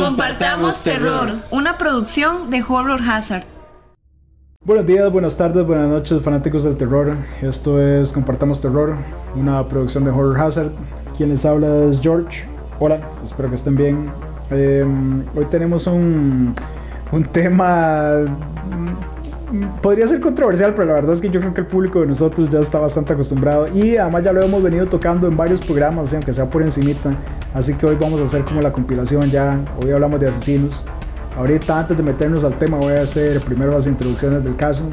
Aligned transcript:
Compartamos 0.00 0.82
Terror, 0.82 1.42
una 1.50 1.78
producción 1.78 2.50
de 2.50 2.62
Horror 2.62 3.00
Hazard. 3.00 3.44
Buenos 4.64 4.86
días, 4.86 5.12
buenas 5.12 5.36
tardes, 5.36 5.64
buenas 5.64 5.88
noches, 5.88 6.20
fanáticos 6.22 6.64
del 6.64 6.76
terror. 6.76 7.16
Esto 7.42 7.80
es 7.80 8.12
Compartamos 8.12 8.60
Terror, 8.60 8.96
una 9.36 9.66
producción 9.68 10.04
de 10.04 10.10
Horror 10.10 10.40
Hazard. 10.40 10.70
Quien 11.16 11.28
les 11.28 11.44
habla 11.44 11.84
es 11.84 12.00
George. 12.00 12.46
Hola, 12.80 13.00
espero 13.22 13.48
que 13.48 13.54
estén 13.54 13.76
bien. 13.76 14.10
Em, 14.50 15.24
hoy 15.36 15.44
tenemos 15.46 15.86
un, 15.86 16.54
un 17.12 17.24
tema 17.24 18.24
podría 19.82 20.06
ser 20.06 20.20
controversial, 20.20 20.74
pero 20.74 20.88
la 20.88 20.94
verdad 20.94 21.12
es 21.12 21.20
que 21.20 21.30
yo 21.30 21.40
creo 21.40 21.54
que 21.54 21.60
el 21.60 21.66
público 21.66 22.00
de 22.00 22.06
nosotros 22.06 22.50
ya 22.50 22.60
está 22.60 22.78
bastante 22.78 23.12
acostumbrado 23.12 23.68
y 23.68 23.96
además 23.96 24.24
ya 24.24 24.32
lo 24.32 24.42
hemos 24.42 24.62
venido 24.62 24.86
tocando 24.86 25.28
en 25.28 25.36
varios 25.36 25.60
programas, 25.60 26.12
aunque 26.12 26.32
sea 26.32 26.46
por 26.46 26.62
encimita. 26.62 27.14
Así 27.54 27.72
que 27.74 27.86
hoy 27.86 27.94
vamos 27.94 28.20
a 28.20 28.24
hacer 28.24 28.44
como 28.44 28.60
la 28.60 28.72
compilación 28.72 29.30
ya. 29.30 29.60
Hoy 29.82 29.92
hablamos 29.92 30.18
de 30.18 30.28
asesinos. 30.28 30.84
Ahorita 31.36 31.78
antes 31.78 31.96
de 31.96 32.02
meternos 32.02 32.42
al 32.42 32.58
tema 32.58 32.78
voy 32.78 32.94
a 32.94 33.02
hacer 33.02 33.40
primero 33.44 33.70
las 33.70 33.86
introducciones 33.86 34.42
del 34.42 34.56
caso. 34.56 34.90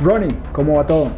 Ronnie, 0.00 0.36
¿cómo 0.52 0.74
va 0.74 0.86
todo? 0.86 1.12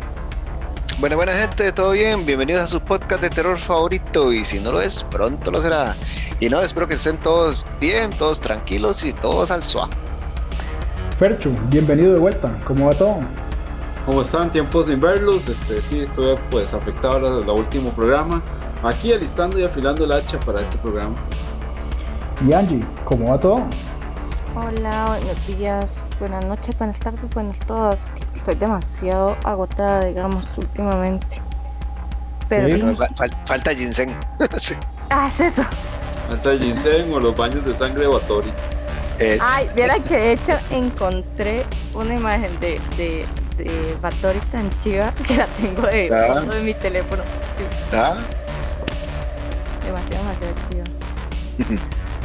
Bueno, 0.98 1.16
buena 1.16 1.32
gente, 1.32 1.72
todo 1.72 1.92
bien. 1.92 2.26
Bienvenidos 2.26 2.64
a 2.64 2.66
su 2.66 2.80
podcast 2.80 3.22
de 3.22 3.30
terror 3.30 3.58
favorito. 3.58 4.30
Y 4.30 4.44
si 4.44 4.60
no 4.60 4.72
lo 4.72 4.82
es, 4.82 5.02
pronto 5.04 5.50
lo 5.50 5.62
será. 5.62 5.94
Y 6.38 6.50
no, 6.50 6.60
espero 6.60 6.86
que 6.86 6.96
estén 6.96 7.16
todos 7.16 7.64
bien, 7.80 8.10
todos 8.10 8.38
tranquilos 8.38 9.06
y 9.06 9.14
todos 9.14 9.50
al 9.50 9.64
suave. 9.64 9.92
Fercho, 11.18 11.50
bienvenido 11.70 12.12
de 12.12 12.20
vuelta. 12.20 12.60
¿Cómo 12.66 12.88
va 12.88 12.92
todo? 12.92 13.20
¿Cómo 14.04 14.20
están? 14.20 14.52
Tiempos 14.52 14.88
sin 14.88 15.00
verlos. 15.00 15.48
Este, 15.48 15.80
sí, 15.80 16.00
estoy 16.00 16.36
pues 16.50 16.74
afectado 16.74 17.26
al 17.26 17.48
último 17.48 17.88
programa. 17.90 18.42
Aquí 18.84 19.14
alistando 19.14 19.58
y 19.58 19.64
afilando 19.64 20.04
el 20.04 20.12
hacha 20.12 20.38
para 20.40 20.60
este 20.60 20.76
programa. 20.76 21.14
Y 22.46 22.52
Angie, 22.52 22.84
¿cómo 23.06 23.30
va 23.30 23.40
todo? 23.40 23.66
Hola, 24.54 25.06
buenos 25.08 25.46
días, 25.46 26.02
buenas 26.20 26.44
noches, 26.44 26.76
buenas 26.76 27.00
tardes, 27.00 27.22
buenas 27.34 27.58
todas. 27.60 28.00
Estoy 28.36 28.56
demasiado 28.56 29.38
agotada, 29.42 30.04
digamos, 30.04 30.58
últimamente. 30.58 31.40
Pero 32.46 32.94
falta 33.46 33.74
ginseng. 33.74 34.14
sí. 34.58 34.74
Ah, 35.08 35.28
es 35.28 35.40
eso. 35.40 35.62
Falta 36.28 36.54
ginseng 36.58 37.10
o 37.10 37.20
los 37.20 37.34
baños 37.34 37.64
de 37.64 37.72
sangre 37.72 38.02
de 38.02 38.08
Batori. 38.08 38.52
Ay, 39.40 39.66
mira 39.74 39.98
que 40.00 40.14
de 40.14 40.32
hecho 40.34 40.52
encontré 40.70 41.64
una 41.94 42.14
imagen 42.14 42.60
de, 42.60 42.78
de, 42.98 43.24
de 43.56 43.96
Batori 44.02 44.40
tan 44.52 44.68
chiva 44.78 45.10
que 45.26 45.36
la 45.36 45.46
tengo 45.46 45.86
de 45.86 46.10
ah. 46.12 46.42
de 46.42 46.60
mi 46.60 46.74
teléfono. 46.74 47.22
¿Ah? 47.90 48.18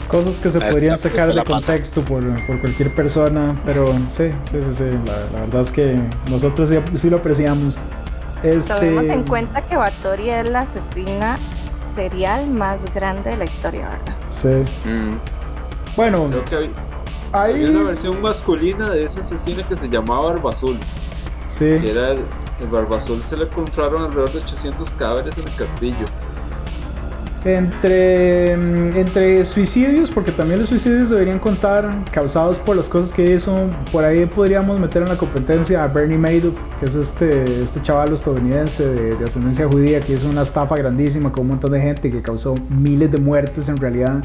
Cosas 0.08 0.40
que 0.40 0.50
se 0.50 0.60
podrían 0.60 0.98
sacar 0.98 1.32
de 1.32 1.44
contexto 1.44 2.02
por, 2.02 2.24
por, 2.48 2.60
cualquier 2.62 2.96
persona, 2.96 3.62
pero 3.64 3.94
sí, 4.10 4.32
sí, 4.50 4.58
sí, 4.64 4.72
sí. 4.72 4.86
La, 5.06 5.42
verdad 5.42 5.62
es 5.62 5.72
que 5.72 6.00
nosotros 6.30 6.74
sí, 6.96 7.10
lo 7.12 7.18
apreciamos. 7.18 7.80
Este... 8.42 8.74
Tomemos 8.74 9.06
en 9.06 9.24
cuenta 9.24 9.68
que 9.68 9.76
Batori 9.76 10.32
es 10.32 10.50
la 10.50 10.62
asesina 10.62 11.38
serial 11.94 12.50
más 12.50 12.82
grande 12.96 13.30
de 13.32 13.38
la 13.38 13.44
historia, 13.44 13.90
¿verdad? 13.90 14.16
Sí. 14.32 14.90
Mm. 14.90 15.20
Bueno, 15.96 16.24
creo 16.26 16.46
que 16.46 16.70
hay, 17.32 17.66
una 17.66 17.84
versión 17.84 18.22
masculina 18.22 18.90
de 18.90 19.04
esa 19.04 19.20
asesina 19.20 19.62
que 19.68 19.76
se 19.76 19.88
llamaba 19.88 20.34
Barba 20.34 20.52
Azul. 20.52 20.80
Sí. 21.52 21.66
Que 21.66 21.92
era 21.92 22.12
el, 22.12 22.24
Barba 22.72 22.98
Azul 22.98 23.22
se 23.24 23.38
le 23.38 23.46
encontraron 23.46 24.04
alrededor 24.04 24.32
de 24.32 24.40
800 24.40 24.90
cadáveres 24.92 25.38
en 25.38 25.48
el 25.48 25.56
castillo. 25.56 26.06
Entre, 27.46 28.58
mm, 28.58 28.98
entre 28.98 29.46
suicidios, 29.46 30.12
porque 30.12 30.32
también 30.32 30.60
los 30.60 30.70
suicidios 30.70 31.10
deberían 31.10 31.40
contar 31.40 31.90
causados 32.12 32.58
por 32.58 32.76
las 32.76 32.90
cosas 32.90 33.14
que 33.14 33.34
hizo. 33.34 33.70
Por 33.92 34.04
ahí 34.04 34.26
podríamos 34.26 34.80
meter 34.80 35.04
en 35.04 35.10
la 35.10 35.16
competencia 35.16 35.84
a 35.84 35.88
Bernie 35.88 36.18
Madoff, 36.18 36.60
que 36.80 36.86
es 36.86 36.96
este, 36.96 37.64
este 37.64 37.82
chaval 37.82 38.14
estadounidense 38.14 38.86
de, 38.86 39.16
de 39.16 39.26
ascendencia 39.26 39.68
judía 39.68 40.02
que 40.02 40.14
hizo 40.14 40.30
una 40.30 40.42
estafa 40.42 40.76
grandísima 40.76 41.32
con 41.32 41.44
un 41.44 41.48
montón 41.50 41.72
de 41.72 41.82
gente 41.82 42.12
que 42.12 42.22
causó 42.22 42.56
miles 42.70 43.10
de 43.12 43.20
muertes 43.20 43.70
en 43.70 43.78
realidad. 43.78 44.22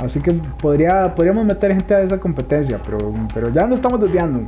Así 0.00 0.20
que 0.20 0.32
podría, 0.32 1.14
podríamos 1.14 1.44
meter 1.44 1.72
gente 1.72 1.94
a 1.94 2.00
esa 2.00 2.18
competencia, 2.18 2.80
pero, 2.84 2.98
pero 3.32 3.50
ya 3.50 3.66
no 3.66 3.74
estamos 3.74 4.00
desviando. 4.00 4.40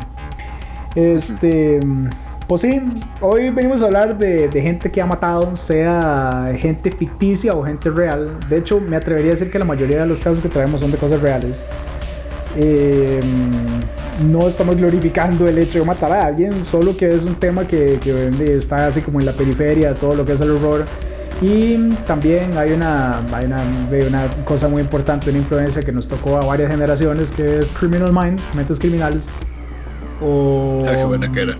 Este, 0.97 1.81
pues 2.47 2.61
sí, 2.61 2.81
hoy 3.21 3.51
venimos 3.51 3.83
a 3.83 3.87
hablar 3.87 4.19
de, 4.19 4.49
gente 4.53 4.91
que 4.91 5.01
ha 5.01 5.07
matado, 5.07 5.57
sea 5.57 6.53
gente 6.59 6.91
ficticia 6.91 7.55
o 7.55 7.65
gente 7.65 7.91
real. 7.91 8.39
De 8.49 8.59
hecho, 8.59 8.81
me 8.81 8.97
atrevería 8.97 9.31
a 9.31 9.35
decir 9.35 9.51
que 9.51 9.59
la 9.59 9.65
mayoría 9.65 10.01
de 10.01 10.07
los 10.07 10.21
casos 10.21 10.41
que 10.41 10.49
traemos 10.49 10.81
son 10.81 10.91
de 10.91 10.99
cosas 10.99 11.21
reales. 11.21 11.65
Eh, 12.57 13.21
no 14.29 14.47
estamos 14.47 14.77
glorificando 14.77 15.49
el 15.49 15.59
hecho 15.59 15.81
de 15.81 15.85
matar 15.85 16.13
a 16.13 16.27
alguien, 16.27 16.65
solo 16.65 16.97
que 16.97 17.09
es 17.09 17.25
un 17.25 17.35
tema 17.35 17.67
que, 17.67 17.99
está 18.57 18.87
así 18.87 19.01
como 19.01 19.21
en 19.21 19.27
la 19.27 19.33
periferia 19.33 19.95
todo 19.95 20.15
lo 20.15 20.25
que 20.25 20.33
es 20.33 20.41
el 20.41 20.51
horror 20.51 20.85
y 21.43 21.91
también 22.07 22.57
hay 22.57 22.73
una, 22.73 23.21
cosa 24.45 24.69
muy 24.69 24.83
importante, 24.83 25.31
una 25.31 25.41
influencia 25.41 25.83
que 25.83 25.93
nos 25.93 26.09
tocó 26.09 26.37
a 26.37 26.47
varias 26.47 26.71
generaciones, 26.71 27.33
que 27.33 27.59
es 27.59 27.73
Criminal 27.73 28.13
Minds, 28.13 28.43
Mentes 28.55 28.79
Criminales. 28.79 29.29
O, 30.23 30.85
ah, 30.89 30.95
qué 30.95 31.05
buena 31.05 31.31
que 31.31 31.43
era. 31.43 31.57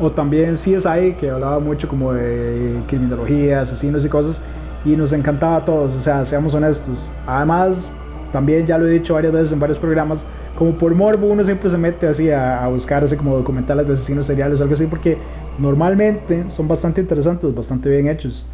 O 0.00 0.10
también 0.10 0.54
CSI, 0.54 1.14
que 1.18 1.30
hablaba 1.30 1.58
mucho 1.58 1.88
como 1.88 2.12
de 2.12 2.80
criminología, 2.86 3.62
asesinos 3.62 4.04
y 4.04 4.08
cosas. 4.08 4.42
Y 4.84 4.96
nos 4.96 5.12
encantaba 5.12 5.56
a 5.56 5.64
todos, 5.64 5.94
o 5.94 6.00
sea, 6.00 6.24
seamos 6.24 6.54
honestos. 6.54 7.12
Además, 7.26 7.90
también 8.32 8.66
ya 8.66 8.78
lo 8.78 8.86
he 8.86 8.90
dicho 8.90 9.14
varias 9.14 9.32
veces 9.32 9.52
en 9.52 9.60
varios 9.60 9.78
programas, 9.78 10.26
como 10.56 10.72
por 10.72 10.94
morbo 10.94 11.28
uno 11.28 11.44
siempre 11.44 11.70
se 11.70 11.78
mete 11.78 12.06
así 12.06 12.30
a, 12.30 12.64
a 12.64 12.68
buscar 12.68 13.04
así 13.04 13.16
como 13.16 13.36
documentales 13.36 13.86
de 13.86 13.92
asesinos 13.92 14.26
seriales 14.26 14.60
o 14.60 14.62
algo 14.62 14.74
así, 14.74 14.86
porque 14.86 15.18
normalmente 15.58 16.44
son 16.48 16.68
bastante 16.68 17.00
interesantes, 17.00 17.54
bastante 17.54 17.90
bien 17.90 18.08
hechos. 18.08 18.46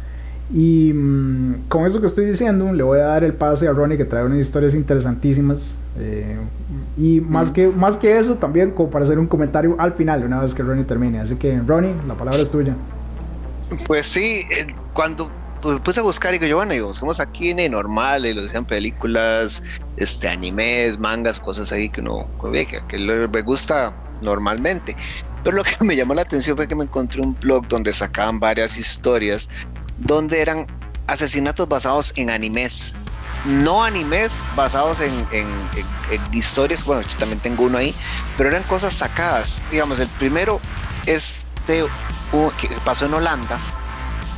Y 0.53 0.93
mm, 0.93 1.67
con 1.67 1.85
eso 1.85 1.99
que 1.99 2.07
estoy 2.07 2.25
diciendo, 2.25 2.71
le 2.71 2.83
voy 2.83 2.99
a 2.99 3.05
dar 3.05 3.23
el 3.23 3.33
pase 3.33 3.67
a 3.67 3.71
Ronnie 3.71 3.97
que 3.97 4.05
trae 4.05 4.23
unas 4.23 4.39
historias 4.39 4.75
interesantísimas. 4.75 5.77
Eh, 5.97 6.37
y 6.97 7.19
más, 7.21 7.51
que, 7.51 7.67
más 7.67 7.97
que 7.97 8.17
eso, 8.17 8.35
también 8.35 8.71
como 8.71 8.89
para 8.89 9.05
hacer 9.05 9.17
un 9.17 9.27
comentario 9.27 9.75
al 9.79 9.91
final, 9.91 10.23
una 10.23 10.39
vez 10.39 10.53
que 10.53 10.61
Ronnie 10.61 10.85
termine. 10.85 11.19
Así 11.19 11.35
que, 11.35 11.59
Ronnie, 11.65 11.95
la 12.07 12.15
palabra 12.15 12.41
es 12.41 12.51
tuya. 12.51 12.75
Pues 13.87 14.05
sí, 14.05 14.43
cuando 14.93 15.31
puse 15.83 15.99
a 15.99 16.03
buscar, 16.03 16.31
digo 16.31 16.45
yo, 16.45 16.57
bueno, 16.57 16.73
y 16.73 16.79
buscamos 16.79 17.19
aquí 17.19 17.49
en 17.49 17.71
normal, 17.71 18.25
y 18.25 18.33
lo 18.33 18.43
decían 18.43 18.65
películas, 18.65 19.63
este, 19.97 20.27
animes, 20.27 20.99
mangas, 20.99 21.39
cosas 21.39 21.71
ahí 21.71 21.89
que 21.89 22.01
uno 22.01 22.27
que, 22.51 22.81
que 22.87 22.97
le 22.99 23.41
gusta 23.41 23.93
normalmente. 24.21 24.95
Pero 25.43 25.57
lo 25.57 25.63
que 25.63 25.71
me 25.81 25.95
llamó 25.95 26.13
la 26.13 26.21
atención 26.21 26.55
fue 26.55 26.67
que 26.67 26.75
me 26.75 26.83
encontré 26.83 27.21
un 27.21 27.35
blog 27.39 27.67
donde 27.67 27.93
sacaban 27.93 28.39
varias 28.39 28.77
historias 28.77 29.49
donde 29.97 30.41
eran 30.41 30.67
asesinatos 31.07 31.67
basados 31.67 32.13
en 32.15 32.29
animes. 32.29 32.95
No 33.45 33.83
animes 33.83 34.43
basados 34.55 34.99
en, 35.01 35.13
historias, 36.31 36.83
bueno, 36.83 37.03
yo 37.03 37.17
también 37.17 37.39
tengo 37.39 37.65
uno 37.65 37.77
ahí, 37.77 37.93
pero 38.37 38.49
eran 38.49 38.63
cosas 38.63 38.93
sacadas. 38.93 39.61
Digamos, 39.69 39.99
el 39.99 40.07
primero 40.07 40.59
es 41.05 41.41
de, 41.67 41.85
que 42.59 42.69
pasó 42.83 43.05
en 43.05 43.13
Holanda, 43.13 43.59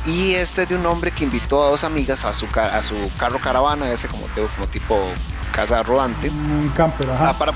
y 0.04 0.34
este 0.34 0.64
es 0.64 0.68
de 0.68 0.76
un 0.76 0.84
hombre 0.84 1.10
que 1.10 1.24
invitó 1.24 1.62
a 1.62 1.70
dos 1.70 1.84
amigas 1.84 2.26
a 2.26 2.34
su, 2.34 2.46
a 2.54 2.82
su 2.82 2.96
carro 3.16 3.38
caravana, 3.40 3.90
ese 3.90 4.08
como, 4.08 4.26
como 4.26 4.66
tipo 4.68 5.00
casa 5.52 5.82
rodante. 5.82 6.28
Un 6.28 6.70
camper, 6.76 7.10
ajá. 7.10 7.34
Ah, 7.40 7.52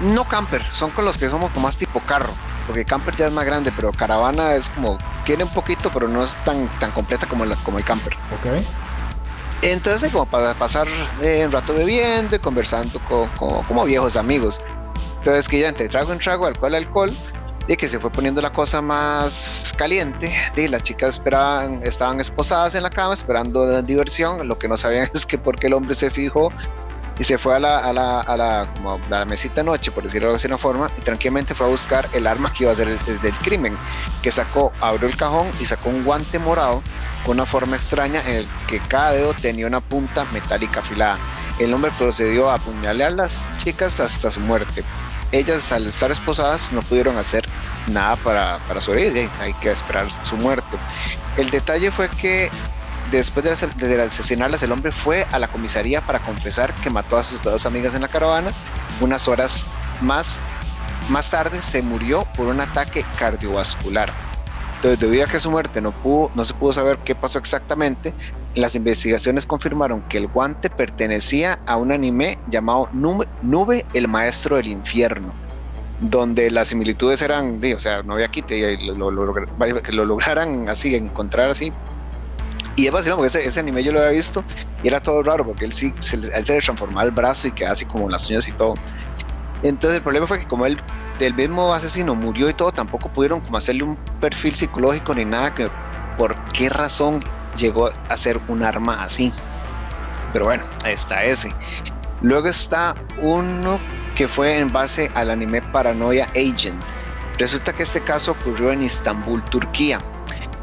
no 0.00 0.24
camper, 0.24 0.64
son 0.72 0.90
con 0.90 1.04
los 1.04 1.16
que 1.16 1.28
somos 1.28 1.52
como 1.52 1.68
más 1.68 1.76
tipo 1.76 2.00
carro 2.00 2.32
porque 2.66 2.84
camper 2.84 3.16
ya 3.16 3.26
es 3.26 3.32
más 3.32 3.44
grande, 3.44 3.72
pero 3.74 3.92
caravana 3.92 4.54
es 4.54 4.70
como, 4.70 4.98
tiene 5.24 5.44
un 5.44 5.50
poquito, 5.50 5.90
pero 5.92 6.08
no 6.08 6.24
es 6.24 6.34
tan, 6.44 6.68
tan 6.78 6.90
completa 6.92 7.26
como, 7.26 7.44
como 7.62 7.78
el 7.78 7.84
camper. 7.84 8.14
Ok. 8.14 8.62
Entonces, 9.62 10.10
como 10.10 10.26
para 10.26 10.54
pasar 10.54 10.88
eh, 11.22 11.44
un 11.46 11.52
rato 11.52 11.72
bebiendo 11.72 12.34
y 12.34 12.38
conversando 12.40 13.00
como 13.38 13.84
viejos 13.84 14.16
amigos. 14.16 14.60
Entonces, 15.18 15.48
que 15.48 15.60
ya 15.60 15.68
entre 15.68 15.88
trago 15.88 16.12
en 16.12 16.18
trago, 16.18 16.46
alcohol, 16.46 16.74
alcohol, 16.74 17.12
y 17.68 17.76
que 17.76 17.88
se 17.88 17.98
fue 17.98 18.10
poniendo 18.10 18.42
la 18.42 18.52
cosa 18.52 18.80
más 18.80 19.72
caliente. 19.76 20.32
Y 20.56 20.68
las 20.68 20.82
chicas 20.82 21.16
esperaban, 21.16 21.80
estaban 21.84 22.20
esposadas 22.20 22.74
en 22.74 22.82
la 22.82 22.90
cama 22.90 23.14
esperando 23.14 23.66
la 23.66 23.82
diversión. 23.82 24.46
Lo 24.48 24.58
que 24.58 24.68
no 24.68 24.76
sabían 24.76 25.08
es 25.14 25.26
que 25.26 25.38
porque 25.38 25.68
el 25.68 25.74
hombre 25.74 25.94
se 25.94 26.10
fijó 26.10 26.50
se 27.24 27.38
fue 27.38 27.56
a 27.56 27.58
la, 27.58 27.78
a 27.78 28.36
la 29.08 29.24
mesita 29.26 29.62
noche, 29.62 29.90
por 29.90 30.04
decirlo 30.04 30.28
de 30.28 30.34
alguna 30.34 30.58
forma, 30.58 30.90
y 30.98 31.02
tranquilamente 31.02 31.54
fue 31.54 31.66
a 31.66 31.68
buscar 31.68 32.08
el 32.12 32.26
arma 32.26 32.52
que 32.52 32.64
iba 32.64 32.72
a 32.72 32.76
ser 32.76 32.88
el, 32.88 33.20
del 33.20 33.34
crimen, 33.34 33.76
que 34.22 34.32
sacó, 34.32 34.72
abrió 34.80 35.08
el 35.08 35.16
cajón 35.16 35.48
y 35.60 35.66
sacó 35.66 35.90
un 35.90 36.04
guante 36.04 36.38
morado 36.38 36.82
con 37.24 37.36
una 37.36 37.46
forma 37.46 37.76
extraña 37.76 38.22
en 38.22 38.36
el 38.36 38.48
que 38.66 38.80
cada 38.80 39.12
dedo 39.12 39.34
tenía 39.34 39.66
una 39.66 39.80
punta 39.80 40.24
metálica 40.32 40.80
afilada. 40.80 41.18
El 41.58 41.72
hombre 41.74 41.92
procedió 41.96 42.50
a 42.50 42.54
apuñalar 42.54 43.12
a 43.12 43.14
las 43.14 43.48
chicas 43.58 44.00
hasta 44.00 44.30
su 44.30 44.40
muerte. 44.40 44.82
Ellas 45.30 45.70
al 45.72 45.86
estar 45.86 46.10
esposadas 46.10 46.72
no 46.72 46.82
pudieron 46.82 47.16
hacer 47.16 47.48
nada 47.86 48.16
para, 48.16 48.58
para 48.68 48.80
sobrevivir, 48.80 49.30
hay 49.40 49.54
que 49.54 49.70
esperar 49.70 50.06
su 50.22 50.36
muerte. 50.36 50.76
El 51.36 51.50
detalle 51.50 51.90
fue 51.90 52.08
que 52.08 52.50
después 53.18 53.44
de, 53.44 53.86
de, 53.88 54.02
asesinarlas, 54.02 54.62
el 54.62 54.72
hombre 54.72 54.90
fue 54.90 55.26
a 55.30 55.38
la 55.38 55.48
comisaría 55.48 56.00
para 56.00 56.18
confesar 56.20 56.74
que 56.74 56.90
mató 56.90 57.18
a 57.18 57.24
sus 57.24 57.42
dos 57.42 57.66
amigas 57.66 57.94
en 57.94 58.02
la 58.02 58.08
caravana. 58.08 58.50
Unas 59.00 59.28
horas 59.28 59.64
más, 60.00 60.38
más 61.10 61.30
tarde 61.30 61.60
se 61.60 61.82
murió 61.82 62.26
por 62.36 62.48
un 62.48 62.60
ataque 62.60 63.04
cardiovascular. 63.18 64.10
Entonces, 64.76 64.98
debido 64.98 65.24
a 65.24 65.28
que 65.28 65.38
su 65.38 65.50
muerte 65.50 65.80
no, 65.80 65.92
pudo, 65.92 66.30
no 66.34 66.44
se 66.44 66.54
pudo 66.54 66.72
saber 66.72 66.98
qué 67.04 67.14
pasó 67.14 67.38
exactamente, 67.38 68.12
las 68.56 68.74
investigaciones 68.74 69.46
confirmaron 69.46 70.02
que 70.08 70.18
el 70.18 70.26
guante 70.26 70.70
pertenecía 70.70 71.60
a 71.66 71.76
un 71.76 71.92
anime 71.92 72.38
llamado 72.48 72.88
Nube, 72.92 73.86
el 73.94 74.08
Maestro 74.08 74.56
del 74.56 74.66
Infierno, 74.66 75.32
donde 76.00 76.50
las 76.50 76.68
similitudes 76.68 77.22
eran, 77.22 77.60
o 77.62 77.78
sea, 77.78 78.02
no 78.02 78.14
había 78.14 78.28
quite, 78.28 78.72
y 78.72 78.76
que 78.78 79.92
lo 79.92 80.04
lograran 80.04 80.68
así, 80.68 80.96
encontrar 80.96 81.50
así. 81.50 81.72
Y 82.76 82.86
es 82.86 82.92
vacilón, 82.92 83.18
porque 83.18 83.46
ese, 83.46 83.60
anime 83.60 83.84
yo 83.84 83.92
lo 83.92 84.00
había 84.00 84.12
visto 84.12 84.42
y 84.82 84.88
era 84.88 85.00
todo 85.00 85.22
raro, 85.22 85.44
porque 85.44 85.64
él 85.64 85.72
sí 85.72 85.92
se, 86.00 86.16
él 86.16 86.46
se 86.46 86.54
le 86.54 86.60
transformaba 86.60 87.04
el 87.04 87.10
brazo 87.10 87.48
y 87.48 87.52
quedaba 87.52 87.72
así 87.72 87.84
como 87.84 88.08
las 88.08 88.28
uñas 88.30 88.48
y 88.48 88.52
todo. 88.52 88.74
Entonces 89.62 89.98
el 89.98 90.02
problema 90.02 90.26
fue 90.26 90.40
que 90.40 90.48
como 90.48 90.66
él 90.66 90.78
del 91.18 91.34
mismo 91.34 91.72
asesino 91.72 92.14
murió 92.14 92.48
y 92.48 92.54
todo, 92.54 92.72
tampoco 92.72 93.08
pudieron 93.12 93.40
como 93.40 93.56
hacerle 93.56 93.84
un 93.84 93.96
perfil 94.20 94.54
psicológico 94.54 95.14
ni 95.14 95.24
nada 95.24 95.54
que 95.54 95.68
por 96.16 96.34
qué 96.52 96.68
razón 96.68 97.22
llegó 97.56 97.90
a 98.08 98.16
ser 98.16 98.40
un 98.48 98.62
arma 98.62 99.02
así. 99.02 99.32
Pero 100.32 100.46
bueno, 100.46 100.64
está 100.86 101.22
ese. 101.22 101.52
Luego 102.22 102.48
está 102.48 102.94
uno 103.20 103.78
que 104.14 104.28
fue 104.28 104.58
en 104.58 104.72
base 104.72 105.10
al 105.14 105.30
anime 105.30 105.60
Paranoia 105.60 106.26
Agent. 106.30 106.82
Resulta 107.38 107.72
que 107.72 107.82
este 107.82 108.00
caso 108.00 108.32
ocurrió 108.32 108.72
en 108.72 108.82
Istambul, 108.82 109.44
Turquía. 109.44 109.98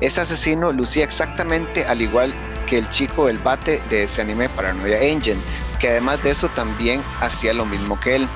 Este 0.02 0.22
asesino 0.22 0.72
lucía 0.72 1.04
exactamente 1.04 1.86
al 1.86 2.02
igual 2.02 2.34
que 2.66 2.78
el 2.78 2.90
chico 2.90 3.28
del 3.28 3.38
bate 3.38 3.82
de 3.90 4.04
ese 4.04 4.22
anime 4.22 4.48
Paranoia 4.50 4.98
Agent, 4.98 5.42
que 5.80 5.90
además 5.90 6.24
de 6.24 6.32
eso 6.32 6.48
también 6.50 7.04
hacía 7.20 7.54
lo 7.54 7.66
mismo 7.66 8.00
que 8.00 8.16
él. 8.16 8.28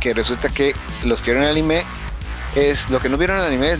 Que 0.00 0.14
resulta 0.14 0.48
que 0.48 0.74
los 1.04 1.22
que 1.22 1.30
vieron 1.30 1.44
el 1.44 1.50
anime 1.50 1.84
es 2.54 2.90
lo 2.90 3.00
que 3.00 3.08
no 3.08 3.16
vieron 3.16 3.38
el 3.38 3.46
anime 3.46 3.76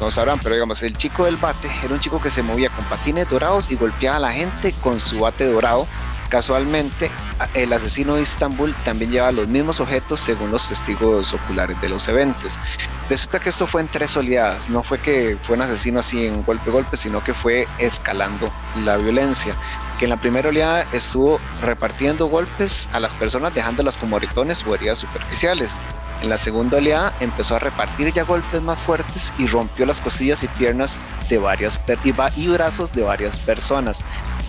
no 0.00 0.10
sabrán, 0.10 0.38
pero 0.38 0.54
digamos, 0.54 0.82
el 0.82 0.96
chico 0.96 1.26
del 1.26 1.36
bate 1.36 1.70
era 1.84 1.92
un 1.92 2.00
chico 2.00 2.20
que 2.20 2.30
se 2.30 2.42
movía 2.42 2.70
con 2.70 2.84
patines 2.86 3.28
dorados 3.28 3.70
y 3.70 3.76
golpeaba 3.76 4.16
a 4.16 4.20
la 4.20 4.32
gente 4.32 4.72
con 4.80 4.98
su 4.98 5.20
bate 5.20 5.44
dorado. 5.44 5.86
Casualmente, 6.30 7.10
el 7.54 7.72
asesino 7.72 8.14
de 8.14 8.22
Istambul 8.22 8.72
también 8.84 9.10
lleva 9.10 9.32
los 9.32 9.48
mismos 9.48 9.80
objetos 9.80 10.20
según 10.20 10.52
los 10.52 10.68
testigos 10.68 11.34
oculares 11.34 11.80
de 11.80 11.88
los 11.88 12.06
eventos. 12.06 12.56
Resulta 13.08 13.40
que 13.40 13.48
esto 13.48 13.66
fue 13.66 13.80
en 13.80 13.88
tres 13.88 14.16
oleadas, 14.16 14.70
no 14.70 14.84
fue 14.84 15.00
que 15.00 15.36
fue 15.42 15.56
un 15.56 15.62
asesino 15.62 15.98
así 15.98 16.24
en 16.24 16.44
golpe-golpe, 16.44 16.96
sino 16.96 17.24
que 17.24 17.34
fue 17.34 17.66
escalando 17.78 18.48
la 18.84 18.96
violencia. 18.96 19.56
Que 19.98 20.04
en 20.04 20.10
la 20.10 20.20
primera 20.20 20.50
oleada 20.50 20.86
estuvo 20.92 21.40
repartiendo 21.62 22.26
golpes 22.26 22.88
a 22.92 23.00
las 23.00 23.12
personas 23.12 23.52
dejándolas 23.52 23.98
como 23.98 24.10
moritones 24.10 24.64
o 24.64 24.72
heridas 24.72 25.00
superficiales. 25.00 25.72
En 26.22 26.28
la 26.28 26.38
segunda 26.38 26.76
oleada 26.76 27.14
empezó 27.20 27.56
a 27.56 27.58
repartir 27.58 28.12
ya 28.12 28.24
golpes 28.24 28.60
más 28.60 28.78
fuertes 28.78 29.32
y 29.38 29.46
rompió 29.46 29.86
las 29.86 30.00
costillas 30.00 30.42
y 30.42 30.48
piernas 30.48 30.98
de 31.28 31.38
varias 31.38 31.82
y 32.36 32.48
brazos 32.48 32.92
de 32.92 33.02
varias 33.02 33.38
personas. 33.38 34.04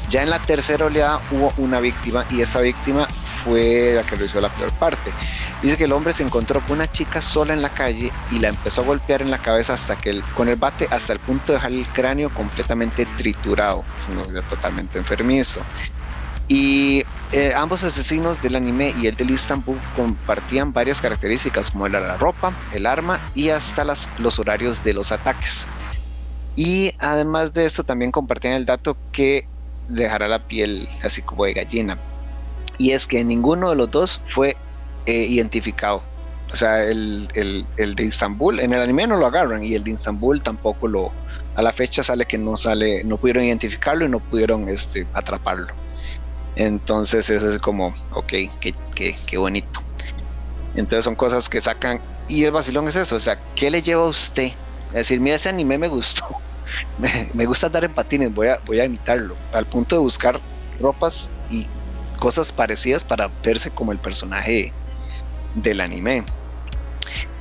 Ya 0.10 0.24
en 0.24 0.30
la 0.30 0.40
tercera 0.40 0.86
oleada 0.86 1.22
hubo 1.32 1.54
una 1.58 1.80
víctima 1.80 2.26
y 2.30 2.42
esta 2.42 2.60
víctima 2.60 3.08
fue 3.46 3.94
la 3.96 4.04
que 4.04 4.18
lo 4.18 4.26
hizo 4.26 4.42
la 4.42 4.50
peor 4.50 4.72
parte. 4.74 5.12
Dice 5.62 5.78
que 5.78 5.86
el 5.86 5.94
hombre 5.94 6.12
se 6.12 6.24
encontró 6.24 6.60
con 6.62 6.74
una 6.78 6.92
chica 6.92 7.22
sola 7.22 7.54
en 7.54 7.62
la 7.62 7.70
calle 7.70 8.12
y 8.32 8.40
la 8.40 8.50
empezó 8.50 8.82
a 8.82 8.86
golpear 8.86 9.22
en 9.22 9.32
la 9.32 9.38
cabeza 9.38 9.74
hasta 9.74 9.96
que 9.96 10.22
con 10.36 10.50
el 10.50 10.58
bate 10.58 10.88
hasta 10.92 11.14
el 11.14 11.20
punto 11.20 11.54
de 11.54 11.54
dejar 11.54 11.72
el 11.72 11.88
cráneo 11.88 12.30
completamente 12.32 13.06
triturado. 13.18 13.86
Es 13.96 14.08
un 14.08 14.42
totalmente 14.50 14.98
enfermizo. 14.98 15.62
Y 16.54 17.06
eh, 17.32 17.54
ambos 17.56 17.82
asesinos 17.82 18.42
del 18.42 18.58
anime 18.58 18.92
y 18.98 19.08
el 19.08 19.16
del 19.16 19.32
Istanbul 19.32 19.80
compartían 19.96 20.74
varias 20.74 21.00
características 21.00 21.72
como 21.72 21.88
la 21.88 22.18
ropa, 22.18 22.54
el 22.74 22.86
arma 22.86 23.22
y 23.34 23.48
hasta 23.48 23.86
los 23.86 24.38
horarios 24.38 24.84
de 24.84 24.94
los 24.94 25.14
ataques. 25.14 25.70
Y 26.58 26.92
además 27.00 27.54
de 27.54 27.66
esto 27.66 27.86
también 27.86 28.12
compartían 28.12 28.56
el 28.56 28.66
dato 28.66 28.98
que 29.14 29.48
dejará 29.88 30.28
la 30.28 30.46
piel 30.46 30.90
así 31.02 31.22
como 31.22 31.46
de 31.46 31.54
gallina. 31.54 31.98
Y 32.78 32.92
es 32.92 33.08
que 33.08 33.24
ninguno 33.24 33.70
de 33.70 33.78
los 33.78 33.90
dos 33.90 34.22
fue 34.26 34.58
eh, 35.06 35.26
identificado. 35.30 36.04
O 36.52 36.56
sea, 36.58 36.84
el, 36.84 37.30
el, 37.78 37.96
de 37.96 38.04
Istanbul, 38.04 38.60
en 38.60 38.74
el 38.74 38.82
anime 38.82 39.08
no 39.08 39.16
lo 39.16 39.26
agarran 39.26 39.64
y 39.64 39.74
el 39.74 39.86
de 39.86 39.92
Istanbul 39.92 40.44
tampoco 40.44 40.90
lo... 40.90 41.14
A 41.56 41.62
la 41.62 41.72
fecha 41.72 42.04
sale 42.04 42.26
que 42.26 42.38
no 42.38 42.58
sale, 42.58 43.06
no 43.06 43.16
pudieron 43.16 43.46
identificarlo 43.46 44.04
y 44.04 44.10
no 44.10 44.20
pudieron 44.20 44.68
este, 44.68 45.08
atraparlo. 45.14 45.81
Entonces 46.56 47.30
eso 47.30 47.50
es 47.50 47.60
como, 47.60 47.94
ok, 48.12 48.34
qué, 48.60 48.76
qué, 48.96 49.38
bonito. 49.38 49.82
Entonces 50.76 51.06
son 51.06 51.16
cosas 51.16 51.50
que 51.50 51.62
sacan. 51.62 52.02
Y 52.28 52.44
el 52.44 52.52
vacilón 52.52 52.88
es 52.88 52.96
eso, 52.96 53.16
o 53.16 53.20
sea, 53.20 53.40
¿qué 53.56 53.72
le 53.72 53.82
lleva 53.82 54.04
a 54.04 54.08
usted? 54.08 54.52
Es 54.88 54.94
decir, 54.94 55.20
mira, 55.20 55.36
ese 55.36 55.50
anime 55.50 55.78
me 55.78 55.88
gustó. 55.88 56.26
me, 57.34 57.46
gusta 57.46 57.68
andar 57.68 57.84
en 57.84 57.94
patines, 57.94 58.34
voy 58.34 58.48
a, 58.48 58.60
voy 58.66 58.80
a 58.80 58.86
imitarlo. 58.86 59.36
Al 59.54 59.66
punto 59.66 59.96
de 59.96 60.02
buscar 60.02 60.40
ropas 60.80 61.32
y 61.50 61.68
cosas 62.20 62.52
parecidas 62.52 63.04
para 63.04 63.30
verse 63.44 63.72
como 63.72 63.92
el 63.92 63.98
personaje 63.98 64.72
del 65.56 65.82
anime. 65.82 66.24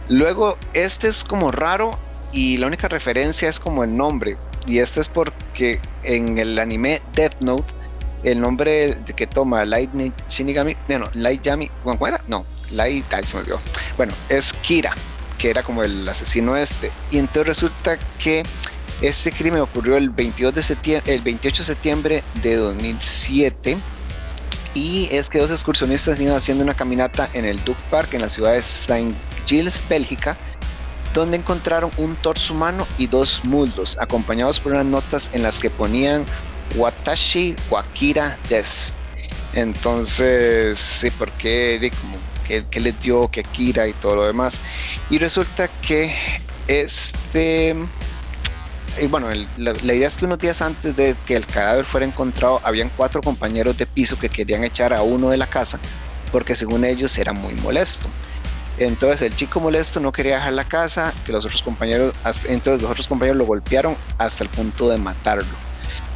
Luego, 0.08 0.56
este 0.72 1.08
es 1.08 1.24
como 1.24 1.52
raro 1.52 1.92
y 2.32 2.56
la 2.56 2.66
única 2.66 2.88
referencia 2.88 3.48
es 3.48 3.60
como 3.60 3.84
el 3.84 3.96
nombre. 3.96 4.36
Y 4.66 4.78
este 4.78 5.00
es 5.00 5.08
porque 5.08 5.80
en 6.02 6.38
el 6.38 6.58
anime 6.58 7.00
Death 7.14 7.40
Note 7.40 7.72
el 8.22 8.40
nombre 8.40 8.98
que 9.16 9.26
toma 9.26 9.64
Light 9.64 9.90
Shinigami, 10.28 10.76
no, 10.88 11.04
Light 11.14 11.42
Yami, 11.42 11.70
¿cómo 11.82 12.06
era? 12.06 12.22
No, 12.26 12.44
Light, 12.72 13.06
ay, 13.12 13.24
se 13.24 13.36
me 13.36 13.42
olvidó. 13.42 13.60
Bueno, 13.96 14.12
es 14.28 14.52
Kira, 14.52 14.94
que 15.38 15.50
era 15.50 15.62
como 15.62 15.82
el 15.82 16.08
asesino 16.08 16.56
este. 16.56 16.90
Y 17.10 17.18
entonces 17.18 17.46
resulta 17.46 17.98
que 18.18 18.42
este 19.00 19.32
crimen 19.32 19.60
ocurrió 19.60 19.96
el 19.96 20.10
22 20.10 20.54
de 20.54 20.62
septiembre, 20.62 21.14
el 21.14 21.22
28 21.22 21.62
de 21.62 21.66
septiembre 21.66 22.24
de 22.42 22.56
2007. 22.56 23.78
Y 24.74 25.08
es 25.10 25.28
que 25.28 25.38
dos 25.38 25.50
excursionistas 25.50 26.20
iban 26.20 26.36
haciendo 26.36 26.62
una 26.62 26.74
caminata 26.74 27.28
en 27.32 27.44
el 27.44 27.62
Duke 27.64 27.80
Park 27.90 28.14
en 28.14 28.20
la 28.20 28.28
ciudad 28.28 28.52
de 28.52 28.58
St. 28.58 29.12
Gilles, 29.46 29.82
Bélgica, 29.88 30.36
donde 31.12 31.38
encontraron 31.38 31.90
un 31.96 32.14
torso 32.16 32.54
humano 32.54 32.86
y 32.98 33.08
dos 33.08 33.44
muslos, 33.44 33.98
acompañados 33.98 34.60
por 34.60 34.72
unas 34.72 34.86
notas 34.86 35.30
en 35.32 35.42
las 35.42 35.58
que 35.58 35.70
ponían 35.70 36.24
Watashi 36.76 37.56
Wakira 37.70 38.36
Des. 38.48 38.92
Entonces, 39.54 40.78
sí, 40.78 41.10
porque 41.10 41.78
de 41.78 41.90
como 41.90 42.16
que, 42.70 42.80
le 42.80 42.92
dio 42.92 43.28
que 43.30 43.40
Akira 43.40 43.88
y 43.88 43.92
todo 43.94 44.16
lo 44.16 44.26
demás. 44.26 44.60
Y 45.08 45.18
resulta 45.18 45.68
que 45.68 46.14
este 46.68 47.76
y 49.00 49.06
bueno, 49.06 49.28
la, 49.56 49.72
idea 49.94 50.08
es 50.08 50.16
que 50.16 50.24
unos 50.24 50.40
días 50.40 50.60
antes 50.60 50.96
de 50.96 51.14
que 51.24 51.36
el 51.36 51.46
cadáver 51.46 51.84
fuera 51.84 52.04
encontrado, 52.04 52.60
habían 52.64 52.90
cuatro 52.96 53.22
compañeros 53.22 53.78
de 53.78 53.86
piso 53.86 54.18
que 54.18 54.28
querían 54.28 54.64
echar 54.64 54.92
a 54.92 55.02
uno 55.02 55.30
de 55.30 55.36
la 55.36 55.46
casa 55.46 55.78
porque 56.30 56.54
según 56.54 56.84
ellos 56.84 57.16
era 57.18 57.32
muy 57.32 57.54
molesto. 57.54 58.06
Entonces 58.78 59.22
el 59.22 59.34
chico 59.34 59.60
molesto 59.60 60.00
no 60.00 60.10
quería 60.10 60.36
dejar 60.36 60.54
la 60.54 60.64
casa, 60.64 61.12
que 61.26 61.32
los 61.32 61.44
otros 61.44 61.62
compañeros, 61.62 62.14
entonces 62.48 62.82
los 62.82 62.90
otros 62.90 63.08
compañeros 63.08 63.38
lo 63.38 63.44
golpearon 63.44 63.96
hasta 64.16 64.44
el 64.44 64.50
punto 64.50 64.88
de 64.88 64.96
matarlo. 64.96 65.69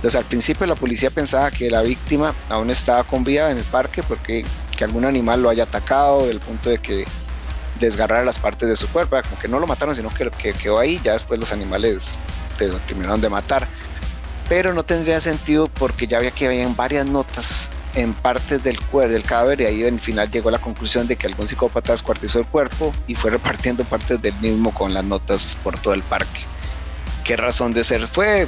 Entonces 0.05 0.21
al 0.21 0.27
principio 0.27 0.67
la 0.67 0.75
policía 0.75 1.09
pensaba 1.09 1.51
que 1.51 1.71
la 1.71 1.81
víctima 1.81 2.35
aún 2.51 2.69
estaba 2.69 3.05
con 3.05 3.25
vida 3.25 3.51
en 3.51 3.57
el 3.57 3.65
parque 3.65 4.03
porque 4.03 4.45
que 4.77 4.85
algún 4.85 5.07
animal 5.07 5.41
lo 5.41 5.49
haya 5.49 5.63
atacado, 5.63 6.27
del 6.27 6.41
punto 6.41 6.69
de 6.69 6.77
que 6.77 7.07
desgarrara 7.81 8.23
las 8.23 8.39
partes 8.39 8.69
de 8.69 8.77
su 8.77 8.87
cuerpo, 8.89 9.17
como 9.23 9.41
que 9.41 9.49
no 9.49 9.59
lo 9.59 9.67
mataron, 9.67 9.97
sino 9.97 10.11
que, 10.11 10.31
que 10.31 10.53
quedó 10.53 10.79
ahí, 10.79 11.01
ya 11.03 11.15
después 11.15 11.41
los 11.41 11.53
animales 11.53 12.19
te, 12.59 12.69
terminaron 12.87 13.23
de 13.23 13.31
matar. 13.31 13.67
Pero 14.47 14.75
no 14.75 14.83
tendría 14.83 15.23
sentido 15.23 15.69
porque 15.69 16.07
ya 16.07 16.19
había 16.19 16.33
que 16.33 16.49
habían 16.49 16.77
varias 16.77 17.07
notas 17.07 17.71
en 17.95 18.13
partes 18.13 18.63
del 18.63 18.79
cuerpo 18.81 19.11
del 19.11 19.23
cadáver 19.23 19.63
y 19.63 19.65
ahí 19.65 19.85
en 19.85 19.99
final 19.99 20.31
llegó 20.31 20.51
a 20.51 20.53
la 20.53 20.59
conclusión 20.59 21.07
de 21.07 21.17
que 21.17 21.29
algún 21.29 21.49
psicópata 21.49 21.93
descuartizó 21.93 22.41
el 22.41 22.47
cuerpo 22.47 22.93
y 23.07 23.15
fue 23.15 23.31
repartiendo 23.39 23.85
partes 23.85 24.21
del 24.21 24.35
mismo 24.35 24.71
con 24.75 24.93
las 24.93 25.03
notas 25.05 25.57
por 25.65 25.79
todo 25.79 25.95
el 25.95 26.03
parque. 26.03 26.43
¿Qué 27.25 27.37
razón 27.37 27.73
de 27.73 27.85
ser 27.85 28.07
fue? 28.07 28.47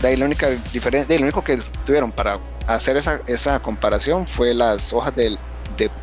De 0.00 0.08
ahí 0.08 0.16
la 0.16 0.24
única 0.24 0.48
diferencia, 0.72 1.16
lo 1.16 1.22
único 1.22 1.42
que 1.42 1.58
tuvieron 1.84 2.10
para 2.10 2.38
hacer 2.66 2.96
esa, 2.96 3.20
esa 3.26 3.60
comparación 3.60 4.26
fue 4.26 4.54
las 4.54 4.92
hojas 4.92 5.14
de, 5.14 5.36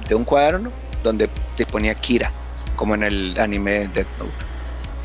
de, 0.08 0.16
un 0.16 0.24
cuaderno 0.24 0.72
donde 1.04 1.30
te 1.56 1.66
ponía 1.66 1.96
Kira, 1.96 2.32
como 2.76 2.96
en 2.96 3.04
el 3.04 3.40
anime 3.40 3.88
Death 3.88 4.08
Note. 4.20 4.32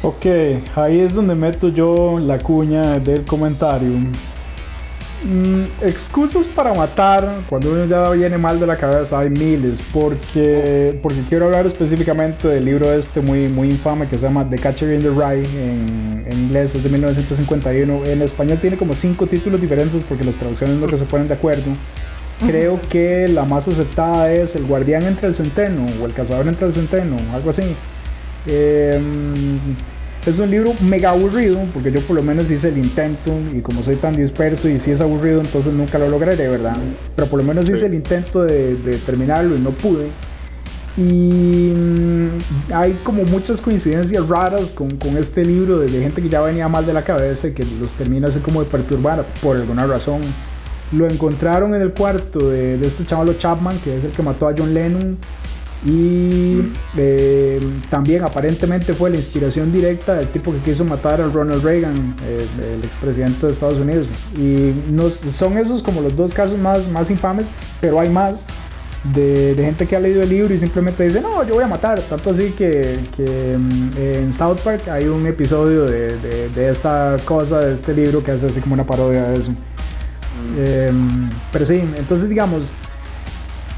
Ok, 0.02 0.76
ahí 0.76 1.00
es 1.00 1.14
donde 1.14 1.34
meto 1.34 1.68
yo 1.68 2.18
la 2.18 2.38
cuña 2.38 2.98
del 2.98 3.24
comentario. 3.24 3.92
Mm, 5.24 5.86
excusas 5.86 6.48
para 6.48 6.74
matar 6.74 7.42
cuando 7.48 7.70
uno 7.70 7.84
ya 7.84 8.10
viene 8.10 8.36
mal 8.38 8.58
de 8.58 8.66
la 8.66 8.76
cabeza 8.76 9.20
hay 9.20 9.30
miles 9.30 9.78
porque 9.92 10.98
porque 11.00 11.22
quiero 11.28 11.44
hablar 11.44 11.64
específicamente 11.64 12.48
del 12.48 12.64
libro 12.64 12.92
este 12.92 13.20
muy 13.20 13.46
muy 13.46 13.68
infame 13.68 14.08
que 14.08 14.16
se 14.16 14.22
llama 14.22 14.44
The 14.50 14.58
Catcher 14.58 14.92
in 14.92 15.00
the 15.00 15.10
Rye 15.10 15.44
en, 15.44 16.24
en 16.26 16.38
inglés 16.40 16.74
es 16.74 16.82
de 16.82 16.90
1951 16.90 18.04
en 18.06 18.22
español 18.22 18.58
tiene 18.60 18.76
como 18.76 18.94
cinco 18.94 19.28
títulos 19.28 19.60
diferentes 19.60 20.02
porque 20.08 20.24
las 20.24 20.34
traducciones 20.34 20.78
no 20.78 20.88
que 20.88 20.98
se 20.98 21.04
ponen 21.04 21.28
de 21.28 21.34
acuerdo. 21.34 21.70
Creo 22.44 22.80
que 22.88 23.28
la 23.28 23.44
más 23.44 23.68
aceptada 23.68 24.32
es 24.32 24.56
El 24.56 24.64
guardián 24.64 25.04
entre 25.04 25.28
el 25.28 25.34
centeno 25.36 25.86
o 26.00 26.06
El 26.06 26.12
cazador 26.12 26.48
entre 26.48 26.66
el 26.66 26.72
centeno 26.72 27.16
algo 27.32 27.50
así. 27.50 27.62
Eh, 28.48 29.00
es 30.24 30.38
un 30.38 30.50
libro 30.50 30.72
mega 30.82 31.10
aburrido, 31.10 31.58
porque 31.72 31.90
yo 31.90 32.00
por 32.00 32.14
lo 32.14 32.22
menos 32.22 32.50
hice 32.50 32.68
el 32.68 32.78
intento 32.78 33.32
y 33.54 33.60
como 33.60 33.82
soy 33.82 33.96
tan 33.96 34.14
disperso 34.14 34.68
y 34.68 34.78
si 34.78 34.92
es 34.92 35.00
aburrido, 35.00 35.40
entonces 35.40 35.72
nunca 35.72 35.98
lo 35.98 36.08
lograré, 36.08 36.48
¿verdad? 36.48 36.76
Pero 37.16 37.28
por 37.28 37.40
lo 37.40 37.44
menos 37.44 37.68
hice 37.68 37.86
el 37.86 37.94
intento 37.94 38.44
de, 38.44 38.76
terminarlo 39.04 39.56
y 39.56 39.60
no 39.60 39.70
pude. 39.70 40.08
Y 40.96 41.72
mm, 41.74 42.72
hay 42.72 42.92
como 43.02 43.24
muchas 43.24 43.60
coincidencias 43.60 44.28
raras 44.28 44.72
con, 44.72 44.90
con, 44.96 45.16
este 45.16 45.44
libro 45.44 45.78
de 45.78 45.88
gente 45.88 46.20
que 46.20 46.28
ya 46.28 46.42
venía 46.42 46.68
mal 46.68 46.84
de 46.84 46.92
la 46.92 47.02
cabeza 47.02 47.48
y 47.48 47.52
que 47.52 47.64
los 47.80 47.94
termina 47.94 48.28
así 48.28 48.40
como 48.40 48.62
de 48.62 48.66
perturbar 48.68 49.24
por 49.42 49.56
alguna 49.56 49.86
razón. 49.86 50.20
Lo 50.92 51.08
encontraron 51.08 51.74
en 51.74 51.80
el 51.80 51.92
cuarto 51.92 52.50
de, 52.50 52.76
de 52.76 52.86
este 52.86 53.06
chavalo 53.06 53.32
Chapman, 53.32 53.78
que 53.78 53.96
es 53.96 54.04
el 54.04 54.10
que 54.10 54.22
mató 54.22 54.46
a 54.46 54.54
John 54.56 54.74
Lennon 54.74 55.16
y 55.84 56.72
eh, 56.96 57.60
también 57.90 58.22
aparentemente 58.22 58.94
fue 58.94 59.10
la 59.10 59.16
inspiración 59.16 59.72
directa 59.72 60.14
del 60.14 60.28
tipo 60.28 60.52
que 60.52 60.58
quiso 60.58 60.84
matar 60.84 61.20
a 61.20 61.26
Ronald 61.26 61.64
Reagan, 61.64 62.14
eh, 62.24 62.46
el 62.76 62.84
expresidente 62.84 63.46
de 63.46 63.52
Estados 63.52 63.78
Unidos. 63.78 64.10
Y 64.38 64.72
son 65.30 65.58
esos 65.58 65.82
como 65.82 66.00
los 66.00 66.14
dos 66.14 66.32
casos 66.32 66.58
más, 66.58 66.88
más 66.88 67.10
infames, 67.10 67.46
pero 67.80 67.98
hay 67.98 68.08
más 68.10 68.46
de, 69.12 69.54
gente 69.56 69.86
que 69.88 69.96
ha 69.96 70.00
leído 70.00 70.22
el 70.22 70.28
libro 70.28 70.54
y 70.54 70.58
simplemente 70.58 71.02
dice, 71.02 71.20
no, 71.20 71.42
yo 71.42 71.54
voy 71.54 71.64
a 71.64 71.68
matar. 71.68 72.00
Tanto 72.00 72.30
así 72.30 72.52
que, 72.52 73.00
que 73.16 73.56
mm, 73.58 73.90
en 73.96 74.32
South 74.32 74.58
Park 74.62 74.88
hay 74.88 75.06
un 75.06 75.26
episodio 75.26 75.84
de, 75.86 76.16
de, 76.48 76.70
esta 76.70 77.16
cosa, 77.24 77.58
de 77.58 77.74
este 77.74 77.92
libro 77.92 78.22
que 78.22 78.30
hace 78.30 78.46
así 78.46 78.60
como 78.60 78.74
una 78.74 78.86
parodia 78.86 79.24
de 79.24 79.40
eso. 79.40 79.52
Em, 80.56 81.30
pero 81.52 81.66
sí, 81.66 81.82
entonces 81.96 82.28
digamos, 82.28 82.72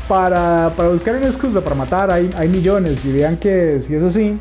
para, 0.09 0.73
para, 0.77 0.89
buscar 0.89 1.17
una 1.17 1.27
excusa 1.27 1.61
para 1.61 1.75
matar 1.75 2.13
hay, 2.13 2.31
hay 2.37 2.49
millones 2.49 3.05
y 3.05 3.13
vean 3.13 3.37
que 3.37 3.81
si 3.83 3.95
es 3.95 4.03
así, 4.03 4.39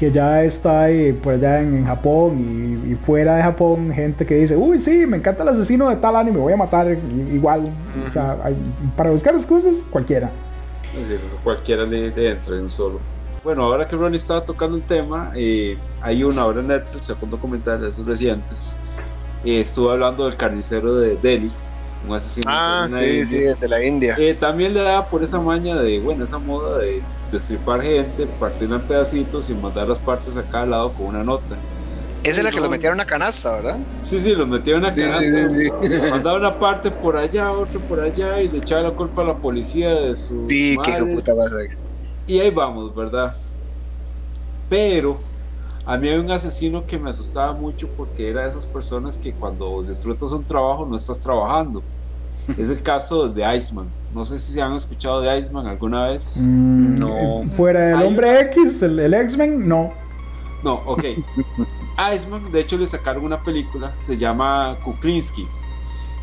que 0.00 0.10
ya 0.10 0.42
está 0.44 0.84
ahí 0.84 1.12
por 1.12 1.34
allá 1.34 1.60
en, 1.60 1.84
Japón 1.84 2.86
y, 2.88 2.94
fuera 2.94 3.36
de 3.36 3.42
Japón 3.42 3.92
gente 3.92 4.24
que 4.24 4.34
dice, 4.34 4.56
uy 4.56 4.78
sí, 4.78 5.04
me 5.06 5.18
encanta 5.18 5.42
el 5.42 5.50
asesino 5.50 5.90
de 5.90 5.96
tal 5.96 6.16
anime, 6.16 6.38
voy 6.38 6.54
a 6.54 6.56
matar 6.56 6.96
igual. 7.32 7.70
O 8.06 8.08
sea, 8.08 8.38
para 8.96 9.10
buscar 9.10 9.34
excusas, 9.34 9.84
cualquiera. 9.90 10.30
Sí, 11.06 11.14
cualquiera 11.44 11.84
le, 11.84 12.10
le, 12.10 12.30
entra 12.30 12.56
en 12.56 12.62
un 12.62 12.70
solo. 12.70 12.98
Bueno, 13.44 13.64
ahora 13.64 13.86
que 13.86 13.94
Ronnie 13.94 14.16
estaba 14.16 14.42
tocando 14.42 14.76
el 14.76 14.82
tema, 14.82 15.32
eh, 15.34 15.76
hay 16.00 16.24
una 16.24 16.46
obra 16.46 16.60
en 16.60 16.68
Netflix, 16.68 17.06
segundo 17.06 17.38
comentario 17.38 17.84
de 17.84 17.90
esos 17.90 18.06
recientes, 18.06 18.78
eh, 19.44 19.60
estuvo 19.60 19.90
hablando 19.90 20.24
del 20.24 20.36
carnicero 20.36 20.96
de 20.96 21.16
Delhi, 21.16 21.50
un 22.06 22.14
asesino 22.14 22.46
ah, 22.48 22.88
sí, 22.94 23.26
sí, 23.26 23.38
de 23.38 23.68
la 23.68 23.84
India. 23.84 24.16
Eh, 24.18 24.34
también 24.34 24.74
le 24.74 24.82
da 24.82 25.06
por 25.06 25.22
esa 25.22 25.40
maña 25.40 25.76
de, 25.76 26.00
bueno, 26.00 26.24
esa 26.24 26.38
moda 26.38 26.78
de 26.78 27.02
destripar 27.30 27.82
gente, 27.82 28.26
partirla 28.38 28.76
en 28.76 28.82
pedacitos 28.82 29.50
y 29.50 29.54
mandar 29.54 29.88
las 29.88 29.98
partes 29.98 30.36
a 30.36 30.42
cada 30.42 30.66
lado 30.66 30.92
con 30.92 31.06
una 31.06 31.22
nota. 31.22 31.56
Esa 32.22 32.40
es 32.40 32.44
la 32.44 32.50
que 32.50 32.60
lo 32.60 32.68
metieron 32.68 33.00
a 33.00 33.02
una 33.02 33.10
canasta, 33.10 33.56
¿verdad? 33.56 33.78
Sí, 34.02 34.20
sí, 34.20 34.34
lo 34.34 34.46
metieron 34.46 34.84
a 34.84 34.88
una 34.88 34.94
canasta. 34.94 35.48
Sí, 35.48 35.70
Mandaba 36.10 36.36
una 36.36 36.58
parte 36.58 36.90
por 36.90 37.16
allá, 37.16 37.50
otra 37.52 37.80
por 37.80 38.00
allá 38.00 38.40
y 38.42 38.48
le 38.48 38.58
echaba 38.58 38.82
la 38.82 38.90
culpa 38.90 39.22
a 39.22 39.26
la 39.26 39.36
policía 39.36 39.94
de 39.94 40.14
su. 40.14 40.46
Sí, 40.48 40.76
qué 40.84 41.02
puta 41.02 41.32
Y 42.26 42.40
ahí 42.40 42.50
vamos, 42.50 42.94
¿verdad? 42.94 43.34
Pero 44.68 45.18
a 45.90 45.96
mí 45.96 46.08
hay 46.08 46.18
un 46.18 46.30
asesino 46.30 46.86
que 46.86 46.96
me 46.96 47.10
asustaba 47.10 47.52
mucho 47.52 47.88
porque 47.96 48.30
era 48.30 48.44
de 48.44 48.50
esas 48.50 48.64
personas 48.64 49.18
que 49.18 49.32
cuando 49.32 49.82
disfrutas 49.82 50.30
un 50.30 50.44
trabajo 50.44 50.86
no 50.86 50.94
estás 50.94 51.20
trabajando. 51.20 51.82
Es 52.46 52.70
el 52.70 52.80
caso 52.80 53.28
de 53.28 53.56
Iceman. 53.56 53.88
No 54.14 54.24
sé 54.24 54.38
si 54.38 54.52
se 54.52 54.62
han 54.62 54.76
escuchado 54.76 55.20
de 55.20 55.36
Iceman 55.36 55.66
alguna 55.66 56.06
vez. 56.06 56.46
Mm, 56.48 56.96
no. 56.96 57.42
Fuera 57.56 57.90
el 57.90 58.06
hombre 58.06 58.40
X, 58.42 58.82
el, 58.82 59.12
X-Men, 59.12 59.68
no. 59.68 59.90
No, 60.62 60.74
ok. 60.86 61.02
Iceman, 62.14 62.52
de 62.52 62.60
hecho, 62.60 62.78
le 62.78 62.86
sacaron 62.86 63.24
una 63.24 63.42
película, 63.42 63.92
se 63.98 64.16
llama 64.16 64.78
Kuklinski. 64.84 65.44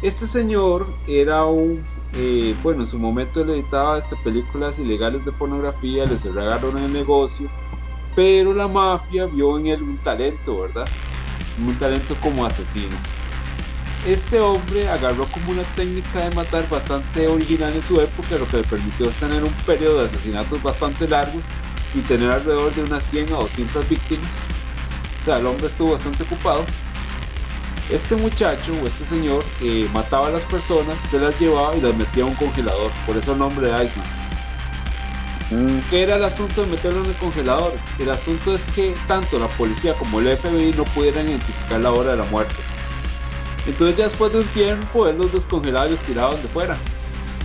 Este 0.01 0.27
señor 0.27 0.87
era 1.09 1.43
un. 1.43 1.83
Eh, 2.13 2.55
bueno, 2.63 2.83
en 2.83 2.87
su 2.87 2.97
momento 2.97 3.41
él 3.41 3.49
editaba 3.49 3.97
este, 3.97 4.15
películas 4.23 4.79
ilegales 4.79 5.25
de 5.25 5.33
pornografía, 5.33 6.05
le 6.05 6.17
cerraron 6.17 6.77
el 6.77 6.93
negocio 6.93 7.49
pero 8.17 8.51
la 8.51 8.67
mafia 8.67 9.27
vio 9.27 9.59
en 9.59 9.67
él 9.67 9.83
un 9.83 9.95
talento, 9.99 10.61
¿verdad? 10.61 10.87
Un 11.63 11.77
talento 11.77 12.17
como 12.19 12.47
asesino. 12.47 12.97
Este 14.07 14.39
hombre 14.39 14.89
agarró 14.89 15.27
como 15.27 15.51
una 15.51 15.63
técnica 15.75 16.27
de 16.27 16.33
matar 16.33 16.67
bastante 16.67 17.27
original 17.27 17.75
en 17.75 17.83
su 17.83 18.01
época, 18.01 18.39
lo 18.39 18.47
que 18.47 18.57
le 18.57 18.63
permitió 18.63 19.07
tener 19.11 19.43
un 19.43 19.53
periodo 19.67 19.99
de 19.99 20.05
asesinatos 20.05 20.63
bastante 20.63 21.07
largos 21.07 21.45
y 21.93 21.99
tener 21.99 22.31
alrededor 22.31 22.73
de 22.73 22.85
unas 22.85 23.05
100 23.05 23.33
a 23.33 23.37
200 23.37 23.87
víctimas. 23.87 24.47
O 25.19 25.23
sea, 25.23 25.37
el 25.37 25.45
hombre 25.45 25.67
estuvo 25.67 25.91
bastante 25.91 26.23
ocupado. 26.23 26.65
Este 27.91 28.15
muchacho 28.15 28.73
o 28.81 28.87
este 28.87 29.05
señor 29.05 29.45
eh, 29.61 29.87
mataba 29.93 30.29
a 30.29 30.31
las 30.31 30.43
personas, 30.43 30.99
se 30.99 31.19
las 31.19 31.39
llevaba 31.39 31.75
y 31.75 31.81
las 31.81 31.95
metía 31.95 32.23
a 32.23 32.25
un 32.25 32.33
congelador, 32.33 32.91
por 33.05 33.15
eso 33.15 33.33
el 33.33 33.37
nombre 33.37 33.67
de 33.67 33.85
Iceman. 33.85 34.26
¿Qué 35.89 36.03
era 36.03 36.17
el 36.17 36.23
asunto 36.25 36.61
de 36.61 36.67
meterlo 36.67 37.03
en 37.03 37.11
el 37.11 37.15
congelador? 37.15 37.73
El 37.99 38.09
asunto 38.09 38.53
es 38.53 38.65
que 38.65 38.93
tanto 39.07 39.39
la 39.39 39.47
policía 39.47 39.93
como 39.93 40.19
el 40.19 40.37
FBI 40.37 40.73
no 40.75 40.83
pudieran 40.83 41.29
identificar 41.29 41.79
la 41.79 41.91
hora 41.91 42.11
de 42.11 42.17
la 42.17 42.25
muerte. 42.25 42.55
Entonces 43.65 43.97
ya 43.97 44.03
después 44.05 44.31
de 44.33 44.39
un 44.39 44.47
tiempo 44.47 45.07
él 45.07 45.17
los 45.17 45.31
descongelaba 45.31 45.87
y 45.87 45.91
los 45.91 46.01
tiraba 46.01 46.31
donde 46.31 46.47
fuera. 46.49 46.77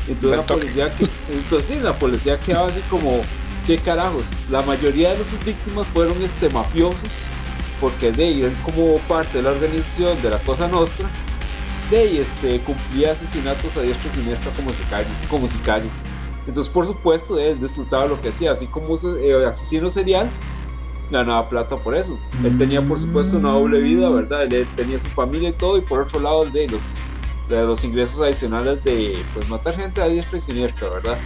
Entonces 0.08 0.36
la 0.36 0.46
policía, 0.46 0.90
entonces 1.30 1.76
sí, 1.76 1.80
la 1.80 1.96
policía 1.96 2.38
quedaba 2.38 2.68
así 2.68 2.80
como, 2.90 3.20
¿qué 3.66 3.78
carajos? 3.78 4.40
La 4.50 4.62
mayoría 4.62 5.14
de 5.14 5.24
sus 5.24 5.44
víctimas 5.44 5.86
fueron 5.92 6.20
este, 6.22 6.48
mafiosos, 6.48 7.26
porque 7.80 8.10
de 8.10 8.24
ahí 8.24 8.56
como 8.64 8.98
parte 9.08 9.38
de 9.38 9.44
la 9.44 9.50
organización 9.50 10.20
de 10.22 10.30
la 10.30 10.38
Cosa 10.40 10.66
Nostra, 10.66 11.06
de 11.88 11.98
ahí 11.98 12.18
este, 12.18 12.58
cumplía 12.60 13.12
asesinatos 13.12 13.76
a 13.76 13.82
diestra 13.82 14.08
y 14.08 14.10
siniestra 14.10 14.50
como 14.52 14.72
sicario. 14.72 15.12
Como 15.30 15.46
sicario. 15.46 15.90
Entonces, 16.46 16.72
por 16.72 16.86
supuesto, 16.86 17.38
él 17.38 17.60
disfrutaba 17.60 18.06
lo 18.06 18.20
que 18.20 18.30
hacía, 18.30 18.52
así 18.52 18.66
como 18.66 18.94
eh, 19.20 19.46
asesino 19.46 19.88
serial, 19.90 20.30
ganaba 21.10 21.48
plata 21.48 21.76
por 21.76 21.94
eso. 21.94 22.18
Él 22.42 22.56
tenía, 22.56 22.84
por 22.84 22.98
supuesto, 22.98 23.36
una 23.36 23.50
doble 23.50 23.80
vida, 23.80 24.08
¿verdad? 24.10 24.52
Él 24.52 24.66
tenía 24.74 24.98
su 24.98 25.08
familia 25.08 25.50
y 25.50 25.52
todo, 25.52 25.78
y 25.78 25.82
por 25.82 26.00
otro 26.00 26.18
lado, 26.18 26.42
el 26.42 26.52
de 26.52 26.68
los, 26.68 26.98
los 27.48 27.84
ingresos 27.84 28.20
adicionales 28.20 28.82
de 28.82 29.22
pues, 29.34 29.48
matar 29.48 29.76
gente 29.76 30.00
a 30.00 30.08
diestra 30.08 30.38
y 30.38 30.40
siniestra, 30.40 30.88
¿verdad? 30.88 31.18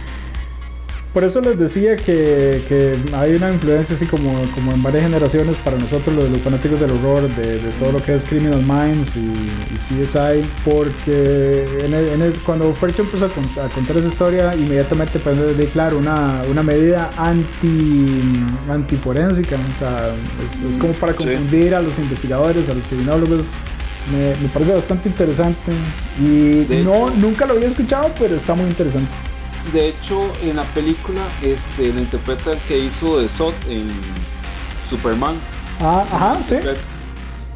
Por 1.17 1.23
eso 1.23 1.41
les 1.41 1.57
decía 1.57 1.97
que, 1.97 2.61
que, 2.67 2.95
hay 3.15 3.33
una 3.33 3.51
influencia 3.51 3.95
así 3.95 4.05
como, 4.05 4.39
como 4.53 4.71
en 4.71 4.83
varias 4.83 5.01
generaciones 5.01 5.57
para 5.57 5.75
nosotros, 5.75 6.15
los, 6.15 6.29
los 6.29 6.39
fanáticos 6.41 6.79
del 6.79 6.91
horror, 6.91 7.27
de, 7.35 7.57
de, 7.57 7.71
todo 7.79 7.93
lo 7.93 8.03
que 8.03 8.13
es 8.13 8.23
Criminal 8.23 8.61
Minds 8.61 9.15
y, 9.15 9.33
CSI, 9.77 10.47
porque 10.63 11.65
en 11.83 11.95
en 11.95 12.33
cuando 12.45 12.71
Fercho 12.75 13.01
empezó 13.01 13.25
a, 13.25 13.29
contar 13.69 13.97
esa 13.97 14.09
historia, 14.09 14.53
inmediatamente 14.53 15.17
pues, 15.17 15.57
de 15.57 15.65
claro, 15.65 15.97
una, 15.97 16.43
una 16.51 16.61
medida 16.61 17.09
anti, 17.17 18.45
antiforénsica, 18.69 19.55
o 19.55 19.79
sea, 19.79 20.11
es, 20.45 20.77
como 20.77 20.93
para 20.93 21.13
confundir 21.13 21.73
a 21.73 21.81
los 21.81 21.97
investigadores, 21.97 22.69
a 22.69 22.75
los 22.75 22.85
criminólogos. 22.85 23.45
Me, 24.11 24.35
me 24.39 24.49
parece 24.49 24.71
bastante 24.71 25.09
interesante 25.09 25.71
y 26.21 26.83
no, 26.83 27.09
nunca 27.09 27.47
lo 27.47 27.55
había 27.55 27.69
escuchado, 27.69 28.13
pero 28.19 28.35
está 28.35 28.53
muy 28.53 28.67
interesante. 28.67 29.09
De 29.73 29.89
hecho, 29.89 30.31
en 30.41 30.55
la 30.55 30.63
película 30.73 31.21
este, 31.41 31.91
lo 31.91 31.99
interpreta 31.99 32.53
el 32.53 32.59
que 32.59 32.79
hizo 32.79 33.19
de 33.19 33.27
Zod 33.27 33.53
en 33.67 33.91
Superman. 34.89 35.35
Ah, 35.79 36.05
ajá, 36.11 36.43
sí. 36.43 36.55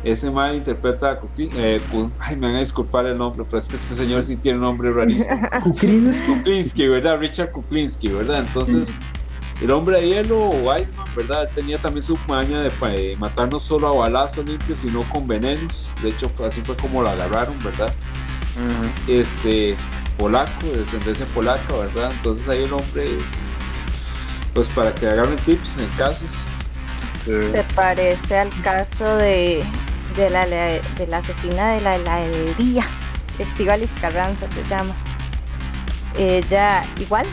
Ese 0.04 0.32
man 0.32 0.56
interpreta 0.56 1.12
a 1.12 1.20
eh, 1.38 1.80
ay, 2.20 2.36
me 2.36 2.48
van 2.48 2.56
a 2.56 2.60
disculpar 2.60 3.06
el 3.06 3.18
nombre, 3.18 3.46
pero 3.46 3.60
es 3.60 3.70
que 3.70 3.76
este 3.76 3.94
señor 3.94 4.24
sí 4.24 4.36
tiene 4.36 4.58
un 4.58 4.64
nombre 4.64 4.92
rarísimo. 4.92 5.40
Kuklinski. 5.64 6.26
Kuklinski, 6.26 6.88
¿verdad? 6.88 7.20
Richard 7.20 7.52
Kuklinski, 7.52 8.08
¿verdad? 8.08 8.40
Entonces, 8.40 8.96
el 9.62 9.70
hombre 9.70 10.02
de 10.02 10.08
hielo 10.08 10.40
o 10.40 10.76
Iceman, 10.76 11.06
¿verdad? 11.16 11.44
Él 11.44 11.50
tenía 11.54 11.78
también 11.78 12.02
su 12.02 12.18
maña 12.28 12.62
de 12.62 13.16
matar 13.20 13.50
no 13.52 13.60
solo 13.60 13.90
a 13.90 13.96
balazos 13.96 14.44
limpios, 14.44 14.80
sino 14.80 15.08
con 15.10 15.28
venenos. 15.28 15.94
De 16.02 16.10
hecho, 16.10 16.32
así 16.44 16.62
fue 16.62 16.76
como 16.76 17.04
lo 17.04 17.10
agarraron, 17.10 17.58
¿verdad? 17.64 17.94
Este, 19.08 19.76
polaco, 20.22 20.68
de 20.68 20.78
descendencia 20.78 21.26
polaca, 21.34 21.74
¿verdad? 21.74 22.12
Entonces 22.12 22.48
hay 22.48 22.64
un 22.64 22.74
hombre, 22.74 23.18
pues 24.54 24.70
para 24.70 24.94
que 24.94 25.08
hagan 25.08 25.36
tips 25.38 25.80
en 25.80 25.90
casos. 25.98 26.30
Se 27.26 27.66
parece 27.76 28.38
al 28.38 28.50
caso 28.62 29.16
de, 29.16 29.64
de, 30.16 30.30
la, 30.30 30.46
de 30.46 31.08
la 31.08 31.18
asesina 31.18 31.74
de 31.74 31.82
la 31.82 31.96
heladería. 31.96 32.86
Estivalis 33.40 33.90
Carranza 34.00 34.46
se 34.54 34.64
llama. 34.70 34.94
Ella 36.16 36.84
igual, 37.00 37.26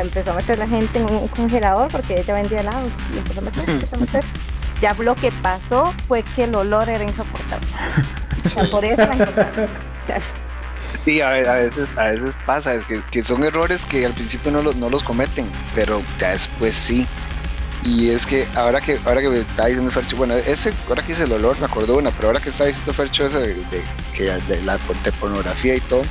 empezó 0.00 0.30
a 0.30 0.34
meter 0.34 0.56
la 0.58 0.68
gente 0.68 1.00
en 1.00 1.06
un 1.06 1.26
congelador 1.28 1.90
porque 1.90 2.20
ella 2.20 2.34
vendía 2.34 2.60
helados 2.60 2.92
y 3.12 3.18
empezó 3.18 3.40
a 3.40 3.42
meter, 3.42 3.68
empezó 3.68 3.96
a 3.96 3.98
meter. 3.98 4.24
Ya 4.80 4.92
lo 4.92 5.14
que 5.14 5.30
pasó 5.30 5.94
fue 6.08 6.24
que 6.34 6.44
el 6.44 6.54
olor 6.54 6.90
era 6.90 7.04
insoportable. 7.04 7.66
por 8.70 8.84
eso 8.84 9.06
la 9.06 9.14
Sí, 11.04 11.20
a, 11.20 11.30
veces, 11.30 11.96
a 11.98 12.12
veces 12.12 12.34
pasa, 12.46 12.74
es 12.74 12.84
que, 12.86 13.24
son 13.24 13.44
errores 13.44 13.84
que 13.84 14.06
al 14.06 14.14
principio 14.14 14.50
no 14.50 14.62
los, 14.62 14.76
no 14.76 14.88
los 14.88 15.02
cometen, 15.04 15.50
pero 15.74 16.02
ya 16.18 16.30
después 16.30 16.74
sí. 16.74 17.06
Y 17.82 18.08
es 18.08 18.24
que 18.24 18.48
ahora 18.54 18.80
que 18.80 18.98
ahora 19.04 19.20
que 19.20 19.40
está 19.40 19.66
diciendo 19.66 19.90
Fercho, 19.90 20.16
bueno, 20.16 20.34
ese, 20.34 20.72
ahora 20.88 21.02
que 21.02 21.08
dice 21.08 21.24
el 21.24 21.32
olor, 21.32 21.58
me 21.58 21.66
acuerdo 21.66 21.98
una, 21.98 22.10
pero 22.10 22.28
ahora 22.28 22.40
que 22.40 22.48
está 22.48 22.64
diciendo 22.64 22.94
Fercho 22.94 23.26
eso 23.26 23.38
de, 23.38 23.54
que 24.16 24.24
de, 24.24 24.62
la 24.62 24.78
pornografía 25.20 25.76
y 25.76 25.80
todo, 25.80 26.04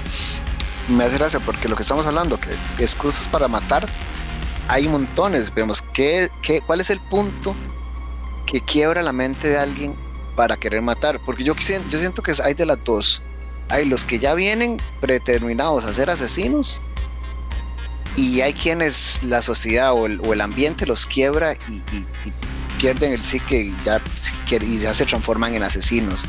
me 0.88 1.06
hace 1.06 1.18
gracia 1.18 1.40
porque 1.40 1.68
lo 1.68 1.76
que 1.76 1.82
estamos 1.82 2.06
hablando, 2.06 2.40
que 2.40 2.84
excusas 2.84 3.28
para 3.28 3.48
matar, 3.48 3.88
hay 4.68 4.88
montones. 4.88 5.52
Vemos 5.52 5.82
¿qué, 5.94 6.30
qué, 6.44 6.62
cuál 6.62 6.82
es 6.82 6.92
el 6.92 7.00
punto 7.00 7.56
que 8.46 8.62
quiebra 8.62 9.02
la 9.02 9.14
mente 9.14 9.48
de 9.48 9.58
alguien 9.58 9.96
para 10.36 10.58
querer 10.58 10.84
matar. 10.84 11.20
Porque 11.26 11.44
yo, 11.44 11.56
yo 11.56 11.98
siento 11.98 12.22
que 12.22 12.34
hay 12.44 12.54
de 12.54 12.68
las 12.68 12.84
dos. 12.84 13.24
Hay 13.74 13.86
los 13.86 14.06
que 14.06 14.20
ya 14.20 14.36
vienen 14.36 14.80
predeterminados 15.02 15.84
a 15.84 15.94
ser 15.94 16.12
asesinos 16.12 16.80
y 18.16 18.42
hay 18.42 18.54
quienes 18.54 19.24
la 19.24 19.42
sociedad 19.42 19.94
o 19.94 20.06
el, 20.06 20.42
ambiente 20.42 20.86
los 20.86 21.08
quiebra 21.08 21.56
y, 21.68 21.82
pierden 22.80 23.14
el 23.14 23.24
psique 23.24 23.60
y 23.60 23.76
ya, 23.84 24.00
y 24.62 24.78
ya 24.78 24.94
se 24.94 25.06
transforman 25.06 25.56
en 25.56 25.64
asesinos. 25.64 26.28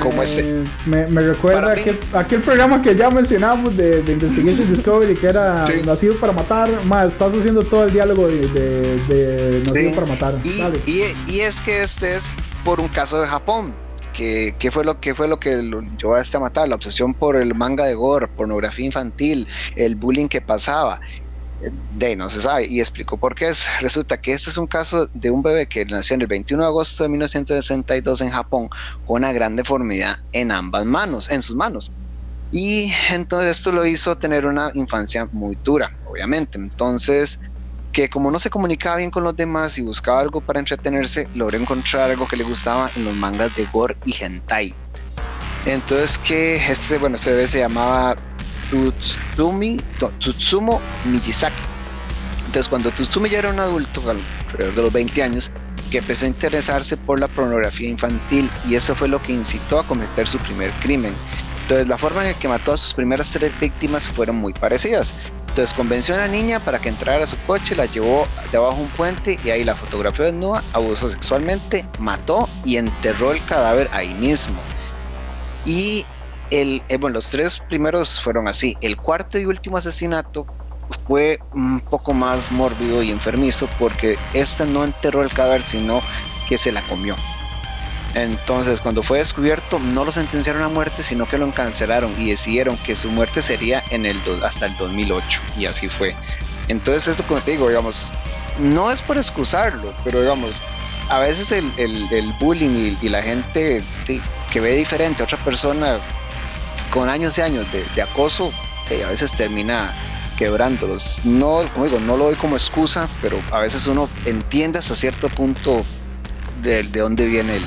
como 0.00 0.22
este. 0.22 0.62
Me, 0.86 1.04
recuerda 1.06 1.72
aquel, 1.72 1.98
aquel, 2.12 2.42
programa 2.42 2.80
que 2.80 2.94
ya 2.94 3.10
mencionamos 3.10 3.76
de, 3.76 4.04
Investigation 4.06 4.68
Discovery 4.72 5.16
que 5.16 5.26
era 5.26 5.64
Nacido 5.84 6.14
para 6.20 6.32
Matar. 6.32 6.84
Más, 6.84 7.08
estás 7.08 7.34
haciendo 7.34 7.64
todo 7.64 7.86
el 7.86 7.92
diálogo 7.92 8.28
de, 8.28 9.62
Nacido 9.66 9.90
para 9.96 10.06
Matar. 10.06 10.34
Y, 10.86 11.02
y 11.26 11.40
es 11.40 11.60
que 11.60 11.82
este 11.82 12.18
es 12.18 12.36
por 12.62 12.78
un 12.78 12.86
caso 12.86 13.20
de 13.20 13.26
Japón 13.26 13.74
que, 14.18 14.70
fue 14.72 14.84
lo 14.84 15.00
que 15.00 15.14
fue 15.14 15.28
lo 15.28 15.38
que 15.38 15.62
lo 15.62 15.80
llevó 15.80 16.16
a 16.16 16.20
este 16.20 16.36
a 16.36 16.40
matar, 16.40 16.68
la 16.68 16.74
obsesión 16.74 17.14
por 17.14 17.36
el 17.36 17.54
manga 17.54 17.86
de 17.86 17.94
gore, 17.94 18.26
pornografía 18.26 18.86
infantil, 18.86 19.46
el 19.76 19.94
bullying 19.94 20.28
que 20.28 20.40
pasaba. 20.40 21.00
De 21.96 22.14
no 22.14 22.30
se 22.30 22.40
sabe 22.40 22.66
y 22.66 22.78
explicó 22.78 23.16
por 23.16 23.34
qué 23.34 23.48
es. 23.48 23.68
Resulta 23.80 24.20
que 24.20 24.32
este 24.32 24.50
es 24.50 24.58
un 24.58 24.68
caso 24.68 25.08
de 25.12 25.30
un 25.30 25.42
bebé 25.42 25.66
que 25.66 25.84
nació 25.84 26.14
en 26.14 26.20
el 26.20 26.28
21 26.28 26.62
de 26.62 26.68
agosto 26.68 27.02
de 27.02 27.08
1962 27.08 28.20
en 28.20 28.30
Japón 28.30 28.68
con 29.06 29.16
una 29.16 29.32
gran 29.32 29.56
deformidad 29.56 30.18
en 30.32 30.52
ambas 30.52 30.84
manos, 30.84 31.28
en 31.30 31.42
sus 31.42 31.56
manos. 31.56 31.92
Y 32.52 32.92
entonces 33.10 33.58
esto 33.58 33.72
lo 33.72 33.84
hizo 33.84 34.16
tener 34.18 34.46
una 34.46 34.70
infancia 34.74 35.28
muy 35.32 35.58
dura, 35.64 35.90
obviamente. 36.06 36.58
Entonces 36.58 37.40
que 37.98 38.08
como 38.08 38.30
no 38.30 38.38
se 38.38 38.48
comunicaba 38.48 38.98
bien 38.98 39.10
con 39.10 39.24
los 39.24 39.36
demás 39.36 39.76
y 39.76 39.82
buscaba 39.82 40.20
algo 40.20 40.40
para 40.40 40.60
entretenerse, 40.60 41.28
logró 41.34 41.58
encontrar 41.58 42.08
algo 42.08 42.28
que 42.28 42.36
le 42.36 42.44
gustaba 42.44 42.92
en 42.94 43.04
los 43.04 43.16
mangas 43.16 43.52
de 43.56 43.66
gore 43.72 43.96
y 44.04 44.14
hentai. 44.14 44.72
Entonces 45.66 46.16
que 46.20 46.54
este, 46.54 46.96
bueno, 46.98 47.16
este 47.16 47.32
bebé 47.32 47.48
se 47.48 47.58
llamaba 47.58 48.14
Tutsumi, 48.70 49.78
Tutsumo 50.20 50.80
Miyazaki. 51.06 51.56
Entonces 52.46 52.68
cuando 52.68 52.92
Tutsumi 52.92 53.30
ya 53.30 53.40
era 53.40 53.50
un 53.50 53.58
adulto, 53.58 54.00
alrededor 54.08 54.74
de 54.76 54.82
los 54.82 54.92
20 54.92 55.20
años, 55.24 55.50
que 55.90 55.98
empezó 55.98 56.26
a 56.26 56.28
interesarse 56.28 56.96
por 56.96 57.18
la 57.18 57.26
pornografía 57.26 57.88
infantil 57.88 58.48
y 58.68 58.76
eso 58.76 58.94
fue 58.94 59.08
lo 59.08 59.20
que 59.20 59.32
incitó 59.32 59.80
a 59.80 59.86
cometer 59.88 60.28
su 60.28 60.38
primer 60.38 60.70
crimen. 60.82 61.16
Entonces 61.62 61.88
la 61.88 61.98
forma 61.98 62.30
en 62.30 62.36
que 62.36 62.46
mató 62.46 62.74
a 62.74 62.78
sus 62.78 62.94
primeras 62.94 63.28
tres 63.30 63.50
víctimas 63.58 64.06
fueron 64.06 64.36
muy 64.36 64.52
parecidas. 64.52 65.16
Entonces 65.58 65.76
convenció 65.76 66.14
a 66.14 66.18
la 66.18 66.28
niña 66.28 66.60
para 66.60 66.78
que 66.78 66.88
entrara 66.88 67.24
a 67.24 67.26
su 67.26 67.36
coche, 67.38 67.74
la 67.74 67.86
llevó 67.86 68.28
debajo 68.52 68.76
de 68.76 68.82
un 68.82 68.88
puente 68.90 69.40
y 69.42 69.50
ahí 69.50 69.64
la 69.64 69.74
fotografió 69.74 70.24
desnuda, 70.24 70.62
abusó 70.72 71.10
sexualmente, 71.10 71.84
mató 71.98 72.48
y 72.64 72.76
enterró 72.76 73.32
el 73.32 73.44
cadáver 73.44 73.90
ahí 73.90 74.14
mismo. 74.14 74.60
Y 75.64 76.06
el, 76.52 76.80
eh, 76.88 76.96
bueno, 76.96 77.14
los 77.14 77.30
tres 77.30 77.58
primeros 77.68 78.20
fueron 78.20 78.46
así. 78.46 78.76
El 78.80 78.96
cuarto 78.98 79.36
y 79.36 79.46
último 79.46 79.78
asesinato 79.78 80.46
fue 81.08 81.40
un 81.52 81.80
poco 81.80 82.14
más 82.14 82.52
mórbido 82.52 83.02
y 83.02 83.10
enfermizo 83.10 83.68
porque 83.80 84.16
este 84.34 84.64
no 84.64 84.84
enterró 84.84 85.24
el 85.24 85.30
cadáver, 85.30 85.62
sino 85.62 86.02
que 86.48 86.56
se 86.56 86.70
la 86.70 86.82
comió. 86.82 87.16
Entonces, 88.14 88.80
cuando 88.80 89.02
fue 89.02 89.18
descubierto, 89.18 89.78
no 89.78 90.04
lo 90.04 90.12
sentenciaron 90.12 90.62
a 90.62 90.68
muerte, 90.68 91.02
sino 91.02 91.26
que 91.26 91.38
lo 91.38 91.46
encarcelaron 91.46 92.14
y 92.18 92.30
decidieron 92.30 92.76
que 92.78 92.96
su 92.96 93.10
muerte 93.10 93.42
sería 93.42 93.84
en 93.90 94.06
el 94.06 94.18
hasta 94.42 94.66
el 94.66 94.76
2008. 94.76 95.42
Y 95.58 95.66
así 95.66 95.88
fue. 95.88 96.16
Entonces, 96.68 97.08
esto, 97.08 97.24
como 97.26 97.40
te 97.40 97.52
digo, 97.52 97.68
digamos, 97.68 98.10
no 98.58 98.90
es 98.90 99.02
por 99.02 99.18
excusarlo, 99.18 99.94
pero 100.04 100.20
digamos, 100.20 100.62
a 101.08 101.20
veces 101.20 101.52
el, 101.52 102.34
bullying 102.40 102.96
y, 103.00 103.08
la 103.08 103.22
gente 103.22 103.82
que 104.50 104.60
ve 104.60 104.76
diferente 104.76 105.22
a 105.22 105.24
otra 105.24 105.38
persona 105.38 105.98
con 106.90 107.08
años 107.08 107.36
y 107.38 107.42
años 107.42 107.66
de, 107.72 108.02
acoso, 108.02 108.52
eh, 108.90 109.04
a 109.04 109.08
veces 109.08 109.32
termina 109.32 109.94
quebrándolos. 110.36 111.24
No, 111.24 111.62
como 111.72 111.84
digo, 111.84 112.00
no 112.00 112.16
lo 112.16 112.24
doy 112.24 112.36
como 112.36 112.56
excusa, 112.56 113.08
pero 113.20 113.38
a 113.50 113.58
veces 113.60 113.86
uno 113.86 114.08
entiende 114.24 114.78
hasta 114.78 114.96
cierto 114.96 115.28
punto 115.28 115.84
de, 116.62 116.82
de 116.84 117.00
dónde 117.00 117.26
viene 117.26 117.56
el, 117.56 117.64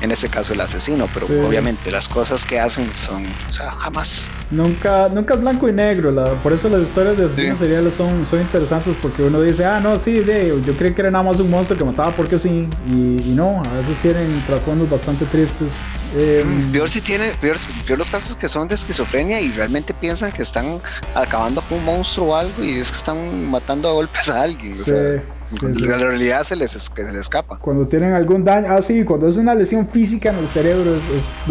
en 0.00 0.10
este 0.10 0.28
caso 0.28 0.52
el 0.52 0.60
asesino, 0.60 1.08
pero 1.12 1.26
obviamente 1.46 1.90
las 1.90 2.08
cosas 2.08 2.44
que 2.44 2.58
hacen 2.60 2.92
son, 2.92 3.24
o 3.48 3.52
sea, 3.52 3.72
jamás. 3.72 4.30
Nunca, 4.50 5.08
nunca 5.08 5.34
es 5.34 5.40
blanco 5.40 5.68
y 5.68 5.72
negro, 5.72 6.14
por 6.42 6.52
eso 6.52 6.68
las 6.68 6.82
historias 6.82 7.16
de 7.18 7.26
asesinos 7.26 7.58
seriales 7.58 7.94
son, 7.94 8.24
son 8.24 8.40
interesantes 8.40 8.96
porque 9.00 9.22
uno 9.22 9.40
dice, 9.42 9.64
ah, 9.64 9.80
no, 9.80 9.98
sí, 9.98 10.20
de, 10.20 10.54
yo 10.64 10.76
creí 10.76 10.94
que 10.94 11.02
era 11.02 11.10
nada 11.10 11.24
más 11.24 11.40
un 11.40 11.50
monstruo 11.50 11.78
que 11.78 11.84
mataba 11.84 12.12
porque 12.12 12.38
sí, 12.38 12.68
y, 12.88 13.32
no, 13.34 13.62
a 13.62 13.76
veces 13.76 13.96
tienen 13.98 14.42
trasfondos 14.46 14.88
bastante 14.88 15.24
tristes. 15.26 15.74
Eh, 16.16 16.44
peor 16.72 16.88
si 16.88 17.00
tiene, 17.00 17.34
peor, 17.40 17.56
los 17.96 18.10
casos 18.10 18.36
que 18.36 18.48
son 18.48 18.66
de 18.68 18.74
esquizofrenia 18.74 19.40
y 19.40 19.52
realmente 19.52 19.92
piensan 19.92 20.32
que 20.32 20.42
están 20.42 20.80
acabando 21.14 21.60
con 21.62 21.78
un 21.78 21.84
monstruo 21.84 22.28
o 22.28 22.36
algo 22.36 22.64
y 22.64 22.78
es 22.78 22.90
que 22.90 22.96
están 22.96 23.44
matando 23.44 23.88
a 23.88 23.92
golpes 23.92 24.30
a 24.30 24.42
alguien. 24.42 24.72
O 24.72 24.84
sea, 24.84 25.22
la 25.60 25.96
realidad 25.98 26.44
se 26.44 26.56
les, 26.56 26.70
se 26.72 27.02
les 27.02 27.14
escapa. 27.14 27.58
Cuando 27.58 27.86
tienen 27.86 28.12
algún 28.12 28.44
daño, 28.44 28.68
ah, 28.70 28.82
sí, 28.82 29.04
cuando 29.04 29.28
es 29.28 29.36
una 29.36 29.54
lesión 29.54 29.86
física 29.88 30.30
en 30.30 30.38
el 30.38 30.48
cerebro 30.48 30.96
es, 30.96 31.02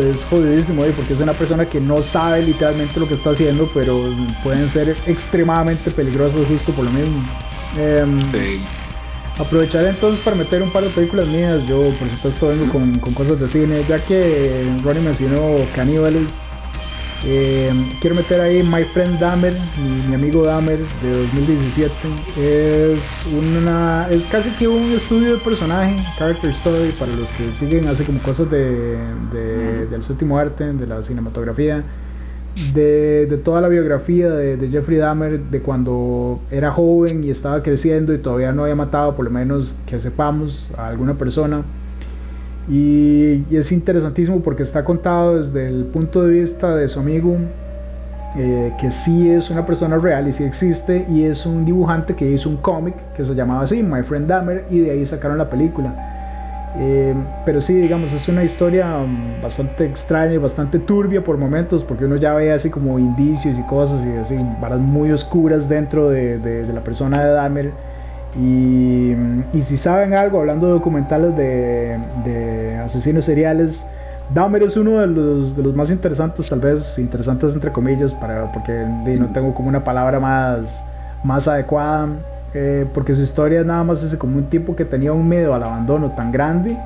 es, 0.06 0.26
jodidísimo, 0.26 0.84
porque 0.96 1.14
es 1.14 1.20
una 1.20 1.34
persona 1.34 1.68
que 1.68 1.80
no 1.80 2.02
sabe 2.02 2.44
literalmente 2.44 3.00
lo 3.00 3.08
que 3.08 3.16
está 3.16 3.32
haciendo, 3.32 3.70
pero 3.74 4.14
pueden 4.44 4.70
ser 4.70 4.96
extremadamente 5.06 5.92
peligrosos 5.92 6.46
justo 6.48 6.72
por 6.74 6.86
lo 6.86 6.92
mismo. 6.92 7.24
Em, 7.78 8.22
aprovecharé 9.38 9.90
entonces 9.90 10.20
para 10.24 10.36
meter 10.36 10.62
un 10.62 10.72
par 10.72 10.84
de 10.84 10.90
películas 10.90 11.28
mías. 11.28 11.66
Yo, 11.66 11.92
por 12.00 12.10
supuesto, 12.10 12.48
vengo 12.50 12.72
con, 12.72 13.00
con 13.00 13.14
cosas 13.14 13.40
de 13.40 13.48
cine, 13.48 13.84
ya 13.88 14.00
que 14.00 14.64
Ronnie 14.84 15.02
mencionó 15.02 15.56
Caníbales. 15.76 16.42
Eh, 17.26 17.72
quiero 18.00 18.16
meter 18.16 18.40
ahí 18.40 18.62
My 18.64 18.84
Friend 18.84 19.20
Dahmer, 19.20 19.54
mi, 20.08 20.14
amigo 20.14 20.44
Dahmer 20.46 20.78
de 21.02 21.24
2017. 21.24 21.92
Es 22.40 23.26
una 23.34 24.08
es 24.10 24.26
casi 24.26 24.52
que 24.52 24.68
un 24.68 24.92
estudio 24.94 25.34
de 25.34 25.38
personaje, 25.38 25.98
character 26.18 26.52
story 26.52 26.92
para 26.92 27.14
los 27.14 27.32
que 27.32 27.52
siguen 27.54 27.88
hace 27.88 28.04
como 28.04 28.20
cosas 28.20 28.50
de, 28.52 28.98
del 29.90 30.04
séptimo 30.04 30.38
arte, 30.38 30.74
de 30.74 30.88
la 30.88 31.02
cinematografía. 31.02 31.84
De, 32.74 33.28
de, 33.28 33.38
toda 33.38 33.62
la 33.62 33.68
biografía 33.68 34.32
de, 34.32 34.58
de, 34.58 34.70
Jeffrey 34.70 34.98
Dahmer, 34.98 35.40
de 35.40 35.62
cuando 35.62 36.40
era 36.50 36.72
joven 36.72 37.24
y 37.24 37.30
estaba 37.30 37.62
creciendo 37.62 38.16
y 38.16 38.18
todavía 38.18 38.52
no 38.52 38.64
había 38.64 38.74
matado, 38.74 39.16
por 39.16 39.26
lo 39.26 39.32
menos 39.32 39.78
que 39.86 40.00
sepamos, 40.00 40.72
a 40.76 40.88
alguna 40.88 41.14
persona. 41.14 41.64
Y, 42.70 43.46
es 43.56 43.72
interesantísimo 43.72 44.42
porque 44.42 44.64
está 44.64 44.84
contado 44.84 45.38
desde 45.38 45.68
el 45.68 45.86
punto 45.86 46.24
de 46.24 46.40
vista 46.40 46.76
de 46.76 46.88
su 46.90 47.00
amigo, 47.00 47.38
eh, 48.36 48.74
que 48.80 48.92
sí 48.92 49.30
es 49.30 49.50
una 49.50 49.66
persona 49.66 49.98
real 49.98 50.28
y 50.28 50.34
sí 50.34 50.44
existe, 50.44 51.06
y 51.10 51.24
es 51.24 51.46
un 51.46 51.64
dibujante 51.64 52.16
que 52.16 52.30
hizo 52.30 52.50
un 52.50 52.58
cómic 52.58 52.96
que 53.16 53.24
se 53.24 53.34
llamaba 53.34 53.62
así, 53.62 53.82
My 53.82 54.04
Friend 54.04 54.28
Dahmer, 54.28 54.66
y 54.70 54.80
de 54.80 54.92
ahí 54.92 55.06
sacaron 55.06 55.38
la 55.38 55.50
película. 55.50 56.14
Eh, 56.80 57.16
pero 57.46 57.62
sí, 57.62 57.74
digamos, 57.74 58.14
es 58.14 58.28
una 58.28 58.44
historia 58.44 58.98
um, 58.98 59.42
bastante 59.42 59.86
extraña 59.86 60.34
y 60.34 60.38
bastante 60.38 60.78
turbia 60.78 61.24
por 61.24 61.38
momentos, 61.38 61.84
porque 61.84 62.06
uno 62.06 62.18
ya 62.18 62.34
ve 62.34 62.52
así 62.52 62.70
como 62.70 63.00
indicios 63.00 63.58
y 63.58 63.64
cosas 63.64 64.06
y 64.06 64.12
así, 64.12 64.36
varas 64.62 64.80
muy 64.80 65.12
oscuras 65.12 65.70
dentro 65.70 66.10
de, 66.10 66.38
de 66.38 66.72
la 66.74 66.82
persona 66.82 67.24
de 67.24 67.32
Dahmer 67.32 67.72
y, 68.36 69.16
si 69.62 69.78
saben 69.78 70.14
algo, 70.14 70.40
hablando 70.40 70.68
de 70.68 70.74
documentales 70.74 71.36
de, 71.36 72.80
asesinos 72.84 73.26
seriales, 73.26 73.86
Dahmer 74.34 74.64
es 74.64 74.76
uno 74.76 75.00
de 75.00 75.08
los, 75.08 75.56
de 75.56 75.64
los, 75.64 75.76
más 75.76 75.90
interesantes, 75.90 76.50
tal 76.50 76.60
vez 76.60 77.00
interesantes 77.00 77.54
entre 77.54 77.72
comillas, 77.72 78.14
para, 78.14 78.52
porque 78.52 78.86
no 79.20 79.30
tengo 79.32 79.54
como 79.54 79.70
una 79.70 79.84
palabra 79.84 80.20
más, 80.20 80.84
más 81.24 81.48
adecuada, 81.48 82.10
eh, 82.54 82.86
porque 82.94 83.14
su 83.14 83.22
historia 83.22 83.64
nada 83.64 83.84
más 83.84 84.04
es 84.04 84.16
como 84.18 84.38
un 84.38 84.46
tipo 84.46 84.76
que 84.76 84.86
tenía 84.86 85.14
un 85.14 85.28
miedo 85.28 85.54
al 85.54 85.64
abandono 85.64 86.12
tan 86.12 86.32
grande 86.32 86.78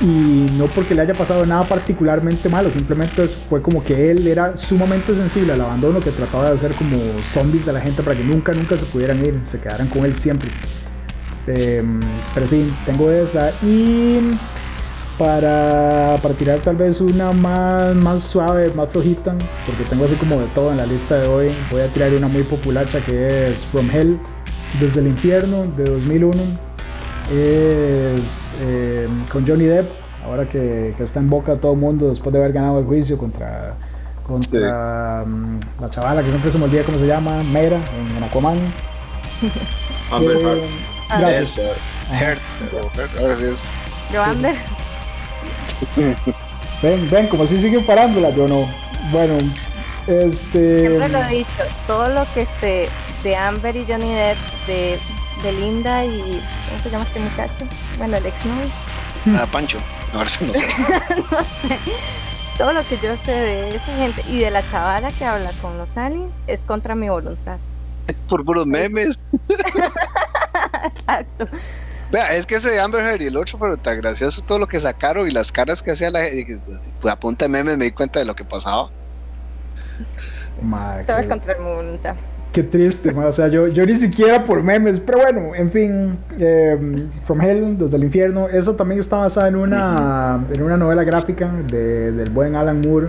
y 0.00 0.46
no 0.56 0.66
porque 0.66 0.94
le 0.94 1.02
haya 1.02 1.14
pasado 1.14 1.44
nada 1.44 1.64
particularmente 1.64 2.48
malo, 2.48 2.70
simplemente 2.70 3.28
fue 3.28 3.60
como 3.60 3.84
que 3.84 4.10
él 4.10 4.26
era 4.26 4.56
sumamente 4.56 5.14
sensible 5.14 5.52
al 5.52 5.60
abandono 5.60 6.00
que 6.00 6.10
trataba 6.10 6.50
de 6.50 6.56
hacer 6.56 6.72
como 6.72 6.96
zombies 7.22 7.66
de 7.66 7.72
la 7.72 7.80
gente 7.80 8.02
para 8.02 8.16
que 8.16 8.24
nunca, 8.24 8.52
nunca 8.52 8.76
se 8.76 8.86
pudieran 8.86 9.24
ir, 9.24 9.38
se 9.44 9.60
quedaran 9.60 9.88
con 9.88 10.04
él 10.04 10.16
siempre. 10.16 10.50
Em, 11.46 12.00
pero 12.34 12.46
sí, 12.46 12.72
tengo 12.86 13.10
esa 13.10 13.52
y 13.62 14.20
para, 15.18 16.16
para 16.22 16.34
tirar 16.34 16.60
tal 16.60 16.76
vez 16.76 17.00
una 17.02 17.32
más, 17.32 17.94
más 17.96 18.22
suave, 18.22 18.72
más 18.74 18.88
flojita, 18.88 19.34
porque 19.66 19.84
tengo 19.84 20.06
así 20.06 20.14
como 20.14 20.40
de 20.40 20.46
todo 20.54 20.70
en 20.70 20.78
la 20.78 20.86
lista 20.86 21.18
de 21.18 21.28
hoy, 21.28 21.52
voy 21.70 21.82
a 21.82 21.88
tirar 21.88 22.14
una 22.14 22.28
muy 22.28 22.42
populacha 22.42 23.00
que 23.00 23.50
es 23.50 23.66
From 23.66 23.90
Hell, 23.90 24.18
desde 24.80 25.00
el 25.00 25.08
infierno, 25.08 25.66
de 25.76 25.84
2001 25.84 26.69
es 27.30 28.54
eh, 28.60 29.08
con 29.30 29.46
Johnny 29.46 29.64
Depp, 29.64 29.88
ahora 30.24 30.48
que, 30.48 30.94
está 30.98 31.20
en 31.20 31.30
boca 31.30 31.56
todo 31.56 31.72
el 31.72 31.78
mundo 31.78 32.08
después 32.08 32.32
de 32.32 32.40
haber 32.40 32.52
ganado 32.52 32.80
el 32.80 32.86
juicio 32.86 33.16
contra, 33.16 33.76
contra 34.26 35.24
mm, 35.24 35.60
la 35.80 35.90
chavala 35.90 36.22
que 36.22 36.30
siempre 36.30 36.50
se 36.50 36.58
me 36.58 36.64
olvida 36.64 36.82
cómo 36.82 36.98
se 36.98 37.06
llama, 37.06 37.42
Mera, 37.52 37.78
en, 38.16 38.22
Aquaman. 38.22 38.58
Amber 40.10 40.36
eh, 40.36 40.68
Gracias. 41.08 41.60
Yo 44.12 44.22
Amber. 44.22 44.56
ven, 46.82 47.08
ven, 47.10 47.28
como 47.28 47.46
si 47.46 47.60
siguen 47.60 47.86
parándola, 47.86 48.30
yo 48.30 48.48
no. 48.48 48.68
Bueno, 49.12 49.38
este. 50.06 50.80
Siempre 50.80 51.08
lo 51.08 51.22
he 51.22 51.28
dicho, 51.28 51.62
todo 51.86 52.08
lo 52.08 52.24
que 52.34 52.46
se 52.46 52.88
de 53.22 53.36
Amber 53.36 53.76
y 53.76 53.86
Johnny 53.86 54.14
Depp, 54.14 54.38
de 54.66 54.98
de 55.42 55.52
Linda 55.52 56.04
y. 56.04 56.42
¿Cómo 56.68 56.82
se 56.82 56.90
llama 56.90 57.04
este 57.04 57.20
muchacho? 57.20 57.66
Bueno, 57.98 58.16
el 58.16 58.26
ex 58.26 58.44
novio. 58.44 58.70
Ah, 59.36 59.46
Pancho. 59.52 59.78
No, 60.14 60.26
sé. 60.26 60.46
no 60.46 60.52
sé. 60.52 61.78
Todo 62.56 62.72
lo 62.72 62.82
que 62.86 62.96
yo 62.98 63.16
sé 63.18 63.32
de 63.32 63.68
esa 63.68 63.94
gente 63.96 64.22
y 64.28 64.38
de 64.38 64.50
la 64.50 64.62
chavala 64.70 65.10
que 65.10 65.26
habla 65.26 65.50
con 65.60 65.76
los 65.76 65.94
aliens 65.96 66.34
es 66.46 66.60
contra 66.62 66.94
mi 66.94 67.10
voluntad. 67.10 67.58
Por 68.28 68.44
puros 68.46 68.66
memes. 68.66 69.18
Exacto. 70.84 71.46
Vea, 72.10 72.34
es 72.34 72.46
que 72.46 72.56
ese 72.56 72.70
de 72.70 72.80
Amber 72.80 73.04
Heard 73.04 73.20
y 73.22 73.26
el 73.26 73.36
otro, 73.36 73.58
pero 73.58 73.76
tan 73.76 73.98
gracioso 74.00 74.42
todo 74.42 74.58
lo 74.58 74.66
que 74.66 74.80
sacaron 74.80 75.28
y 75.28 75.30
las 75.30 75.52
caras 75.52 75.82
que 75.82 75.92
hacía 75.92 76.10
la 76.10 76.24
gente. 76.24 76.58
Pues 77.00 77.12
a 77.12 77.20
punta 77.20 77.44
de 77.44 77.50
memes 77.50 77.76
me 77.76 77.84
di 77.84 77.92
cuenta 77.92 78.18
de 78.18 78.24
lo 78.24 78.34
que 78.34 78.44
pasaba. 78.44 78.90
Todo 81.06 81.18
es 81.18 81.26
contra 81.26 81.56
mi 81.58 81.64
voluntad. 81.64 82.16
Qué 82.52 82.64
triste, 82.64 83.10
o 83.16 83.32
sea, 83.32 83.46
yo, 83.46 83.68
yo 83.68 83.86
ni 83.86 83.94
siquiera 83.94 84.42
por 84.42 84.64
memes, 84.64 84.98
pero 84.98 85.18
bueno, 85.18 85.54
en 85.54 85.70
fin, 85.70 86.18
em, 86.36 87.08
From 87.22 87.40
Hell, 87.40 87.78
desde 87.78 87.96
el 87.96 88.02
infierno, 88.02 88.48
eso 88.48 88.74
también 88.74 88.98
está 88.98 89.18
basada 89.18 89.46
en 89.46 89.54
una, 89.54 90.44
en 90.52 90.60
una 90.60 90.76
novela 90.76 91.04
gráfica 91.04 91.48
de, 91.70 92.10
del 92.10 92.30
buen 92.30 92.56
Alan 92.56 92.80
Moore. 92.80 93.08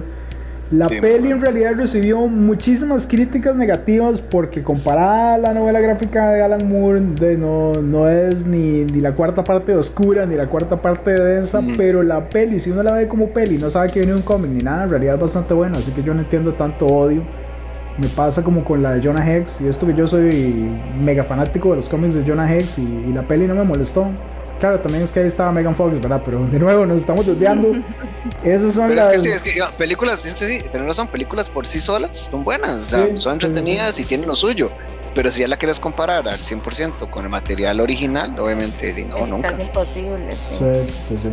La 0.70 0.86
peli 0.86 1.32
en 1.32 1.42
realidad 1.42 1.74
recibió 1.76 2.28
muchísimas 2.28 3.06
críticas 3.08 3.56
negativas 3.56 4.22
porque 4.22 4.62
comparada 4.62 5.34
a 5.34 5.38
la 5.40 5.54
novela 5.56 5.82
gráfica 5.82 6.30
de 6.30 6.44
Alan 6.44 6.70
Moore, 6.70 7.02
de, 7.20 7.36
no, 7.36 7.74
no 7.74 8.08
es 8.08 8.46
ni, 8.46 8.86
ni, 8.86 9.02
la 9.02 9.14
cuarta 9.14 9.44
parte 9.44 9.76
oscura 9.76 10.28
ni 10.28 10.36
la 10.36 10.48
cuarta 10.48 10.80
parte 10.82 11.20
densa, 11.20 11.62
pero 11.78 12.04
la 12.04 12.30
peli, 12.30 12.60
si 12.60 12.70
uno 12.70 12.84
la 12.84 12.94
ve 12.94 13.08
como 13.08 13.30
peli, 13.30 13.58
no 13.58 13.72
sabe 13.72 13.90
que 13.90 14.02
viene 14.02 14.14
un 14.14 14.22
cómic 14.22 14.52
ni 14.52 14.64
nada, 14.64 14.84
en 14.84 14.90
realidad 14.92 15.16
es 15.16 15.22
bastante 15.22 15.56
buena, 15.56 15.80
así 15.80 15.92
que 15.92 16.04
yo 16.04 16.14
no 16.14 16.20
entiendo 16.20 16.54
tanto 16.54 16.86
odio 16.86 17.24
me 18.02 18.08
pasa 18.08 18.44
como 18.44 18.64
con 18.64 18.82
la 18.82 18.94
de 18.94 19.02
Jonah 19.04 19.30
Hex 19.30 19.62
y 19.62 19.68
esto 19.68 19.86
que 19.86 19.94
yo 19.94 20.08
soy 20.08 20.72
mega 21.00 21.24
fanático 21.24 21.70
de 21.70 21.78
los 21.78 21.88
cómics 21.88 22.16
de 22.16 22.24
Jonah 22.26 22.52
Hex 22.52 22.80
y, 22.80 23.14
la 23.14 23.22
peli 23.22 23.48
no 23.48 23.54
me 23.54 23.64
molestó. 23.64 24.10
Claro, 24.60 24.80
también 24.80 25.04
es 25.04 25.12
que 25.12 25.20
ahí 25.20 25.28
estaba 25.28 25.52
Megan 25.52 25.76
Fox, 25.76 26.00
¿verdad? 26.00 26.22
Pero 26.24 26.46
de 26.46 26.60
nuevo 26.60 26.86
nos 26.86 26.98
estamos 26.98 27.26
desviando. 27.26 27.72
Esas 28.44 28.74
son 28.74 28.96
las... 28.96 29.16
Es 29.16 29.42
que 29.42 29.52
sí, 29.52 29.60
películas, 29.78 30.22
sí, 30.22 30.60
pero 30.72 30.84
no 30.84 30.94
son 30.94 31.08
películas 31.08 31.50
por 31.50 31.66
sí 31.68 31.82
solas, 31.82 32.30
son 32.32 32.44
buenas, 32.44 32.72
o 32.72 32.82
sea, 32.82 33.20
son 33.20 33.34
entretenidas 33.34 34.00
y 34.00 34.04
tienen 34.04 34.28
lo 34.28 34.36
suyo. 34.36 34.72
Pero 35.14 35.30
si 35.30 35.42
ya 35.42 35.48
la 35.48 35.58
quieres 35.58 35.80
comparar 35.80 36.28
al 36.28 36.40
100% 36.40 37.10
con 37.10 37.26
el 37.26 37.30
material 37.30 37.82
original, 37.82 38.40
obviamente 38.40 39.06
no, 39.10 39.28
nunca. 39.28 39.50
Es 39.50 39.60
imposible. 39.60 40.38
Sí, 40.52 40.66
sí, 41.08 41.18
sí. 41.18 41.30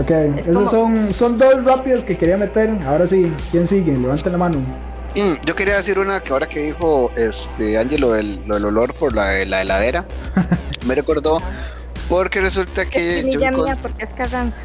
Ok, 0.00 0.10
esas 0.38 0.70
son, 0.70 1.12
son 1.12 1.38
dos 1.38 1.62
rápidas 1.64 2.02
que 2.02 2.16
quería 2.16 2.38
meter. 2.38 2.70
Ahora 2.86 3.06
sí, 3.06 3.30
¿quién 3.50 3.66
sigue? 3.66 3.96
Levanten 3.96 4.32
la 4.32 4.38
mano. 4.38 4.58
Mm, 5.14 5.44
yo 5.44 5.54
quería 5.54 5.76
decir 5.76 5.98
una 5.98 6.20
que 6.20 6.32
ahora 6.32 6.48
que 6.48 6.60
dijo 6.60 7.10
este 7.16 7.78
Angelo 7.78 8.16
el, 8.16 8.42
el 8.44 8.64
olor 8.64 8.94
por 8.94 9.14
la, 9.14 9.44
la 9.44 9.62
heladera, 9.62 10.06
me 10.86 10.94
recordó 10.94 11.40
porque 12.08 12.40
resulta 12.40 12.84
que. 12.84 13.20
Es 13.20 13.26
yo 13.26 13.38
mía 13.38 13.78
porque 13.80 14.04
es 14.04 14.10
Carranza. 14.10 14.62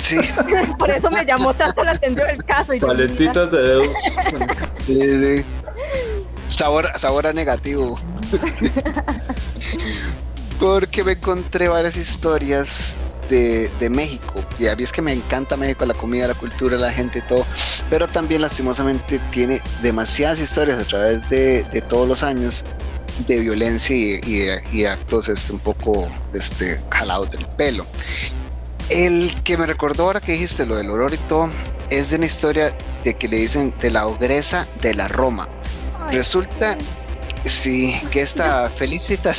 Sí. 0.00 0.18
Por 0.78 0.90
eso 0.90 1.10
me 1.10 1.24
llamó 1.24 1.52
tanto 1.52 1.84
la 1.84 1.90
atención 1.92 2.28
el 2.30 2.42
caso. 2.44 2.72
Y 2.72 2.80
Paletitas 2.80 3.50
de 3.50 3.58
dedos. 3.58 3.96
Sí, 4.86 5.38
sí. 5.38 5.44
Sabor, 6.46 6.90
sabor 6.96 7.26
a 7.26 7.32
negativo. 7.32 7.98
porque 10.58 11.04
me 11.04 11.12
encontré 11.12 11.68
varias 11.68 11.96
historias 11.96 12.96
de, 13.28 13.90
México. 13.90 14.44
Y 14.58 14.66
a 14.66 14.76
mí 14.76 14.82
es 14.82 14.92
que 14.92 15.02
me 15.02 15.12
encanta 15.12 15.56
México, 15.56 15.84
la 15.86 15.94
comida, 15.94 16.28
la 16.28 16.34
cultura, 16.34 16.76
la 16.76 16.92
gente, 16.92 17.20
todo. 17.22 17.44
Pero 17.90 18.08
también 18.08 18.42
lastimosamente 18.42 19.18
tiene 19.30 19.60
demasiadas 19.82 20.40
historias 20.40 20.78
a 20.78 20.84
través 20.84 21.28
de, 21.28 21.64
todos 21.88 22.08
los 22.08 22.22
años 22.22 22.64
de 23.26 23.40
violencia 23.40 23.96
y, 23.96 24.84
actos 24.84 25.28
este, 25.28 25.52
un 25.52 25.58
poco 25.58 26.08
este, 26.32 26.80
jalados 26.90 27.30
del 27.30 27.46
pelo. 27.56 27.86
El 28.88 29.34
que 29.42 29.56
me 29.56 29.66
recordó 29.66 30.04
ahora 30.04 30.20
que 30.20 30.32
dijiste 30.32 30.64
lo 30.64 30.76
del 30.76 30.90
olor 30.90 31.12
y 31.12 31.18
todo, 31.28 31.50
es 31.90 32.10
de 32.10 32.16
una 32.16 32.26
historia 32.26 32.74
de 33.04 33.14
que 33.14 33.28
le 33.28 33.38
dicen 33.38 33.74
de 33.80 33.90
la 33.90 34.06
ogresa 34.06 34.66
de 34.82 34.94
la 34.94 35.08
Roma. 35.08 35.48
Resulta 36.10 36.76
Sí, 37.48 37.98
que 38.10 38.20
esta 38.20 38.68
Felicita, 38.68 39.32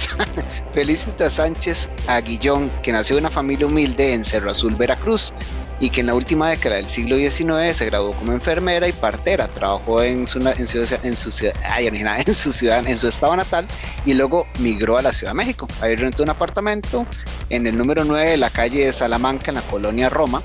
Felicita 0.74 1.30
Sánchez 1.30 1.92
Aguillón, 2.08 2.72
que 2.82 2.92
nació 2.92 3.18
en 3.18 3.26
una 3.26 3.30
familia 3.30 3.68
humilde 3.68 4.16
en 4.16 4.26
Cerro 4.26 4.50
Azul, 4.50 4.76
Veracruz, 4.76 5.34
y 5.80 5.92
que 5.92 6.00
en 6.00 6.08
la 6.08 6.16
última 6.16 6.50
década 6.50 6.78
del 6.78 6.88
siglo 6.88 7.18
XIX 7.18 7.78
se 7.78 7.86
graduó 7.86 8.12
como 8.14 8.32
enfermera 8.32 8.88
y 8.88 8.94
partera, 8.94 9.48
trabajó 9.48 10.02
en 10.02 10.26
su, 10.26 10.40
en 10.40 10.68
su, 10.68 10.80
en 10.80 10.88
su, 10.88 10.90
en 11.04 12.36
su 12.36 12.52
ciudad, 12.52 12.88
en 12.88 12.98
su 12.98 13.08
estado 13.08 13.36
natal, 13.36 13.68
y 14.06 14.16
luego 14.16 14.48
migró 14.58 14.98
a 14.98 15.04
la 15.04 15.14
Ciudad 15.14 15.34
de 15.34 15.38
México. 15.38 15.68
Ahí 15.80 15.96
rentó 15.96 16.24
un 16.24 16.32
apartamento 16.32 17.06
en 17.52 17.68
el 17.68 17.78
número 17.78 18.04
9 18.06 18.32
de 18.32 18.38
la 18.38 18.50
calle 18.50 18.88
de 18.88 18.92
Salamanca, 18.92 19.52
en 19.52 19.56
la 19.56 19.62
colonia 19.62 20.10
Roma, 20.10 20.42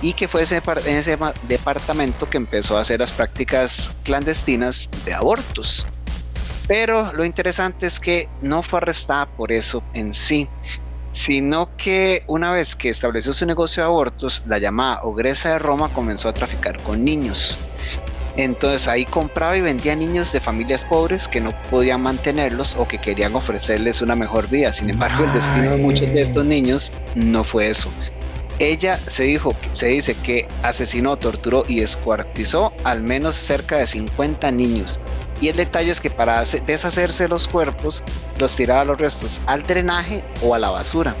y 0.00 0.14
que 0.14 0.26
fue 0.26 0.42
ese, 0.42 0.62
en 0.86 0.96
ese 0.96 1.18
departamento 1.48 2.30
que 2.30 2.38
empezó 2.38 2.78
a 2.78 2.80
hacer 2.80 3.00
las 3.00 3.12
prácticas 3.12 3.92
clandestinas 4.04 4.88
de 5.04 5.12
abortos. 5.12 5.86
Pero 6.66 7.12
lo 7.12 7.24
interesante 7.24 7.86
es 7.86 8.00
que 8.00 8.28
no 8.40 8.62
fue 8.62 8.78
arrestada 8.78 9.26
por 9.26 9.52
eso 9.52 9.82
en 9.92 10.14
sí, 10.14 10.48
sino 11.12 11.68
que 11.76 12.24
una 12.26 12.52
vez 12.52 12.74
que 12.74 12.88
estableció 12.88 13.32
su 13.32 13.44
negocio 13.44 13.82
de 13.82 13.88
abortos, 13.88 14.42
la 14.46 14.58
llamada 14.58 15.02
Ogresa 15.02 15.50
de 15.50 15.58
Roma 15.58 15.90
comenzó 15.90 16.28
a 16.28 16.34
traficar 16.34 16.80
con 16.82 17.04
niños. 17.04 17.58
Entonces 18.36 18.88
ahí 18.88 19.04
compraba 19.04 19.56
y 19.56 19.60
vendía 19.60 19.94
niños 19.94 20.32
de 20.32 20.40
familias 20.40 20.82
pobres 20.84 21.28
que 21.28 21.40
no 21.40 21.52
podían 21.70 22.00
mantenerlos 22.02 22.74
o 22.76 22.88
que 22.88 22.98
querían 22.98 23.36
ofrecerles 23.36 24.02
una 24.02 24.16
mejor 24.16 24.48
vida. 24.48 24.72
Sin 24.72 24.90
embargo, 24.90 25.24
el 25.24 25.32
destino 25.32 25.70
de 25.70 25.76
muchos 25.76 26.12
de 26.12 26.22
estos 26.22 26.44
niños 26.44 26.96
no 27.14 27.44
fue 27.44 27.70
eso. 27.70 27.90
Ella 28.58 28.98
se 28.98 29.24
dijo, 29.24 29.54
se 29.72 29.88
dice 29.88 30.16
que 30.16 30.48
asesinó, 30.62 31.16
torturó 31.16 31.64
y 31.68 31.80
descuartizó 31.80 32.72
al 32.84 33.02
menos 33.02 33.36
cerca 33.36 33.76
de 33.76 33.86
50 33.86 34.50
niños 34.50 35.00
y 35.44 35.48
el 35.48 35.56
detalle 35.56 35.90
es 35.90 36.00
que 36.00 36.08
para 36.08 36.42
deshacerse 36.42 37.28
los 37.28 37.46
cuerpos, 37.46 38.02
los 38.38 38.56
tiraba 38.56 38.82
los 38.86 38.96
restos 38.96 39.42
al 39.44 39.62
drenaje 39.62 40.24
o 40.40 40.54
a 40.54 40.58
la 40.58 40.70
basura. 40.70 41.14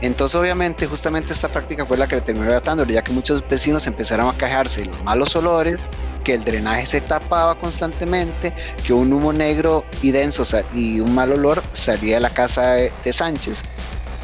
Entonces, 0.00 0.36
obviamente, 0.36 0.86
justamente 0.86 1.32
esta 1.32 1.48
práctica 1.48 1.84
fue 1.84 1.96
la 1.96 2.06
que 2.06 2.14
le 2.14 2.22
terminó 2.22 2.46
tratando, 2.50 2.84
ya 2.84 3.02
que 3.02 3.10
muchos 3.10 3.42
vecinos 3.48 3.84
empezaron 3.88 4.28
a 4.28 4.38
quejarse 4.38 4.82
de 4.82 4.86
los 4.86 5.02
malos 5.02 5.34
olores, 5.34 5.88
que 6.22 6.34
el 6.34 6.44
drenaje 6.44 6.86
se 6.86 7.00
tapaba 7.00 7.58
constantemente, 7.58 8.52
que 8.86 8.92
un 8.92 9.12
humo 9.12 9.32
negro 9.32 9.84
y 10.02 10.12
denso 10.12 10.44
y 10.72 11.00
un 11.00 11.12
mal 11.12 11.32
olor 11.32 11.60
salía 11.72 12.14
de 12.14 12.20
la 12.20 12.30
casa 12.30 12.74
de 12.74 13.12
Sánchez, 13.12 13.64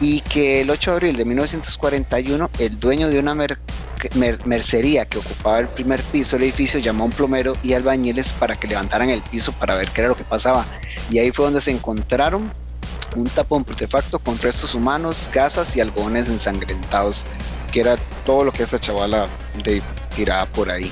y 0.01 0.21
que 0.21 0.61
el 0.61 0.71
8 0.71 0.91
de 0.91 0.95
abril 0.97 1.17
de 1.17 1.25
1941, 1.25 2.51
el 2.59 2.81
dueño 2.81 3.09
de 3.09 3.19
una 3.19 3.35
mercería 4.45 5.07
que 5.07 5.19
ocupaba 5.19 5.61
el 5.61 5.69
primer 5.69 6.03
piso 6.03 6.37
del 6.37 6.45
edificio 6.45 6.81
llamó 6.81 7.05
a 7.05 7.07
un 7.07 7.13
plomero 7.13 7.55
y 7.63 7.73
albañiles 7.73 8.33
para 8.33 8.55
que 8.55 8.69
levantaran 8.69 9.11
el 9.11 9.23
piso 9.23 9.53
para 9.53 9.77
ver 9.77 9.89
qué 9.89 10.03
era 10.03 10.09
lo 10.09 10.17
que 10.17 10.25
pasaba. 10.25 10.65
Y 11.11 11.19
ahí 11.19 11.31
fue 11.31 11.47
donde 11.47 11.61
se 11.61 11.71
encontraron 11.71 12.53
un 13.17 13.27
tapón 13.29 13.65
artefacto 13.69 14.19
con 14.19 14.39
restos 14.39 14.75
humanos, 14.75 15.31
gasas 15.33 15.77
y 15.77 15.81
algodones 15.81 16.29
ensangrentados, 16.29 17.25
que 17.73 17.81
era 17.81 17.97
todo 18.25 18.45
lo 18.45 18.53
que 18.53 18.65
esta 18.65 18.81
chavala 18.81 19.29
de, 19.63 19.83
tiraba 20.15 20.47
por 20.47 20.71
ahí. 20.71 20.91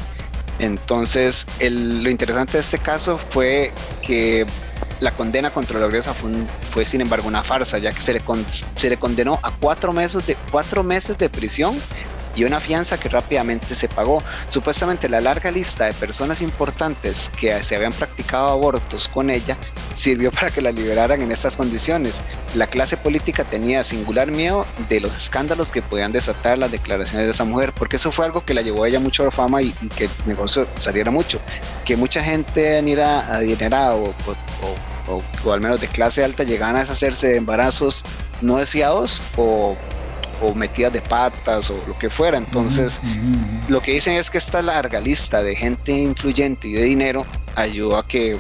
Entonces, 0.59 1.47
lo 1.61 2.09
interesante 2.09 2.53
de 2.53 2.61
este 2.61 2.79
caso 2.79 3.19
fue 3.31 3.73
que 4.03 4.47
la 5.03 5.11
condena 5.11 5.51
contra 5.51 5.81
la 5.81 5.87
ogresa 5.87 6.15
fue, 6.15 6.85
sin 6.85 7.01
embargo 7.01 7.27
una 7.27 7.43
farsa, 7.43 7.79
ya 7.79 7.91
que 7.91 8.01
se 8.01 8.13
le, 8.13 8.23
se 8.77 8.89
le 8.89 8.97
condenó 8.97 9.39
a 9.43 9.51
cuatro 9.51 9.93
meses, 9.93 10.27
de, 10.27 10.37
cuatro 10.51 10.83
meses 10.85 11.19
de 11.19 11.29
prisión 11.29 11.75
y 12.35 12.45
una 12.45 12.61
fianza 12.61 12.99
que 12.99 13.09
rápidamente 13.09 13.75
se 13.75 13.89
pagó. 13.89 14.23
Supuestamente 14.49 15.09
la 15.09 15.21
larga 15.21 15.51
lista 15.51 15.87
de 15.87 15.93
personas 15.93 16.43
importantes 16.43 17.31
que 17.39 17.63
se 17.63 17.77
habían 17.77 17.93
practicado 17.93 18.49
abortos 18.49 19.09
con 19.09 19.31
ella 19.31 19.57
sirvió 19.95 20.31
para 20.33 20.51
que 20.51 20.63
la 20.63 20.73
liberaran 20.73 21.21
en 21.23 21.33
estas 21.33 21.57
condiciones. 21.57 22.21
La 22.55 22.67
clase 22.67 22.97
política 22.97 23.45
tenía 23.45 23.85
singular 23.85 24.31
miedo 24.31 24.67
de 24.89 25.01
los 25.01 25.17
escándalos 25.17 25.71
que 25.71 25.83
podían 25.83 26.13
desatar 26.13 26.59
las 26.59 26.71
declaraciones 26.71 27.27
de 27.27 27.33
esa 27.33 27.45
mujer, 27.45 27.73
porque 27.73 27.97
eso 27.97 28.13
fue 28.13 28.25
algo 28.25 28.45
que 28.45 28.55
la 28.55 28.63
llevó 28.63 28.85
a 28.85 28.89
ella 28.89 29.01
mucho 29.01 29.23
a 29.23 29.27
la 29.27 29.33
fama 29.33 29.63
y, 29.63 29.73
que 29.97 30.05
el 30.05 30.11
negocio 30.27 30.67
saliera 30.77 31.11
mucho. 31.11 31.41
Que 31.85 31.97
mucha 31.97 32.23
gente 32.23 32.79
adinerada 32.79 33.95
o, 33.95 34.05
o, 34.05 34.11
o, 34.11 34.92
al 35.51 35.61
menos 35.61 35.81
de 35.81 35.89
clase 35.89 36.25
alta 36.25 36.45
llegaban 36.45 36.77
a 36.77 36.81
deshacerse 36.81 37.29
de 37.29 37.37
embarazos 37.37 38.05
no 38.41 38.57
deseados 38.57 39.21
o 39.37 39.77
o 40.43 40.55
metidas 40.55 40.93
de 40.93 41.01
patas 41.01 41.71
o 41.71 41.83
lo 41.87 41.97
que 41.99 42.11
fuera. 42.11 42.37
Entonces, 42.37 43.01
lo 43.69 43.81
que 43.81 43.93
dicen 43.93 44.15
es 44.15 44.31
que 44.31 44.39
esta 44.39 44.61
larga 44.61 45.01
lista 45.01 45.43
de 45.43 45.55
gente 45.55 45.93
influyente 45.93 46.69
y 46.69 46.73
de 46.73 46.83
dinero 46.83 47.25
ayudó 47.55 47.97
a 47.97 48.07
que, 48.07 48.37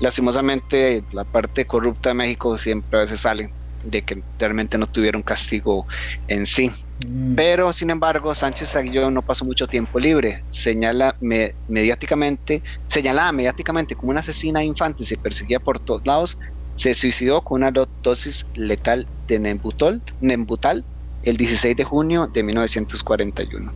lastimosamente, 0.00 1.04
la 1.12 1.24
parte 1.24 1.66
corrupta 1.66 2.10
de 2.10 2.14
México 2.14 2.56
siempre 2.58 2.98
a 2.98 3.02
veces 3.02 3.20
sale 3.20 3.52
de 3.84 4.02
que 4.02 4.22
realmente 4.38 4.78
no 4.78 4.86
tuvieron 4.86 5.22
castigo 5.22 5.86
en 6.26 6.46
sí. 6.46 6.70
Mm. 7.06 7.34
Pero, 7.34 7.72
sin 7.72 7.90
embargo, 7.90 8.34
Sánchez 8.34 8.74
Aguillón 8.76 9.14
no 9.14 9.22
pasó 9.22 9.44
mucho 9.44 9.66
tiempo 9.66 9.98
libre. 9.98 10.42
Señala 10.50 11.16
mediáticamente, 11.20 12.62
señalada 12.86 13.32
mediáticamente 13.32 13.94
como 13.94 14.10
una 14.10 14.20
asesina 14.20 14.64
infante 14.64 15.04
se 15.04 15.16
perseguía 15.16 15.60
por 15.60 15.78
todos 15.78 16.06
lados, 16.06 16.38
se 16.74 16.94
suicidó 16.94 17.42
con 17.42 17.62
una 17.62 17.72
dosis 18.02 18.46
letal 18.54 19.06
de 19.26 19.38
Nembutal, 19.40 20.00
Nembutal 20.20 20.84
el 21.22 21.36
16 21.36 21.76
de 21.76 21.84
junio 21.84 22.28
de 22.28 22.42
1941. 22.42 23.72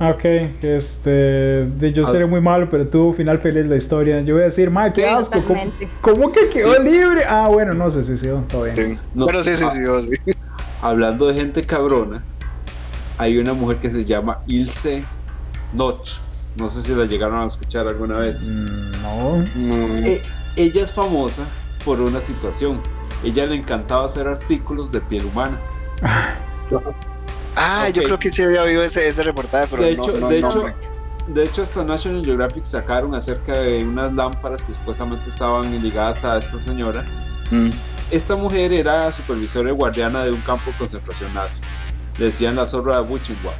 Ok, 0.00 0.24
este, 0.62 1.68
yo 1.92 2.04
seré 2.04 2.24
muy 2.24 2.40
malo, 2.40 2.68
pero 2.70 2.86
tuvo 2.86 3.12
final 3.12 3.38
feliz 3.38 3.66
la 3.66 3.74
historia. 3.74 4.20
Yo 4.20 4.34
voy 4.34 4.42
a 4.42 4.46
decir, 4.46 4.70
madre, 4.70 4.92
qué 4.92 5.08
asco, 5.08 5.42
¿cómo, 6.00 6.30
que 6.30 6.48
quedó 6.50 6.80
libre? 6.80 7.24
Ah, 7.28 7.48
bueno, 7.48 7.74
no, 7.74 7.90
se 7.90 8.04
suicidó, 8.04 8.44
todo 8.48 8.64
bien. 8.64 9.00
pero 9.26 9.42
se 9.42 9.56
suicidó, 9.56 10.00
sí. 10.02 10.16
Hablando 10.80 11.26
de 11.26 11.34
gente 11.34 11.64
cabrona, 11.64 12.22
hay 13.16 13.38
una 13.38 13.54
mujer 13.54 13.78
que 13.78 13.90
se 13.90 14.04
llama 14.04 14.38
Ilse 14.46 15.02
Noch. 15.72 16.20
No 16.56 16.70
sé 16.70 16.82
si 16.82 16.94
la 16.94 17.04
llegaron 17.04 17.38
a 17.38 17.46
escuchar 17.46 17.88
alguna 17.88 18.18
vez. 18.18 18.48
Mm, 18.48 19.02
no. 19.02 19.44
Eh, 20.06 20.22
ella 20.54 20.82
es 20.82 20.92
famosa 20.92 21.44
por 21.84 22.00
una 22.00 22.20
situación. 22.20 22.80
Ella 23.24 23.46
le 23.46 23.56
encantaba 23.56 24.04
hacer 24.04 24.28
artículos 24.28 24.92
de 24.92 25.00
piel 25.00 25.24
humana. 25.24 25.58
Ah, 27.58 27.88
yo 27.88 28.04
creo 28.04 28.18
que 28.18 28.30
sí 28.30 28.42
había 28.42 28.62
oído 28.62 28.84
ese, 28.84 29.08
ese 29.08 29.22
reportaje, 29.24 29.66
pero 29.70 29.82
de 29.82 29.90
hecho, 29.90 30.12
de, 30.12 30.38
hecho 30.38 30.66
de 31.28 31.44
hecho, 31.44 31.62
hasta 31.62 31.84
National 31.84 32.24
Geographic 32.24 32.64
sacaron 32.64 33.14
acerca 33.14 33.52
de 33.58 33.84
unas 33.84 34.12
lámparas 34.14 34.64
que 34.64 34.72
supuestamente 34.72 35.28
estaban 35.28 35.82
ligadas 35.82 36.24
a 36.24 36.38
esta 36.38 36.58
señora. 36.58 37.04
Mm. 37.50 37.70
Esta 38.10 38.36
mujer 38.36 38.72
era 38.72 39.12
supervisora 39.12 39.70
y 39.70 39.72
guardiana 39.72 40.24
de 40.24 40.30
un 40.30 40.40
campo 40.40 40.70
de 40.70 40.78
concentración 40.78 41.34
nazi. 41.34 41.62
Le 42.16 42.26
decían 42.26 42.56
la 42.56 42.64
zorra 42.64 42.96
de 42.96 43.02
Buchenwald. 43.02 43.58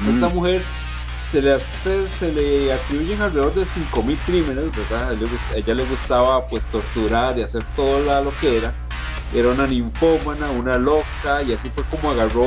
Mm. 0.00 0.08
Esta 0.08 0.28
mujer 0.28 0.62
se 1.26 1.42
le, 1.42 1.58
se 1.58 2.32
le 2.32 2.72
atribuyen 2.72 3.20
alrededor 3.20 3.52
de 3.54 3.62
5.000 3.62 4.16
crímenes, 4.24 4.64
¿verdad? 4.76 5.10
A 5.10 5.56
ella 5.56 5.74
le 5.74 5.84
gustaba 5.84 6.46
pues 6.48 6.70
torturar 6.70 7.38
y 7.38 7.42
hacer 7.42 7.64
todo 7.74 8.22
lo 8.22 8.32
que 8.38 8.58
era 8.58 8.72
era 9.34 9.50
una 9.50 9.66
ninfómana, 9.66 10.50
una 10.50 10.78
loca, 10.78 11.42
y 11.46 11.52
así 11.52 11.70
fue 11.70 11.84
como 11.84 12.10
agarró 12.10 12.44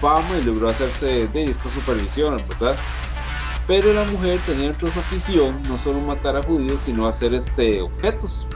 fama 0.00 0.38
y 0.40 0.44
logró 0.44 0.68
hacerse 0.68 1.28
de 1.28 1.44
esta 1.44 1.68
supervisión, 1.68 2.42
¿verdad? 2.48 2.76
Pero 3.66 3.92
la 3.92 4.04
mujer 4.04 4.40
tenía 4.44 4.72
otra 4.72 4.88
afición, 4.88 5.54
no 5.68 5.78
solo 5.78 6.00
matar 6.00 6.36
a 6.36 6.42
judíos, 6.42 6.80
sino 6.80 7.06
hacer 7.06 7.32
este, 7.34 7.80
objetos 7.80 8.46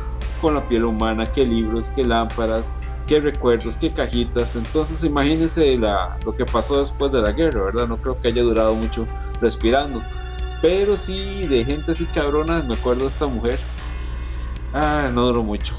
con 0.40 0.54
la 0.54 0.68
piel 0.68 0.84
humana, 0.84 1.24
que 1.24 1.44
libros, 1.46 1.90
que 1.90 2.04
lámparas, 2.04 2.68
que 3.06 3.20
recuerdos, 3.20 3.76
que 3.76 3.90
cajitas. 3.90 4.56
Entonces 4.56 5.04
imagínense 5.04 5.78
la, 5.78 6.18
lo 6.24 6.36
que 6.36 6.44
pasó 6.44 6.80
después 6.80 7.12
de 7.12 7.22
la 7.22 7.32
guerra, 7.32 7.62
¿verdad? 7.62 7.86
No 7.86 7.96
creo 7.98 8.20
que 8.20 8.28
haya 8.28 8.42
durado 8.42 8.74
mucho 8.74 9.06
respirando. 9.40 10.02
Pero 10.60 10.96
sí, 10.96 11.46
de 11.46 11.64
gente 11.64 11.92
así 11.92 12.06
cabrona, 12.06 12.62
me 12.62 12.74
acuerdo 12.74 13.02
de 13.02 13.08
esta 13.08 13.26
mujer. 13.26 13.58
Ah, 14.74 15.10
no 15.12 15.26
duró 15.26 15.42
mucho. 15.42 15.74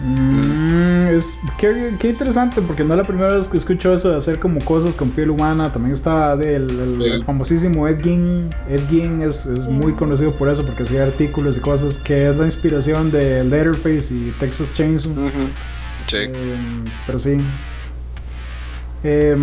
Mm, 0.00 1.08
es, 1.16 1.38
qué, 1.58 1.96
interesante, 2.04 2.62
porque 2.62 2.84
no 2.84 2.94
es 2.94 2.98
la 2.98 3.04
primera 3.04 3.34
vez 3.34 3.48
que 3.48 3.58
escucho 3.58 3.92
eso 3.92 4.10
de 4.10 4.16
hacer 4.16 4.38
como 4.38 4.60
cosas 4.60 4.94
con 4.94 5.10
piel 5.10 5.30
humana. 5.30 5.72
También 5.72 5.92
está 5.92 6.34
el, 6.34 7.22
famosísimo 7.24 7.88
Ed 7.88 8.02
Gein. 8.02 8.50
Ed 8.68 8.82
Gein 8.88 9.22
es, 9.22 9.46
muy 9.68 9.94
conocido 9.94 10.32
por 10.32 10.48
eso, 10.48 10.64
porque 10.64 10.84
hacía 10.84 11.04
artículos 11.04 11.56
y 11.56 11.60
cosas 11.60 11.96
que 11.96 12.28
es 12.28 12.36
la 12.36 12.44
inspiración 12.44 13.10
de 13.10 13.42
Letterface 13.44 14.14
y 14.14 14.34
Texas 14.38 14.72
Chainsaw. 14.74 15.12
Em, 16.12 16.84
pero 17.06 17.18
sí. 17.18 17.36
Eh, 19.04 19.36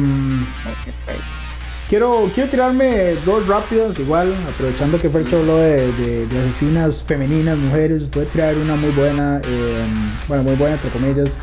Quiero, 1.89 2.31
quiero 2.33 2.49
tirarme 2.49 3.13
dos 3.25 3.47
rápidas, 3.47 3.99
igual, 3.99 4.33
aprovechando 4.51 4.99
que 4.99 5.07
Fercho 5.07 5.37
habló 5.37 5.57
de, 5.57 6.25
de, 6.25 6.39
asesinas 6.39 7.03
femeninas, 7.03 7.59
mujeres, 7.59 8.09
voy 8.09 8.25
a 8.25 8.27
tirar 8.27 8.57
una 8.57 8.75
muy 8.75 8.89
buena, 8.89 9.39
em, 9.43 10.11
bueno, 10.27 10.43
muy 10.43 10.55
buena 10.55 10.75
entre 10.75 10.89
comillas. 10.89 11.37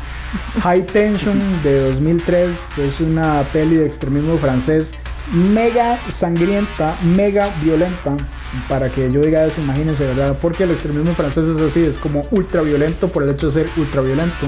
High 0.61 0.85
Tension 0.87 1.39
de 1.63 1.87
2003 1.87 2.49
es 2.79 2.99
una 2.99 3.43
peli 3.53 3.77
de 3.77 3.85
extremismo 3.85 4.37
francés 4.37 4.93
mega 5.31 5.97
sangrienta, 6.09 6.97
mega 7.03 7.47
violenta. 7.61 8.17
Para 8.69 8.89
que 8.89 9.11
yo 9.11 9.21
diga 9.21 9.45
eso, 9.45 9.61
imagínense, 9.61 10.05
¿verdad? 10.05 10.37
Porque 10.39 10.63
el 10.65 10.71
extremismo 10.71 11.15
francés 11.15 11.47
es 11.47 11.59
así, 11.59 11.83
es 11.83 11.97
como 11.97 12.27
ultra 12.31 12.61
violento 12.61 13.07
por 13.07 13.23
el 13.23 13.29
hecho 13.29 13.47
de 13.47 13.51
ser 13.53 13.69
ultra 13.77 14.01
violento. 14.01 14.47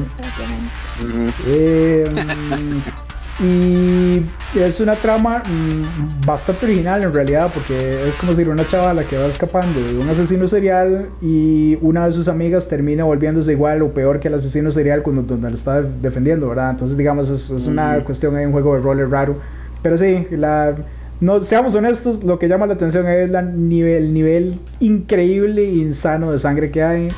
Y 3.43 4.21
es 4.57 4.79
una 4.79 4.95
trama 4.95 5.39
mm, 5.39 6.25
bastante 6.25 6.65
original 6.65 7.03
en 7.03 7.13
realidad, 7.13 7.51
porque 7.53 8.07
es 8.07 8.15
como 8.15 8.33
si 8.33 8.43
una 8.43 8.65
chavala 8.65 9.03
que 9.03 9.17
va 9.17 9.25
escapando 9.25 9.81
de 9.81 9.97
un 9.97 10.07
asesino 10.07 10.47
serial 10.47 11.09
y 11.21 11.77
una 11.81 12.05
de 12.05 12.13
sus 12.13 12.29
amigas 12.29 12.69
termina 12.69 13.03
volviéndose 13.03 13.51
igual 13.51 13.81
o 13.81 13.93
peor 13.93 14.21
que 14.21 14.29
el 14.29 14.35
asesino 14.35 14.71
serial 14.71 15.03
cuando 15.03 15.23
donde 15.23 15.49
lo 15.49 15.55
está 15.55 15.81
defendiendo, 15.81 16.47
¿verdad? 16.47 16.71
Entonces, 16.71 16.97
digamos, 16.97 17.29
es, 17.29 17.49
una 17.67 18.01
cuestión, 18.05 18.35
hay 18.37 18.45
un 18.45 18.53
juego 18.53 18.75
de 18.75 18.81
roller 18.81 19.09
raro. 19.09 19.35
Pero 19.81 19.97
sí, 19.97 20.27
la, 20.31 20.73
no, 21.19 21.41
seamos 21.41 21.75
honestos, 21.75 22.23
lo 22.23 22.39
que 22.39 22.47
llama 22.47 22.67
la 22.67 22.75
atención 22.75 23.05
es 23.07 23.29
la 23.29 23.41
nivel, 23.41 24.03
el 24.05 24.13
nivel 24.13 24.59
increíble 24.79 25.63
e 25.63 25.75
insano 25.75 26.31
de 26.31 26.39
sangre 26.39 26.71
que 26.71 26.83
hay. 26.83 27.09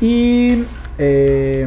Y 0.00 0.64
eh, 0.98 1.66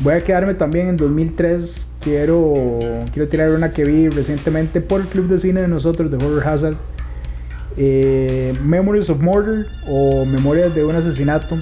voy 0.00 0.14
a 0.14 0.20
quedarme 0.20 0.54
también 0.54 0.88
en 0.88 0.96
2003 0.96 1.90
quiero, 2.06 2.78
quiero 3.12 3.28
tirar 3.28 3.50
una 3.50 3.70
que 3.70 3.84
vi 3.84 4.08
recientemente 4.08 4.80
por 4.80 5.00
el 5.00 5.08
club 5.08 5.26
de 5.26 5.38
cine 5.38 5.62
de 5.62 5.68
nosotros, 5.68 6.08
de 6.08 6.16
Horror 6.16 6.46
Hazard. 6.46 6.76
Eh, 7.76 8.54
Memories 8.62 9.10
of 9.10 9.20
Murder 9.20 9.66
o 9.86 10.24
Memorias 10.24 10.74
de 10.74 10.84
un 10.84 10.94
asesinato 10.94 11.58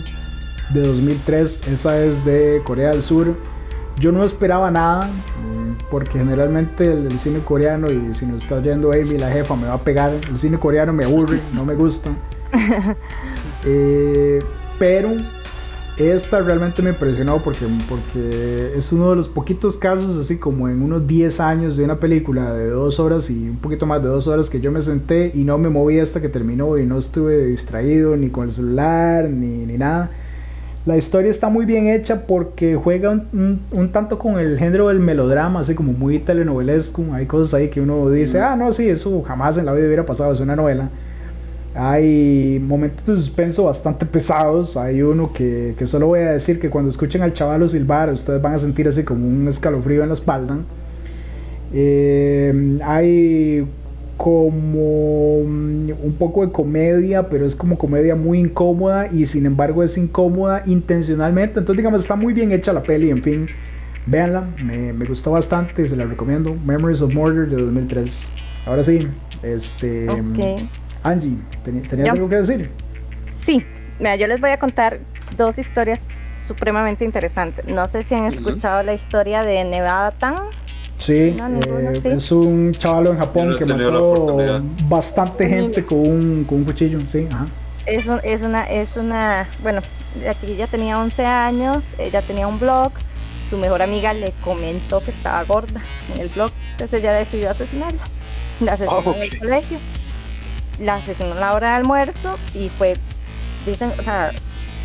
de 0.75 0.83
2003. 0.83 1.69
Esa 1.69 1.99
es 1.99 2.25
de 2.27 2.61
Corea 2.65 2.91
del 2.91 3.03
Sur. 3.03 3.35
Yo 3.99 4.13
no 4.13 4.23
esperaba 4.23 4.71
nada, 4.71 5.07
mm, 5.07 5.89
porque 5.91 6.19
generalmente 6.19 6.93
el, 6.93 7.11
cine 7.19 7.39
coreano, 7.41 7.87
y 7.91 8.13
si 8.13 8.27
nos 8.27 8.43
está 8.43 8.57
oyendo 8.57 8.93
Amy, 8.93 9.19
la 9.19 9.31
jefa, 9.31 9.57
me 9.57 9.67
va 9.67 9.75
a 9.75 9.83
pegar. 9.83 10.13
El 10.29 10.39
cine 10.39 10.59
coreano 10.59 10.93
me 10.93 11.05
aburre, 11.05 11.41
no 11.53 11.65
me 11.65 11.75
gusta. 11.75 12.11
Eh, 13.67 14.41
pero 14.79 15.09
esta 15.97 16.41
realmente 16.41 16.83
me 16.83 16.91
impresionó 16.91 17.41
porque, 17.41 17.67
porque 17.89 18.73
es 18.77 18.93
uno 18.93 19.11
de 19.11 19.17
los 19.17 19.29
poquitos 19.29 19.77
casos, 19.77 20.17
así 20.17 20.39
como 20.39 20.69
en 20.69 20.83
unos 20.83 21.07
10 21.07 21.39
años 21.41 21.77
de 21.77 21.85
una 21.85 22.01
película 22.01 22.53
de 22.53 22.69
dos 22.69 22.99
horas 22.99 23.31
y 23.31 23.49
un 23.49 23.59
poquito 23.59 23.87
más 23.87 24.03
de 24.03 24.09
dos 24.09 24.27
horas 24.27 24.51
que 24.51 24.61
yo 24.61 24.73
me 24.73 24.83
senté 24.83 25.31
y 25.35 25.45
no 25.45 25.57
me 25.57 25.69
moví 25.69 26.01
hasta 26.01 26.21
que 26.21 26.29
terminó 26.29 26.77
y 26.79 26.87
no 26.87 26.99
estuve 26.99 27.47
distraído 27.47 28.17
ni 28.17 28.29
con 28.29 28.45
el 28.49 28.53
celular 28.53 29.31
ni, 29.31 29.67
ni 29.67 29.79
nada. 29.79 30.11
La 30.85 30.99
historia 30.99 31.31
está 31.31 31.49
muy 31.49 31.65
bien 31.65 31.87
hecha 31.87 32.27
porque 32.27 32.75
juega 32.75 33.11
un, 33.11 33.61
un, 33.71 33.93
tanto 33.93 34.19
con 34.19 34.39
el 34.39 34.59
género 34.59 34.89
del 34.89 34.99
melodrama, 34.99 35.61
así 35.61 35.75
como 35.75 35.93
muy 35.93 36.19
telenovelesco. 36.19 37.05
Hay 37.13 37.25
cosas 37.25 37.55
ahí 37.55 37.69
que 37.71 37.81
uno 37.81 38.11
dice, 38.11 38.41
ah, 38.41 38.55
no, 38.55 38.71
sí, 38.73 38.89
eso 38.89 39.23
jamás 39.23 39.57
en 39.57 39.65
la 39.65 39.73
vida 39.73 39.87
hubiera 39.87 40.05
pasado, 40.05 40.33
es 40.33 40.41
una 40.41 40.57
novela. 40.57 40.91
Hay 41.75 42.61
momentos 42.63 43.05
de 43.07 43.17
suspenso 43.17 43.65
bastante 43.65 44.07
pesados. 44.07 44.77
Hay 44.77 45.03
uno 45.03 45.33
que, 45.33 45.75
que, 45.77 45.87
solo 45.87 46.07
voy 46.07 46.21
a 46.21 46.33
decir 46.33 46.61
que 46.61 46.71
cuando 46.71 46.91
escuchen 46.91 47.23
al 47.23 47.33
chavalo 47.33 47.69
silbar, 47.69 48.13
ustedes 48.13 48.41
van 48.41 48.55
a 48.55 48.59
sentir 48.59 48.87
así 48.87 49.03
como 49.03 49.27
un 49.27 49.49
escalofrío 49.49 50.03
en 50.03 50.09
la 50.09 50.15
espalda. 50.15 50.59
Eh, 51.73 52.79
hay 52.85 53.67
como 54.17 55.39
un 55.39 56.17
poco 56.19 56.47
de 56.47 56.53
comedia, 56.53 57.29
pero 57.29 57.45
es 57.45 57.57
como 57.57 57.77
comedia 57.77 58.15
muy 58.15 58.39
incómoda 58.39 59.09
y 59.13 59.27
sin 59.27 59.45
embargo 59.45 59.83
es 59.83 59.99
incómoda 59.99 60.63
intencionalmente. 60.67 61.59
Entonces, 61.59 61.77
digamos, 61.79 62.03
está 62.03 62.15
muy 62.15 62.33
bien 62.33 62.53
hecha 62.53 62.73
la 62.73 62.85
peli, 62.85 63.11
en 63.11 63.23
fin. 63.23 63.49
Véanla, 64.07 64.49
me, 64.63 64.93
me, 64.93 65.05
gustó 65.07 65.33
bastante, 65.33 65.87
se 65.89 65.97
la 65.97 66.05
recomiendo. 66.05 66.55
Memories 66.65 67.03
of 67.03 67.13
Murder 67.13 67.49
de 67.49 67.57
2003. 67.57 68.35
Ahora 68.67 68.85
sí, 68.85 69.09
este. 69.43 70.09
Okay. 70.09 70.69
Angie, 71.05 71.37
¿tenías 71.63 72.11
algo 72.11 72.29
que 72.29 72.37
decir? 72.37 72.71
Sí, 73.31 73.65
mira, 73.99 74.17
yo 74.17 74.27
les 74.27 74.41
voy 74.41 74.51
a 74.51 74.59
contar 74.59 74.99
dos 75.37 75.59
historias 75.59 76.09
supremamente 76.49 77.05
interesantes. 77.05 77.67
No 77.67 77.87
sé 77.89 78.03
si 78.03 78.15
han 78.15 78.25
escuchado 78.25 78.83
la 78.83 78.95
historia 78.95 79.43
de 79.43 79.65
Nevada 79.65 80.11
Tan. 80.13 80.37
Sí, 80.97 81.37
eh, 81.37 82.01
es 82.05 82.33
un 82.33 82.73
chaval 82.73 83.09
en 83.09 83.19
Japón 83.19 83.55
que 83.59 83.67
mató 83.67 84.63
bastante 84.89 85.49
gente 85.49 85.85
con 85.85 85.99
un, 85.99 86.45
con 86.45 86.59
un 86.59 86.65
cuchillo, 86.65 87.01
sí, 87.07 87.29
ajá. 87.31 87.47
Es, 87.85 88.07
es, 88.23 88.41
una, 88.41 88.65
es 88.65 88.97
una, 88.97 89.47
bueno, 89.63 89.83
la 90.23 90.35
chiquilla 90.39 90.67
tenía 90.69 90.99
11 90.99 91.27
años, 91.27 91.85
ella 91.99 92.23
tenía 92.23 92.47
un 92.47 92.59
blog, 92.59 92.93
su 93.51 93.59
mejor 93.59 93.83
amiga 93.83 94.15
le 94.15 94.33
comentó 94.43 95.05
que 95.05 95.11
estaba 95.11 95.43
gorda 95.45 95.83
en 96.15 96.21
el 96.21 96.29
blog, 96.29 96.51
entonces 96.73 97.01
ella 97.01 97.13
decidió 97.13 97.51
asesinarla. 97.51 98.05
La 98.61 98.75
asesinó 98.75 99.15
en 99.17 99.23
el 99.23 99.39
colegio, 99.39 99.79
la 100.79 100.97
asesinó 100.97 101.33
a 101.33 101.37
la 101.37 101.53
hora 101.55 101.71
de 101.71 101.75
almuerzo 101.77 102.39
y 102.55 102.69
fue, 102.69 102.97
dicen, 103.67 103.93
o 103.99 104.03
sea, 104.03 104.33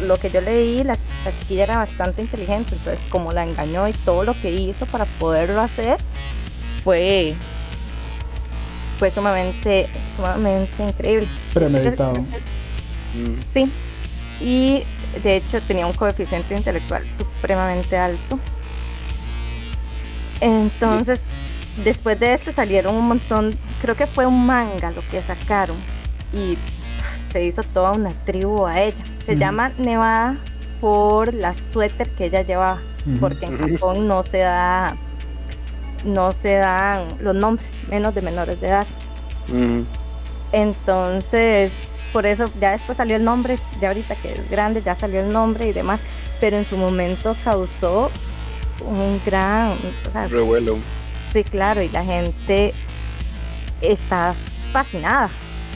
lo 0.01 0.17
que 0.17 0.29
yo 0.29 0.41
leí, 0.41 0.83
la, 0.83 0.97
la, 1.25 1.37
chiquilla 1.39 1.63
era 1.63 1.77
bastante 1.77 2.21
inteligente, 2.21 2.75
entonces 2.75 3.05
como 3.09 3.31
la 3.31 3.43
engañó 3.43 3.87
y 3.87 3.93
todo 3.93 4.23
lo 4.23 4.33
que 4.41 4.51
hizo 4.51 4.85
para 4.85 5.05
poderlo 5.05 5.61
hacer 5.61 5.97
fue 6.83 7.35
fue 8.99 9.09
sumamente 9.11 9.87
sumamente 10.17 10.83
increíble. 10.83 11.27
Premeditado. 11.53 12.25
Sí. 13.51 13.71
Y 14.41 14.83
de 15.23 15.37
hecho 15.37 15.61
tenía 15.61 15.87
un 15.87 15.93
coeficiente 15.93 16.55
intelectual 16.55 17.03
supremamente 17.17 17.97
alto. 17.97 18.37
Entonces, 20.41 21.23
después 21.83 22.19
de 22.19 22.33
esto 22.33 22.51
salieron 22.51 22.95
un 22.95 23.07
montón, 23.07 23.53
creo 23.81 23.95
que 23.95 24.07
fue 24.07 24.25
un 24.25 24.45
manga 24.45 24.91
lo 24.91 25.01
que 25.09 25.21
sacaron 25.21 25.77
y 26.33 26.57
se 27.31 27.43
hizo 27.43 27.63
toda 27.63 27.91
una 27.91 28.11
tribu 28.25 28.65
a 28.65 28.81
ella. 28.81 29.03
Se 29.25 29.35
llama 29.35 29.71
Nevada 29.77 30.37
por 30.81 31.33
la 31.33 31.53
suéter 31.71 32.09
que 32.11 32.25
ella 32.25 32.41
llevaba, 32.41 32.81
porque 33.19 33.45
en 33.45 33.57
Japón 33.57 34.07
no 34.07 34.23
se 34.23 34.39
da 34.39 34.95
no 36.05 36.31
se 36.31 36.53
dan 36.53 37.17
los 37.19 37.35
nombres 37.35 37.69
menos 37.89 38.15
de 38.15 38.21
menores 38.21 38.59
de 38.61 38.67
edad. 38.67 38.87
Entonces, 40.51 41.71
por 42.13 42.25
eso 42.25 42.45
ya 42.59 42.71
después 42.71 42.97
salió 42.97 43.15
el 43.15 43.23
nombre, 43.23 43.59
ya 43.81 43.89
ahorita 43.89 44.15
que 44.15 44.33
es 44.33 44.49
grande 44.49 44.81
ya 44.81 44.95
salió 44.95 45.19
el 45.19 45.31
nombre 45.31 45.67
y 45.67 45.73
demás, 45.73 45.99
pero 46.39 46.57
en 46.57 46.65
su 46.65 46.77
momento 46.77 47.35
causó 47.43 48.09
un 48.85 49.21
gran 49.25 49.73
revuelo. 50.29 50.77
Sí, 51.31 51.43
claro, 51.43 51.81
y 51.81 51.89
la 51.89 52.03
gente 52.03 52.73
está 53.81 54.33
fascinada. 54.71 55.29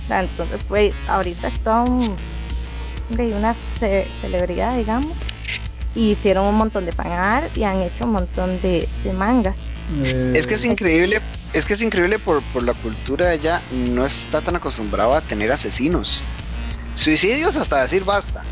entonces 0.10 0.62
fue, 0.68 0.94
ahorita 1.08 1.48
es 1.48 1.60
toda 1.63 1.84
una 1.84 3.56
celebridad, 4.22 4.78
digamos, 4.78 5.12
y 5.96 6.12
hicieron 6.12 6.46
un 6.48 6.56
montón 6.56 6.86
de 6.86 6.94
pagar 6.94 7.50
y 7.56 7.63
han 7.63 7.82
hecho 7.82 8.06
un 8.06 8.13
montón 8.13 8.62
de, 8.62 8.88
mangas. 9.16 9.60
Es 10.34 10.48
que 10.48 10.56
es 10.56 10.66
increíble 10.66 11.22
es 11.54 11.66
que 11.66 11.76
es 11.76 11.82
increíble 11.82 12.18
por, 12.20 12.42
la 12.63 12.74
cultura 12.74 13.28
de 13.28 13.36
ella, 13.36 13.62
no 13.72 14.06
está 14.06 14.42
tan 14.42 14.56
acostumbrado 14.56 15.13
a 15.13 15.22
tener 15.22 15.52
asesinos. 15.52 16.22
Suicidios 16.96 17.56
hasta 17.56 17.82
decir 17.82 18.04
basta, 18.04 18.44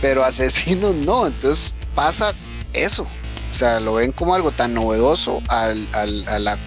pero 0.00 0.24
asesinos 0.24 0.94
no, 0.94 1.26
entonces 1.26 1.76
pasa 1.94 2.32
eso. 2.72 3.06
O 3.52 3.54
sea, 3.54 3.80
lo 3.80 3.94
ven 3.94 4.12
como 4.12 4.34
algo 4.34 4.50
tan 4.50 4.74
novedoso 4.74 5.42
al, 5.48 5.88
al, 5.92 6.28
a, 6.28 6.38
la, 6.38 6.58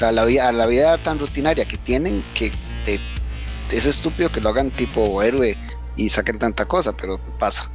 a, 0.00 0.12
la, 0.12 0.24
vida, 0.24 0.48
a 0.48 0.52
la 0.52 0.66
vida 0.66 0.96
tan 0.98 1.18
rutinaria 1.18 1.64
que 1.64 1.76
tienen 1.76 2.22
que 2.34 2.52
es 3.70 3.86
estúpido 3.86 4.30
que 4.30 4.40
lo 4.40 4.50
hagan 4.50 4.70
tipo 4.70 5.22
héroe 5.22 5.56
y 5.96 6.08
saquen 6.08 6.38
tanta 6.38 6.66
cosa, 6.66 6.92
pero 6.92 7.18
pasa. 7.38 7.70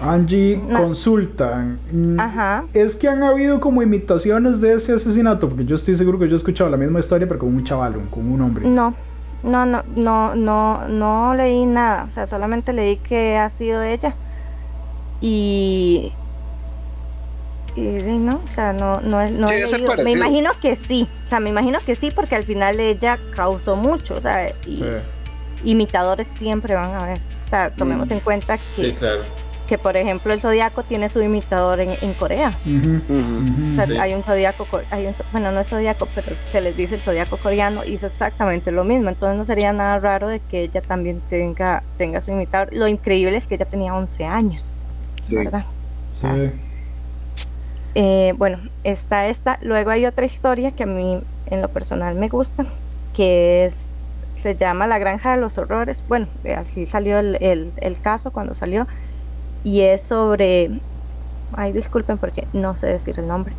Angie, 0.00 0.60
consulta. 0.74 1.64
Mm, 1.92 2.18
es 2.72 2.96
que 2.96 3.08
han 3.08 3.22
habido 3.22 3.60
como 3.60 3.82
imitaciones 3.82 4.60
de 4.60 4.74
ese 4.74 4.94
asesinato, 4.94 5.48
porque 5.48 5.64
yo 5.64 5.76
estoy 5.76 5.94
seguro 5.94 6.18
que 6.18 6.26
yo 6.28 6.34
he 6.34 6.36
escuchado 6.36 6.70
la 6.70 6.76
misma 6.76 7.00
historia, 7.00 7.26
pero 7.28 7.40
con 7.40 7.54
un 7.54 7.62
chaval, 7.62 7.94
con 8.10 8.30
un 8.30 8.40
hombre. 8.40 8.66
No, 8.66 8.94
no, 9.42 9.66
no, 9.66 9.82
no, 9.94 10.34
no, 10.34 10.88
no 10.88 11.34
leí 11.34 11.66
nada. 11.66 12.04
O 12.04 12.10
sea, 12.10 12.26
solamente 12.26 12.72
leí 12.72 12.96
que 12.96 13.36
ha 13.36 13.48
sido 13.50 13.82
ella. 13.82 14.14
Y. 15.20 16.12
Y 17.74 17.80
no, 17.80 18.42
o 18.48 18.52
sea, 18.52 18.72
no, 18.72 19.00
no, 19.00 19.26
no 19.30 19.48
me 20.04 20.10
imagino 20.10 20.50
que 20.60 20.76
sí, 20.76 21.08
o 21.26 21.28
sea, 21.28 21.40
me 21.40 21.48
imagino 21.48 21.78
que 21.84 21.96
sí, 21.96 22.10
porque 22.10 22.36
al 22.36 22.44
final 22.44 22.78
ella 22.80 23.18
causó 23.34 23.76
mucho, 23.76 24.14
o 24.14 24.20
sea, 24.20 24.52
y 24.66 24.84
imitadores 25.64 26.28
siempre 26.28 26.74
van 26.74 26.94
a 26.94 27.06
ver. 27.06 27.18
O 27.46 27.50
sea, 27.50 27.70
tomemos 27.70 28.08
mm. 28.08 28.12
en 28.12 28.20
cuenta 28.20 28.58
que 28.58 28.90
sí, 28.90 28.92
claro 28.92 29.22
que 29.72 29.78
por 29.78 29.96
ejemplo 29.96 30.34
el 30.34 30.38
zodiaco 30.38 30.82
tiene 30.82 31.08
su 31.08 31.22
imitador 31.22 31.80
en, 31.80 32.12
Corea. 32.18 32.52
Hay 33.98 34.12
un 34.12 34.22
zodiaco, 34.22 34.66
bueno, 35.32 35.50
no 35.50 35.60
es 35.60 35.68
zodiaco, 35.68 36.06
pero 36.14 36.28
se 36.50 36.60
les 36.60 36.76
dice 36.76 36.96
el 36.96 37.00
zodiaco 37.00 37.38
coreano, 37.38 37.82
hizo 37.82 38.04
exactamente 38.04 38.70
lo 38.70 38.84
mismo. 38.84 39.08
Entonces 39.08 39.38
no 39.38 39.46
sería 39.46 39.72
nada 39.72 39.98
raro 39.98 40.28
de 40.28 40.40
que 40.40 40.64
ella 40.64 40.82
también 40.82 41.22
tenga, 41.30 41.82
tenga 41.96 42.20
su 42.20 42.32
imitador. 42.32 42.68
Lo 42.72 42.86
increíble 42.86 43.34
es 43.34 43.46
que 43.46 43.54
ella 43.54 43.64
tenía 43.64 43.94
11 43.94 44.24
años, 44.26 44.70
¿verdad? 45.30 45.64
Sí. 46.12 46.28
Eh, 47.94 48.34
bueno, 48.36 48.58
está 48.84 49.26
esta. 49.26 49.58
Luego 49.62 49.90
hay 49.90 50.06
otra 50.06 50.26
historia 50.26 50.70
que 50.70 50.84
a 50.84 50.86
mí 50.86 51.20
en 51.46 51.62
lo 51.62 51.68
personal 51.68 52.14
me 52.14 52.28
gusta, 52.28 52.64
que 53.14 53.66
es 53.66 53.88
se 54.36 54.56
llama 54.56 54.88
La 54.88 54.98
Granja 54.98 55.32
de 55.32 55.40
los 55.40 55.56
Horrores. 55.58 56.02
Bueno, 56.08 56.26
así 56.56 56.86
salió 56.86 57.18
el, 57.18 57.38
el 57.40 58.00
caso 58.00 58.32
cuando 58.32 58.54
salió 58.54 58.88
y 59.64 59.82
es 59.82 60.02
sobre, 60.02 60.70
ay 61.52 61.72
disculpen 61.72 62.18
porque 62.18 62.48
no 62.52 62.74
sé 62.74 62.88
decir 62.88 63.18
el 63.20 63.28
nombre, 63.28 63.54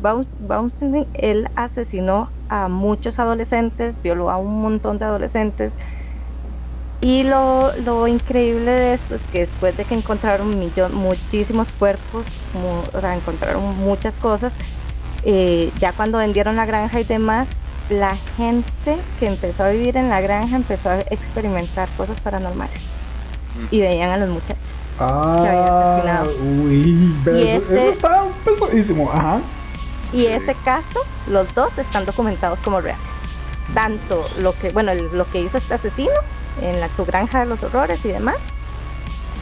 Bouncing, 0.00 1.06
él 1.14 1.48
asesinó 1.56 2.28
a 2.48 2.68
muchos 2.68 3.18
adolescentes, 3.18 3.94
violó 4.02 4.30
a 4.30 4.36
un 4.36 4.60
montón 4.60 4.98
de 4.98 5.06
adolescentes. 5.06 5.78
Y 7.04 7.22
lo, 7.22 7.70
lo 7.84 8.08
increíble 8.08 8.70
de 8.70 8.94
esto 8.94 9.16
es 9.16 9.20
que 9.30 9.40
después 9.40 9.76
de 9.76 9.84
que 9.84 9.94
encontraron 9.94 10.58
millón, 10.58 10.94
muchísimos 10.94 11.70
cuerpos, 11.70 12.24
o 12.94 12.98
sea, 12.98 13.14
encontraron 13.14 13.76
muchas 13.76 14.14
cosas, 14.14 14.54
eh, 15.22 15.70
ya 15.78 15.92
cuando 15.92 16.16
vendieron 16.16 16.56
la 16.56 16.64
granja 16.64 16.98
y 16.98 17.04
demás, 17.04 17.48
la 17.90 18.16
gente 18.38 18.96
que 19.20 19.26
empezó 19.26 19.64
a 19.64 19.68
vivir 19.68 19.98
en 19.98 20.08
la 20.08 20.22
granja 20.22 20.56
empezó 20.56 20.88
a 20.88 21.00
experimentar 21.00 21.90
cosas 21.98 22.18
paranormales 22.20 22.86
y 23.70 23.82
veían 23.82 24.08
a 24.08 24.16
los 24.16 24.30
muchachos. 24.30 24.72
Ah, 24.98 26.24
uy, 26.40 27.14
eso, 27.26 27.74
está 27.74 28.24
pesadísimo, 28.46 29.12
ajá. 29.12 29.42
Y 30.10 30.24
ese 30.24 30.54
caso, 30.64 31.00
los 31.28 31.54
dos 31.54 31.76
están 31.76 32.06
documentados 32.06 32.60
como 32.60 32.80
reales. 32.80 33.04
Tanto 33.74 34.26
lo 34.38 34.58
que, 34.58 34.70
bueno, 34.70 34.94
lo 34.94 35.26
que 35.26 35.42
hizo 35.42 35.58
este 35.58 35.74
asesino 35.74 36.14
en 36.60 36.80
la, 36.80 36.88
su 36.94 37.04
granja 37.04 37.40
de 37.40 37.46
los 37.46 37.62
horrores 37.62 38.04
y 38.04 38.08
demás, 38.08 38.36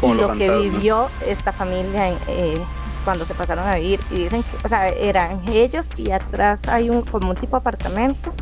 y 0.03 0.14
lo 0.14 0.33
que 0.33 0.51
vivió 0.59 1.09
esta 1.27 1.53
familia 1.53 2.11
eh, 2.29 2.61
cuando 3.05 3.25
se 3.25 3.35
pasaron 3.35 3.66
a 3.66 3.77
vivir. 3.77 4.01
Y 4.11 4.25
dicen 4.25 4.42
que, 4.42 4.66
o 4.66 4.68
sea, 4.68 4.88
eran 4.88 5.42
ellos 5.48 5.87
y 5.96 6.11
atrás 6.11 6.66
hay 6.68 6.90
un 6.90 7.03
como 7.03 7.31
un 7.31 7.37
tipo 7.37 7.57
de 7.57 7.61
apartamento 7.61 8.33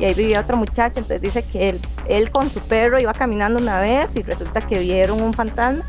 y 0.00 0.04
ahí 0.06 0.14
vivía 0.14 0.40
otro 0.40 0.56
muchacho. 0.56 1.00
Entonces 1.00 1.20
dice 1.20 1.44
que 1.44 1.68
él, 1.70 1.80
él 2.08 2.30
con 2.30 2.50
su 2.50 2.60
perro 2.60 2.98
iba 3.00 3.12
caminando 3.12 3.60
una 3.60 3.80
vez 3.80 4.16
y 4.16 4.22
resulta 4.22 4.60
que 4.60 4.78
vieron 4.78 5.20
un 5.22 5.32
fantasma 5.32 5.84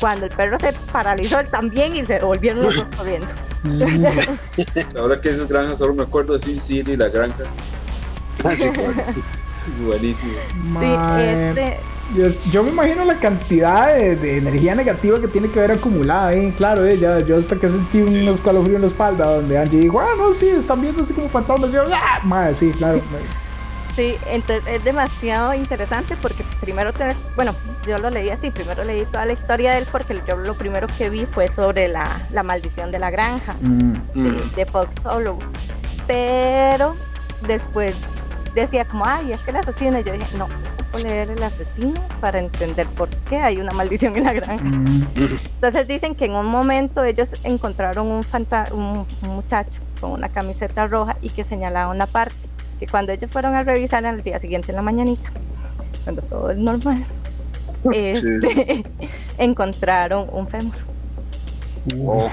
cuando 0.00 0.26
el 0.26 0.32
perro 0.32 0.58
se 0.58 0.72
paralizó 0.92 1.40
él 1.40 1.48
también 1.48 1.96
y 1.96 2.04
se 2.04 2.18
volvieron 2.18 2.62
los 2.62 2.76
dos 2.76 2.88
corriendo. 2.96 3.28
Ahora 4.98 5.20
que 5.20 5.30
es 5.30 5.46
granja, 5.48 5.74
solo 5.76 5.94
me 5.94 6.02
acuerdo 6.02 6.34
de 6.34 6.38
Sin 6.38 6.60
City, 6.60 6.96
la 6.96 7.08
granja. 7.08 7.44
Buenísimo. 9.86 10.32
Sí, 10.80 10.86
este... 11.20 11.78
Yo, 12.52 12.62
me 12.62 12.70
imagino 12.70 13.04
la 13.04 13.18
cantidad 13.18 13.94
de, 13.94 14.38
energía 14.38 14.76
negativa 14.76 15.20
que 15.20 15.26
tiene 15.26 15.50
que 15.50 15.58
haber 15.58 15.72
acumulada 15.72 16.28
ahí. 16.28 16.52
Claro, 16.52 16.86
eh, 16.86 16.96
ya, 16.96 17.18
yo 17.20 17.36
hasta 17.36 17.56
que 17.56 17.68
sentí 17.68 18.00
un 18.00 18.14
escalofrío 18.28 18.76
en 18.76 18.82
la 18.82 18.86
espalda 18.86 19.36
donde 19.36 19.58
Angie 19.58 19.80
dijo, 19.80 20.00
ah, 20.00 20.10
no, 20.16 20.32
sí, 20.32 20.48
están 20.48 20.80
viendo 20.80 21.02
así 21.02 21.12
como 21.12 21.28
fantasmas. 21.28 21.72
yo, 21.72 21.82
ah, 21.92 22.20
madre, 22.22 22.54
sí, 22.54 22.70
claro. 22.70 23.00
Sí, 23.96 24.14
entonces 24.26 24.62
es 24.66 24.84
demasiado 24.84 25.54
interesante 25.54 26.16
porque 26.20 26.44
primero 26.60 26.92
tenés, 26.92 27.16
bueno, 27.34 27.54
yo 27.86 27.96
lo 27.96 28.10
leí 28.10 28.28
así, 28.28 28.50
primero 28.50 28.84
leí 28.84 29.06
toda 29.06 29.24
la 29.24 29.32
historia 29.32 29.72
de 29.72 29.78
él 29.78 29.86
porque 29.90 30.20
yo 30.28 30.36
lo 30.36 30.54
primero 30.54 30.86
que 30.98 31.08
vi 31.08 31.24
fue 31.24 31.48
sobre 31.48 31.88
la, 31.88 32.06
maldición 32.44 32.92
de 32.92 32.98
la 32.98 33.10
granja 33.10 33.56
mm, 33.58 33.96
mm. 34.12 34.54
de, 34.54 34.66
Fox 34.66 34.96
Solo. 35.02 35.38
Pero 36.06 36.94
después 37.46 37.96
decía 38.56 38.84
como, 38.86 39.04
ay, 39.06 39.32
es 39.32 39.40
que 39.42 39.50
el 39.50 39.56
asesino, 39.56 39.98
y 40.00 40.04
yo 40.04 40.12
dije, 40.12 40.36
no, 40.36 40.48
poco 40.90 40.98
leer 40.98 41.30
El 41.30 41.42
asesino 41.42 41.94
para 42.20 42.38
entender 42.40 42.86
por 42.88 43.08
qué 43.08 43.36
hay 43.40 43.58
una 43.58 43.72
maldición 43.72 44.16
en 44.16 44.24
la 44.24 44.32
granja. 44.32 44.64
Mm, 44.64 45.06
Entonces 45.54 45.86
dicen 45.86 46.14
que 46.14 46.24
en 46.26 46.34
un 46.34 46.46
momento 46.46 47.04
ellos 47.04 47.34
encontraron 47.44 48.06
un, 48.08 48.24
fanta- 48.24 48.72
un, 48.72 49.06
un 49.22 49.28
muchacho 49.28 49.80
con 50.00 50.10
una 50.12 50.28
camiseta 50.28 50.86
roja 50.86 51.16
y 51.22 51.28
que 51.30 51.44
señalaba 51.44 51.92
una 51.92 52.06
parte. 52.06 52.34
Que 52.80 52.86
cuando 52.86 53.12
ellos 53.12 53.30
fueron 53.30 53.54
a 53.54 53.62
revisar 53.62 54.04
al 54.04 54.22
día 54.22 54.38
siguiente 54.38 54.70
en 54.72 54.76
la 54.76 54.82
mañanita, 54.82 55.30
cuando 56.04 56.20
todo 56.22 56.50
es 56.50 56.58
normal, 56.58 57.04
este, 57.94 58.84
encontraron 59.38 60.28
un 60.32 60.46
fémur. 60.48 60.74
Oh, 62.00 62.28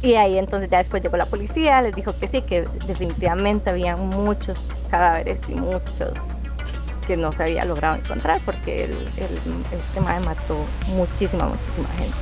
Y 0.00 0.14
ahí 0.14 0.38
entonces 0.38 0.70
ya 0.70 0.78
después 0.78 1.02
llegó 1.02 1.16
la 1.16 1.26
policía, 1.26 1.82
les 1.82 1.94
dijo 1.94 2.16
que 2.18 2.28
sí, 2.28 2.42
que 2.42 2.62
definitivamente 2.86 3.70
había 3.70 3.96
muchos 3.96 4.68
cadáveres 4.90 5.40
y 5.48 5.54
muchos 5.54 6.12
que 7.06 7.16
no 7.16 7.32
se 7.32 7.42
había 7.42 7.64
logrado 7.64 7.96
encontrar 7.96 8.40
porque 8.44 8.84
el, 8.84 8.92
el, 8.92 9.40
este 9.72 10.00
mae 10.00 10.20
mató 10.20 10.64
muchísima, 10.88 11.46
muchísima 11.46 11.88
gente. 11.96 12.16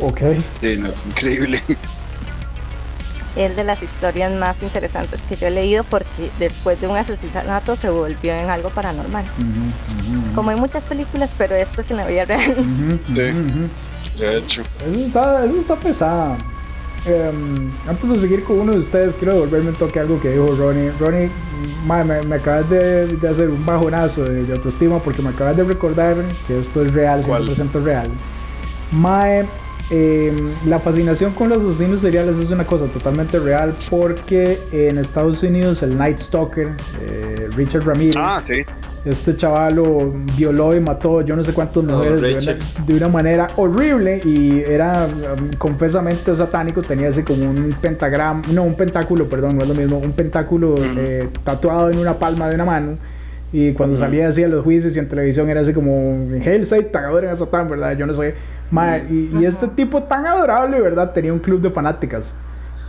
ok. 0.00 0.42
sí, 0.60 0.76
no, 0.78 0.88
increíble. 1.06 1.62
Es 3.36 3.56
de 3.56 3.64
las 3.64 3.82
historias 3.82 4.32
más 4.32 4.62
interesantes 4.62 5.20
que 5.28 5.36
yo 5.36 5.48
he 5.48 5.50
leído 5.50 5.82
porque 5.84 6.30
después 6.38 6.80
de 6.80 6.86
un 6.86 6.96
asesinato 6.96 7.74
se 7.74 7.90
volvió 7.90 8.32
en 8.32 8.48
algo 8.48 8.70
paranormal. 8.70 9.24
Como 10.36 10.50
hay 10.50 10.56
muchas 10.56 10.84
películas, 10.84 11.30
pero 11.36 11.56
esto 11.56 11.80
es 11.80 11.90
en 11.90 11.96
la 11.96 12.06
vida 12.06 12.24
real. 12.24 12.54
Sí. 13.14 13.30
De 14.18 14.38
hecho. 14.38 14.62
Eso 14.88 14.98
está, 15.00 15.44
eso 15.44 15.56
está 15.56 15.76
pesada. 15.76 16.36
Em, 17.06 17.70
antes 17.86 18.08
de 18.08 18.18
seguir 18.18 18.42
con 18.44 18.60
uno 18.60 18.72
de 18.72 18.78
ustedes, 18.78 19.14
quiero 19.16 19.34
devolverme 19.34 19.70
un 19.70 19.74
toque 19.76 19.98
a 19.98 20.02
algo 20.02 20.18
que 20.20 20.30
dijo 20.30 20.46
Ronnie. 20.56 20.90
Ronnie, 20.98 21.28
ma, 21.84 22.02
me, 22.04 22.22
me 22.22 22.36
acabas 22.36 22.70
de, 22.70 23.06
de 23.06 23.28
hacer 23.28 23.50
un 23.50 23.64
bajonazo 23.66 24.24
de, 24.24 24.44
de 24.44 24.52
autoestima 24.54 24.98
porque 25.00 25.20
me 25.20 25.28
acabas 25.30 25.56
de 25.56 25.64
recordar 25.64 26.16
que 26.46 26.58
esto 26.58 26.82
es 26.82 26.94
real, 26.94 27.22
¿Cuál? 27.26 27.46
100% 27.46 27.82
real. 27.82 28.08
Mae, 28.92 29.46
em, 29.90 30.52
la 30.66 30.78
fascinación 30.78 31.32
con 31.34 31.50
los 31.50 31.62
asesinos 31.62 32.00
seriales 32.00 32.38
es 32.38 32.50
una 32.50 32.64
cosa 32.66 32.86
totalmente 32.86 33.38
real 33.38 33.74
porque 33.90 34.58
en 34.72 34.96
Estados 34.96 35.42
Unidos 35.42 35.82
el 35.82 35.98
Night 35.98 36.18
Stalker, 36.18 36.74
eh, 37.02 37.48
Richard 37.54 37.84
Ramirez, 37.84 38.16
Ah, 38.18 38.40
sí. 38.40 38.64
Este 39.04 39.36
chaval 39.36 39.74
lo 39.76 40.12
violó 40.36 40.74
y 40.74 40.80
mató 40.80 41.20
yo 41.20 41.36
no 41.36 41.44
sé 41.44 41.52
cuántas 41.52 41.82
No, 41.84 41.98
mujeres 41.98 42.20
de 42.22 42.32
una, 42.52 42.84
de 42.86 42.94
una 42.96 43.08
manera 43.08 43.48
horrible 43.56 44.20
y 44.24 44.60
era 44.60 45.06
um, 45.06 45.50
confesamente 45.58 46.34
satánico, 46.34 46.82
tenía 46.82 47.08
así 47.08 47.22
como 47.22 47.44
un 47.44 47.76
pentagrama, 47.80 48.42
no, 48.52 48.62
un 48.62 48.74
pentáculo, 48.74 49.28
perdón, 49.28 49.56
no 49.58 49.62
es 49.62 49.68
lo 49.68 49.74
mismo, 49.74 49.98
un 49.98 50.12
pentáculo 50.12 50.74
eh, 50.96 51.28
tatuado 51.44 51.90
en 51.90 51.98
una 51.98 52.18
palma 52.18 52.48
de 52.48 52.54
una 52.54 52.64
mano. 52.64 52.96
Y 53.52 53.72
cuando 53.72 53.94
salía 53.96 54.26
así 54.26 54.42
a 54.42 54.48
los 54.48 54.64
juicios 54.64 54.96
y 54.96 54.98
en 54.98 55.08
televisión 55.08 55.48
era 55.48 55.60
así 55.60 55.72
como 55.72 56.26
Hail 56.44 56.66
Satan, 56.66 57.04
adoren 57.04 57.30
a 57.30 57.36
Satán, 57.36 57.68
¿verdad? 57.68 57.96
Yo 57.96 58.04
no 58.04 58.12
sé. 58.12 58.34
Ma, 58.72 58.98
y, 58.98 59.30
y 59.38 59.44
este 59.44 59.68
tipo 59.68 60.02
tan 60.02 60.26
adorable, 60.26 60.80
¿verdad? 60.80 61.12
Tenía 61.12 61.32
un 61.32 61.38
club 61.38 61.60
de 61.60 61.70
fanáticas. 61.70 62.34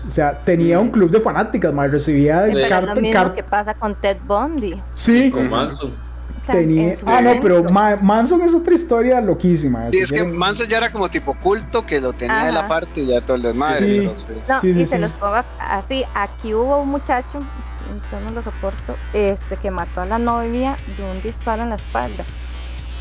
O 0.08 0.12
sea, 0.12 0.40
tenía 0.44 0.80
un 0.80 0.90
club 0.90 1.12
de 1.12 1.20
fanáticas, 1.20 1.72
ma, 1.72 1.86
recibía 1.86 2.46
Pero 2.48 2.58
es 2.60 2.70
carta 2.70 2.96
lo 2.96 3.02
mismo 3.02 3.14
carta- 3.14 3.36
que 3.36 3.44
pasa 3.44 3.74
con 3.76 3.94
Ted 3.94 4.18
Bundy. 4.28 4.82
Sí, 4.96 5.30
Con 5.30 5.50
Manson. 5.52 5.92
O 6.48 6.52
sea, 6.52 6.56
tenía. 6.56 6.92
en 6.92 6.98
su 6.98 7.06
Ah, 7.08 7.22
no, 7.22 7.34
pero. 7.42 7.64
Ma- 7.66 7.96
Manson 7.98 8.42
es 8.44 8.54
otra 8.54 8.74
historia 8.76 9.20
loquísima. 9.22 9.86
Sí, 9.92 9.98
si 9.98 10.04
es 10.04 10.12
que 10.12 10.24
Manson 10.24 10.68
ya 10.68 10.78
era 10.78 10.92
como 10.92 11.10
tipo 11.10 11.34
culto 11.36 11.86
que 11.86 12.00
lo 12.00 12.14
tenía 12.14 12.46
de 12.46 12.52
la 12.52 12.60
Ajá. 12.62 12.68
parte 12.70 13.02
y 13.02 13.08
ya 13.08 13.22
todo 13.22 13.38
el 13.38 13.44
desmadre. 13.44 13.80
Sí. 13.80 14.00
pero 14.00 14.16
sí. 14.16 14.26
No, 14.48 14.62
Sí, 14.62 14.74
sí, 14.74 14.82
y 14.82 14.86
se 14.86 15.00
los 15.00 15.12
pongo 15.12 15.36
así. 15.60 16.04
Aquí 16.14 16.54
hubo 16.54 16.78
un 16.82 16.90
muchacho, 16.90 17.40
yo 18.12 18.20
no 18.22 18.32
lo 18.32 18.44
soporto, 18.44 18.96
este 19.14 19.58
que 19.58 19.72
mató 19.72 20.02
a 20.02 20.06
la 20.06 20.20
novia 20.20 20.78
de 20.98 21.04
un 21.12 21.22
disparo 21.22 21.64
en 21.64 21.70
la 21.70 21.76
espalda. 21.76 22.24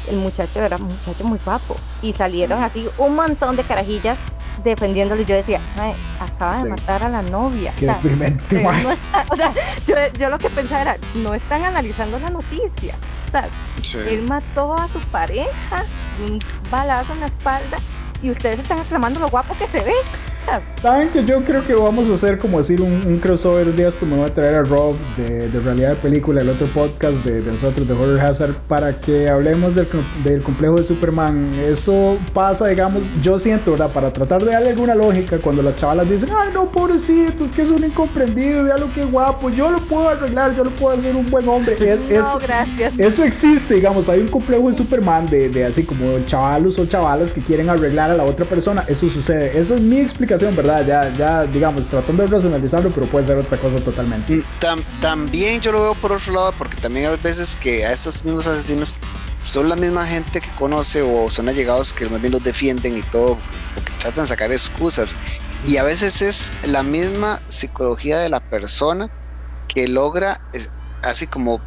El 0.09 0.16
muchacho 0.16 0.61
era 0.62 0.76
un 0.76 0.84
muchacho 0.84 1.24
muy 1.24 1.38
guapo. 1.45 1.76
Y 2.03 2.12
salieron 2.12 2.62
así 2.62 2.88
un 2.99 3.14
montón 3.16 3.57
de 3.57 3.62
carajillas 3.62 4.18
defendiéndolo. 4.62 5.22
Y 5.22 5.24
yo 5.24 5.34
decía, 5.34 5.61
"Mae, 5.78 5.95
acaba 6.20 6.57
de 6.59 6.62
Sí. 6.64 6.68
matar 6.68 7.03
a 7.05 7.09
la 7.09 7.22
novia. 7.22 7.72
Qué 7.76 7.86
O 7.86 7.88
sea, 7.88 7.95
deprimente, 8.03 8.62
ma. 8.62 8.72
no 8.82 8.90
está- 8.90 9.24
o 9.30 9.36
sea, 9.36 9.53
yo, 9.86 9.95
yo 10.18 10.28
lo 10.28 10.38
que 10.38 10.51
pensaba 10.51 10.82
era, 10.82 10.97
no 11.16 11.32
están 11.34 11.64
analizando 11.64 12.18
la 12.18 12.28
noticia. 12.30 12.95
O 13.41 13.41
sea, 13.41 13.49
Sí. 13.82 13.99
él 13.99 14.22
mató 14.28 14.74
a 14.74 14.87
su 14.89 14.99
pareja 15.11 15.85
de 16.18 16.24
un 16.32 16.39
balazo 16.70 17.12
en 17.14 17.20
la 17.20 17.26
espalda 17.26 17.76
y 18.22 18.30
ustedes 18.30 18.61
están 18.61 18.78
aclamando 18.78 19.20
lo 19.20 19.28
guapo 19.28 19.55
que 19.59 19.66
se 19.68 19.80
ve. 19.80 19.93
Saben 20.80 21.09
que 21.09 21.24
yo 21.24 21.42
creo 21.42 21.66
que 21.66 21.74
vamos 21.74 22.11
a 22.11 22.14
hacer 22.14 22.38
como 22.38 22.59
decir 22.59 22.82
un, 22.82 22.92
un 23.07 23.18
crossover 23.18 23.68
un 23.68 23.76
día 23.76 23.88
esto 23.88 24.05
me 24.05 24.16
voy 24.16 24.26
a 24.26 24.34
traer 24.34 24.55
a 24.55 24.62
Rob 24.62 24.97
de, 25.16 25.49
de 25.49 25.61
realidad 25.61 25.90
de 25.90 25.97
película, 25.97 26.42
el 26.42 26.51
otro 26.51 26.66
podcast 26.66 27.24
de, 27.24 27.40
de 27.40 27.53
nosotros 27.53 27.88
de 27.88 27.95
Horror 27.95 28.20
Hazard 28.20 28.55
para 28.68 28.92
que 29.01 29.28
hablemos 29.28 29.74
del, 29.74 29.86
del 30.22 30.42
complejo 30.42 30.76
de 30.76 30.84
Superman. 30.84 31.53
Eso 31.66 32.18
pasa, 32.32 32.66
digamos, 32.66 33.05
yo 33.22 33.38
siento, 33.38 33.72
¿verdad? 33.72 33.90
Para 33.90 34.12
tratar 34.12 34.45
de 34.45 34.53
darle 34.53 34.70
alguna 34.70 34.95
lógica 34.95 35.38
cuando 35.38 35.62
las 35.62 35.76
chavalas 35.76 36.09
dicen, 36.09 36.28
ay 36.36 36.51
no, 36.53 36.70
pobrecito, 36.70 37.45
es 37.45 37.53
que 37.53 37.62
es 37.62 37.70
un 37.70 37.84
incomprendido, 37.84 38.64
vea 38.64 38.76
lo 38.76 38.92
que 38.92 39.05
guapo, 39.05 39.51
yo 39.51 39.70
lo 39.70 39.78
puedo 39.78 40.09
arreglar, 40.09 40.55
yo 40.55 40.64
lo 40.64 40.70
puedo 40.70 40.99
hacer 40.99 41.16
un 41.16 41.30
buen 41.30 41.49
hombre. 41.49 41.76
Es, 41.84 42.09
no, 42.09 42.14
eso, 42.14 42.38
gracias. 42.40 42.99
Eso 42.99 43.22
existe, 43.24 43.74
digamos, 43.74 44.09
hay 44.09 44.20
un 44.20 44.28
complejo 44.28 44.68
de 44.68 44.74
Superman 44.74 45.26
de, 45.26 45.49
de 45.49 45.64
así 45.64 45.84
como 45.84 46.18
chavalos 46.24 46.78
o 46.78 46.86
chavalas 46.86 47.32
que 47.32 47.40
quieren 47.40 47.68
arreglar 47.68 48.11
a 48.11 48.14
la 48.14 48.24
otra 48.24 48.47
persona. 48.47 48.84
Eso 48.88 49.09
sucede. 49.09 49.57
Esa 49.57 49.74
es 49.74 49.80
mi 49.80 49.99
explicación, 49.99 50.34
¿verdad? 50.41 50.87
Ya, 50.87 51.12
ya, 51.14 51.45
digamos, 51.47 51.87
tratando 51.87 52.22
de 52.22 52.28
racionalizarlo, 52.28 52.91
pero 52.91 53.07
puede 53.07 53.26
ser 53.26 53.39
otra 53.39 53.59
cosa 53.59 53.78
totalmente. 53.80 54.35
Mm, 54.37 54.45
tam- 54.61 54.82
también 55.01 55.61
yo 55.61 55.72
lo 55.72 55.82
veo 55.82 55.95
por 55.95 56.12
otro 56.12 56.32
lado 56.32 56.53
porque 56.59 56.76
también 56.76 57.11
hay 57.11 57.16
veces 57.16 57.57
que 57.57 57.85
a 57.87 57.93
estos 57.93 58.24
mismos 58.24 58.47
asesinos 58.47 58.95
son 59.43 59.68
la 59.68 59.76
misma 59.76 60.07
gente 60.07 60.41
que 60.41 60.51
conoce 60.53 61.03
o 61.03 61.30
son 61.30 61.49
allegados 61.49 61.93
que 61.93 62.09
más 62.09 62.20
bien 62.20 62.32
los 62.32 62.43
defienden 62.43 62.97
y 62.97 63.03
todo, 63.03 63.39
porque 63.74 63.93
tratan 64.01 64.24
de 64.24 64.28
sacar 64.28 64.53
excusas. 64.53 65.16
Y 65.66 65.76
a 65.76 65.82
veces 65.82 66.22
es 66.22 66.51
la 66.62 66.82
misma 66.82 67.41
psicología 67.49 68.18
de 68.18 68.28
la 68.30 68.41
persona 68.41 69.09
que 69.66 69.89
logra 69.89 70.41
así 71.03 71.26
como 71.26 71.64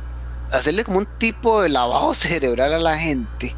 hacerle 0.49 0.83
como 0.83 0.99
un 0.99 1.07
tipo 1.17 1.61
de 1.61 1.69
lavado 1.69 2.13
cerebral 2.15 2.73
a 2.73 2.79
la 2.79 2.97
gente 2.97 3.57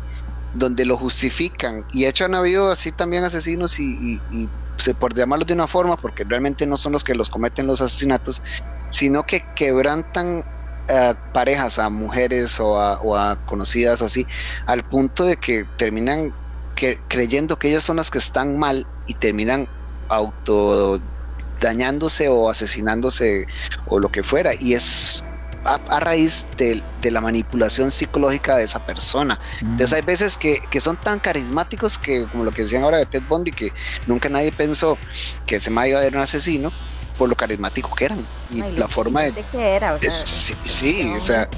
donde 0.52 0.84
lo 0.86 0.98
justifican 0.98 1.84
y 1.92 2.02
de 2.04 2.10
hecho 2.10 2.26
han 2.26 2.34
habido 2.34 2.72
así 2.72 2.92
también 2.92 3.24
asesinos 3.24 3.80
y, 3.80 3.86
y- 3.86 4.24
y, 4.28 4.52
por 5.00 5.14
llamarlos 5.16 5.48
de 5.48 5.54
una 5.54 5.68
forma 5.68 5.98
porque 5.98 6.24
realmente 6.28 6.66
no 6.66 6.78
son 6.78 6.94
los 6.94 7.04
que 7.04 7.16
los 7.16 7.30
cometen 7.30 7.68
los 7.68 7.82
asesinatos 7.82 8.42
sino 8.90 9.24
que 9.26 9.50
quebrantan 9.54 10.44
eh, 10.88 11.16
parejas 11.32 11.78
a 11.80 11.90
mujeres 11.90 12.60
o 12.60 12.80
a, 12.80 13.00
o 13.02 13.16
a 13.16 13.38
conocidas 13.46 14.02
o 14.02 14.06
así 14.06 14.28
al 14.66 14.84
punto 14.86 15.26
de 15.26 15.38
que 15.38 15.66
terminan 15.78 16.36
que- 16.76 17.06
creyendo 17.08 17.58
que 17.58 17.70
ellas 17.70 17.84
son 17.84 17.98
las 17.98 18.10
que 18.10 18.18
están 18.20 18.58
mal 18.58 18.88
y 19.06 19.16
terminan 19.16 19.68
auto 20.08 21.00
dañándose 21.60 22.30
o 22.30 22.50
asesinándose 22.50 23.46
o 23.86 24.00
lo 24.00 24.10
que 24.10 24.24
fuera. 24.24 24.52
Y 24.58 24.74
es 24.74 25.29
a, 25.66 25.76
a 25.90 26.00
raíz 26.00 26.46
de, 26.58 26.82
de 27.02 27.12
la 27.12 27.22
manipulación 27.22 27.92
psicológica 27.92 28.56
de 28.58 28.64
esa 28.64 28.80
persona. 28.86 29.40
Entonces 29.62 29.94
hay 29.94 30.02
veces 30.02 30.38
que, 30.38 30.62
que 30.70 30.82
son 30.82 30.98
tan 30.98 31.20
carismáticos 31.20 31.98
que, 31.98 32.26
como 32.26 32.44
lo 32.44 32.52
que 32.52 32.64
decían 32.64 32.84
ahora 32.84 32.98
de 32.98 33.06
Ted 33.06 33.24
Bundy, 33.28 33.52
que 33.52 33.72
nunca 34.08 34.30
nadie 34.30 34.52
pensó 34.52 34.98
que 35.46 35.58
ese 35.58 35.70
mae 35.70 35.90
iba 35.90 36.00
a 36.00 36.04
ser 36.04 36.16
un 36.16 36.22
asesino 36.22 36.72
por 37.18 37.28
lo 37.30 37.36
carismático 37.36 37.94
que 37.96 38.06
eran 38.06 38.26
y 38.50 38.62
Ay, 38.62 38.78
la 38.78 38.88
forma 38.88 39.24
de... 39.24 39.34
que 39.52 39.76
era, 39.76 39.94
o 39.94 39.98
sea, 40.00 40.08
es- 40.08 40.14
sí, 40.14 40.56
sí, 40.64 41.04
no, 41.06 41.16
o 41.18 41.20
sea, 41.20 41.50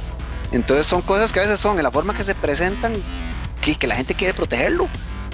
entonces 0.51 0.87
son 0.87 1.01
cosas 1.03 1.31
que 1.31 1.39
a 1.39 1.43
veces 1.43 1.59
son 1.59 1.77
en 1.77 1.83
la 1.83 1.91
forma 1.91 2.15
que 2.15 2.23
se 2.23 2.33
presentan 2.35 2.93
que, 3.61 3.75
que 3.75 3.85
la 3.87 3.95
gente 3.95 4.15
quiere 4.15 4.33
protegerlo. 4.33 4.87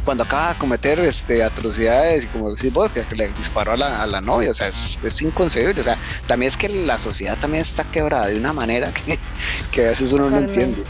Cuando 0.07 0.23
acaba 0.23 0.53
de 0.53 0.59
cometer 0.59 0.99
este, 0.99 1.43
atrocidades 1.43 2.23
y 2.23 2.27
como 2.27 2.55
decís 2.55 2.71
vos, 2.71 2.89
que, 2.93 3.03
le 3.13 3.27
disparó 3.33 3.73
a 3.73 3.75
la, 3.77 4.03
a 4.03 4.07
la 4.07 4.21
novia, 4.21 4.51
o 4.51 4.53
sea, 4.53 4.69
es, 4.69 4.97
es 5.03 5.21
inconcebible. 5.21 5.81
O 5.81 5.83
sea, 5.83 5.97
también 6.27 6.49
es 6.49 6.55
que 6.55 6.69
la 6.69 6.97
sociedad 6.97 7.37
también 7.41 7.61
está 7.61 7.83
quebrada 7.83 8.27
de 8.27 8.37
una 8.39 8.53
manera 8.53 8.93
que, 8.93 9.19
que 9.71 9.85
a 9.87 9.89
veces 9.89 10.13
uno 10.13 10.29
no 10.29 10.39
entiende. 10.39 10.85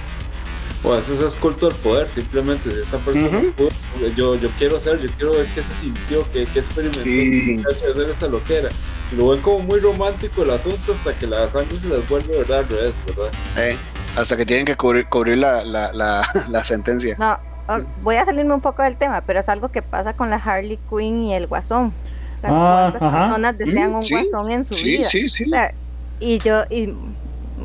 O 0.84 0.94
a 0.94 0.98
veces 0.98 1.20
es 1.20 1.36
culto 1.36 1.68
del 1.68 1.76
poder, 1.78 2.08
simplemente 2.08 2.70
si 2.70 2.80
esta 2.80 3.00
persona 3.00 3.42
pudo, 3.58 3.70
yo, 4.16 4.36
yo 4.36 4.50
quiero 4.60 4.78
hacer, 4.78 5.00
yo 5.02 5.10
quiero 5.18 5.32
ver 5.34 5.48
qué 5.48 5.64
se 5.64 5.74
sintió, 5.74 6.24
qué, 6.32 6.46
qué 6.46 6.60
experimentó 6.60 7.02
Sí. 7.02 7.56
de 7.58 7.92
hacer 7.92 8.08
esta 8.12 8.28
loquera. 8.28 8.70
Y 9.12 9.16
lo 9.16 9.30
ven 9.30 9.42
como 9.42 9.58
muy 9.60 9.80
romántico 9.80 10.44
el 10.44 10.52
asunto 10.52 10.94
hasta 10.94 11.18
que 11.18 11.26
la 11.26 11.50
sangre 11.50 11.80
se 11.80 11.90
les 11.90 12.08
vuelve 12.08 12.38
verdad 12.38 12.60
al 12.60 12.70
revés, 12.70 12.94
¿verdad? 13.08 13.32
Eh, 13.58 13.76
hasta 14.16 14.38
que 14.38 14.46
tienen 14.46 14.68
que 14.68 14.76
cubrir, 14.78 15.10
cubrir 15.10 15.40
la, 15.40 15.66
la, 15.66 15.92
la, 15.92 16.28
la 16.50 16.64
sentencia. 16.64 17.16
No, 17.18 17.40
voy 18.02 18.16
a 18.16 18.26
salirme 18.26 18.54
un 18.54 18.62
poco 18.62 18.84
del 18.84 18.98
tema, 18.98 19.22
pero 19.22 19.40
es 19.40 19.50
algo 19.50 19.70
que 19.70 19.82
pasa 19.82 20.14
con 20.14 20.30
la 20.30 20.38
Harley 20.38 20.80
Quinn 20.90 21.24
y 21.24 21.36
el 21.36 21.48
Guasón. 21.48 21.94
O 22.38 22.42
sea, 22.42 22.50
Ah, 22.52 22.90
¿Cuántas 22.92 23.02
ajá. 23.04 23.20
personas 23.26 23.58
desean 23.58 23.96
un 23.96 24.02
sí, 24.02 24.14
Guasón 24.14 24.52
en 24.52 24.64
su 24.64 24.74
sí, 24.74 24.98
vida? 24.98 25.10
sí, 25.10 25.30
sí. 25.30 25.46
O 25.46 25.50
sea, 25.50 25.74
y 26.20 26.40
yo, 26.40 26.64
y 26.70 26.94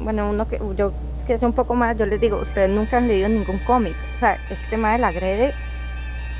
bueno, 0.05 0.31
uno 0.31 0.49
que 0.49 0.59
yo 0.77 0.93
que 1.27 1.39
sé 1.39 1.47
un 1.47 1.53
poco 1.53 1.75
más, 1.75 1.97
yo 1.97 2.05
les 2.07 2.21
digo, 2.21 2.39
ustedes 2.39 2.69
nunca 2.71 2.97
han 2.97 3.07
leído 3.07 3.29
ningún 3.29 3.59
cómic. 3.61 3.95
O 4.17 4.19
sea, 4.19 4.39
este 4.51 4.67
tema 4.71 4.93
del 4.93 5.05
agrede 5.05 5.55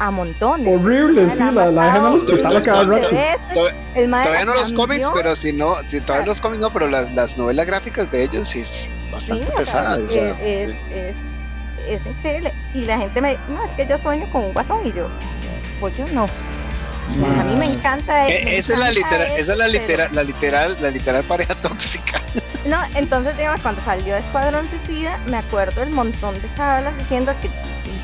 a 0.01 0.11
montones. 0.11 0.81
Horrible, 0.81 1.31
sí, 1.31 1.39
la, 1.53 1.67
la 1.71 1.85
dejan 1.85 2.07
el 2.07 2.13
hospital 2.15 2.57
a 2.57 2.63
cada 2.63 2.85
rato. 2.85 3.07
El 3.95 4.11
Todavía 4.11 4.45
no 4.45 4.55
los 4.55 4.73
cómics, 4.73 5.09
pero 5.15 5.37
si 5.37 5.53
no, 5.53 5.75
si 5.89 6.01
todavía 6.01 6.27
los 6.27 6.41
cómics 6.41 6.61
no, 6.61 6.73
pero 6.73 6.89
las, 6.89 7.13
las 7.13 7.39
novelas 7.39 7.67
gráficas 7.67 8.11
de 8.11 8.25
ellos 8.25 8.49
sí 8.49 8.61
es 8.61 8.93
bastante 9.13 9.45
Sí, 9.47 9.53
pesadas. 9.57 9.99
o 10.01 10.09
sea. 10.09 10.31
es, 10.41 10.71
es, 10.71 10.77
es 10.91 11.17
increíble. 12.07 12.53
Y 12.75 12.85
la 12.85 12.99
gente 12.99 13.21
me 13.21 13.31
dice, 13.31 13.43
no, 13.49 13.65
es 13.65 13.73
que 13.73 13.87
yo 13.87 13.99
sueño 13.99 14.29
con 14.31 14.45
un 14.45 14.53
guasón. 14.53 14.87
Y 14.87 14.93
yo, 14.93 15.09
pues 15.81 15.97
yo 15.97 16.07
no. 16.13 16.27
A 17.39 17.45
mí 17.45 17.57
me 17.57 17.67
encanta. 17.67 18.29
Eh, 18.29 18.43
me 18.45 18.57
esa 18.59 18.75
es 18.75 18.79
la 18.79 18.91
literal, 18.91 19.27
esa 19.37 19.53
es 19.53 19.59
la 19.59 19.69
literal, 19.69 20.09
la 20.13 20.23
literal, 20.23 20.77
la 20.81 20.91
literal 20.91 21.25
pareja 21.25 21.55
tóxica. 21.63 22.23
No, 22.65 22.79
entonces, 22.95 23.37
digamos, 23.37 23.61
cuando 23.61 23.83
salió 23.85 24.17
Escuadrón 24.17 24.69
Suicida, 24.71 25.19
me 25.29 25.37
acuerdo 25.37 25.83
el 25.83 25.91
montón 25.91 26.35
de 26.41 26.49
chavales 26.57 26.97
diciendo 26.97 27.33
es 27.33 27.39
que 27.39 27.51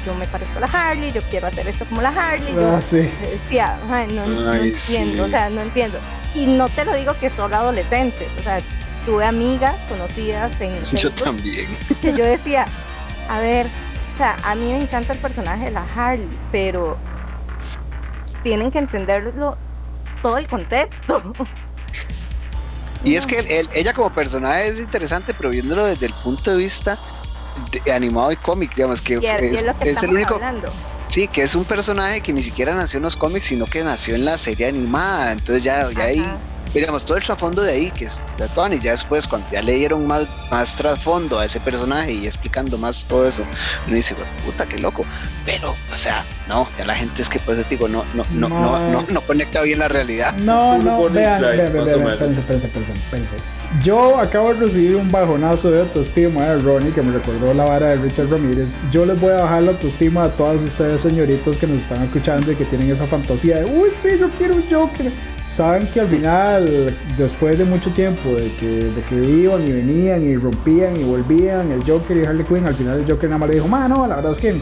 yo 0.04 0.14
me 0.14 0.26
parezco 0.26 0.58
a 0.58 0.60
la 0.62 0.66
Harley, 0.66 1.12
yo 1.12 1.22
quiero 1.30 1.46
hacer 1.46 1.68
esto 1.68 1.84
como 1.86 2.02
la 2.02 2.08
Harley. 2.08 2.52
yo- 2.54 2.76
Ah, 2.76 2.80
sí. 2.80 3.08
Decía, 3.20 3.78
"Ay, 3.88 4.08
no, 4.12 4.26
no 4.26 4.52
entiendo, 4.54 5.14
sí. 5.14 5.20
o 5.20 5.28
sea, 5.30 5.48
no 5.48 5.60
entiendo. 5.62 5.98
Y 6.34 6.46
no 6.46 6.68
te 6.68 6.84
lo 6.84 6.94
digo 6.94 7.14
que 7.20 7.30
solo 7.30 7.56
adolescentes, 7.56 8.28
o 8.38 8.42
sea, 8.42 8.58
tuve 9.06 9.24
amigas 9.24 9.80
conocidas 9.88 10.60
en 10.60 10.74
Yo 10.82 10.84
Facebook 10.84 11.14
también. 11.22 11.68
que 12.02 12.12
yo 12.12 12.24
decía, 12.24 12.64
a 13.28 13.40
ver, 13.40 13.66
o 14.14 14.18
sea, 14.18 14.36
a 14.44 14.54
mí 14.54 14.72
me 14.72 14.80
encanta 14.82 15.12
el 15.12 15.18
personaje 15.18 15.66
de 15.66 15.70
la 15.70 15.86
Harley, 15.94 16.28
pero 16.50 16.96
tienen 18.42 18.70
que 18.70 18.78
entenderlo 18.78 19.56
todo 20.22 20.38
el 20.38 20.48
contexto. 20.48 21.22
Y 23.04 23.14
es 23.14 23.26
que 23.26 23.38
él- 23.38 23.46
él- 23.48 23.68
ella 23.74 23.92
como 23.92 24.10
personaje 24.10 24.68
es 24.68 24.80
interesante, 24.80 25.32
pero 25.34 25.50
viéndolo 25.50 25.86
desde 25.86 26.06
el 26.06 26.14
punto 26.14 26.50
de 26.50 26.56
vista 26.56 26.98
de- 27.84 27.92
animado 27.92 28.32
y 28.32 28.36
cómic, 28.36 28.74
digamos 28.74 29.00
que 29.00 29.14
Y 29.14 29.26
es, 29.26 29.42
y 29.42 29.46
es, 29.46 29.52
es 29.52 29.62
lo 29.64 29.78
que 29.78 29.90
es 29.90 30.02
el 30.02 30.12
único, 30.12 30.34
hablando. 30.34 30.68
sí, 31.06 31.28
que 31.28 31.42
es 31.42 31.54
un 31.54 31.64
personaje 31.64 32.20
que 32.20 32.32
ni 32.32 32.42
siquiera 32.42 32.74
nació 32.74 32.96
en 32.98 33.04
los 33.04 33.16
cómics, 33.16 33.46
sino 33.46 33.66
que 33.66 33.84
nació 33.84 34.14
en 34.16 34.24
la 34.24 34.36
serie 34.36 34.66
animada, 34.66 35.32
entonces 35.32 35.62
ya, 35.62 35.88
ya 35.92 36.04
ahí. 36.04 36.24
Digamos, 36.74 37.04
todo 37.04 37.16
el 37.16 37.24
trasfondo 37.24 37.62
de 37.62 37.72
ahí, 37.72 37.90
que 37.90 38.04
es 38.06 38.22
de 38.36 38.48
Tony, 38.48 38.78
ya 38.78 38.92
después 38.92 39.26
cuando 39.26 39.46
ya 39.50 39.62
le 39.62 39.74
dieron 39.74 40.06
más, 40.06 40.26
más 40.50 40.76
trasfondo 40.76 41.38
a 41.38 41.44
ese 41.44 41.60
personaje 41.60 42.12
y 42.12 42.26
explicando 42.26 42.78
más 42.78 43.04
todo 43.04 43.26
eso, 43.26 43.44
uno 43.86 43.96
dice, 43.96 44.14
"Güey, 44.14 44.26
puta, 44.44 44.66
qué 44.66 44.78
loco, 44.78 45.04
pero, 45.44 45.74
o 45.92 45.96
sea, 45.96 46.24
no, 46.48 46.68
ya 46.78 46.84
la 46.84 46.94
gente 46.94 47.22
es 47.22 47.28
que 47.28 47.38
pues 47.38 47.58
te 47.58 47.68
digo, 47.68 47.88
no, 47.88 48.04
no, 48.14 48.22
no, 48.30 48.48
no, 48.48 48.60
No. 48.60 48.90
no, 49.02 49.06
no 49.10 49.20
conecta 49.22 49.62
bien 49.62 49.78
la 49.78 49.88
realidad. 49.88 50.34
No, 50.38 50.78
no, 50.78 51.08
vean, 51.10 51.40
vean, 51.40 51.56
vean, 51.72 51.88
espérense, 51.88 52.66
espérense. 52.66 53.36
Yo 53.82 54.18
acabo 54.18 54.54
de 54.54 54.60
recibir 54.60 54.96
un 54.96 55.10
bajonazo 55.10 55.70
de 55.70 55.80
autoestima 55.80 56.42
de 56.46 56.58
Ronnie 56.60 56.90
que 56.92 57.02
me 57.02 57.12
recordó 57.12 57.52
la 57.52 57.64
vara 57.66 57.88
de 57.88 57.96
Richard 57.96 58.30
Ramírez. 58.30 58.76
Yo 58.90 59.04
les 59.04 59.20
voy 59.20 59.32
a 59.32 59.42
bajar 59.42 59.62
la 59.62 59.72
autoestima 59.72 60.22
a 60.24 60.28
todas 60.30 60.62
ustedes, 60.62 61.02
señoritas, 61.02 61.56
que 61.56 61.66
nos 61.66 61.82
están 61.82 62.02
escuchando 62.02 62.50
y 62.50 62.54
que 62.54 62.64
tienen 62.64 62.90
esa 62.90 63.06
fantasía 63.06 63.58
de, 63.58 63.64
uy, 63.70 63.90
sí, 64.00 64.08
yo 64.18 64.30
quiero 64.38 64.56
un 64.56 64.64
Joker. 64.70 65.12
Saben 65.58 65.84
que 65.88 66.00
al 66.00 66.06
final, 66.06 66.94
después 67.16 67.58
de 67.58 67.64
mucho 67.64 67.90
tiempo 67.92 68.28
de 68.28 68.48
que, 68.60 68.66
de 68.94 69.00
que 69.02 69.16
iban 69.16 69.60
y 69.66 69.72
venían 69.72 70.22
y 70.22 70.36
rompían 70.36 70.96
y 70.96 71.02
volvían, 71.02 71.72
el 71.72 71.82
Joker 71.84 72.16
y 72.16 72.24
Harley 72.24 72.44
Quinn, 72.46 72.64
al 72.64 72.74
final 72.74 73.00
el 73.00 73.10
Joker 73.10 73.28
nada 73.28 73.38
más 73.40 73.48
le 73.48 73.56
dijo, 73.56 73.66
mano, 73.66 74.06
la 74.06 74.14
verdad 74.14 74.30
es 74.30 74.38
que 74.38 74.60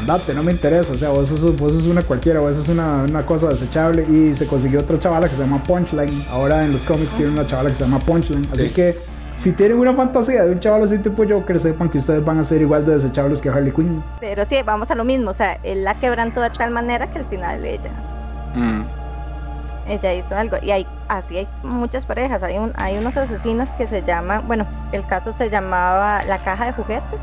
andate, 0.00 0.34
no 0.34 0.42
me 0.42 0.50
interesa, 0.50 0.94
o 0.94 0.96
sea, 0.96 1.10
vos 1.10 1.28
sos, 1.28 1.54
vos 1.54 1.72
sos 1.72 1.86
una 1.86 2.02
cualquiera, 2.02 2.40
vos 2.40 2.56
sos 2.56 2.68
una, 2.70 3.04
una 3.08 3.24
cosa 3.24 3.50
desechable 3.50 4.04
y 4.10 4.34
se 4.34 4.48
consiguió 4.48 4.80
otra 4.80 4.98
chavala 4.98 5.28
que 5.28 5.36
se 5.36 5.42
llama 5.42 5.62
Punchline, 5.62 6.24
ahora 6.28 6.64
en 6.64 6.72
los 6.72 6.84
cómics 6.84 7.14
tiene 7.14 7.30
una 7.30 7.46
chavala 7.46 7.68
que 7.68 7.76
se 7.76 7.84
llama 7.84 8.00
Punchline, 8.00 8.44
así 8.50 8.66
Sí. 8.66 8.74
que 8.74 8.96
si 9.36 9.52
tienen 9.52 9.78
una 9.78 9.94
fantasía 9.94 10.42
de 10.44 10.50
un 10.50 10.58
chaval 10.58 10.82
así 10.82 10.98
tipo 10.98 11.22
Joker, 11.24 11.60
sepan 11.60 11.88
que 11.88 11.98
ustedes 11.98 12.24
van 12.24 12.40
a 12.40 12.42
ser 12.42 12.62
igual 12.62 12.84
de 12.84 12.94
desechables 12.94 13.40
que 13.40 13.48
Harley 13.48 13.70
Quinn. 13.70 14.02
Pero 14.18 14.44
sí, 14.44 14.56
vamos 14.66 14.90
a 14.90 14.96
lo 14.96 15.04
mismo, 15.04 15.30
o 15.30 15.34
sea, 15.34 15.60
él 15.62 15.84
la 15.84 15.94
quebrantó 15.94 16.40
de 16.40 16.50
tal 16.58 16.72
manera 16.72 17.08
que 17.12 17.20
al 17.20 17.26
final 17.26 17.64
ella, 17.64 17.90
Mm. 18.56 18.82
Ella 19.86 20.12
hizo 20.12 20.36
algo. 20.36 20.56
Y 20.62 20.70
hay, 20.70 20.86
así 21.08 21.38
hay 21.38 21.48
muchas 21.62 22.06
parejas, 22.06 22.42
hay, 22.42 22.58
un, 22.58 22.72
hay 22.76 22.96
unos 22.98 23.16
asesinos 23.16 23.68
que 23.70 23.86
se 23.86 24.02
llaman, 24.02 24.46
bueno, 24.46 24.66
el 24.92 25.06
caso 25.06 25.32
se 25.32 25.50
llamaba 25.50 26.22
la 26.24 26.42
caja 26.42 26.66
de 26.66 26.72
juguetes. 26.72 27.20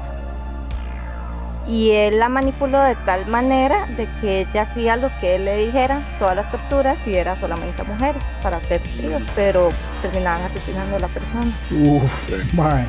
Y 1.68 1.92
él 1.92 2.18
la 2.18 2.30
manipuló 2.30 2.82
de 2.82 2.96
tal 2.96 3.28
manera 3.28 3.86
de 3.86 4.10
que 4.20 4.42
ella 4.42 4.64
hacía 4.64 4.96
lo 4.96 5.12
que 5.20 5.36
él 5.36 5.46
le 5.46 5.58
dijera, 5.58 6.04
todas 6.18 6.36
las 6.36 6.50
torturas, 6.50 6.98
y 7.06 7.16
era 7.16 7.36
solamente 7.36 7.84
a 7.84 7.86
mujeres 7.86 8.24
para 8.42 8.58
hacer 8.58 8.82
tríos, 8.82 9.22
pero 9.36 9.70
terminaban 10.02 10.42
asesinando 10.42 10.96
a 10.96 11.00
la 11.00 11.08
persona. 11.10 11.52
Uff, 11.72 12.54
mae. 12.54 12.88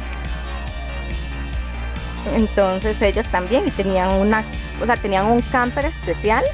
Entonces 2.34 3.00
ellos 3.02 3.26
también 3.28 3.66
y 3.66 3.70
tenían 3.70 4.12
una, 4.14 4.44
o 4.82 4.86
sea, 4.86 4.96
tenían 4.96 5.26
un 5.26 5.40
camper 5.42 5.86
especial 5.86 6.44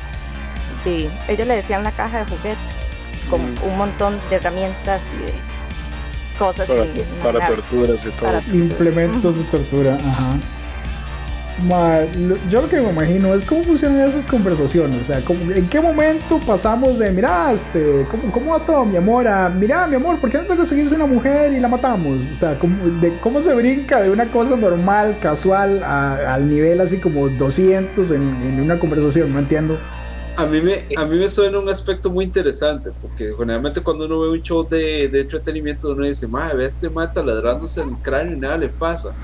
de, 0.85 1.11
ellos 1.29 1.47
le 1.47 1.57
decían 1.57 1.81
una 1.81 1.93
caja 1.93 2.19
de 2.19 2.25
juguetes 2.25 2.86
con 3.31 3.41
Mm. 3.43 3.55
un 3.71 3.79
montón 3.79 4.19
de 4.31 4.37
herramientas 4.37 5.01
y 5.19 5.27
de 5.27 5.33
cosas 6.39 6.67
Para, 6.69 6.85
sin 6.85 7.03
para 7.23 7.39
nada. 7.39 7.47
torturas 7.55 8.05
y 8.07 8.11
todo. 8.11 8.27
Para- 8.27 8.43
Implementos 8.53 9.39
de 9.39 9.45
tortura, 9.45 9.95
ajá. 9.97 10.39
Yo 12.51 12.61
lo 12.61 12.69
que 12.69 12.79
me 12.83 12.91
imagino 12.91 13.35
es 13.35 13.47
cómo 13.47 13.63
funcionan 13.65 14.03
esas 14.07 14.27
conversaciones. 14.27 15.01
O 15.01 15.05
sea, 15.05 15.21
¿cómo- 15.23 15.51
¿en 15.53 15.67
qué 15.71 15.81
momento 15.81 16.39
pasamos 16.47 16.99
de, 16.99 17.11
mira, 17.11 17.51
este, 17.51 18.07
¿cómo, 18.11 18.31
cómo 18.31 18.51
va 18.53 18.59
todo, 18.61 18.85
mi 18.85 18.99
amor? 18.99 19.27
A, 19.27 19.49
mira, 19.49 19.87
mi 19.87 19.97
amor, 19.97 20.19
¿por 20.21 20.29
qué 20.29 20.37
no 20.37 20.45
te 20.45 20.55
conseguiste 20.55 20.95
una 20.95 21.07
mujer 21.07 21.55
y 21.55 21.61
la 21.61 21.69
matamos? 21.69 22.29
O 22.31 22.35
sea, 22.35 22.59
¿cómo, 22.59 22.85
de, 23.01 23.19
¿cómo 23.21 23.41
se 23.41 23.55
brinca 23.55 24.03
de 24.03 24.11
una 24.11 24.31
cosa 24.31 24.55
normal, 24.57 25.17
casual, 25.19 25.83
a- 25.83 26.35
al 26.35 26.47
nivel 26.47 26.79
así 26.83 26.99
como 26.99 27.31
200 27.31 28.11
en, 28.11 28.23
en 28.43 28.61
una 28.61 28.79
conversación? 28.79 29.33
No 29.33 29.39
entiendo. 29.39 29.79
A 30.37 30.47
mí, 30.47 30.61
me, 30.61 30.87
a 30.97 31.05
mí 31.07 31.19
me 31.19 31.29
suena 31.29 31.59
un 31.59 31.69
aspecto 31.69 32.11
muy 32.11 32.25
interesante, 32.25 32.91
porque 33.01 33.33
generalmente 33.37 33.81
cuando 33.81 34.07
uno 34.07 34.21
ve 34.21 34.29
un 34.31 34.43
show 34.43 34.67
de, 34.69 35.09
de 35.09 35.21
entretenimiento, 35.23 35.91
uno 35.93 36.05
dice, 36.05 36.27
madre, 36.29 36.59
ve 36.59 36.65
a 36.65 36.67
este 36.67 36.91
mata 36.91 37.23
ladrándose 37.23 37.81
en 37.81 37.91
el 37.91 37.97
cráneo 38.03 38.37
y 38.37 38.41
nada 38.41 38.59
le 38.59 38.69
pasa. 38.69 39.15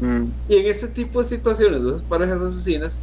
Mm. 0.00 0.26
Y 0.48 0.56
en 0.56 0.66
este 0.66 0.88
tipo 0.88 1.18
de 1.20 1.24
situaciones, 1.28 1.82
de 1.82 1.90
esas 1.90 2.02
parejas 2.02 2.40
asesinas, 2.40 3.02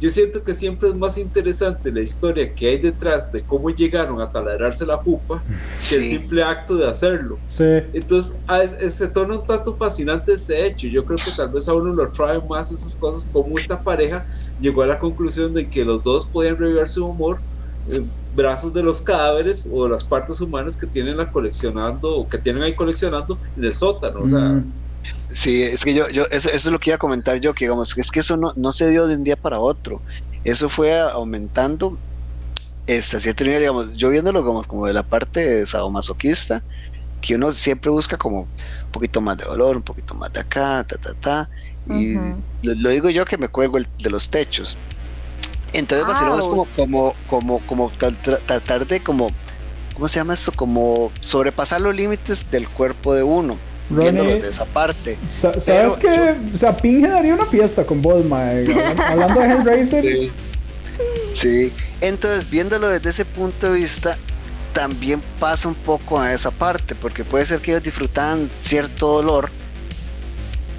yo 0.00 0.08
siento 0.08 0.42
que 0.42 0.54
siempre 0.54 0.88
es 0.88 0.94
más 0.94 1.18
interesante 1.18 1.92
la 1.92 2.00
historia 2.00 2.54
que 2.54 2.68
hay 2.68 2.78
detrás 2.78 3.30
de 3.30 3.42
cómo 3.42 3.68
llegaron 3.68 4.18
a 4.22 4.32
taladrarse 4.32 4.86
la 4.86 4.96
jupa 4.96 5.42
que 5.90 5.96
el 5.96 6.02
Sí. 6.04 6.16
simple 6.16 6.42
acto 6.42 6.74
de 6.76 6.88
hacerlo. 6.88 7.38
Sí. 7.46 7.64
Entonces, 7.92 8.38
se 8.94 9.08
torna 9.08 9.38
un 9.38 9.46
tanto 9.46 9.74
fascinante 9.76 10.32
ese 10.32 10.66
hecho. 10.66 10.86
Yo 10.86 11.04
creo 11.04 11.18
que 11.18 11.30
tal 11.36 11.50
vez 11.50 11.68
a 11.68 11.74
uno 11.74 11.92
lo 11.92 12.04
atrae 12.04 12.40
más 12.48 12.72
esas 12.72 12.94
cosas, 12.94 13.28
como 13.30 13.58
esta 13.58 13.78
pareja 13.82 14.24
llegó 14.60 14.82
a 14.82 14.86
la 14.88 14.98
conclusión 15.00 15.54
de 15.54 15.70
que 15.70 15.84
los 15.84 16.02
dos 16.02 16.26
podían 16.26 16.58
revivir 16.58 16.88
su 16.88 17.06
humor, 17.06 17.42
eh, 17.86 18.00
brazos 18.30 18.72
de 18.74 18.82
los 18.82 19.02
cadáveres 19.02 19.68
o 19.70 19.88
las 19.88 20.04
partes 20.04 20.40
humanas 20.40 20.76
que 20.76 20.86
tienen 20.88 21.16
la 21.18 21.30
coleccionando 21.32 22.14
o 22.16 22.28
que 22.28 22.38
tienen 22.38 22.62
ahí 22.64 22.76
coleccionando 22.76 23.40
en 23.56 23.64
el 23.64 23.74
sótano. 23.74 24.22
O 24.22 24.28
sea, 24.28 24.62
Mm, 24.62 24.74
Sí, 25.30 25.62
es 25.62 25.84
que 25.84 25.94
yo, 25.94 26.08
yo 26.10 26.24
eso, 26.30 26.50
eso 26.50 26.68
es 26.68 26.72
lo 26.72 26.78
que 26.80 26.90
iba 26.90 26.96
a 26.96 26.98
comentar 26.98 27.38
yo, 27.40 27.54
que 27.54 27.64
digamos, 27.66 27.96
es 27.96 28.10
que 28.12 28.20
eso 28.20 28.36
no, 28.36 28.52
no 28.56 28.72
se 28.72 28.88
dio 28.90 29.06
de 29.06 29.16
un 29.16 29.24
día 29.24 29.36
para 29.36 29.60
otro. 29.60 30.04
Eso 30.44 30.70
fue 30.70 30.98
aumentando 31.00 32.02
este, 32.86 33.16
a 33.18 33.20
cierto 33.20 33.44
nivel, 33.44 33.60
digamos, 33.60 33.94
yo 33.96 34.10
viéndolo 34.10 34.44
como, 34.44 34.64
como 34.64 34.86
de 34.86 34.94
la 34.94 35.04
parte 35.08 35.66
sadomasoquista, 35.66 36.64
que 37.20 37.36
uno 37.36 37.52
siempre 37.52 37.90
busca 37.90 38.18
como 38.18 38.42
un 38.42 38.92
poquito 38.92 39.20
más 39.20 39.38
de 39.38 39.44
dolor, 39.46 39.76
un 39.76 39.84
poquito 39.84 40.14
más 40.14 40.32
de 40.32 40.40
acá, 40.40 40.84
ta, 40.88 40.98
ta, 40.98 41.14
ta. 41.14 41.50
Y 41.86 42.16
Ujú. 42.16 42.36
lo, 42.62 42.74
lo 42.74 42.88
digo 42.90 43.10
yo 43.10 43.24
que 43.24 43.38
me 43.38 43.48
cuelgo 43.48 43.78
el- 43.78 43.88
de 43.98 44.10
los 44.10 44.28
techos. 44.30 44.76
Entonces, 45.72 46.06
vacilón 46.06 46.38
es 46.40 46.46
como, 46.48 46.62
Ouch. 46.62 46.68
como, 46.76 47.14
como, 47.28 47.58
como 47.66 47.90
tra- 47.92 48.40
tratar 48.44 48.86
de 48.86 49.00
como, 49.00 49.28
¿cómo 49.94 50.08
se 50.08 50.16
llama 50.18 50.34
esto? 50.34 50.52
Como 50.52 51.12
sobrepasar 51.20 51.80
los 51.80 51.94
límites 51.94 52.50
del 52.50 52.68
cuerpo 52.68 53.14
de 53.14 53.22
uno, 53.22 53.56
viéndolo 53.88 54.30
de 54.30 54.48
esa 54.48 54.64
parte. 54.64 55.16
sa- 55.30 55.58
¿sabes 55.60 55.64
Pero 55.64 55.96
que 55.98 56.36
O 56.54 56.56
sea, 56.56 56.76
Pinge 56.76 57.08
daría 57.08 57.34
una 57.34 57.46
fiesta 57.46 57.84
con 57.86 58.02
vos, 58.02 58.24
mae. 58.24 58.64
Hablan- 58.66 59.00
Hablando 59.00 59.40
de 59.40 59.46
Hellraiser. 59.52 60.04
Sí. 60.04 60.30
Sí. 61.34 61.72
Entonces, 62.00 62.50
viéndolo 62.50 62.88
desde 62.88 63.10
ese 63.10 63.24
punto 63.24 63.72
de 63.72 63.78
vista, 63.80 64.18
también 64.74 65.22
pasa 65.38 65.68
un 65.68 65.74
poco 65.76 66.20
a 66.20 66.32
esa 66.32 66.50
parte, 66.50 66.94
porque 66.96 67.24
puede 67.24 67.46
ser 67.46 67.60
que 67.60 67.70
ellos 67.70 67.82
disfrutaban 67.82 68.50
cierto 68.62 69.06
dolor 69.08 69.50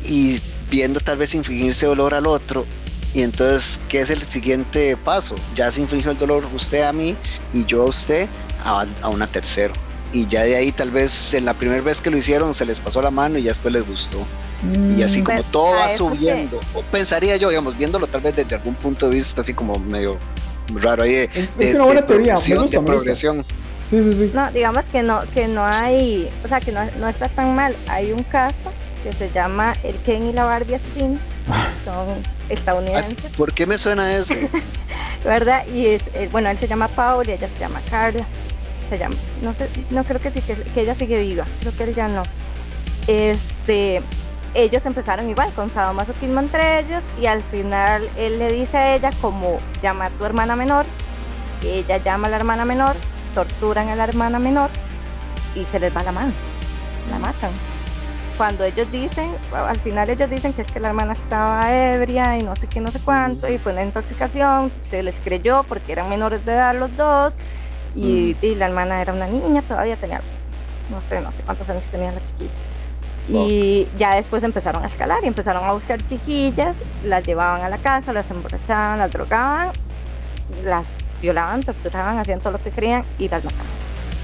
y 0.04 0.40
viendo 0.72 1.00
tal 1.02 1.18
vez 1.18 1.36
infligirse 1.36 1.86
dolor 1.86 2.16
al 2.16 2.26
otro. 2.26 2.66
Y 3.14 3.22
entonces, 3.24 3.78
¿qué 3.90 4.00
es 4.02 4.10
el 4.10 4.22
siguiente 4.30 4.96
paso? 4.98 5.36
Ya 5.54 5.70
se 5.70 5.82
infligió 5.82 6.12
el 6.12 6.18
dolor 6.18 6.48
usted 6.56 6.82
a 6.84 6.94
mí 6.94 7.16
y 7.54 7.66
yo 7.66 7.84
a 7.84 7.86
usted 7.86 8.28
a, 8.64 8.86
a 9.02 9.10
una 9.10 9.28
tercera. 9.28 9.74
Y 10.14 10.28
ya 10.28 10.44
de 10.44 10.56
ahí 10.56 10.72
tal 10.72 10.92
vez 10.92 11.34
en 11.34 11.46
la 11.46 11.54
primera 11.54 11.82
vez 11.82 12.00
que 12.02 12.10
lo 12.10 12.18
hicieron 12.18 12.54
se 12.56 12.66
les 12.66 12.80
pasó 12.80 13.02
la 13.02 13.12
mano 13.12 13.38
y 13.38 13.44
ya 13.44 13.50
después 13.52 13.74
les 13.74 13.86
gustó. 13.86 14.26
Y 14.98 15.02
así 15.04 15.22
Mm, 15.22 15.24
como 15.26 15.38
Pues, 15.38 15.52
todo 15.52 15.72
va 15.76 15.88
que- 15.90 15.98
subiendo. 15.98 16.60
O 16.74 16.82
pensaría 16.84 17.36
yo, 17.36 17.50
digamos, 17.50 17.78
viéndolo 17.78 18.08
tal 18.08 18.22
vez 18.22 18.36
desde 18.36 18.56
algún 18.56 18.76
punto 18.76 19.10
de 19.10 19.16
vista 19.16 19.42
así 19.42 19.54
como 19.54 19.78
medio 19.78 20.18
raro 20.76 21.04
ahí 21.04 21.14
de, 21.14 21.24
Es, 21.36 21.58
de- 21.58 21.70
es 21.70 21.76
una 21.76 21.84
buena 21.86 22.02
de 22.02 22.08
teoría, 22.08 22.36
me 22.36 22.40
progresión, 22.40 22.62
gusta, 22.62 22.78
de 22.78 22.82
me 22.82 22.86
gusta. 22.86 22.96
progresión. 23.04 23.44
Sí, 23.90 24.04
sí, 24.04 24.14
sí. 24.14 24.32
No, 24.34 24.52
digamos 24.52 24.86
que 24.86 25.02
no, 25.04 25.22
que 25.34 25.48
no 25.50 25.66
hay, 25.66 26.30
o 26.46 26.48
sea, 26.48 26.62
que 26.62 26.72
no, 26.72 26.80
no 27.00 27.10
estás 27.10 27.32
tan 27.34 27.56
mal. 27.56 27.76
Hay 27.90 28.12
un 28.14 28.24
caso 28.24 28.72
que 29.04 29.14
se 29.14 29.32
llama 29.32 29.74
El 29.84 29.96
Ken 30.02 30.24
y 30.24 30.34
la 30.34 30.46
Barbie 30.46 30.76
asesino. 30.76 31.18
Son 31.86 32.10
Ay, 32.10 32.24
estadounidenses. 32.50 33.32
¿Por 33.32 33.54
qué 33.54 33.66
me 33.66 33.78
suena 33.78 34.16
eso? 34.16 34.34
¿verdad? 35.24 35.66
Y 35.68 35.88
es, 35.88 36.04
eh, 36.14 36.30
bueno, 36.32 36.50
él 36.50 36.58
se 36.58 36.68
llama 36.68 36.88
Paul 36.88 37.28
y 37.30 37.34
ella 37.34 37.48
se 37.48 37.60
llama 37.60 37.82
Carla. 37.90 38.26
Se 38.90 38.98
llama, 38.98 39.16
no 39.42 39.54
sé, 39.54 39.70
no 39.90 40.04
creo 40.04 40.20
que 40.20 40.32
sí, 40.32 40.42
que, 40.42 40.56
que 40.56 40.82
ella 40.82 40.96
sigue 40.96 41.20
viva, 41.20 41.46
creo 41.62 41.76
que 41.76 41.84
él 41.86 41.96
ya 41.96 42.10
no. 42.10 42.24
Este, 43.08 44.02
ellos 44.54 44.86
empezaron 44.86 45.30
igual 45.30 45.50
con 45.54 45.72
sadomasoquismo 45.74 46.42
entre 46.42 46.80
ellos 46.80 47.04
y 47.20 47.26
al 47.26 47.42
final 47.42 48.10
él 48.18 48.38
le 48.38 48.52
dice 48.52 48.78
a 48.78 48.96
ella 48.96 49.12
como 49.22 49.60
llama 49.82 50.08
a 50.08 50.10
tu 50.10 50.26
hermana 50.26 50.58
menor, 50.58 50.86
ella 51.64 51.98
llama 52.00 52.28
a 52.28 52.32
la 52.32 52.36
hermana 52.36 52.66
menor, 52.66 52.96
torturan 53.34 53.88
a 53.88 53.96
la 53.96 54.04
hermana 54.04 54.40
menor 54.40 54.70
y 55.56 55.64
se 55.64 55.80
les 55.80 55.96
va 55.96 56.04
la 56.04 56.12
mano, 56.12 56.34
la 57.10 57.20
matan. 57.20 57.52
Cuando 58.42 58.64
ellos 58.64 58.92
dicen, 58.92 59.30
al 59.54 59.80
final 59.82 60.10
ellos 60.10 60.28
dicen 60.28 60.52
que 60.54 60.64
es 60.64 60.72
que 60.72 60.80
la 60.80 60.88
hermana 60.88 61.14
estaba 61.14 61.72
ebria 61.72 62.40
y 62.40 62.42
no 62.42 62.56
sé 62.56 62.66
qué, 62.66 62.80
no 62.80 62.90
sé 62.90 63.00
cuánto, 63.00 63.48
y 63.48 63.60
fue 63.60 63.72
una 63.72 63.84
intoxicación, 63.84 64.72
se 64.82 65.04
les 65.04 65.18
creyó 65.18 65.62
porque 65.62 65.92
eran 65.92 66.10
menores 66.10 66.44
de 66.44 66.54
edad 66.54 66.74
los 66.74 66.98
dos, 66.98 67.38
y, 67.96 68.36
y 68.42 68.56
la 68.56 68.66
hermana 68.66 69.00
era 69.00 69.14
una 69.14 69.28
niña, 69.28 69.62
todavía 69.62 69.96
tenía, 69.96 70.22
no 70.90 71.04
sé, 71.04 71.22
no 71.22 71.32
sé 71.32 71.44
cuántos 71.44 71.70
años 71.70 71.84
tenía 71.92 72.12
la 72.12 72.26
chiquilla. 72.26 72.50
Y 73.28 73.88
ya 74.00 74.16
después 74.16 74.42
empezaron 74.42 74.84
a 74.84 74.88
escalar 74.88 75.20
y 75.24 75.28
empezaron 75.28 75.64
a 75.64 75.74
buscar 75.74 76.04
chiquillas, 76.04 76.78
las 77.04 77.24
llevaban 77.24 77.62
a 77.62 77.70
la 77.70 77.78
casa, 77.78 78.12
las 78.12 78.32
emborrachaban, 78.32 78.98
las 78.98 79.12
drogaban, 79.12 79.70
las 80.64 80.88
violaban, 81.22 81.62
torturaban, 81.62 82.18
hacían 82.18 82.40
todo 82.40 82.54
lo 82.54 82.64
que 82.64 82.72
querían 82.72 83.06
y 83.20 83.30
las 83.30 83.46
mataban. 83.46 83.68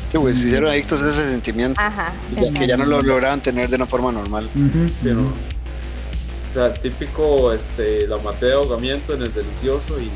Sí, 0.10 0.18
pues 0.18 0.38
se 0.38 0.47
hicieron 0.47 0.70
adictos 0.70 1.01
a 1.03 1.10
ese 1.10 1.24
sentimiento. 1.26 1.80
Ajá. 1.82 2.14
ya- 2.36 2.53
que 2.53 2.68
ya 2.68 2.78
no 2.78 2.86
lo 2.86 3.01
lograban 3.01 3.41
tener 3.41 3.70
de 3.70 3.76
una 3.76 3.86
forma 3.86 4.12
normal. 4.12 4.49
Sí, 4.95 5.10
¿no? 5.10 5.22
O 6.49 6.53
sea, 6.53 6.74
típico, 6.74 7.51
este, 7.53 8.08
la 8.08 8.18
maté 8.18 8.47
de 8.47 8.53
ahogamiento 8.53 9.14
en 9.14 9.22
el 9.24 9.34
delicioso 9.34 9.99
y 9.99 10.10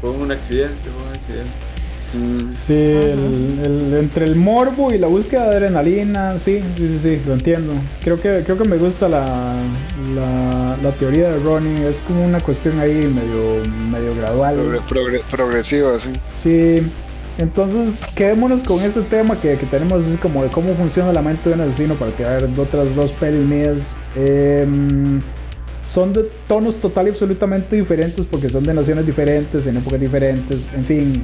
fue 0.00 0.10
un 0.10 0.30
accidente, 0.32 0.90
fue 0.90 1.08
un 1.10 1.14
accidente. 1.16 1.50
Mm, 2.14 2.54
Sí, 2.66 2.72
el- 2.72 3.60
el- 3.64 3.94
entre 3.98 4.24
el 4.26 4.36
morbo 4.36 4.92
y 4.92 4.98
la 4.98 5.06
búsqueda 5.08 5.48
de 5.50 5.56
adrenalina, 5.56 6.38
sí, 6.38 6.60
sí, 6.76 6.88
sí, 6.88 6.98
sí, 7.00 7.20
lo 7.26 7.34
entiendo. 7.34 7.72
Creo 8.02 8.20
que, 8.20 8.42
creo 8.44 8.56
que 8.58 8.68
me 8.68 8.76
gusta 8.76 9.08
la, 9.08 9.56
la, 10.14 10.76
la 10.82 10.90
teoría 10.92 11.30
de 11.32 11.38
Ronnie, 11.40 11.86
es 11.88 12.00
como 12.02 12.24
una 12.24 12.40
cuestión 12.40 12.78
ahí 12.80 12.92
medio, 12.94 13.62
medio 13.90 14.14
gradual. 14.16 14.56
progre- 14.56 14.80
progre- 14.88 15.22
progresivo, 15.30 15.94
así. 15.96 16.10
Sí, 16.26 16.76
entonces 17.38 18.00
quedémonos 18.14 18.62
con 18.62 18.80
ese 18.80 19.02
tema 19.02 19.38
que, 19.40 19.56
tenemos 19.56 20.06
así 20.06 20.16
como 20.16 20.42
de 20.42 20.50
cómo 20.50 20.74
funciona 20.74 21.12
la 21.12 21.22
mente 21.22 21.50
de 21.50 21.54
un 21.54 21.60
asesino 21.62 21.94
para 21.94 22.12
tirar 22.12 22.48
otras 22.58 22.94
dos 22.94 23.12
pelis 23.12 23.46
mías. 23.46 23.94
Em, 24.14 25.20
son 25.84 26.12
de 26.12 26.28
tonos 26.48 26.76
total 26.76 27.06
y 27.06 27.10
absolutamente 27.10 27.76
diferentes 27.76 28.26
porque 28.26 28.48
son 28.48 28.64
de 28.64 28.74
naciones 28.74 29.06
diferentes, 29.06 29.66
en 29.66 29.76
épocas 29.76 30.00
diferentes, 30.00 30.66
en 30.74 30.84
fin. 30.84 31.22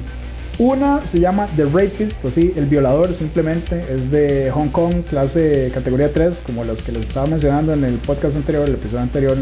Una 0.59 1.03
se 1.03 1.19
llama 1.19 1.47
The 1.55 1.65
Rapist, 1.65 2.23
así, 2.25 2.53
el 2.55 2.67
violador 2.67 3.11
simplemente, 3.13 3.83
es 3.89 4.11
de 4.11 4.51
Hong 4.51 4.69
Kong, 4.69 5.03
clase 5.09 5.71
categoría 5.73 6.13
3, 6.13 6.43
como 6.45 6.63
las 6.63 6.83
que 6.83 6.91
les 6.91 7.07
estaba 7.07 7.25
mencionando 7.25 7.73
en 7.73 7.83
el 7.83 7.95
podcast 7.95 8.37
anterior, 8.37 8.67
el 8.69 8.75
episodio 8.75 9.01
anterior. 9.01 9.35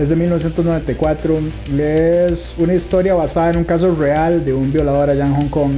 Es 0.00 0.08
de 0.08 0.16
1994. 0.16 1.38
Es 1.78 2.54
una 2.56 2.72
historia 2.72 3.12
basada 3.12 3.50
en 3.50 3.58
un 3.58 3.64
caso 3.64 3.94
real 3.94 4.42
de 4.42 4.54
un 4.54 4.72
violador 4.72 5.10
allá 5.10 5.26
en 5.26 5.34
Hong 5.34 5.48
Kong 5.48 5.72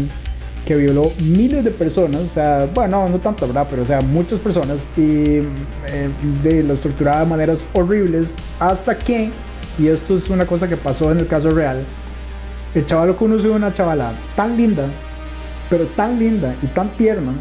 que 0.64 0.76
violó 0.76 1.10
miles 1.18 1.64
de 1.64 1.72
personas. 1.72 2.20
O 2.20 2.26
sea, 2.28 2.68
bueno, 2.72 3.08
no 3.08 3.18
tanto, 3.18 3.48
¿verdad? 3.48 3.66
Pero, 3.68 3.82
o 3.82 3.84
sea, 3.84 4.00
muchas 4.00 4.38
personas 4.38 4.78
y 4.96 5.38
eh, 5.88 6.08
de, 6.44 6.62
los 6.62 6.82
torturaba 6.82 7.18
de 7.18 7.26
maneras 7.26 7.66
horribles 7.72 8.36
hasta 8.60 8.96
que, 8.96 9.30
y 9.76 9.88
esto 9.88 10.14
es 10.14 10.30
una 10.30 10.46
cosa 10.46 10.68
que 10.68 10.76
pasó 10.76 11.10
en 11.10 11.18
el 11.18 11.26
caso 11.26 11.50
real, 11.50 11.82
el 12.76 12.86
chaval 12.86 13.16
conoció 13.16 13.52
una 13.54 13.74
chavala 13.74 14.12
tan 14.36 14.56
linda, 14.56 14.84
pero 15.68 15.84
tan 15.96 16.20
linda 16.20 16.54
y 16.62 16.66
tan 16.68 16.90
tierna 16.90 17.32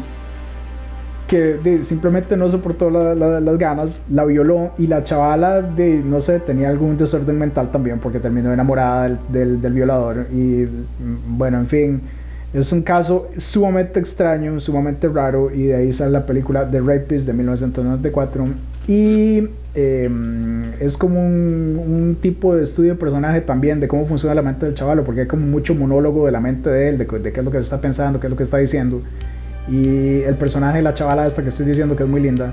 que 1.32 1.80
simplemente 1.82 2.36
no 2.36 2.50
soportó 2.50 2.90
la- 2.90 3.14
la- 3.14 3.40
las 3.40 3.56
ganas, 3.56 4.02
la 4.10 4.26
violó 4.26 4.72
y 4.76 4.86
la 4.86 5.02
chavala, 5.02 5.62
de, 5.62 6.02
no 6.04 6.20
sé, 6.20 6.40
tenía 6.40 6.68
algún 6.68 6.98
desorden 6.98 7.38
mental 7.38 7.70
también 7.70 7.98
porque 8.00 8.20
terminó 8.20 8.52
enamorada 8.52 9.04
del, 9.04 9.18
del- 9.30 9.60
del 9.62 9.72
violador 9.72 10.26
y 10.30 10.66
mm, 10.66 11.38
bueno, 11.38 11.58
en 11.58 11.66
fin, 11.66 12.02
es 12.52 12.70
un 12.70 12.82
caso 12.82 13.28
sumamente 13.38 13.98
extraño, 13.98 14.60
sumamente 14.60 15.08
raro 15.08 15.50
y 15.50 15.62
de 15.68 15.76
ahí 15.76 15.92
sale 15.94 16.10
la 16.10 16.26
película 16.26 16.70
The 16.70 16.80
Rapist 16.80 17.26
de 17.26 17.32
1994 17.32 18.48
y 18.86 19.48
eh, 19.74 20.10
es 20.80 20.98
como 20.98 21.18
un, 21.26 22.18
tipo 22.20 22.54
de 22.54 22.64
estudio 22.64 22.90
de 22.90 22.98
personaje 22.98 23.40
también 23.40 23.80
de 23.80 23.88
cómo 23.88 24.04
funciona 24.04 24.34
la 24.34 24.42
mente 24.42 24.66
del 24.66 24.74
chavalo 24.74 25.02
porque 25.02 25.22
hay 25.22 25.26
como 25.26 25.46
mucho 25.46 25.74
monólogo 25.74 26.26
de 26.26 26.32
la 26.32 26.40
mente 26.40 26.68
de 26.68 26.90
él, 26.90 26.98
de, 26.98 27.06
de 27.06 27.32
qué 27.32 27.40
es 27.40 27.44
lo 27.44 27.50
que 27.50 27.56
está 27.56 27.80
pensando, 27.80 28.20
qué 28.20 28.26
es 28.26 28.30
lo 28.30 28.36
que 28.36 28.42
está 28.42 28.58
diciendo 28.58 29.00
y 29.68 30.22
el 30.22 30.36
personaje 30.36 30.78
de 30.78 30.82
la 30.82 30.94
chavala 30.94 31.26
esta 31.26 31.42
que 31.42 31.50
estoy 31.50 31.66
diciendo 31.66 31.96
que 31.96 32.02
es 32.02 32.08
muy 32.08 32.20
linda, 32.20 32.52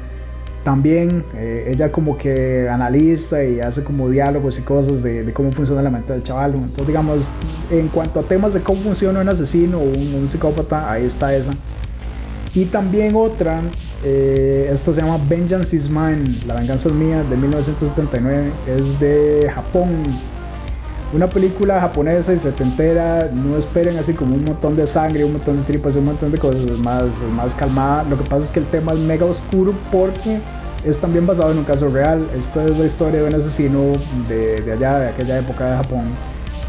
también 0.64 1.24
eh, 1.36 1.72
ella 1.74 1.92
como 1.92 2.18
que 2.18 2.68
analiza 2.70 3.44
y 3.44 3.60
hace 3.62 3.84
como 3.84 4.10
diálogos 4.10 4.60
y 4.60 4.62
cosas 4.62 5.02
de, 5.02 5.24
de 5.24 5.34
cómo 5.34 5.52
funciona 5.52 5.82
la 5.82 5.90
mente 5.90 6.14
del 6.14 6.24
chavalo. 6.24 6.58
Entonces 6.58 6.88
digamos, 6.88 7.28
en 7.72 7.88
cuanto 7.88 8.20
a 8.20 8.24
temas 8.24 8.54
de 8.54 8.62
cómo 8.62 8.82
funciona 8.82 9.22
un 9.22 9.30
asesino 9.30 9.78
o 9.78 9.84
un, 9.84 10.16
un 10.16 10.28
psicópata, 10.28 10.92
ahí 10.92 11.06
está 11.06 11.34
esa. 11.34 11.54
Y 12.54 12.66
también 12.66 13.16
otra, 13.16 13.62
eh, 14.04 14.70
esto 14.74 14.94
se 14.94 15.02
llama 15.02 15.20
Vengeance 15.30 15.76
is 15.76 15.90
Mine, 15.90 16.24
La 16.48 16.56
venganza 16.56 16.90
es 16.90 16.96
mía, 16.96 17.24
de 17.24 17.38
1979, 17.38 18.52
es 18.68 19.00
de 19.00 19.52
Japón. 19.54 20.04
Una 21.12 21.28
película 21.28 21.80
japonesa 21.80 22.34
y 22.34 22.40
setentera, 22.40 23.32
no 23.34 23.58
esperen 23.58 23.98
así 23.98 24.14
como 24.14 24.36
un 24.36 24.46
montón 24.46 24.76
de 24.76 24.86
sangre, 24.86 25.26
un 25.26 25.34
montón 25.34 25.58
de 25.58 25.64
tripas, 25.64 25.96
un 25.96 26.06
montón 26.06 26.32
de 26.32 26.38
cosas, 26.38 26.64
es 26.64 26.80
más, 26.84 27.06
más 27.36 27.56
calmada. 27.56 28.04
Lo 28.08 28.16
que 28.16 28.30
pasa 28.30 28.46
es 28.46 28.52
que 28.52 28.60
el 28.60 28.68
tema 28.68 28.94
es 28.94 29.00
mega 29.00 29.26
oscuro 29.26 29.74
porque 29.92 30.40
es 30.86 30.98
también 31.00 31.26
basado 31.26 31.52
en 31.52 31.58
un 31.58 31.64
caso 31.64 31.90
real. 31.90 32.28
Esta 32.38 32.64
es 32.64 32.78
la 32.78 32.86
historia 32.86 33.22
de 33.24 33.28
un 33.28 33.34
asesino 33.34 33.94
de, 34.28 34.62
de 34.62 34.72
allá, 34.72 35.00
de 35.00 35.10
aquella 35.10 35.40
época 35.40 35.72
de 35.72 35.78
Japón, 35.78 36.04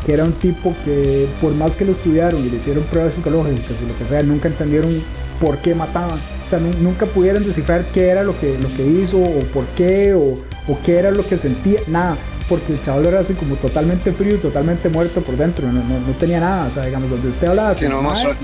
que 0.07 0.15
era 0.15 0.25
un 0.25 0.33
tipo 0.33 0.75
que 0.87 1.29
por 1.43 1.53
más 1.53 1.77
que 1.77 1.85
lo 1.85 1.93
estudiaron 1.93 2.41
y 2.43 2.49
le 2.49 2.57
hicieron 2.57 2.85
pruebas 2.85 3.13
psicológicas 3.15 3.73
y 3.83 3.87
lo 3.87 3.99
que 3.99 4.07
sea, 4.07 4.23
nunca 4.23 4.49
entendieron 4.49 4.91
por 5.39 5.59
qué 5.59 5.75
mataba. 5.75 6.15
O 6.15 6.49
sea, 6.49 6.59
nu- 6.59 6.73
nunca 6.81 7.05
pudieron 7.05 7.45
descifrar 7.45 7.85
qué 7.93 8.09
era 8.09 8.23
lo 8.23 8.39
que, 8.41 8.59
lo 8.59 8.69
que 8.75 8.87
hizo 8.87 9.19
o 9.19 9.41
por 9.53 9.67
qué 9.77 10.15
o 10.15 10.35
qué 10.83 10.99
era 10.99 11.11
lo 11.11 11.27
que 11.27 11.37
sentía, 11.37 11.81
nada. 11.89 12.17
Porque 12.51 12.73
el 12.73 12.83
chaval 12.83 13.07
era 13.07 13.21
así 13.21 13.35
como 13.35 13.55
totalmente 13.55 14.13
frío, 14.13 14.41
totalmente 14.41 14.89
muerto 14.89 15.21
por 15.21 15.37
dentro, 15.37 15.71
no, 15.71 15.85
no, 15.85 16.01
no 16.01 16.13
tenía 16.19 16.41
nada. 16.41 16.67
O 16.67 16.71
sea, 16.73 16.85
digamos, 16.85 17.09
donde 17.09 17.29
usted 17.29 17.47
hablaba... 17.47 17.77
Sí, 17.77 17.87
no, 17.89 18.03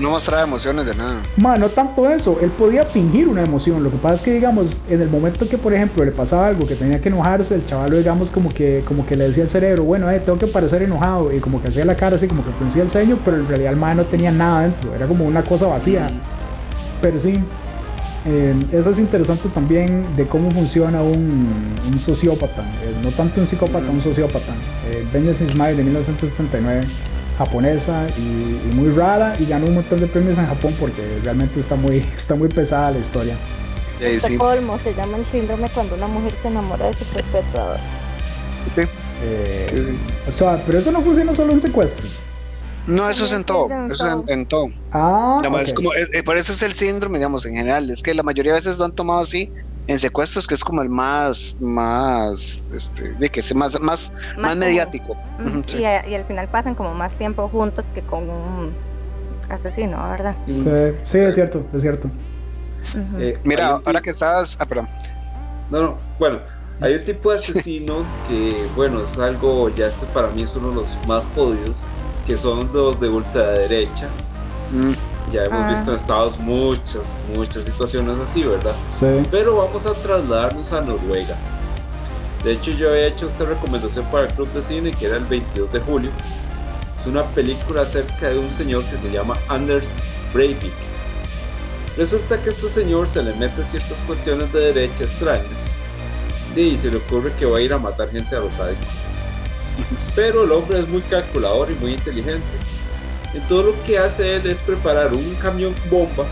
mostraba 0.09 0.43
emociones 0.43 0.85
de 0.85 0.95
nada. 0.95 1.21
Ma, 1.35 1.57
no 1.57 1.67
tanto 1.67 2.09
eso, 2.09 2.39
él 2.41 2.49
podía 2.51 2.85
fingir 2.85 3.27
una 3.27 3.43
emoción. 3.43 3.83
Lo 3.83 3.91
que 3.91 3.97
pasa 3.97 4.15
es 4.15 4.21
que, 4.21 4.31
digamos, 4.31 4.81
en 4.87 5.01
el 5.01 5.09
momento 5.09 5.47
que, 5.49 5.57
por 5.57 5.73
ejemplo, 5.73 6.05
le 6.05 6.11
pasaba 6.11 6.47
algo 6.47 6.65
que 6.65 6.75
tenía 6.75 7.01
que 7.01 7.09
enojarse, 7.09 7.55
el 7.55 7.65
chaval, 7.65 7.91
digamos, 7.91 8.31
como 8.31 8.49
que, 8.49 8.81
como 8.87 9.05
que 9.05 9.17
le 9.17 9.27
decía 9.27 9.43
al 9.43 9.49
cerebro, 9.49 9.83
bueno, 9.83 10.09
eh, 10.09 10.21
tengo 10.21 10.39
que 10.39 10.47
parecer 10.47 10.83
enojado, 10.83 11.33
y 11.33 11.41
como 11.41 11.61
que 11.61 11.67
hacía 11.67 11.83
la 11.83 11.97
cara 11.97 12.15
así, 12.15 12.29
como 12.29 12.45
que 12.45 12.51
fruncía 12.51 12.83
el 12.83 12.89
ceño, 12.89 13.19
pero 13.25 13.35
en 13.35 13.47
realidad 13.49 13.73
el 13.73 13.77
ma 13.77 13.93
no 13.93 14.05
tenía 14.05 14.31
nada 14.31 14.61
dentro, 14.61 14.95
era 14.95 15.05
como 15.05 15.25
una 15.25 15.43
cosa 15.43 15.67
vacía. 15.67 16.09
Pero 17.01 17.19
sí, 17.19 17.43
eh, 18.29 18.53
eso 18.73 18.89
es 18.89 18.99
interesante 18.99 19.47
también 19.49 20.03
de 20.17 20.27
cómo 20.27 20.51
funciona 20.51 21.01
un, 21.01 21.47
un 21.91 21.99
sociópata, 21.99 22.63
eh, 22.83 22.93
no 23.01 23.09
tanto 23.11 23.39
un 23.39 23.47
psicópata, 23.47 23.89
un 23.89 24.01
sociópata. 24.01 24.53
Eh, 24.91 25.05
is 25.31 25.53
Mine 25.53 25.75
de 25.75 25.83
1979, 25.83 26.81
japonesa 27.37 28.05
y, 28.17 28.21
y 28.21 28.71
muy 28.75 28.89
rara 28.89 29.33
y 29.39 29.45
ganó 29.45 29.67
un 29.67 29.75
montón 29.75 30.01
de 30.01 30.07
premios 30.07 30.37
en 30.37 30.45
Japón 30.45 30.73
porque 30.77 31.19
realmente 31.23 31.59
está 31.61 31.75
muy, 31.75 31.97
está 32.15 32.35
muy 32.35 32.49
pesada 32.49 32.91
la 32.91 32.99
historia. 32.99 33.37
Estocolmo 34.01 34.77
se 34.79 34.93
llama 34.93 35.17
el 35.17 35.25
síndrome 35.25 35.69
cuando 35.69 35.95
una 35.95 36.07
mujer 36.07 36.33
se 36.41 36.49
enamora 36.49 36.87
de 36.87 36.93
su 36.95 37.05
perpetuador. 37.05 37.79
sí, 38.75 38.81
Eh, 39.23 39.67
sí, 39.69 39.77
sí. 39.77 39.99
O 40.27 40.31
sea, 40.31 40.61
pero 40.65 40.79
eso 40.79 40.91
no 40.91 41.01
funciona 41.01 41.33
solo 41.33 41.53
en 41.53 41.61
secuestros. 41.61 42.21
No, 42.87 43.09
eso 43.09 43.25
es 43.25 43.31
en 43.33 43.43
todo. 43.43 43.67
Eso 43.89 43.93
es 43.93 44.01
en, 44.01 44.07
todo. 44.21 44.25
en 44.27 44.45
todo. 44.47 44.65
Ah, 44.91 45.41
ok. 45.45 45.59
es 45.61 45.73
como, 45.73 45.93
es- 45.93 46.09
eh, 46.13 46.23
por 46.23 46.37
eso 46.37 46.53
es 46.53 46.61
el 46.63 46.73
síndrome, 46.73 47.17
digamos, 47.19 47.45
en 47.45 47.53
general. 47.55 47.89
Es 47.89 48.01
que 48.01 48.13
la 48.13 48.23
mayoría 48.23 48.53
de 48.53 48.59
veces 48.59 48.79
lo 48.79 48.85
han 48.85 48.93
tomado 48.93 49.19
así 49.19 49.51
en 49.87 49.99
secuestros, 49.99 50.47
que 50.47 50.55
es 50.55 50.63
como 50.63 50.81
el 50.81 50.89
más, 50.89 51.57
más, 51.59 52.65
este, 52.73 53.09
de 53.13 53.29
que 53.29 53.39
es 53.41 53.53
más, 53.55 53.79
más, 53.79 54.11
más, 54.37 54.57
mediático. 54.57 55.15
Sí. 55.65 55.77
y, 55.79 55.85
a- 55.85 56.07
y 56.07 56.15
al 56.15 56.25
final 56.25 56.47
pasan 56.49 56.75
como 56.75 56.93
más 56.93 57.15
tiempo 57.15 57.47
juntos 57.49 57.85
que 57.93 58.01
con 58.01 58.29
un 58.29 58.71
asesino, 59.49 60.05
¿verdad? 60.09 60.35
Sí, 60.45 60.63
sí, 61.03 61.17
es 61.19 61.35
cierto, 61.35 61.65
es 61.73 61.81
cierto. 61.81 62.09
Eh, 63.17 63.37
Mira, 63.43 63.81
ahora 63.85 64.01
que 64.01 64.09
estabas, 64.11 64.55
ah, 64.59 64.65
perdón. 64.65 64.87
No, 65.69 65.81
no, 65.81 65.97
bueno, 66.19 66.39
hay 66.81 66.95
un 66.95 67.03
tipo 67.03 67.31
de 67.31 67.37
asesino 67.37 68.03
que, 68.27 68.65
bueno, 68.75 69.01
es 69.01 69.17
algo, 69.17 69.69
ya 69.69 69.87
este 69.87 70.05
para 70.07 70.29
mí 70.29 70.43
es 70.43 70.55
uno 70.55 70.69
de 70.69 70.75
los 70.75 70.97
más 71.07 71.23
jodidos, 71.35 71.83
que 72.27 72.37
son 72.37 72.69
los 72.73 72.99
de 72.99 73.09
ultraderecha. 73.09 74.07
Mm, 74.71 74.91
Ya 75.31 75.43
hemos 75.43 75.61
Ah. 75.65 75.69
visto 75.71 75.89
en 75.91 75.97
Estados 75.97 76.39
muchas, 76.39 77.19
muchas 77.35 77.65
situaciones 77.65 78.17
así, 78.17 78.43
¿verdad? 78.45 78.73
Sí. 78.97 79.05
Pero 79.29 79.57
vamos 79.57 79.85
a 79.85 79.91
trasladarnos 79.93 80.71
a 80.71 80.79
Noruega. 80.79 81.35
De 82.45 82.53
hecho, 82.53 82.71
yo 82.71 82.89
había 82.89 83.07
hecho 83.07 83.27
esta 83.27 83.43
recomendación 83.43 84.05
para 84.05 84.27
el 84.27 84.33
Club 84.33 84.49
de 84.53 84.61
Cine, 84.61 84.91
que 84.91 85.05
era 85.07 85.17
el 85.17 85.25
22 85.25 85.69
de 85.73 85.81
julio. 85.81 86.11
Es 86.97 87.05
una 87.07 87.23
película 87.25 87.81
acerca 87.81 88.29
de 88.29 88.39
un 88.39 88.49
señor 88.51 88.85
que 88.85 88.97
se 88.97 89.11
llama 89.11 89.35
Anders 89.49 89.91
Breivik. 90.33 90.71
Resulta 91.97 92.41
que 92.41 92.47
a 92.49 92.53
este 92.53 92.69
señor 92.69 93.09
se 93.09 93.21
le 93.21 93.33
mete 93.33 93.65
ciertas 93.65 94.01
cuestiones 94.07 94.53
de 94.53 94.59
derecha 94.71 95.03
extrañas 95.03 95.73
y 96.55 96.77
se 96.77 96.89
le 96.89 96.97
ocurre 96.97 97.33
que 97.33 97.45
va 97.45 97.57
a 97.57 97.61
ir 97.61 97.73
a 97.73 97.77
matar 97.77 98.09
gente 98.11 98.33
a 98.33 98.39
los 98.39 98.57
años. 98.59 98.77
Pero 100.15 100.43
el 100.43 100.51
hombre 100.51 100.79
es 100.79 100.87
muy 100.87 101.01
calculador 101.01 101.69
y 101.71 101.75
muy 101.75 101.93
inteligente. 101.93 102.55
Todo 103.47 103.63
lo 103.63 103.83
que 103.83 103.97
hace 103.97 104.35
él 104.35 104.47
es 104.47 104.61
preparar 104.61 105.13
un 105.13 105.35
camión 105.35 105.75
bomba, 105.91 106.25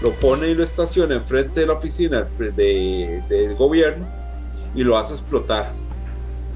lo 0.00 0.12
pone 0.14 0.48
y 0.48 0.54
lo 0.54 0.64
estaciona 0.64 1.14
enfrente 1.14 1.60
de 1.60 1.66
la 1.66 1.74
oficina 1.74 2.26
del 2.38 3.54
gobierno 3.56 4.06
y 4.74 4.82
lo 4.82 4.96
hace 4.96 5.14
explotar. 5.14 5.72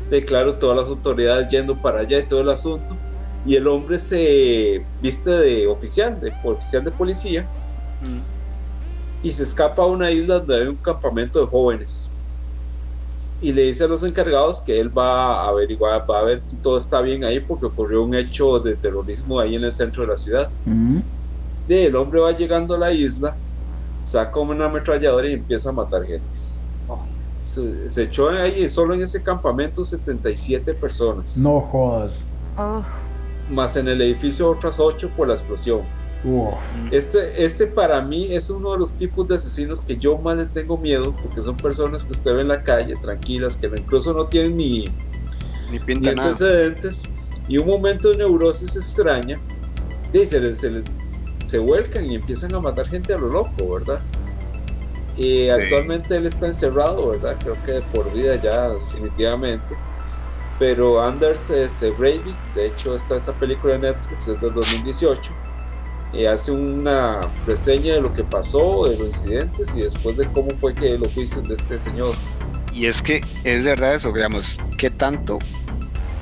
De 0.08 0.24
claro, 0.24 0.54
todas 0.54 0.76
las 0.76 0.88
autoridades 0.88 1.48
yendo 1.48 1.80
para 1.80 2.00
allá 2.00 2.18
y 2.18 2.22
todo 2.22 2.40
el 2.40 2.50
asunto. 2.50 2.96
Y 3.44 3.56
el 3.56 3.66
hombre 3.66 3.98
se 3.98 4.84
viste 5.02 5.30
de 5.30 5.66
oficial, 5.66 6.18
de 6.20 6.32
oficial 6.44 6.84
de 6.84 6.90
policía, 6.90 7.42
mm. 8.02 9.26
y 9.26 9.32
se 9.32 9.42
escapa 9.42 9.82
a 9.82 9.86
una 9.86 10.10
isla 10.10 10.38
donde 10.38 10.56
hay 10.56 10.66
un 10.66 10.76
campamento 10.76 11.40
de 11.40 11.46
jóvenes 11.46 12.10
y 13.40 13.52
le 13.52 13.62
dice 13.62 13.84
a 13.84 13.86
los 13.86 14.02
encargados 14.02 14.60
que 14.60 14.80
él 14.80 14.96
va 14.96 15.42
a 15.42 15.48
averiguar, 15.48 16.08
va 16.10 16.20
a 16.20 16.22
ver 16.24 16.40
si 16.40 16.56
todo 16.56 16.78
está 16.78 17.02
bien 17.02 17.24
ahí 17.24 17.40
porque 17.40 17.66
ocurrió 17.66 18.02
un 18.02 18.14
hecho 18.14 18.58
de 18.60 18.74
terrorismo 18.76 19.38
ahí 19.38 19.56
en 19.56 19.64
el 19.64 19.72
centro 19.72 20.02
de 20.02 20.08
la 20.08 20.16
ciudad. 20.16 20.48
de, 21.68 21.86
el 21.86 21.96
hombre 21.96 22.20
va 22.20 22.32
llegando 22.32 22.74
a 22.74 22.78
la 22.78 22.92
isla, 22.92 23.36
saca 24.02 24.40
una 24.40 24.66
ametralladora 24.66 25.28
y 25.28 25.34
empieza 25.34 25.68
a 25.68 25.72
matar 25.72 26.04
gente. 26.04 26.24
Oh. 26.88 27.04
Se, 27.38 28.02
echó 28.02 28.30
ahí 28.30 28.68
solo 28.68 28.94
en 28.94 29.02
ese 29.02 29.22
campamento 29.22 29.84
77 29.84 30.72
personas. 30.74 31.36
No 31.38 31.60
jodas. 31.60 32.26
Oh. 32.56 32.82
Más 33.50 33.76
en 33.76 33.88
el 33.88 34.00
edificio 34.00 34.48
otras 34.48 34.80
8 34.80 35.10
por 35.16 35.28
la 35.28 35.34
explosión. 35.34 35.82
Este, 36.90 37.44
este 37.44 37.66
para 37.66 38.00
mí 38.02 38.34
es 38.34 38.50
uno 38.50 38.72
de 38.72 38.78
los 38.78 38.94
tipos 38.94 39.28
de 39.28 39.36
asesinos 39.36 39.80
que 39.80 39.96
yo 39.96 40.18
más 40.18 40.36
le 40.36 40.46
tengo 40.46 40.76
miedo, 40.76 41.14
porque 41.22 41.40
son 41.40 41.56
personas 41.56 42.04
que 42.04 42.12
usted 42.12 42.34
ve 42.34 42.40
en 42.42 42.48
la 42.48 42.62
calle 42.62 42.96
tranquilas, 42.96 43.56
que 43.56 43.66
incluso 43.66 44.12
no 44.12 44.26
tienen 44.26 44.56
ni, 44.56 44.86
ni, 45.70 46.08
antecedentes, 46.08 47.10
y 47.48 47.58
un 47.58 47.66
momento 47.66 48.10
de 48.10 48.18
neurosis 48.18 48.76
extraña, 48.76 49.38
y 50.12 50.26
se, 50.26 50.54
se, 51.46 51.58
vuelcan 51.58 52.06
y 52.06 52.14
empiezan 52.14 52.54
a 52.54 52.60
matar 52.60 52.88
gente 52.88 53.12
a 53.12 53.18
lo 53.18 53.28
loco, 53.28 53.74
¿verdad? 53.74 54.00
Y 55.16 55.48
actualmente 55.48 56.16
él 56.16 56.26
está 56.26 56.46
encerrado, 56.46 57.08
¿verdad? 57.08 57.36
Creo 57.38 57.56
que 57.64 57.86
por 57.94 58.10
vida 58.12 58.36
ya, 58.36 58.70
definitivamente. 58.70 59.74
Pero 60.58 61.02
Anders 61.02 61.50
S. 61.50 61.90
Breivik, 61.90 62.54
de 62.54 62.68
hecho, 62.68 62.94
está 62.96 63.16
esta 63.16 63.32
película 63.34 63.74
de 63.74 63.80
Netflix, 63.80 64.28
es 64.28 64.40
del 64.40 64.54
2018 64.54 65.45
eh, 66.12 66.28
hace 66.28 66.52
una 66.52 67.28
reseña 67.46 67.94
de 67.94 68.00
lo 68.00 68.14
que 68.14 68.24
pasó, 68.24 68.88
de 68.88 68.96
los 68.96 69.08
incidentes 69.08 69.76
y 69.76 69.80
después 69.80 70.16
de 70.16 70.26
cómo 70.32 70.50
fue 70.58 70.74
que 70.74 70.96
los 70.96 71.12
juicios 71.12 71.46
de 71.48 71.54
este 71.54 71.78
señor. 71.78 72.14
Y 72.72 72.86
es 72.86 73.02
que 73.02 73.22
es 73.44 73.64
verdad 73.64 73.94
eso, 73.94 74.12
digamos, 74.12 74.60
que 74.78 74.90
tanto 74.90 75.38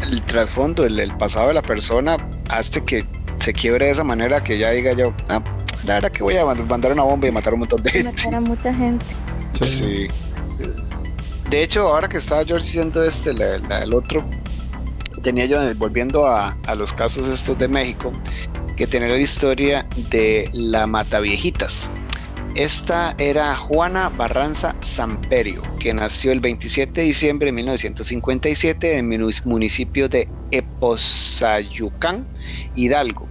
el 0.02 0.24
trasfondo, 0.24 0.84
el, 0.84 1.16
pasado 1.16 1.48
de 1.48 1.54
la 1.54 1.62
persona 1.62 2.16
hace 2.48 2.84
que 2.84 3.06
se 3.40 3.52
quiebre 3.52 3.86
de 3.86 3.92
esa 3.92 4.04
manera 4.04 4.42
que 4.42 4.58
ya 4.58 4.70
diga 4.70 4.92
yo, 4.92 5.12
ah, 5.28 5.42
la 5.84 5.94
verdad 5.94 6.12
que 6.12 6.22
voy 6.22 6.36
a 6.36 6.46
mandar 6.46 6.92
una 6.92 7.02
bomba 7.02 7.26
y 7.26 7.32
matar 7.32 7.54
un 7.54 7.60
montón 7.60 7.82
de 7.82 7.90
gente. 7.90 8.10
Matar 8.10 8.34
a 8.34 8.40
mucha 8.40 8.74
gente. 8.74 9.04
Sí. 9.60 10.08
De 11.50 11.62
hecho, 11.62 11.88
ahora 11.88 12.08
que 12.08 12.18
estaba 12.18 12.44
George 12.44 12.64
diciendo 12.64 13.04
este, 13.04 13.30
el 13.30 13.94
otro, 13.94 14.24
tenía 15.22 15.46
yo, 15.46 15.58
volviendo 15.76 16.26
a, 16.26 16.56
a 16.66 16.74
los 16.74 16.92
casos 16.92 17.28
estos 17.28 17.58
de 17.58 17.68
México, 17.68 18.12
que 18.76 18.86
tiene 18.86 19.08
la 19.08 19.18
historia 19.18 19.86
de 20.10 20.48
la 20.52 20.86
Mataviejitas. 20.86 21.92
Esta 22.54 23.16
era 23.18 23.56
Juana 23.56 24.10
Barranza 24.10 24.76
Samperio, 24.80 25.60
que 25.80 25.92
nació 25.92 26.30
el 26.30 26.38
27 26.38 27.00
de 27.00 27.06
diciembre 27.06 27.46
de 27.46 27.52
1957 27.52 28.96
en 28.96 29.12
el 29.12 29.34
municipio 29.44 30.08
de 30.08 30.28
Eposayucán, 30.52 32.28
Hidalgo. 32.76 33.28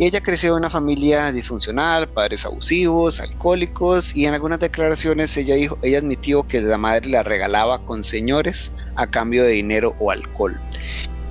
Ella 0.00 0.20
creció 0.20 0.50
en 0.50 0.60
una 0.60 0.70
familia 0.70 1.30
disfuncional, 1.30 2.08
padres 2.08 2.44
abusivos, 2.44 3.20
alcohólicos 3.20 4.16
y 4.16 4.26
en 4.26 4.34
algunas 4.34 4.58
declaraciones 4.58 5.36
ella, 5.36 5.54
dijo, 5.54 5.78
ella 5.82 5.98
admitió 5.98 6.48
que 6.48 6.60
la 6.60 6.78
madre 6.78 7.08
la 7.10 7.22
regalaba 7.22 7.84
con 7.84 8.02
señores 8.02 8.74
a 8.96 9.06
cambio 9.08 9.44
de 9.44 9.52
dinero 9.52 9.94
o 10.00 10.10
alcohol. 10.10 10.58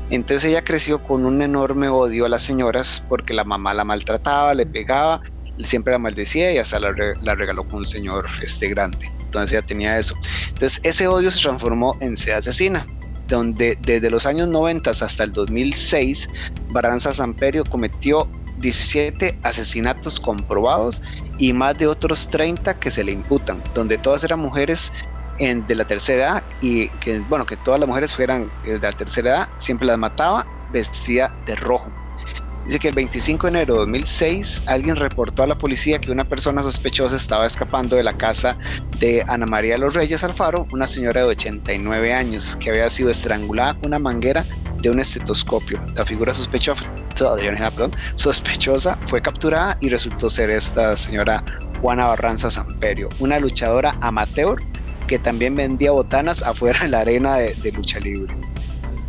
Entonces 0.10 0.50
ella 0.50 0.64
creció 0.64 1.04
con 1.04 1.26
un 1.26 1.42
enorme 1.42 1.90
odio 1.90 2.26
a 2.26 2.30
las 2.30 2.44
señoras 2.44 3.06
porque 3.08 3.34
la 3.34 3.44
mamá 3.44 3.74
la 3.74 3.84
maltrataba, 3.84 4.54
le 4.54 4.66
pegaba, 4.66 5.22
siempre 5.64 5.94
la 5.94 6.00
maldecía 6.00 6.52
y 6.52 6.58
hasta 6.58 6.80
la, 6.80 6.92
regaló 6.92 7.64
con 7.66 7.80
un 7.80 7.86
señor 7.86 8.26
este, 8.42 8.70
grande. 8.70 9.10
Entonces 9.22 9.54
ella 9.54 9.66
tenía 9.66 10.00
eso. 10.00 10.16
Entonces 10.50 10.80
ese 10.84 11.08
odio 11.08 11.30
se 11.32 11.42
transformó 11.42 11.96
en 12.00 12.18
sed 12.18 12.34
asesina 12.34 12.86
donde 13.30 13.78
desde 13.82 14.10
los 14.10 14.26
años 14.26 14.48
90 14.48 14.90
hasta 14.90 15.24
el 15.24 15.32
2006, 15.32 16.30
Baranza 16.72 17.14
Samperio 17.14 17.64
cometió 17.64 18.28
17 18.60 19.40
asesinatos 19.44 20.20
comprobados 20.20 21.04
y 21.38 21.54
más 21.54 21.78
de 21.78 21.88
otros 21.88 22.28
30 22.30 22.80
que 22.80 22.92
se 22.92 23.04
le 23.04 23.14
imputan, 23.14 23.64
donde 23.74 23.98
todas 23.98 24.24
eran 24.24 24.40
mujeres 24.40 24.92
de 25.40 25.76
la 25.76 25.88
tercera 25.88 26.26
edad 26.26 26.44
y 26.60 26.90
que, 27.00 27.20
bueno, 27.20 27.46
que 27.46 27.56
todas 27.56 27.80
las 27.80 27.88
mujeres 27.88 28.14
fueran 28.14 28.52
eh, 28.66 28.72
de 28.72 28.80
la 28.80 28.92
tercera 28.92 29.30
edad, 29.30 29.50
siempre 29.58 29.88
las 29.88 29.98
mataba 29.98 30.46
vestida 30.72 31.34
de 31.46 31.56
rojo. 31.56 31.90
Dice 32.66 32.78
que 32.78 32.90
el 32.90 32.96
25 32.96 33.48
de 33.48 33.52
enero 33.52 33.74
de 33.76 33.80
2006 33.80 34.64
alguien 34.68 34.96
reportó 34.96 35.42
a 35.42 35.48
la 35.48 35.58
policía 35.58 36.00
que 36.00 36.12
una 36.12 36.26
persona 36.26 36.62
sospechosa 36.62 37.16
estaba 37.16 37.48
escapando 37.48 37.96
de 37.96 38.04
la 38.04 38.14
casa 38.14 38.58
de 39.00 39.24
Ana 39.28 39.48
María 39.48 39.78
los 39.78 39.96
Reyes 39.96 40.24
Alfaro, 40.24 40.68
una 40.72 40.86
señora 40.86 41.22
de 41.22 41.28
89 41.28 42.14
años 42.14 42.58
que 42.58 42.70
había 42.70 42.90
sido 42.90 43.10
estrangulada 43.10 43.74
con 43.76 43.88
una 43.88 43.98
manguera 43.98 44.46
de 44.82 44.90
un 44.90 45.00
estetoscopio. 45.00 45.80
La 45.96 46.06
figura 46.06 46.34
sospechosa, 46.34 46.84
sospechosa 48.16 49.00
fue 49.08 49.22
capturada 49.22 49.78
y 49.80 49.90
resultó 49.90 50.30
ser 50.30 50.52
esta 50.52 50.96
señora 50.96 51.44
Juana 51.82 52.08
Barranza 52.08 52.52
Samperio, 52.52 53.10
una 53.20 53.40
luchadora 53.40 53.96
amateur 54.02 54.62
que 55.10 55.18
también 55.18 55.56
vendía 55.56 55.90
botanas 55.90 56.44
afuera 56.44 56.82
en 56.84 56.92
la 56.92 57.00
arena 57.00 57.38
de, 57.38 57.72
lucha 57.72 58.00
libre. 58.00 58.32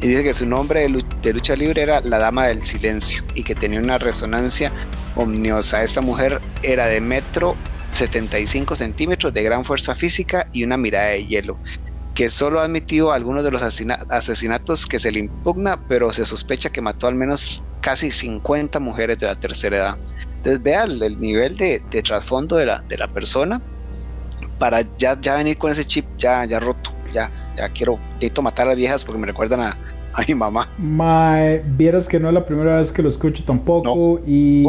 Y 0.01 0.09
dice 0.09 0.23
que 0.23 0.33
su 0.33 0.47
nombre 0.47 0.81
de, 0.81 1.33
lucha 1.35 1.55
libre 1.55 1.83
era 1.83 2.01
la 2.01 2.19
Dama 2.19 2.47
del 2.47 2.63
Silencio 2.63 3.23
y 3.35 3.43
que 3.43 3.55
tenía 3.55 3.81
una 3.81 3.99
resonancia 3.99 4.73
omniosa. 5.15 5.83
Esta 5.83 6.01
mujer 6.01 6.41
era 6.63 6.87
de 6.87 7.03
metro 7.03 7.55
75 7.93 8.77
centímetros, 8.77 9.35
de 9.35 9.43
gran 9.43 9.63
fuerza 9.63 9.95
física 9.95 10.49
y 10.53 10.65
una 10.65 10.79
mirada 10.79 11.09
de 11.09 11.27
hielo, 11.27 11.59
que 12.15 12.31
solo 12.31 12.61
ha 12.61 12.65
admitido 12.65 13.13
algunos 13.13 13.45
de 13.45 13.51
los 13.51 13.63
asesinatos 13.63 14.87
que 14.87 14.99
se 14.99 15.13
le 15.13 15.19
impugna, 15.19 15.87
pero 15.87 16.15
se 16.15 16.25
sospecha 16.25 16.71
que 16.71 16.81
mató 16.81 17.09
al 17.09 17.15
menos 17.15 17.63
casi 17.83 18.11
50 18.11 18.81
mujeres 18.81 19.19
de 19.19 19.27
la 19.27 19.35
tercera 19.35 19.77
edad. 19.77 19.99
Entonces 20.39 20.63
vea 20.63 20.85
el, 20.85 21.21
nivel 21.21 21.59
de, 21.59 21.83
trasfondo 22.03 22.57
de 22.57 22.65
la, 22.65 22.81
de 22.89 22.97
la 22.97 23.09
persona 23.09 23.61
para 24.61 24.83
ya, 24.99 25.19
ya 25.21 25.35
venir 25.35 25.59
con 25.59 25.73
ese 25.73 25.85
chip 25.85 26.05
ya, 26.17 26.45
ya 26.45 26.61
roto. 26.61 26.93
Ya, 27.13 27.29
ya 27.57 27.69
quiero, 27.71 27.99
necesito 28.15 28.41
matar 28.41 28.67
a 28.67 28.69
las 28.69 28.77
viejas 28.77 29.05
porque 29.05 29.19
me 29.21 29.27
recuerdan 29.27 29.61
a, 29.61 29.77
a 30.13 30.23
mi 30.29 30.35
mamá. 30.35 30.69
Mae, 30.79 31.61
vieras 31.67 32.07
que 32.07 32.21
no 32.21 32.29
es 32.29 32.35
la 32.35 32.45
primera 32.45 32.77
vez 32.77 32.93
que 32.93 33.03
lo 33.03 33.09
escucho 33.09 33.43
tampoco. 33.45 34.21
Y 34.25 34.65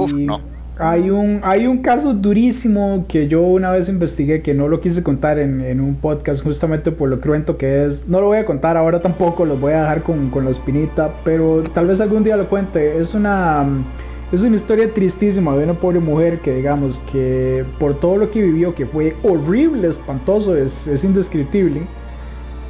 hay 0.80 1.12
un, 1.12 1.42
hay 1.44 1.68
un 1.68 1.84
caso 1.84 2.16
durísimo 2.16 3.06
que 3.08 3.28
yo 3.28 3.44
una 3.44 3.70
vez 3.70 3.90
investigué 3.90 4.42
que 4.42 4.56
no 4.56 4.68
lo 4.68 4.82
quise 4.82 5.04
contar 5.04 5.38
en, 5.38 5.62
en, 5.62 5.80
un 5.80 5.94
podcast 5.94 6.44
justamente 6.44 6.92
por 6.92 7.10
lo 7.10 7.22
cruento 7.22 7.58
que 7.58 7.86
es. 7.86 8.08
No 8.08 8.22
lo 8.22 8.28
voy 8.28 8.40
a 8.40 8.46
contar 8.46 8.78
ahora 8.78 9.02
tampoco, 9.02 9.46
los 9.46 9.60
voy 9.60 9.74
a 9.74 9.82
dejar 9.82 10.02
con, 10.02 10.32
con 10.32 10.46
la 10.46 10.50
espinita, 10.50 11.12
pero 11.24 11.62
tal 11.76 11.86
vez 11.86 12.02
algún 12.02 12.24
día 12.24 12.38
lo 12.38 12.50
cuente. 12.50 12.98
Es 12.98 13.14
una 13.14 13.68
es 14.32 14.44
una 14.44 14.56
historia 14.56 14.94
tristísima 14.94 15.56
de 15.58 15.66
una 15.66 15.74
pobre 15.74 16.00
mujer 16.00 16.40
que 16.40 16.56
digamos 16.56 17.00
que 17.12 17.66
por 17.80 18.00
todo 18.00 18.16
lo 18.16 18.32
que 18.32 18.42
vivió, 18.42 18.74
que 18.74 18.86
fue 18.86 19.16
horrible, 19.24 19.90
espantoso, 19.90 20.56
es, 20.56 21.04
indescriptible, 21.04 21.82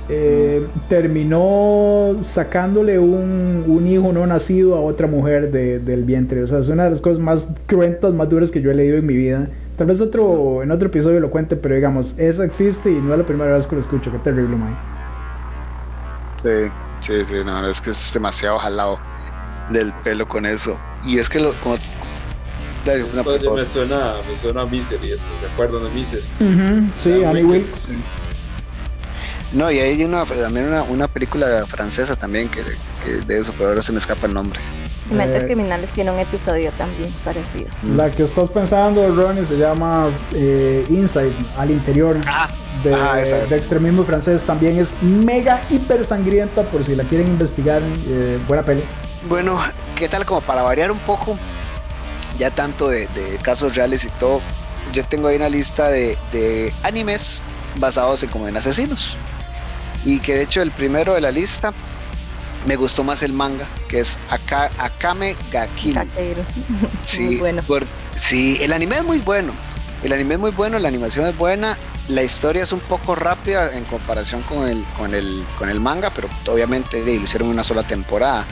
eh, 0.09 0.65
terminó 0.89 2.15
sacándole 2.19 2.97
un, 2.97 3.87
hijo 3.87 4.11
no 4.11 4.25
nacido 4.25 4.75
a 4.75 4.81
otra 4.81 5.05
mujer 5.05 5.51
del 5.51 6.03
vientre. 6.03 6.41
O 6.41 6.47
sea, 6.47 6.59
es 6.59 6.69
una 6.69 6.85
de 6.85 6.89
las 6.91 7.01
cosas 7.01 7.19
más 7.19 7.47
cruentas, 7.67 8.11
más 8.13 8.27
duras 8.27 8.49
que 8.49 8.61
yo 8.61 8.71
he 8.71 8.73
leído 8.73 8.97
en 8.97 9.05
mi 9.05 9.15
vida. 9.15 9.47
Tal 9.77 9.85
vez 9.85 10.01
otro, 10.01 10.63
en 10.63 10.71
otro 10.71 10.87
episodio 10.87 11.19
lo 11.19 11.29
cuente, 11.29 11.55
pero 11.55 11.75
digamos, 11.75 12.17
eso 12.17 12.43
existe 12.43 12.91
y 12.91 12.95
no 12.95 13.13
es 13.13 13.19
la 13.19 13.25
primera 13.25 13.51
vez 13.51 13.67
que 13.67 13.75
lo 13.75 13.81
escucho. 13.81 14.11
Qué 14.11 14.17
terrible, 14.19 14.55
Mike. 14.55 14.77
Sí, 16.41 16.71
sí, 17.01 17.25
sí, 17.25 17.35
no, 17.45 17.67
es 17.67 17.79
que 17.79 17.91
es 17.91 18.11
demasiado 18.13 18.57
jalado 18.57 18.97
del 19.73 19.93
pelo 20.03 20.27
con 20.27 20.45
eso. 20.45 20.79
Y 21.05 21.17
es 21.19 21.29
que 21.29 21.39
lo, 21.39 21.53
como, 21.55 21.77
me 23.55 23.65
suena, 23.65 24.13
me 24.29 24.35
suena 24.37 24.61
a 24.61 24.65
Misery, 24.65 25.11
eso, 25.11 25.27
recuerdo 25.41 25.79
de 25.79 25.89
Misery. 25.91 26.23
sí, 26.97 27.23
Annie 27.23 27.43
Wilkes. 27.43 27.93
No, 29.53 29.69
y 29.69 29.79
hay 29.79 30.01
una, 30.03 30.25
también 30.25 30.67
una, 30.67 30.83
una 30.83 31.07
película 31.07 31.65
francesa 31.67 32.15
también 32.15 32.49
que, 32.49 32.63
de 33.25 33.37
eso, 33.39 33.53
pero 33.57 33.69
ahora 33.69 33.81
se 33.81 33.91
me 33.91 33.99
escapa 33.99 34.25
el 34.27 34.33
nombre. 34.33 34.59
Mentes 35.11 35.43
Eh, 35.43 35.45
Criminales 35.45 35.89
tiene 35.89 36.09
un 36.11 36.19
episodio 36.19 36.71
también 36.77 37.11
parecido. 37.25 37.65
La 37.95 38.09
que 38.09 38.23
estás 38.23 38.49
pensando, 38.49 39.13
Ronnie, 39.13 39.45
se 39.45 39.57
llama 39.57 40.07
eh, 40.33 40.85
Inside, 40.89 41.33
al 41.57 41.69
interior 41.69 42.15
Ah, 42.27 42.47
de, 42.81 42.93
ah, 42.95 43.19
esa 43.21 43.43
es. 43.43 43.49
de 43.49 43.57
extremismo 43.57 44.05
francés. 44.05 44.41
También 44.43 44.79
es 44.79 44.93
mega 45.01 45.61
hiper 45.69 46.05
sangrienta 46.05 46.61
por 46.63 46.85
si 46.85 46.95
la 46.95 47.03
quieren 47.03 47.27
investigar. 47.27 47.81
eh, 48.07 48.39
buena 48.47 48.63
peli. 48.63 48.83
Bueno, 49.23 49.59
¿qué 49.95 50.09
tal 50.09 50.25
como 50.25 50.41
para 50.41 50.63
variar 50.63 50.91
un 50.91 50.99
poco? 50.99 51.37
Ya 52.37 52.49
tanto 52.51 52.87
de, 52.89 53.07
de 53.07 53.37
casos 53.41 53.75
reales 53.75 54.03
y 54.03 54.09
todo, 54.09 54.41
yo 54.93 55.03
tengo 55.05 55.27
ahí 55.27 55.35
una 55.35 55.49
lista 55.49 55.89
de, 55.89 56.17
de 56.31 56.73
animes 56.83 57.41
basados 57.75 58.23
en 58.23 58.29
como 58.29 58.47
en 58.47 58.57
asesinos. 58.57 59.17
Y 60.03 60.19
que 60.19 60.35
de 60.35 60.43
hecho 60.43 60.61
el 60.61 60.71
primero 60.71 61.13
de 61.13 61.21
la 61.21 61.29
lista 61.31 61.73
me 62.65 62.75
gustó 62.75 63.03
más 63.03 63.21
el 63.21 63.33
manga, 63.33 63.67
que 63.87 63.99
es 63.99 64.17
Aka- 64.29 64.71
Akame 64.77 65.35
ga 65.51 65.67
Kill. 65.67 65.93
Taquero. 65.95 66.43
Sí, 67.05 67.23
Muy 67.23 67.37
bueno. 67.37 67.61
por- 67.63 67.85
sí, 68.19 68.57
el 68.61 68.71
anime 68.73 68.97
es 68.97 69.03
muy 69.03 69.19
bueno. 69.19 69.53
El 70.03 70.13
anime 70.13 70.35
es 70.35 70.39
muy 70.39 70.51
bueno, 70.51 70.79
la 70.79 70.87
animación 70.87 71.25
es 71.27 71.35
buena, 71.37 71.77
la 72.07 72.23
historia 72.23 72.63
es 72.63 72.71
un 72.71 72.79
poco 72.79 73.13
rápida 73.15 73.75
en 73.75 73.85
comparación 73.85 74.41
con 74.43 74.67
el, 74.67 74.83
con 74.97 75.13
el, 75.13 75.43
con 75.59 75.69
el 75.69 75.79
manga, 75.79 76.09
pero 76.11 76.27
obviamente 76.47 77.03
de, 77.03 77.17
lo 77.17 77.23
hicieron 77.25 77.49
una 77.49 77.63
sola 77.63 77.83
temporada. 77.83 78.45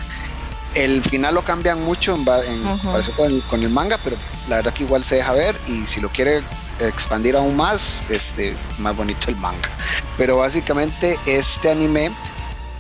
El 0.76 1.04
final 1.04 1.34
lo 1.36 1.44
cambian 1.44 1.82
mucho 1.84 2.14
en, 2.16 2.22
en 2.46 2.66
Ujú. 2.68 2.78
comparación 2.80 3.16
con 3.16 3.32
el, 3.32 3.44
con 3.44 3.64
el 3.64 3.70
manga, 3.70 3.98
pero 4.04 4.18
la 4.48 4.58
verdad 4.58 4.74
que 4.74 4.84
igual 4.84 5.04
se 5.04 5.16
deja 5.16 5.34
ver 5.34 5.56
y 5.68 5.86
si 5.88 6.00
lo 6.00 6.10
quiere 6.10 6.44
expandir 6.80 7.36
aún 7.36 7.56
más, 7.56 8.04
este, 8.10 8.56
más 8.78 8.96
bonito 8.96 9.30
el 9.30 9.36
manga. 9.36 9.70
Pero 10.18 10.38
básicamente 10.38 11.18
este 11.26 11.70
anime 11.72 12.12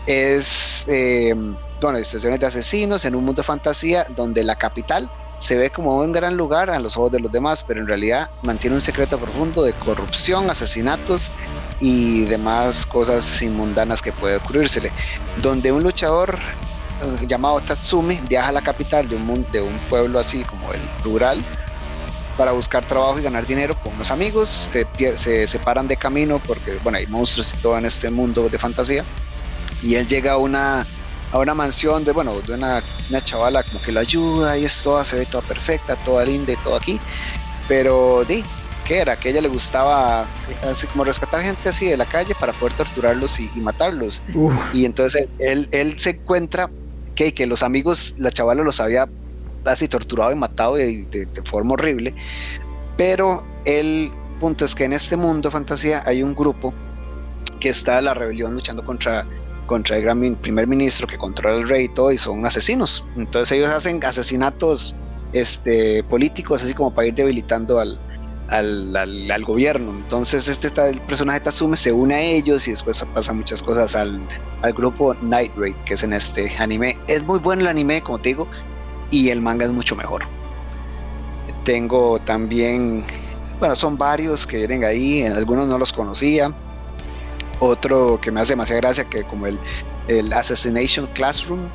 es, 0.06 0.86
eh, 0.88 1.34
bueno, 1.82 1.98
situaciones 2.00 2.40
de 2.40 2.46
asesinos 2.46 3.06
en 3.06 3.16
un 3.16 3.26
mundo 3.26 3.42
de 3.42 3.46
fantasía 3.46 4.06
donde 4.10 4.44
la 4.44 4.56
capital 4.56 5.10
se 5.40 5.58
ve 5.58 5.72
como 5.72 5.96
un 5.96 6.12
gran 6.12 6.36
lugar 6.36 6.70
a 6.70 6.80
los 6.80 6.98
ojos 6.98 7.12
de 7.12 7.20
los 7.22 7.32
demás, 7.32 7.64
pero 7.66 7.80
en 7.80 7.88
realidad 7.88 8.30
mantiene 8.44 8.76
un 8.76 8.82
secreto 8.82 9.18
profundo 9.20 9.64
de 9.64 9.74
corrupción, 9.74 10.50
asesinatos 10.50 11.32
y 11.80 12.26
demás 12.26 12.86
cosas 12.86 13.42
inmundanas 13.42 14.02
que 14.02 14.12
puede 14.12 14.36
ocurrírsele. 14.36 14.92
Donde 15.42 15.72
un 15.72 15.82
luchador 15.82 16.38
llamado 17.28 17.60
Tatsumi 17.62 18.20
viaja 18.28 18.50
a 18.50 18.52
la 18.52 18.62
capital 18.62 19.08
de 19.08 19.16
un, 19.16 19.46
de 19.52 19.62
un 19.62 19.78
pueblo 19.90 20.20
así 20.20 20.44
como 20.44 20.72
el 20.74 20.82
rural 21.04 21.44
para 22.40 22.54
buscar 22.54 22.86
trabajo 22.86 23.20
y 23.20 23.22
ganar 23.22 23.46
dinero 23.46 23.78
con 23.84 23.94
unos 23.94 24.12
amigos, 24.12 24.48
se, 24.48 24.88
se 25.18 25.46
separan 25.46 25.90
de 25.90 25.98
camino 25.98 26.40
porque 26.48 26.80
bueno, 26.84 26.98
hay 26.98 27.06
monstruos 27.08 27.54
y 27.54 27.58
todo 27.58 27.78
en 27.78 27.86
este 27.86 28.10
mundo 28.10 28.48
de 28.48 28.58
fantasía. 28.58 29.04
Y 29.84 29.96
él 29.96 30.08
llega 30.08 30.34
a 30.34 30.38
una 30.38 30.86
a 31.32 31.38
una 31.38 31.54
mansión 31.54 32.04
de 32.06 32.12
bueno 32.12 32.40
de 32.42 32.54
una, 32.54 32.82
una 33.10 33.24
chavala 33.24 33.62
como 33.64 33.82
que 33.82 33.92
lo 33.92 34.00
ayuda 34.00 34.58
y 34.58 34.66
es 34.66 34.82
toda 34.82 35.04
se 35.04 35.18
ve 35.18 35.26
toda 35.26 35.44
perfecta 35.44 35.96
toda 35.98 36.24
linda 36.24 36.54
y 36.54 36.56
todo 36.58 36.78
aquí. 36.78 36.98
Pero 37.68 38.24
di 38.26 38.44
qué 38.86 39.00
era 39.00 39.18
que 39.18 39.28
a 39.28 39.32
ella 39.32 39.42
le 39.42 39.50
gustaba 39.50 40.26
así 40.64 40.88
como 40.88 41.04
rescatar 41.04 41.42
gente 41.42 41.68
así 41.68 41.88
de 41.88 41.98
la 41.98 42.06
calle 42.06 42.36
para 42.40 42.54
poder 42.54 42.74
torturarlos 42.74 43.38
y, 43.42 43.52
y 43.54 43.60
matarlos. 43.60 44.24
Uf, 44.34 44.54
y 44.74 44.86
entonces 44.86 45.28
él, 45.40 45.68
él 45.72 46.00
se 46.00 46.12
encuentra 46.12 46.70
que, 47.34 47.46
los 47.48 47.64
amigos 47.64 48.14
la 48.18 48.32
chavala 48.32 48.64
los 48.64 48.80
había 48.80 49.08
así 49.66 49.88
torturado 49.88 50.32
y 50.32 50.36
matado 50.36 50.76
de, 50.76 51.06
de- 51.12 51.26
de 51.26 51.42
forma 51.46 51.74
horrible 51.74 52.16
pero 52.98 53.44
el 53.66 54.12
punto 54.40 54.66
es 54.66 54.74
que 54.76 54.86
en 54.86 54.94
este 54.94 55.18
mundo 55.18 55.50
de 55.50 55.54
fantasía 55.54 56.02
hay 56.06 56.24
un 56.24 56.34
grupo 56.34 56.74
que 57.60 57.70
está 57.70 58.02
la 58.02 58.14
rebelión 58.14 58.54
luchando 58.54 58.84
contra 58.86 59.26
contra 59.66 59.98
el 59.98 60.04
gran 60.04 60.36
primer 60.38 60.66
ministro 60.66 61.06
que 61.08 61.18
controla 61.18 61.58
el 61.58 61.70
rey 61.70 61.86
y 61.86 61.94
todo 61.94 62.12
y 62.12 62.18
son 62.18 62.44
asesinos. 62.46 63.06
Entonces 63.16 63.52
ellos 63.56 63.70
hacen 63.70 64.04
asesinatos 64.04 64.96
este 65.32 66.04
políticos 66.04 66.64
así 66.64 66.74
como 66.74 66.92
para 66.92 67.08
ir 67.08 67.14
debilitando 67.14 67.80
al 67.80 68.00
al, 68.50 68.96
al- 68.96 69.44
gobierno. 69.44 69.92
Entonces 69.92 70.48
este 70.48 70.68
está- 70.68 70.90
el 70.90 71.02
personaje 71.02 71.40
Tatsume 71.40 71.78
se 71.78 71.92
une 71.92 72.16
a 72.16 72.22
ellos 72.22 72.68
y 72.68 72.72
después 72.72 73.04
pasan 73.14 73.38
muchas 73.38 73.64
cosas 73.64 73.96
al, 73.96 74.20
al 74.62 74.74
grupo 74.74 75.16
Night 75.22 75.52
Raid 75.56 75.76
que 75.86 75.94
es 75.96 76.04
en 76.04 76.14
este 76.14 76.52
anime. 76.58 76.98
Es 77.08 77.24
muy 77.24 77.40
bueno 77.40 77.62
el 77.62 77.68
anime 77.68 78.02
como 78.02 78.20
te 78.20 78.30
digo 78.30 78.48
y 79.12 79.30
el 79.30 79.42
manga 79.42 79.66
es 79.66 79.72
mucho 79.72 79.96
mejor. 79.96 80.24
Tengo 81.64 82.20
también 82.20 83.06
bueno 83.60 83.76
son 83.76 83.98
varios 83.98 84.48
que 84.48 84.58
vienen 84.58 84.84
ahí 84.84 85.24
algunos 85.24 85.68
no 85.68 85.78
los 85.78 85.94
conocía. 85.94 86.54
Otro 87.60 88.20
que 88.22 88.32
me 88.32 88.40
hace 88.42 88.54
demasiada 88.54 88.82
gracia 88.82 89.04
que 89.06 89.24
como 89.24 89.46
el, 89.48 89.60
el 90.08 90.32
Assassination 90.32 91.08
Classroom 91.08 91.68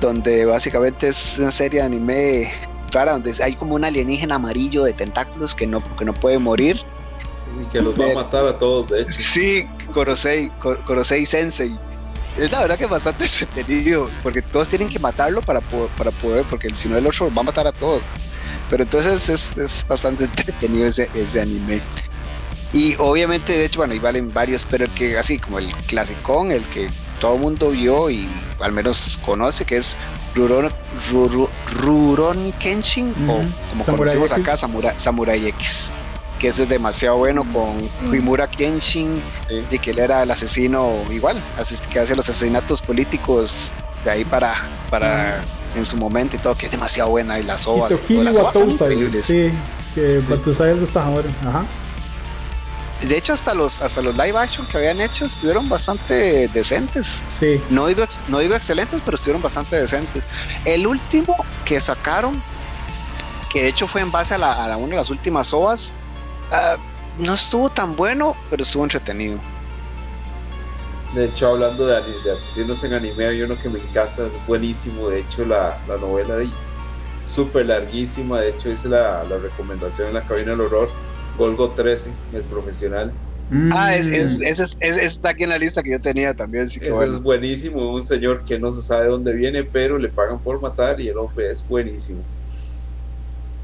donde 0.00 0.44
básicamente 0.44 1.08
es 1.08 1.38
una 1.38 1.50
serie 1.50 1.80
de 1.80 1.86
anime 1.86 2.52
donde 2.90 3.34
hay 3.42 3.54
como 3.56 3.74
un 3.74 3.84
alienígena 3.84 4.34
amarillo 4.36 4.84
de 4.84 4.92
tentáculos 4.92 5.54
que 5.54 5.66
no, 5.66 5.82
que 5.96 6.04
no 6.04 6.12
puede 6.14 6.38
morir 6.38 6.80
Y 7.60 7.64
que 7.66 7.80
los 7.80 7.98
va 7.98 8.10
a 8.10 8.14
matar 8.14 8.46
a 8.46 8.54
todos, 8.58 8.88
de 8.88 9.02
hecho. 9.02 9.12
Sí, 9.12 9.66
Korosei, 9.92 10.50
Kor- 10.60 10.78
Korosei 10.84 11.24
Sensei. 11.26 11.76
Es 12.36 12.50
la 12.52 12.60
verdad 12.60 12.78
que 12.78 12.84
es 12.84 12.90
bastante 12.90 13.24
entretenido, 13.40 14.08
porque 14.22 14.40
todos 14.42 14.68
tienen 14.68 14.88
que 14.88 14.98
matarlo 14.98 15.40
para, 15.42 15.60
po- 15.60 15.88
para 15.98 16.10
poder, 16.10 16.44
porque 16.44 16.68
si 16.76 16.88
no 16.88 16.96
el 16.96 17.06
otro 17.06 17.32
va 17.34 17.40
a 17.40 17.44
matar 17.44 17.66
a 17.66 17.72
todos. 17.72 18.02
Pero 18.68 18.84
entonces 18.84 19.28
es, 19.28 19.56
es 19.56 19.86
bastante 19.88 20.24
entretenido 20.26 20.86
ese, 20.86 21.08
ese 21.14 21.40
anime. 21.40 21.80
Y 22.72 22.94
obviamente, 22.98 23.52
de 23.52 23.64
hecho, 23.64 23.80
bueno, 23.80 23.94
ahí 23.94 23.98
valen 23.98 24.32
varios, 24.32 24.64
pero 24.70 24.84
el 24.84 24.90
que 24.92 25.18
así 25.18 25.38
como 25.38 25.58
el 25.58 25.72
clasicón, 25.88 26.52
el 26.52 26.62
que 26.66 26.88
todo 27.20 27.34
el 27.36 27.40
mundo 27.40 27.70
vio 27.70 28.10
y 28.10 28.28
al 28.60 28.72
menos 28.72 29.18
conoce, 29.24 29.64
que 29.64 29.76
es 29.76 29.96
Rurouni 30.34 30.68
Ruro, 31.12 31.48
Rurouni 31.80 32.52
Kenshin, 32.52 33.14
o 33.28 33.34
Ujú, 33.34 33.48
como 33.70 33.84
Samurai 33.84 34.14
conocemos 34.14 34.30
X. 34.32 34.42
acá, 34.42 34.56
Samurai, 34.56 34.94
Samurai 34.96 35.46
X. 35.48 35.90
Que 36.38 36.48
ese 36.48 36.62
es 36.62 36.68
demasiado 36.70 37.18
bueno 37.18 37.44
con 37.52 37.76
Himura 38.14 38.48
Kenshin, 38.48 39.20
Sí. 39.46 39.62
y 39.70 39.78
que 39.78 39.90
él 39.90 39.98
era 39.98 40.22
el 40.22 40.30
asesino 40.30 40.90
igual, 41.10 41.40
así 41.58 41.76
que 41.92 41.98
hace 42.00 42.16
los 42.16 42.28
asesinatos 42.28 42.80
políticos 42.80 43.70
de 44.04 44.10
ahí 44.10 44.24
para, 44.24 44.54
para 44.88 45.42
en 45.76 45.84
su 45.84 45.96
momento 45.98 46.36
y 46.36 46.38
todo, 46.38 46.54
que 46.54 46.66
es 46.66 46.72
demasiado 46.72 47.10
buena 47.10 47.38
y 47.38 47.42
las 47.42 47.66
ovas, 47.66 48.00
y 48.08 48.14
las 48.14 48.38
ovas 48.38 48.54
son 48.54 48.70
increíbles. 48.70 49.24
sí, 49.26 49.50
que 49.94 50.22
Sí. 50.22 50.26
Batusai 50.30 50.70
es 50.72 50.78
de 50.78 50.84
esta 50.84 51.04
ahora. 51.04 51.28
Ajá. 51.46 51.64
De 53.02 53.16
hecho 53.16 53.32
hasta 53.32 53.54
los 53.54 53.80
hasta 53.80 54.02
los 54.02 54.14
live 54.16 54.36
action 54.38 54.66
que 54.66 54.76
habían 54.76 55.00
hecho 55.00 55.24
estuvieron 55.24 55.68
bastante 55.68 56.48
decentes. 56.48 57.22
Sí. 57.28 57.60
No 57.70 57.86
digo 57.86 58.04
no 58.28 58.40
digo 58.40 58.54
excelentes, 58.54 59.00
pero 59.04 59.14
estuvieron 59.14 59.40
bastante 59.42 59.76
decentes. 59.76 60.22
El 60.66 60.86
último 60.86 61.34
que 61.64 61.80
sacaron, 61.80 62.42
que 63.50 63.62
de 63.62 63.68
hecho 63.68 63.88
fue 63.88 64.02
en 64.02 64.10
base 64.12 64.34
a, 64.34 64.38
la, 64.38 64.52
a 64.64 64.68
la- 64.68 64.76
una 64.76 64.90
de 64.90 64.96
las 64.96 65.08
últimas 65.10 65.52
ovas, 65.54 65.92
ah, 66.52 66.76
no 67.18 67.34
estuvo 67.34 67.70
tan 67.70 67.96
bueno, 67.96 68.36
pero 68.50 68.62
estuvo 68.64 68.82
entretenido. 68.82 69.38
De 71.14 71.24
hecho, 71.24 71.48
hablando 71.48 71.86
de, 71.86 72.20
de 72.22 72.32
asesinos 72.32 72.84
en 72.84 72.94
anime, 72.94 73.26
hay 73.26 73.42
uno 73.42 73.58
que 73.58 73.68
me 73.68 73.80
encanta, 73.80 74.26
es 74.26 74.46
buenísimo. 74.46 75.08
De 75.08 75.20
hecho, 75.20 75.44
la, 75.44 75.76
la 75.88 75.96
novela 75.96 76.36
de 76.36 76.48
súper 77.26 77.66
larguísima. 77.66 78.40
De 78.40 78.50
hecho, 78.50 78.70
hice 78.70 78.88
la, 78.88 79.24
la 79.24 79.38
recomendación 79.38 80.08
en 80.08 80.14
la 80.14 80.22
cabina 80.22 80.52
del 80.52 80.60
horror. 80.60 80.88
Golgo 81.40 81.70
13, 81.70 82.12
el 82.34 82.42
profesional. 82.42 83.14
Ah, 83.72 83.96
es, 83.96 84.06
Mm. 84.08 84.12
es, 84.14 84.40
ese 84.42 84.62
es- 84.64 84.76
ese 84.78 85.04
está 85.06 85.30
aquí 85.30 85.44
en 85.44 85.48
la 85.48 85.58
lista 85.58 85.82
que 85.82 85.90
yo 85.92 86.00
tenía 86.00 86.34
también, 86.34 86.66
así 86.66 86.78
que 86.78 86.86
Ese 86.88 86.94
bueno. 86.94 87.14
es 87.16 87.22
buenísimo. 87.22 87.94
Un 87.94 88.02
señor 88.02 88.44
que 88.44 88.58
no 88.58 88.70
se 88.70 88.82
sabe 88.82 89.04
de 89.04 89.08
dónde 89.08 89.32
viene, 89.32 89.64
pero 89.64 89.96
le 89.96 90.10
pagan 90.10 90.38
por 90.42 90.60
matar 90.60 91.00
y 91.00 91.08
el 91.08 91.16
hombre 91.16 91.50
es 91.50 91.66
buenísimo. 91.66 92.22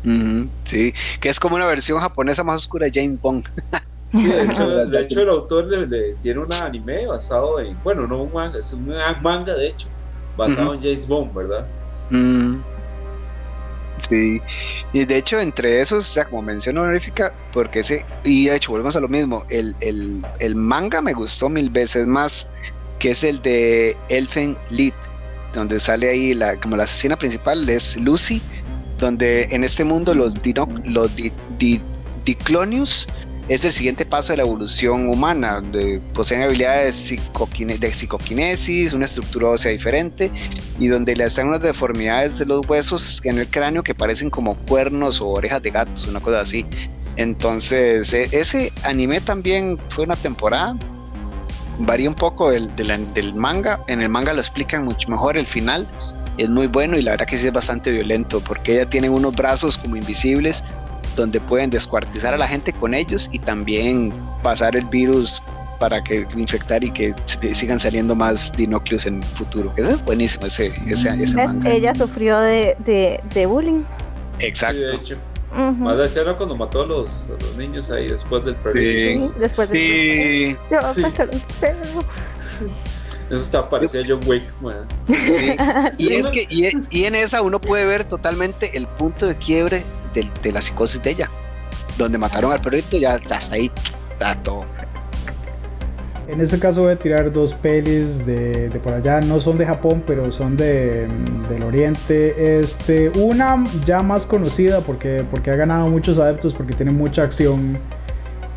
Ujú, 0.04 0.48
sí, 0.64 0.94
que 1.20 1.28
es 1.28 1.38
como 1.38 1.56
una 1.56 1.66
versión 1.66 2.00
japonesa 2.00 2.42
más 2.44 2.56
oscura 2.56 2.86
de 2.86 2.92
Jane 2.94 3.18
Bond. 3.20 3.44
Sí, 4.12 4.22
de, 4.24 4.44
hecho, 4.44 4.86
de 4.86 5.00
hecho, 5.02 5.20
el 5.20 5.28
autor 5.28 5.66
le, 5.66 5.86
le- 5.86 6.14
tiene 6.22 6.40
un 6.40 6.50
anime 6.52 7.06
basado 7.06 7.60
en, 7.60 7.76
bueno, 7.82 8.06
no 8.06 8.22
un 8.22 8.32
manga, 8.32 8.58
es 8.58 8.72
un 8.72 8.86
manga 9.20 9.54
de 9.54 9.66
hecho, 9.66 9.88
basado 10.36 10.72
en 10.72 10.80
James 10.80 11.06
Bond, 11.06 11.34
¿verdad? 11.34 11.66
Mm, 12.08 12.60
Sí, 14.08 14.40
y 14.92 15.04
de 15.06 15.16
hecho 15.16 15.40
entre 15.40 15.80
esos, 15.80 16.06
o 16.08 16.12
sea, 16.12 16.26
como 16.26 16.42
mención 16.42 16.76
honorífica, 16.76 17.32
porque 17.52 17.80
ese, 17.80 18.04
y 18.24 18.46
de 18.46 18.56
hecho 18.56 18.72
volvemos 18.72 18.94
a 18.96 19.00
lo 19.00 19.08
mismo, 19.08 19.44
el, 19.48 19.74
el, 19.80 20.22
el 20.38 20.54
manga 20.54 21.00
me 21.00 21.14
gustó 21.14 21.48
mil 21.48 21.70
veces 21.70 22.06
más, 22.06 22.46
que 22.98 23.12
es 23.12 23.24
el 23.24 23.40
de 23.42 23.96
Elfen 24.08 24.56
Lied, 24.70 24.92
donde 25.54 25.80
sale 25.80 26.10
ahí 26.10 26.34
la, 26.34 26.56
como 26.56 26.76
la 26.76 26.84
asesina 26.84 27.16
principal 27.16 27.66
es 27.70 27.96
Lucy, 27.96 28.42
donde 28.98 29.44
en 29.50 29.64
este 29.64 29.82
mundo 29.84 30.14
los, 30.14 30.40
dino, 30.42 30.68
los 30.84 31.14
di, 31.16 31.32
di- 31.58 31.80
Diclonius 32.26 33.06
es 33.48 33.64
el 33.64 33.72
siguiente 33.72 34.04
paso 34.04 34.32
de 34.32 34.38
la 34.38 34.42
evolución 34.42 35.08
humana, 35.08 35.60
donde 35.60 36.00
poseen 36.14 36.42
habilidades 36.42 37.08
de 37.08 37.92
psicoquinesis, 37.92 38.92
una 38.92 39.04
estructura 39.04 39.48
ósea 39.48 39.70
diferente, 39.72 40.30
y 40.80 40.88
donde 40.88 41.14
le 41.14 41.24
están 41.24 41.48
unas 41.48 41.62
deformidades 41.62 42.38
de 42.38 42.46
los 42.46 42.66
huesos 42.66 43.20
en 43.24 43.38
el 43.38 43.46
cráneo 43.48 43.82
que 43.82 43.94
parecen 43.94 44.30
como 44.30 44.56
cuernos 44.56 45.20
o 45.20 45.28
orejas 45.28 45.62
de 45.62 45.70
gatos, 45.70 46.06
una 46.08 46.20
cosa 46.20 46.40
así. 46.40 46.66
Entonces, 47.16 48.12
e- 48.12 48.28
ese 48.32 48.72
anime 48.82 49.20
también 49.20 49.78
fue 49.90 50.04
una 50.04 50.16
temporada. 50.16 50.76
Varía 51.78 52.08
un 52.08 52.14
poco 52.14 52.50
del, 52.50 52.74
del- 52.76 53.12
del 53.14 53.34
manga. 53.34 53.80
En 53.86 54.00
el 54.02 54.08
manga 54.08 54.32
lo 54.32 54.40
explican 54.40 54.84
mucho 54.84 55.08
mejor 55.08 55.36
el 55.36 55.46
final. 55.46 55.86
es 56.38 56.50
muy 56.50 56.66
bueno 56.66 56.98
y 56.98 57.02
la 57.02 57.12
verdad 57.12 57.26
que 57.26 57.38
sí 57.38 57.46
es 57.46 57.52
bastante 57.54 57.90
violento 57.90 58.40
porque 58.40 58.74
ella 58.74 58.90
tiene 58.90 59.08
unos 59.08 59.34
brazos 59.34 59.78
como 59.78 59.96
invisibles 59.96 60.62
donde 61.16 61.40
pueden 61.40 61.70
descuartizar 61.70 62.34
a 62.34 62.36
la 62.36 62.46
gente 62.46 62.72
con 62.72 62.94
ellos 62.94 63.28
y 63.32 63.38
también 63.38 64.12
pasar 64.42 64.76
el 64.76 64.84
virus 64.84 65.42
para 65.78 66.02
que 66.02 66.26
infectar 66.36 66.82
y 66.84 66.90
que 66.90 67.14
sigan 67.54 67.80
saliendo 67.80 68.14
más 68.14 68.52
dinocleos 68.52 69.06
en 69.06 69.16
el 69.16 69.24
futuro. 69.24 69.72
Eso 69.76 69.90
es 69.90 70.04
buenísimo 70.04 70.46
ese, 70.46 70.72
ese, 70.86 71.10
Ella 71.64 71.94
sufrió 71.94 72.38
de, 72.38 72.76
de, 73.34 73.46
bullying. 73.46 73.82
Exacto. 74.38 74.80
de 74.80 74.94
hecho. 74.94 75.16
Más 75.52 75.96
de 75.96 76.04
escena 76.04 76.34
cuando 76.34 76.54
mató 76.54 76.82
a 76.82 76.86
los, 76.86 77.28
los, 77.40 77.56
niños 77.56 77.90
ahí 77.90 78.08
después 78.08 78.44
del 78.44 78.56
perrito. 78.56 79.28
Sí, 79.28 79.40
después 79.40 79.68
sí. 79.68 80.56
Eso 83.30 83.40
está 83.42 83.68
parecía 83.68 84.02
John 84.06 84.20
Wick. 84.26 84.42
Sí. 85.06 85.56
Y 85.98 86.12
es 86.14 86.30
que 86.30 86.46
y, 86.50 86.68
y, 86.90 87.04
en 87.04 87.14
esa 87.14 87.42
uno 87.42 87.60
puede 87.60 87.86
ver 87.86 88.04
totalmente 88.04 88.76
el 88.76 88.86
punto 88.86 89.26
de 89.26 89.36
quiebre 89.36 89.82
de, 90.42 90.52
la 90.52 90.62
psicosis 90.62 91.02
de 91.02 91.10
ella. 91.10 91.30
Donde 91.98 92.18
mataron 92.18 92.52
al 92.52 92.60
perrito, 92.60 92.96
ya 92.96 93.14
hasta 93.14 93.54
ahí 93.54 93.70
está 94.10 94.34
todo. 94.42 94.64
En 96.28 96.40
este 96.40 96.58
caso 96.58 96.82
voy 96.82 96.92
a 96.92 96.96
tirar 96.96 97.30
dos 97.30 97.54
pelis 97.54 98.26
de, 98.26 98.68
por 98.82 98.92
allá, 98.92 99.20
no 99.20 99.38
son 99.38 99.58
de 99.58 99.66
Japón, 99.66 100.02
pero 100.04 100.32
son 100.32 100.56
de, 100.56 101.06
del 101.48 101.62
Oriente. 101.62 102.58
Este, 102.58 103.10
una 103.10 103.62
ya 103.84 104.00
más 104.00 104.26
conocida 104.26 104.80
porque, 104.80 105.24
porque 105.30 105.52
ha 105.52 105.56
ganado 105.56 105.86
muchos 105.86 106.18
adeptos, 106.18 106.52
porque 106.52 106.74
tiene 106.74 106.90
mucha 106.90 107.22
acción. 107.22 107.78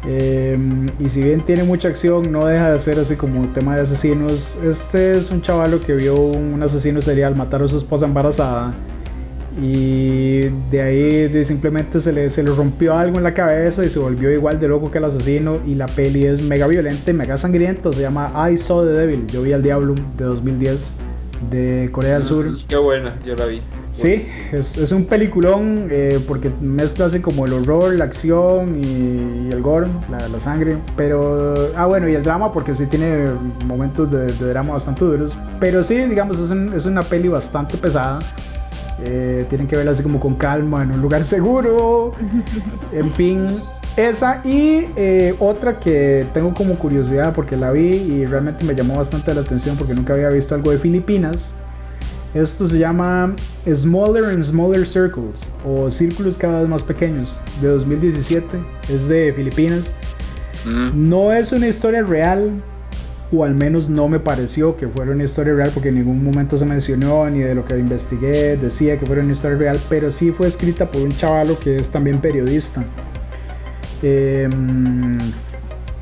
Em, 0.08 0.88
y 0.98 1.10
si 1.10 1.22
bien 1.22 1.42
tiene 1.42 1.64
mucha 1.64 1.90
acción, 1.90 2.32
no 2.32 2.48
deja 2.48 2.72
de 2.72 2.80
ser 2.80 2.98
así 2.98 3.16
como 3.16 3.48
tema 3.50 3.76
de 3.76 3.84
asesinos. 3.84 4.58
Este 4.64 5.12
es 5.12 5.30
un 5.30 5.44
chavalo 5.44 5.80
que 5.80 5.94
vio 5.94 6.16
un 6.16 6.64
asesino 6.64 7.02
serial 7.02 7.36
matar 7.36 7.62
a 7.62 7.68
su 7.68 7.78
esposa 7.78 8.06
embarazada 8.06 8.74
y 9.62 10.42
de 10.72 10.82
ahí 10.82 11.28
de 11.28 11.44
simplemente 11.44 12.00
se 12.00 12.14
le, 12.14 12.30
se 12.30 12.44
le 12.44 12.52
rompió 12.52 12.98
algo 12.98 13.18
en 13.18 13.24
la 13.24 13.34
cabeza 13.34 13.84
y 13.84 13.90
se 13.90 14.00
volvió 14.00 14.32
igual 14.32 14.60
de 14.60 14.68
loco 14.68 14.90
que 14.92 15.00
el 15.00 15.06
asesino. 15.06 15.58
Y 15.66 15.76
la 15.76 15.88
peli 15.88 16.26
es 16.26 16.42
mega 16.42 16.68
violenta, 16.68 17.12
mega 17.14 17.38
sangrienta. 17.38 17.92
Se 17.92 18.02
llama 18.02 18.32
I 18.50 18.58
Saw 18.58 18.86
the 18.86 18.92
Devil. 18.92 19.28
Yo 19.28 19.42
vi 19.42 19.54
al 19.54 19.64
Diablo 19.64 19.96
de 20.18 20.26
2010 20.26 20.94
de 21.50 21.90
Corea 21.92 22.16
del 22.16 22.26
Sur. 22.26 22.48
Qué 22.68 22.78
buena, 22.78 23.18
yo 23.26 23.36
la 23.36 23.46
vi. 23.46 23.62
Sí, 23.92 24.22
es, 24.52 24.78
es, 24.78 24.92
un 24.92 25.06
peliculón 25.06 25.88
eh, 25.90 26.20
porque 26.28 26.52
mezcla 26.62 27.06
así 27.06 27.22
como 27.22 27.46
el 27.46 27.54
horror, 27.54 27.96
la 27.96 28.06
acción 28.06 28.80
y, 28.82 29.52
el 29.52 29.62
gore, 29.62 29.88
la, 30.12 30.28
la, 30.28 30.40
sangre. 30.40 30.78
Pero, 30.96 31.56
ah, 31.76 31.88
bueno, 31.88 32.08
y 32.08 32.14
el 32.14 32.22
drama 32.22 32.52
porque 32.52 32.74
sí 32.76 32.86
tiene 32.86 33.32
momentos 33.66 34.12
de, 34.12 34.28
de 34.28 34.50
drama 34.50 34.74
bastante 34.74 35.04
duros. 35.04 35.36
Pero 35.60 35.84
sí, 35.84 35.96
digamos, 35.96 36.40
es, 36.40 36.52
un, 36.52 36.72
es 36.74 36.86
una 36.86 37.02
peli 37.02 37.30
bastante 37.30 37.78
pesada. 37.78 38.20
Eh, 39.06 39.46
tienen 39.50 39.68
que 39.68 39.76
verla 39.76 39.92
así 39.92 40.04
como 40.04 40.20
con 40.20 40.36
calma, 40.36 40.84
en 40.84 40.92
un 40.92 41.02
lugar 41.02 41.24
seguro. 41.26 42.12
en 42.92 43.12
fin, 43.12 43.56
esa 43.98 44.42
y 44.46 44.86
eh, 44.96 45.36
otra 45.40 45.80
que 45.80 46.26
tengo 46.34 46.54
como 46.54 46.76
curiosidad 46.76 47.34
porque 47.34 47.58
la 47.58 47.72
vi 47.72 47.90
y 47.90 48.26
realmente 48.26 48.64
me 48.66 48.74
llamó 48.74 48.96
bastante 48.96 49.34
la 49.34 49.42
atención 49.42 49.76
porque 49.78 49.94
nunca 49.94 50.14
había 50.14 50.30
visto 50.30 50.56
algo 50.56 50.72
de 50.72 50.80
Filipinas. 50.80 51.54
Esto 52.34 52.68
se 52.68 52.78
llama 52.78 53.36
Smaller 53.68 54.26
and 54.26 54.44
Smaller 54.44 54.86
Circles 54.86 55.42
o 55.66 55.90
Círculos 55.90 56.38
cada 56.38 56.60
vez 56.60 56.70
más 56.70 56.84
pequeños 56.84 57.40
de 57.60 57.70
2017. 57.70 58.60
Es 58.88 59.08
de 59.08 59.34
Filipinas. 59.34 59.86
Mm. 60.66 61.10
No 61.10 61.34
es 61.34 61.52
una 61.52 61.68
historia 61.68 62.04
real, 62.04 62.52
o 63.32 63.44
al 63.44 63.54
menos 63.54 63.90
no 63.90 64.08
me 64.08 64.20
pareció 64.20 64.76
que 64.76 64.88
fuera 64.88 65.12
una 65.12 65.24
historia 65.24 65.54
real 65.54 65.72
porque 65.74 65.90
en 65.90 65.96
ningún 65.96 66.24
momento 66.24 66.58
se 66.58 66.66
mencionó 66.66 67.30
ni 67.30 67.40
de 67.40 67.54
lo 67.54 67.64
que 67.64 67.78
investigué 67.78 68.58
decía 68.58 68.98
que 68.98 69.06
fuera 69.06 69.22
una 69.22 69.34
historia 69.34 69.58
real, 69.58 69.80
pero 69.88 70.12
sí 70.12 70.32
fue 70.32 70.48
escrita 70.48 70.90
por 70.90 71.02
un 71.02 71.12
chavalo 71.12 71.60
que 71.60 71.78
es 71.78 71.90
también 71.90 72.20
periodista. 72.20 72.84
Em, 74.02 75.18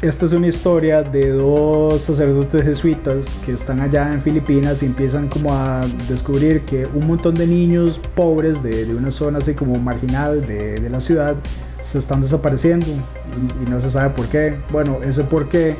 esta 0.01 0.25
es 0.25 0.31
una 0.31 0.47
historia 0.47 1.01
de 1.01 1.31
dos 1.31 2.01
sacerdotes 2.01 2.61
jesuitas 2.61 3.25
que 3.43 3.53
están 3.53 3.81
allá 3.81 4.13
en 4.13 4.21
Filipinas 4.21 4.83
y 4.83 4.85
empiezan 4.85 5.27
como 5.27 5.51
a 5.51 5.81
descubrir 6.07 6.61
que 6.61 6.85
un 6.85 7.07
montón 7.07 7.33
de 7.33 7.47
niños 7.47 7.99
pobres 8.15 8.61
de, 8.61 8.85
de 8.85 8.95
una 8.95 9.11
zona 9.11 9.39
así 9.39 9.53
como 9.53 9.77
marginal 9.79 10.45
de, 10.45 10.75
de, 10.75 10.89
la 10.89 11.01
ciudad 11.01 11.35
se 11.81 11.97
están 11.97 12.21
desapareciendo 12.21 12.85
y, 12.85 13.63
y 13.63 13.69
no 13.69 13.81
se 13.81 13.89
sabe 13.89 14.11
por 14.11 14.27
qué. 14.27 14.55
Bueno, 14.71 14.99
ese 15.03 15.23
por 15.23 15.49
qué 15.49 15.75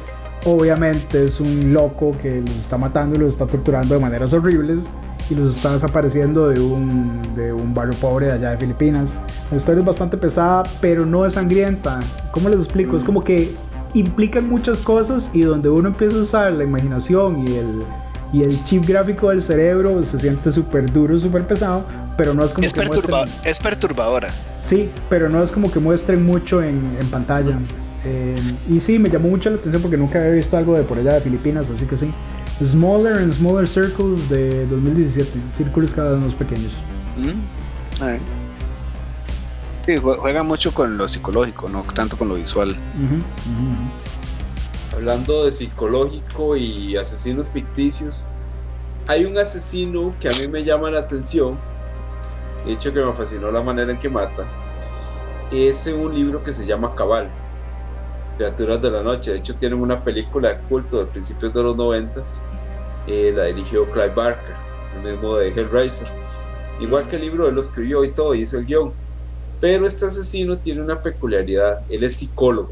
obviamente 0.48 1.26
es 1.26 1.42
un 1.42 1.74
loco 1.74 2.16
que 2.18 2.40
los 2.40 2.56
está 2.56 2.78
matando 2.78 3.16
y 3.16 3.20
los 3.20 3.34
está 3.34 3.46
torturando 3.46 3.96
de 3.96 4.00
maneras 4.00 4.32
horribles 4.32 4.90
y 5.30 5.36
los 5.36 5.58
está 5.58 5.74
desapareciendo 5.74 6.48
de 6.48 6.62
un, 6.62 7.22
de 7.36 7.52
un 7.52 7.74
barrio 7.74 7.94
pobre 8.00 8.28
de 8.28 8.32
allá 8.34 8.52
de 8.52 8.58
Filipinas. 8.58 9.18
La 9.52 9.58
historia 9.58 9.82
es 9.82 9.86
bastante 9.86 10.16
pesada, 10.16 10.64
pero 10.80 11.06
no 11.06 11.26
es 11.26 11.34
sangrienta. 11.34 12.00
¿Cómo 12.32 12.48
les 12.48 12.60
explico? 12.60 12.96
Es 12.96 13.04
como 13.04 13.26
que 13.26 13.54
implican 13.94 14.48
muchas 14.48 14.82
cosas 14.84 15.30
y 15.34 15.42
donde 15.42 15.70
uno 15.70 15.90
empieza 15.90 16.18
a 16.18 16.22
usar 16.22 16.54
la 16.54 16.64
imaginación 16.64 17.46
y 17.46 17.56
el, 17.56 17.84
y 18.32 18.42
el 18.44 18.64
chip 18.64 18.86
gráfico 18.86 19.30
del 19.30 19.42
cerebro 19.42 20.02
se 20.04 20.18
siente 20.18 20.50
súper 20.52 20.92
duro, 20.92 21.20
súper 21.20 21.46
pesado, 21.46 21.84
pero 22.16 22.34
no 22.34 22.46
es 22.46 22.54
como 22.54 22.66
es 22.66 22.74
que 22.74 22.80
Es 23.44 23.60
perturbadora. 23.60 24.30
Sí, 24.62 24.90
pero 25.10 25.28
no 25.28 25.44
es 25.44 25.52
como 25.52 25.70
que 25.70 25.80
muestren 25.80 26.26
mucho 26.26 26.64
en, 26.64 26.96
en 27.02 27.08
pantalla. 27.10 27.58
Eh, 28.08 28.36
y 28.70 28.80
sí, 28.80 29.00
me 29.00 29.10
llamó 29.10 29.28
mucho 29.28 29.50
la 29.50 29.58
atención 29.58 29.82
porque 29.82 29.98
nunca 29.98 30.20
había 30.20 30.32
visto 30.32 30.56
algo 30.56 30.76
de 30.76 30.84
por 30.84 30.98
allá 30.98 31.16
de 31.16 31.22
Filipinas, 31.22 31.70
así 31.70 31.86
que 31.86 31.98
sí. 31.98 32.10
Smaller 32.64 33.18
and 33.18 33.34
Smaller 33.34 33.68
Circles 33.68 34.30
de 34.30 34.66
2017, 34.68 35.40
círculos 35.52 35.94
cada 35.94 36.12
vez 36.12 36.22
más 36.22 36.34
pequeños. 36.34 36.78
Mm, 37.18 37.42
sí, 39.86 39.98
juega 39.98 40.44
mucho 40.44 40.74
con 40.74 40.98
lo 40.98 41.08
psicológico, 41.08 41.70
no 41.70 41.84
tanto 41.94 42.18
con 42.18 42.30
lo 42.30 42.36
visual. 42.36 42.76
Hablando 44.94 45.46
de 45.46 45.52
psicológico 45.52 46.56
y 46.56 46.96
asesinos 46.96 47.48
ficticios, 47.50 48.30
hay 49.08 49.26
un 49.26 49.38
asesino 49.38 50.16
que 50.20 50.30
a 50.30 50.32
mí 50.32 50.48
me 50.48 50.64
llama 50.64 50.90
la 50.90 51.00
atención, 51.00 51.58
de 52.66 52.74
hecho 52.74 52.94
que 52.94 53.02
me 53.02 53.14
fascinó 53.14 53.52
la 53.52 53.62
manera 53.62 53.92
en 53.92 54.00
que 54.00 54.10
mata, 54.10 54.46
es 55.52 55.86
en 55.88 56.00
un 56.00 56.16
libro 56.16 56.42
que 56.42 56.52
se 56.52 56.66
llama 56.66 56.96
Cabal 56.96 57.30
Criaturas 58.38 58.82
de 58.82 58.92
la 58.92 59.04
Noche. 59.04 59.32
De 59.32 59.38
hecho, 59.38 59.56
tienen 59.56 59.80
una 59.80 60.04
película 60.04 60.50
de 60.50 60.58
culto 60.70 61.00
de 61.00 61.06
principios 61.08 61.52
de 61.54 61.64
los 61.64 61.76
noventas. 61.76 62.44
Eh, 63.08 63.34
la 63.36 63.46
dirigió 63.46 63.90
Clive 63.90 64.10
Barker, 64.10 64.56
el 64.96 65.12
mismo 65.12 65.38
de 65.38 65.50
Hellraiser. 65.50 66.08
Igual 66.80 67.10
que 67.10 67.16
el 67.16 67.24
libro, 67.24 67.48
él 67.48 67.56
lo 67.56 67.62
escribió 67.62 68.04
y 68.04 68.12
todo, 68.12 68.36
hizo 68.36 68.58
el 68.58 68.66
guion. 68.66 68.94
Pero 69.60 69.88
este 69.88 70.06
asesino 70.06 70.58
tiene 70.58 70.82
una 70.82 71.02
peculiaridad, 71.02 71.82
él 71.90 72.04
es 72.04 72.18
psicólogo. 72.18 72.72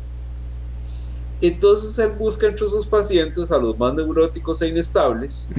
Entonces 1.41 1.97
él 1.99 2.11
busca 2.11 2.47
entre 2.47 2.67
sus 2.67 2.85
pacientes 2.85 3.51
a 3.51 3.57
los 3.57 3.77
más 3.77 3.93
neuróticos 3.93 4.61
e 4.61 4.69
inestables 4.69 5.49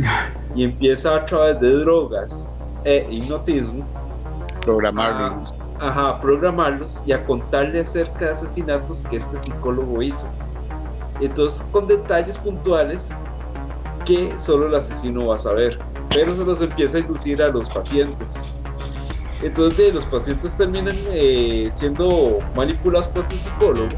y 0.54 0.64
empieza 0.64 1.16
a 1.16 1.26
través 1.26 1.60
de 1.60 1.70
drogas 1.70 2.50
e 2.84 3.06
hipnotismo 3.10 3.84
programarlos 4.62 5.52
ajá, 5.80 6.20
programarlos 6.20 7.02
y 7.06 7.12
a 7.12 7.24
contarle 7.24 7.80
acerca 7.80 8.26
de 8.26 8.30
asesinatos 8.32 9.02
que 9.02 9.16
este 9.16 9.38
psicólogo 9.38 10.02
hizo. 10.02 10.28
Entonces, 11.20 11.66
con 11.70 11.86
detalles 11.86 12.38
puntuales 12.38 13.16
que 14.04 14.34
solo 14.38 14.66
el 14.66 14.74
asesino 14.74 15.26
va 15.26 15.34
a 15.36 15.38
saber, 15.38 15.78
pero 16.10 16.34
se 16.34 16.44
los 16.44 16.60
empieza 16.62 16.98
a 16.98 17.00
inducir 17.00 17.42
a 17.42 17.48
los 17.48 17.68
pacientes. 17.68 18.40
Entonces, 19.42 19.92
los 19.92 20.06
pacientes 20.06 20.56
terminan 20.56 20.96
eh, 21.10 21.68
siendo 21.70 22.38
manipulados 22.54 23.08
por 23.08 23.20
este 23.20 23.36
psicólogo 23.36 23.88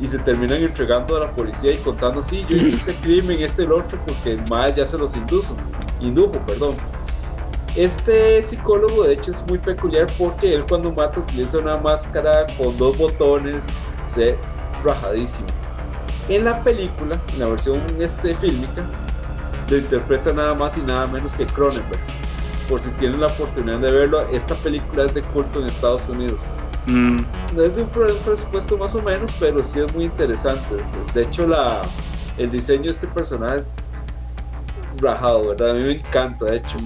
y 0.00 0.06
se 0.06 0.18
terminan 0.18 0.62
entregando 0.62 1.16
a 1.16 1.20
la 1.20 1.32
policía 1.32 1.72
y 1.72 1.76
contando, 1.78 2.22
sí, 2.22 2.44
yo 2.48 2.56
hice 2.56 2.74
este 2.74 2.94
crimen, 3.02 3.42
este 3.42 3.62
el 3.62 3.72
otro, 3.72 3.98
porque 4.06 4.32
el 4.32 4.48
mal 4.48 4.74
ya 4.74 4.86
se 4.86 4.98
los 4.98 5.16
indujo, 5.16 5.56
indujo, 6.00 6.32
perdón. 6.46 6.76
Este 7.76 8.40
psicólogo 8.40 9.02
de 9.02 9.14
hecho 9.14 9.32
es 9.32 9.44
muy 9.48 9.58
peculiar 9.58 10.06
porque 10.16 10.54
él 10.54 10.64
cuando 10.68 10.92
mata 10.92 11.18
utiliza 11.18 11.58
una 11.58 11.76
máscara 11.76 12.46
con 12.56 12.76
dos 12.76 12.96
botones, 12.96 13.66
se 14.06 14.36
rajadísimo. 14.84 15.48
En 16.28 16.44
la 16.44 16.62
película, 16.62 17.20
en 17.32 17.40
la 17.40 17.48
versión 17.48 17.82
este, 17.98 18.34
fílmica, 18.36 18.86
lo 19.68 19.76
interpreta 19.76 20.32
nada 20.32 20.54
más 20.54 20.78
y 20.78 20.82
nada 20.82 21.06
menos 21.08 21.32
que 21.32 21.46
Cronenberg. 21.46 22.00
Por 22.68 22.80
si 22.80 22.90
tienen 22.92 23.20
la 23.20 23.26
oportunidad 23.26 23.78
de 23.78 23.90
verlo, 23.90 24.20
esta 24.28 24.54
película 24.54 25.04
es 25.04 25.14
de 25.14 25.22
culto 25.22 25.60
en 25.60 25.66
Estados 25.66 26.08
Unidos. 26.08 26.48
Mm. 26.86 27.20
No 27.54 27.62
es 27.62 27.76
de 27.76 27.82
un 27.82 27.88
presupuesto 27.88 28.78
más 28.78 28.94
o 28.94 29.02
menos, 29.02 29.34
pero 29.38 29.62
sí 29.64 29.80
es 29.80 29.94
muy 29.94 30.04
interesante. 30.04 30.76
De 31.12 31.22
hecho, 31.22 31.46
la, 31.46 31.82
el 32.38 32.50
diseño 32.50 32.84
de 32.84 32.90
este 32.90 33.06
personaje 33.08 33.56
es 33.56 33.84
rajado, 34.98 35.48
¿verdad? 35.48 35.70
A 35.70 35.74
mí 35.74 35.82
me 35.82 35.92
encanta, 35.94 36.46
de 36.46 36.56
hecho. 36.56 36.78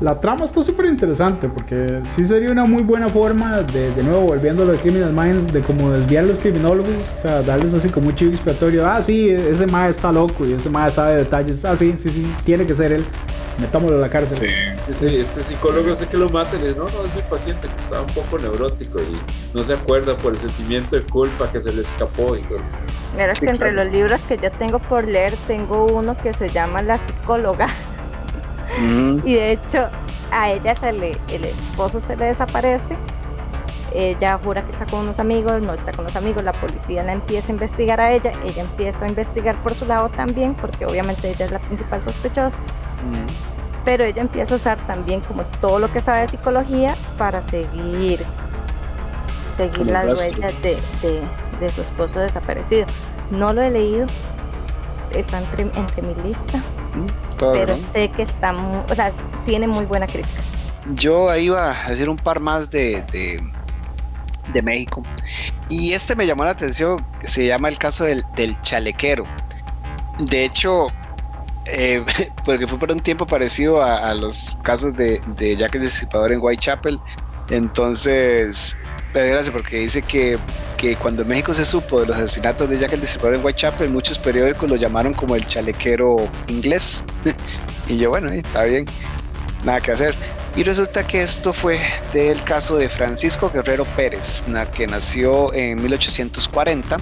La 0.00 0.20
trama 0.20 0.44
está 0.44 0.62
súper 0.62 0.86
interesante 0.86 1.48
porque 1.48 2.00
sí 2.04 2.24
sería 2.24 2.50
una 2.50 2.64
muy 2.64 2.82
buena 2.82 3.08
forma 3.08 3.62
de, 3.62 3.92
de 3.92 4.02
nuevo, 4.02 4.22
volviendo 4.22 4.64
a 4.64 4.66
los 4.66 4.80
Criminal 4.80 5.12
Minds, 5.12 5.52
de 5.52 5.60
como 5.60 5.90
desviar 5.92 6.24
a 6.24 6.26
los 6.26 6.40
criminólogos, 6.40 7.12
o 7.16 7.22
sea, 7.22 7.42
darles 7.42 7.74
así 7.74 7.88
como 7.88 8.08
un 8.08 8.14
chivo 8.14 8.32
expiatorio. 8.32 8.86
Ah, 8.86 9.00
sí, 9.00 9.30
ese 9.30 9.66
mae 9.66 9.90
está 9.90 10.10
loco 10.10 10.44
y 10.44 10.54
ese 10.54 10.68
mae 10.68 10.90
sabe 10.90 11.16
detalles. 11.18 11.64
Ah, 11.64 11.76
sí, 11.76 11.94
sí, 11.96 12.08
sí, 12.10 12.34
tiene 12.44 12.66
que 12.66 12.74
ser 12.74 12.92
él. 12.92 13.04
Metámoslo 13.60 13.98
a 13.98 14.00
la 14.00 14.10
cárcel. 14.10 14.50
Este, 14.88 15.06
este 15.06 15.42
psicólogo 15.42 15.94
sé 15.94 16.08
que 16.08 16.16
lo 16.16 16.28
mata 16.28 16.56
y 16.56 16.58
le 16.58 16.68
dice, 16.68 16.78
no, 16.80 16.86
no, 16.86 17.06
es 17.06 17.14
mi 17.14 17.22
paciente 17.22 17.68
que 17.68 17.76
estaba 17.76 18.02
un 18.02 18.12
poco 18.12 18.36
neurótico 18.36 18.98
y 18.98 19.56
no 19.56 19.62
se 19.62 19.74
acuerda 19.74 20.16
por 20.16 20.32
el 20.32 20.38
sentimiento 20.38 20.96
de 20.96 21.02
culpa 21.02 21.48
que 21.52 21.60
se 21.60 21.72
le 21.72 21.82
escapó. 21.82 22.34
Y 22.34 22.42
todo. 22.42 22.58
Mira, 23.16 23.30
es 23.30 23.40
que 23.40 23.48
entre 23.48 23.70
los 23.70 23.92
libros 23.92 24.26
que 24.28 24.38
yo 24.38 24.50
tengo 24.58 24.80
por 24.80 25.06
leer, 25.06 25.34
tengo 25.46 25.86
uno 25.86 26.16
que 26.20 26.32
se 26.32 26.48
llama 26.48 26.82
La 26.82 26.98
psicóloga. 26.98 27.68
Mm, 28.80 29.18
Y 29.24 29.34
de 29.34 29.52
hecho, 29.52 29.88
a 30.32 30.50
ella 30.50 30.74
se 30.74 30.92
le, 30.92 31.16
el 31.28 31.44
esposo 31.44 32.00
se 32.00 32.16
le 32.16 32.26
desaparece. 32.26 32.96
Ella 33.94 34.40
jura 34.42 34.64
que 34.64 34.72
está 34.72 34.86
con 34.86 35.00
unos 35.00 35.20
amigos, 35.20 35.62
no 35.62 35.72
está 35.74 35.92
con 35.92 36.04
los 36.04 36.16
amigos, 36.16 36.42
la 36.42 36.52
policía 36.52 37.04
la 37.04 37.12
empieza 37.12 37.48
a 37.48 37.52
investigar 37.52 38.00
a 38.00 38.10
ella, 38.12 38.32
ella 38.44 38.62
empieza 38.62 39.04
a 39.04 39.08
investigar 39.08 39.54
por 39.62 39.72
su 39.74 39.84
lado 39.86 40.08
también, 40.08 40.54
porque 40.54 40.84
obviamente 40.84 41.30
ella 41.30 41.44
es 41.44 41.52
la 41.52 41.60
principal 41.60 42.02
sospechosa, 42.02 42.56
mm. 42.56 43.26
pero 43.84 44.02
ella 44.02 44.20
empieza 44.22 44.54
a 44.54 44.56
usar 44.56 44.78
también 44.88 45.20
como 45.20 45.44
todo 45.60 45.78
lo 45.78 45.92
que 45.92 46.00
sabe 46.02 46.22
de 46.22 46.28
psicología 46.28 46.96
para 47.16 47.40
seguir, 47.42 48.20
seguir 49.56 49.86
las 49.86 50.06
huellas 50.18 50.52
de, 50.62 50.76
de- 51.02 51.22
de 51.60 51.68
su 51.70 51.82
esposo 51.82 52.18
desaparecido. 52.18 52.86
No 53.30 53.52
lo 53.52 53.62
he 53.62 53.70
leído, 53.70 54.06
está 55.12 55.38
entre, 55.38 55.62
entre 55.78 56.02
mi 56.02 56.14
lista, 56.26 56.58
Mm, 56.94 57.06
todo 57.36 57.52
pero 57.52 57.78
sé 57.92 58.08
que 58.10 58.22
está, 58.22 58.52
o 58.52 58.94
sea, 58.94 59.12
tiene 59.46 59.66
muy 59.66 59.84
buena 59.84 60.06
crítica. 60.06 60.40
Yo 60.94 61.30
ahí 61.30 61.46
iba 61.46 61.84
a 61.86 61.90
decir 61.90 62.08
un 62.08 62.16
par 62.16 62.40
más 62.40 62.70
de, 62.70 63.02
de, 63.10 63.42
de 64.52 64.62
México. 64.62 65.02
Y 65.68 65.92
este 65.92 66.14
me 66.14 66.26
llamó 66.26 66.44
la 66.44 66.50
atención, 66.50 67.04
se 67.22 67.46
llama 67.46 67.68
el 67.68 67.78
caso 67.78 68.04
del, 68.04 68.24
del 68.36 68.60
chalequero. 68.62 69.24
De 70.18 70.44
hecho, 70.44 70.86
eh, 71.66 72.04
porque 72.44 72.66
fue 72.66 72.78
por 72.78 72.92
un 72.92 73.00
tiempo 73.00 73.26
parecido 73.26 73.82
a, 73.82 74.10
a 74.10 74.14
los 74.14 74.58
casos 74.62 74.94
de, 74.94 75.20
de 75.36 75.56
Jack 75.56 75.74
el 75.76 75.82
Destripador 75.82 76.32
en 76.32 76.40
Whitechapel. 76.40 77.00
Entonces, 77.50 78.78
me 79.14 79.20
da 79.20 79.26
gracia 79.26 79.52
porque 79.52 79.78
dice 79.78 80.02
que, 80.02 80.38
que 80.76 80.96
cuando 80.96 81.22
en 81.22 81.28
México 81.28 81.54
se 81.54 81.64
supo 81.64 82.00
de 82.00 82.06
los 82.06 82.16
asesinatos 82.16 82.68
de 82.68 82.78
Jack 82.78 82.92
el 82.94 83.00
Destripador 83.00 83.36
en 83.36 83.44
Whitechapel, 83.44 83.88
muchos 83.88 84.18
periódicos 84.18 84.68
lo 84.68 84.76
llamaron 84.76 85.14
como 85.14 85.36
el 85.36 85.46
chalequero 85.46 86.28
inglés. 86.48 87.04
y 87.88 87.96
yo, 87.96 88.10
bueno, 88.10 88.28
eh, 88.30 88.38
está 88.38 88.64
bien, 88.64 88.86
nada 89.62 89.80
que 89.80 89.92
hacer. 89.92 90.14
Y 90.56 90.64
resulta 90.64 91.06
que 91.06 91.22
esto 91.22 91.52
fue 91.52 91.78
del 92.12 92.42
caso 92.42 92.76
de 92.76 92.88
Francisco 92.88 93.50
Guerrero 93.50 93.84
Pérez, 93.96 94.44
que 94.74 94.86
nació 94.86 95.52
en 95.54 95.82
1840, 95.82 96.96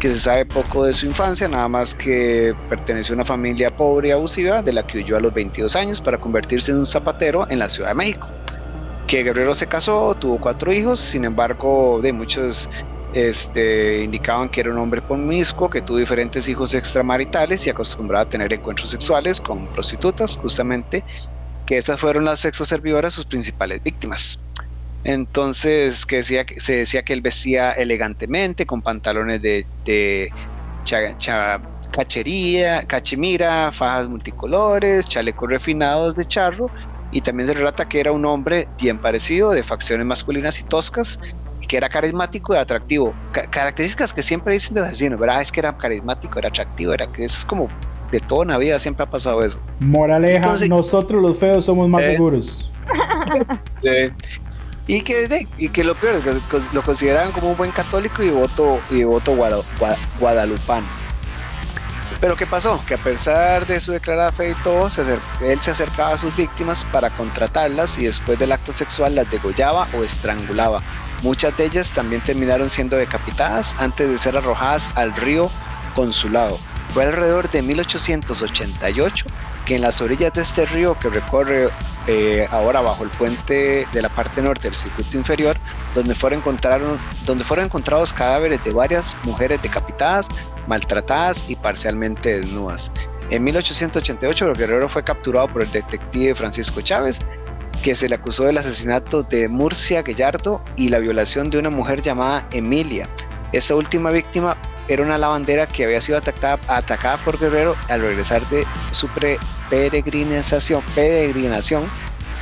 que 0.00 0.08
se 0.08 0.20
sabe 0.20 0.46
poco 0.46 0.84
de 0.84 0.94
su 0.94 1.06
infancia, 1.06 1.46
nada 1.48 1.68
más 1.68 1.94
que 1.94 2.54
perteneció 2.68 3.14
a 3.14 3.16
una 3.16 3.24
familia 3.24 3.74
pobre 3.74 4.08
y 4.08 4.10
abusiva, 4.12 4.62
de 4.62 4.72
la 4.72 4.86
que 4.86 4.98
huyó 4.98 5.16
a 5.16 5.20
los 5.20 5.32
22 5.32 5.76
años 5.76 6.00
para 6.00 6.18
convertirse 6.18 6.72
en 6.72 6.78
un 6.78 6.86
zapatero 6.86 7.46
en 7.50 7.58
la 7.58 7.68
Ciudad 7.68 7.90
de 7.90 7.94
México. 7.94 8.28
Que 9.10 9.24
Guerrero 9.24 9.54
se 9.56 9.66
casó, 9.66 10.14
tuvo 10.14 10.38
cuatro 10.38 10.72
hijos, 10.72 11.00
sin 11.00 11.24
embargo, 11.24 12.00
de 12.00 12.12
muchos 12.12 12.68
este, 13.10 14.04
indicaban 14.04 14.48
que 14.48 14.60
era 14.60 14.70
un 14.70 14.78
hombre 14.78 15.02
promiscuo, 15.02 15.68
que 15.68 15.82
tuvo 15.82 15.98
diferentes 15.98 16.46
hijos 16.46 16.74
extramaritales 16.74 17.66
y 17.66 17.70
acostumbraba 17.70 18.22
a 18.22 18.26
tener 18.26 18.52
encuentros 18.52 18.88
sexuales 18.90 19.40
con 19.40 19.68
prostitutas, 19.68 20.36
justamente 20.36 21.04
que 21.64 21.76
estas 21.78 22.00
fueron 22.00 22.24
las 22.24 22.40
sexoservidoras 22.40 23.14
sus 23.14 23.26
principales 23.26 23.82
víctimas. 23.82 24.44
Entonces, 25.02 26.06
que 26.06 26.16
decía, 26.18 26.46
se 26.58 26.76
decía 26.78 27.02
que 27.02 27.14
él 27.14 27.22
vestía 27.22 27.72
elegantemente, 27.72 28.66
con 28.66 28.82
pantalones 28.82 29.42
de, 29.42 29.66
de 29.84 30.34
cha- 30.84 31.16
cha- 31.16 31.60
cachería, 31.90 32.84
cachemira, 32.86 33.72
fajas 33.72 34.08
multicolores, 34.08 35.06
chalecos 35.06 35.48
refinados 35.50 36.16
de 36.16 36.26
charro, 36.26 36.72
y 37.12 37.20
también 37.22 37.46
se 37.48 37.54
relata 37.54 37.88
que 37.88 38.00
era 38.00 38.12
un 38.12 38.24
hombre 38.24 38.68
bien 38.80 38.98
parecido, 38.98 39.50
de 39.50 39.62
facciones 39.62 40.06
masculinas 40.06 40.60
y 40.60 40.64
toscas, 40.64 41.18
y 41.60 41.66
que 41.66 41.76
era 41.76 41.88
carismático 41.88 42.54
y 42.54 42.58
atractivo. 42.58 43.12
Ca- 43.32 43.48
características 43.50 44.14
que 44.14 44.22
siempre 44.22 44.54
dicen 44.54 44.74
de 44.74 44.82
asesinos, 44.82 45.18
¿verdad? 45.18 45.40
Es 45.42 45.50
que 45.52 45.60
era 45.60 45.76
carismático, 45.76 46.38
era 46.38 46.48
atractivo, 46.48 46.92
era 46.94 47.06
que 47.06 47.24
eso 47.24 47.38
es 47.38 47.44
como 47.44 47.68
de 48.12 48.18
toda 48.20 48.42
una 48.42 48.58
vida 48.58 48.80
siempre 48.80 49.04
ha 49.04 49.10
pasado 49.10 49.40
eso. 49.42 49.60
Moraleja, 49.78 50.38
Entonces- 50.38 50.68
nosotros 50.68 51.22
los 51.22 51.38
feos 51.38 51.64
somos 51.64 51.88
más 51.88 52.02
Eh. 52.02 52.12
seguros. 52.12 52.70
Y 54.86 55.02
que, 55.02 55.46
y 55.58 55.68
que 55.68 55.84
lo 55.84 55.94
peor 55.94 56.16
es 56.16 56.22
que 56.24 56.32
lo 56.72 56.82
consideraban 56.82 57.30
como 57.30 57.50
un 57.50 57.56
buen 57.56 57.70
católico 57.70 58.24
y 58.24 58.30
voto, 58.30 58.80
y 58.90 59.04
voto 59.04 59.36
guada- 59.36 59.58
gua- 59.78 59.96
guadalupano. 60.18 60.84
Pero 62.20 62.36
¿qué 62.36 62.46
pasó? 62.46 62.84
Que 62.86 62.94
a 62.94 62.98
pesar 62.98 63.66
de 63.66 63.80
su 63.80 63.92
declarada 63.92 64.30
fe 64.30 64.50
y 64.50 64.54
todo, 64.62 64.90
se 64.90 65.00
él 65.00 65.60
se 65.62 65.70
acercaba 65.70 66.12
a 66.12 66.18
sus 66.18 66.36
víctimas 66.36 66.84
para 66.84 67.08
contratarlas 67.08 67.98
y 67.98 68.04
después 68.04 68.38
del 68.38 68.52
acto 68.52 68.72
sexual 68.72 69.14
las 69.14 69.30
degollaba 69.30 69.88
o 69.94 70.04
estrangulaba. 70.04 70.82
Muchas 71.22 71.56
de 71.56 71.64
ellas 71.64 71.92
también 71.92 72.20
terminaron 72.20 72.68
siendo 72.68 72.96
decapitadas 72.96 73.74
antes 73.78 74.08
de 74.08 74.18
ser 74.18 74.36
arrojadas 74.36 74.90
al 74.96 75.14
río 75.16 75.50
Consulado. 75.94 76.58
Fue 76.92 77.04
alrededor 77.04 77.50
de 77.50 77.62
1888 77.62 79.26
que 79.70 79.76
en 79.76 79.82
las 79.82 80.00
orillas 80.00 80.32
de 80.32 80.42
este 80.42 80.66
río 80.66 80.98
que 80.98 81.08
recorre 81.08 81.68
eh, 82.08 82.44
ahora 82.50 82.80
bajo 82.80 83.04
el 83.04 83.10
puente 83.10 83.86
de 83.92 84.02
la 84.02 84.08
parte 84.08 84.42
norte 84.42 84.62
del 84.62 84.74
circuito 84.74 85.16
inferior, 85.16 85.56
donde 85.94 86.16
fueron, 86.16 86.40
encontraron, 86.40 86.98
donde 87.24 87.44
fueron 87.44 87.66
encontrados 87.66 88.12
cadáveres 88.12 88.64
de 88.64 88.72
varias 88.72 89.16
mujeres 89.22 89.62
decapitadas, 89.62 90.26
maltratadas 90.66 91.48
y 91.48 91.54
parcialmente 91.54 92.40
desnudas. 92.40 92.90
En 93.30 93.44
1888 93.44 94.46
el 94.46 94.54
guerrero 94.54 94.88
fue 94.88 95.04
capturado 95.04 95.46
por 95.46 95.62
el 95.62 95.70
detective 95.70 96.34
Francisco 96.34 96.80
Chávez, 96.80 97.20
que 97.84 97.94
se 97.94 98.08
le 98.08 98.16
acusó 98.16 98.46
del 98.46 98.58
asesinato 98.58 99.22
de 99.22 99.46
Murcia 99.46 100.02
Gallardo 100.02 100.64
y 100.74 100.88
la 100.88 100.98
violación 100.98 101.48
de 101.48 101.60
una 101.60 101.70
mujer 101.70 102.02
llamada 102.02 102.44
Emilia. 102.50 103.08
Esta 103.52 103.74
última 103.74 104.10
víctima 104.10 104.56
era 104.88 105.02
una 105.02 105.18
lavandera 105.18 105.66
que 105.66 105.84
había 105.84 106.00
sido 106.00 106.18
atacada, 106.18 107.16
por 107.24 107.38
Guerrero 107.38 107.76
al 107.88 108.00
regresar 108.00 108.46
de 108.48 108.66
su 108.92 109.08
peregrinación, 109.68 110.82
peregrinación 110.94 111.88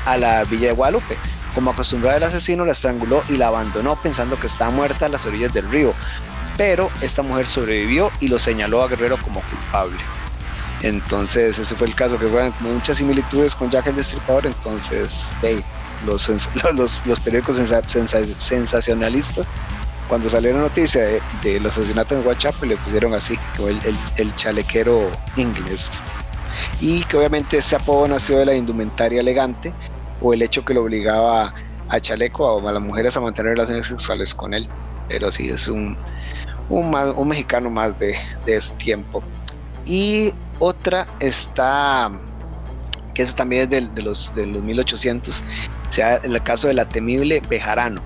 a 0.07 0.17
la 0.17 0.45
villa 0.45 0.69
de 0.69 0.73
Guadalupe. 0.75 1.17
Como 1.55 1.71
acostumbraba 1.71 2.17
el 2.17 2.23
asesino, 2.23 2.65
la 2.65 2.73
estranguló 2.73 3.23
y 3.29 3.37
la 3.37 3.49
abandonó 3.49 4.01
pensando 4.01 4.39
que 4.39 4.47
estaba 4.47 4.71
muerta 4.71 5.07
a 5.07 5.09
las 5.09 5.27
orillas 5.27 5.53
del 5.53 5.69
río. 5.71 5.95
Pero 6.57 6.91
esta 7.01 7.23
mujer 7.23 7.47
sobrevivió 7.47 8.11
y 8.21 8.29
lo 8.29 8.39
señaló 8.39 8.83
a 8.83 8.89
Guerrero 8.89 9.17
como 9.19 9.41
culpable. 9.43 9.99
Entonces, 10.83 11.59
ese 11.59 11.75
fue 11.75 11.89
el 11.89 11.95
caso, 11.95 12.19
que 12.19 12.29
fueron 12.29 12.55
muchas 12.61 12.99
similitudes 12.99 13.55
con 13.55 13.71
Jack 13.71 13.89
el 13.89 13.97
Destripador. 13.97 14.47
Entonces, 14.47 15.35
los, 16.05 17.19
periódicos 17.21 17.57
sensa- 17.57 17.83
sensa- 17.87 18.25
sensacionalistas, 18.39 19.55
cuando 20.09 20.29
salió 20.31 20.53
la 20.53 20.61
noticia 20.61 21.03
de, 21.03 21.23
de 21.43 21.61
los 21.61 21.77
asesinatos 21.77 22.19
en 22.19 22.27
WhatsApp, 22.27 22.63
le 22.65 22.77
pusieron 22.79 23.15
así, 23.15 23.39
como 23.57 23.69
el, 23.69 24.35
chalequero 24.35 25.11
inglés. 25.37 26.03
Y 26.81 27.05
que 27.05 27.16
obviamente 27.19 27.59
ese 27.59 27.77
apodo 27.77 28.09
nació 28.09 28.39
de 28.39 28.47
la 28.47 28.55
indumentaria 28.55 29.20
elegante 29.20 29.73
o 30.20 30.32
el 30.32 30.43
hecho 30.43 30.65
que 30.65 30.74
lo 30.74 30.82
obligaba 30.82 31.55
a 31.89 32.01
Chaleco 32.01 32.66
a, 32.66 32.70
a 32.70 32.73
las 32.73 32.82
mujeres 32.82 33.16
a 33.16 33.20
mantener 33.20 33.53
relaciones 33.53 33.87
sexuales 33.87 34.35
con 34.35 34.55
él. 34.55 34.66
Pero 35.09 35.31
sí, 35.31 35.49
es 35.51 35.69
un, 35.69 35.97
un, 36.69 37.28
mexicano 37.28 37.70
más 37.70 37.99
de, 37.99 38.16
de 38.45 38.57
ese 38.57 38.74
tiempo. 38.77 39.23
Y 39.85 40.32
otra 40.59 41.07
está, 41.20 42.11
que 43.15 43.23
esa 43.23 43.37
también 43.37 43.62
es 43.62 43.70
del- 43.70 43.95
de, 43.95 44.03
los, 44.03 44.35
de 44.35 44.47
los 44.47 44.62
1800, 44.62 45.41
o 45.89 45.93
sea, 45.93 46.16
el 46.16 46.43
caso 46.43 46.69
de 46.69 46.74
la 46.74 46.89
temible 46.89 47.43
Bejarano. 47.49 48.03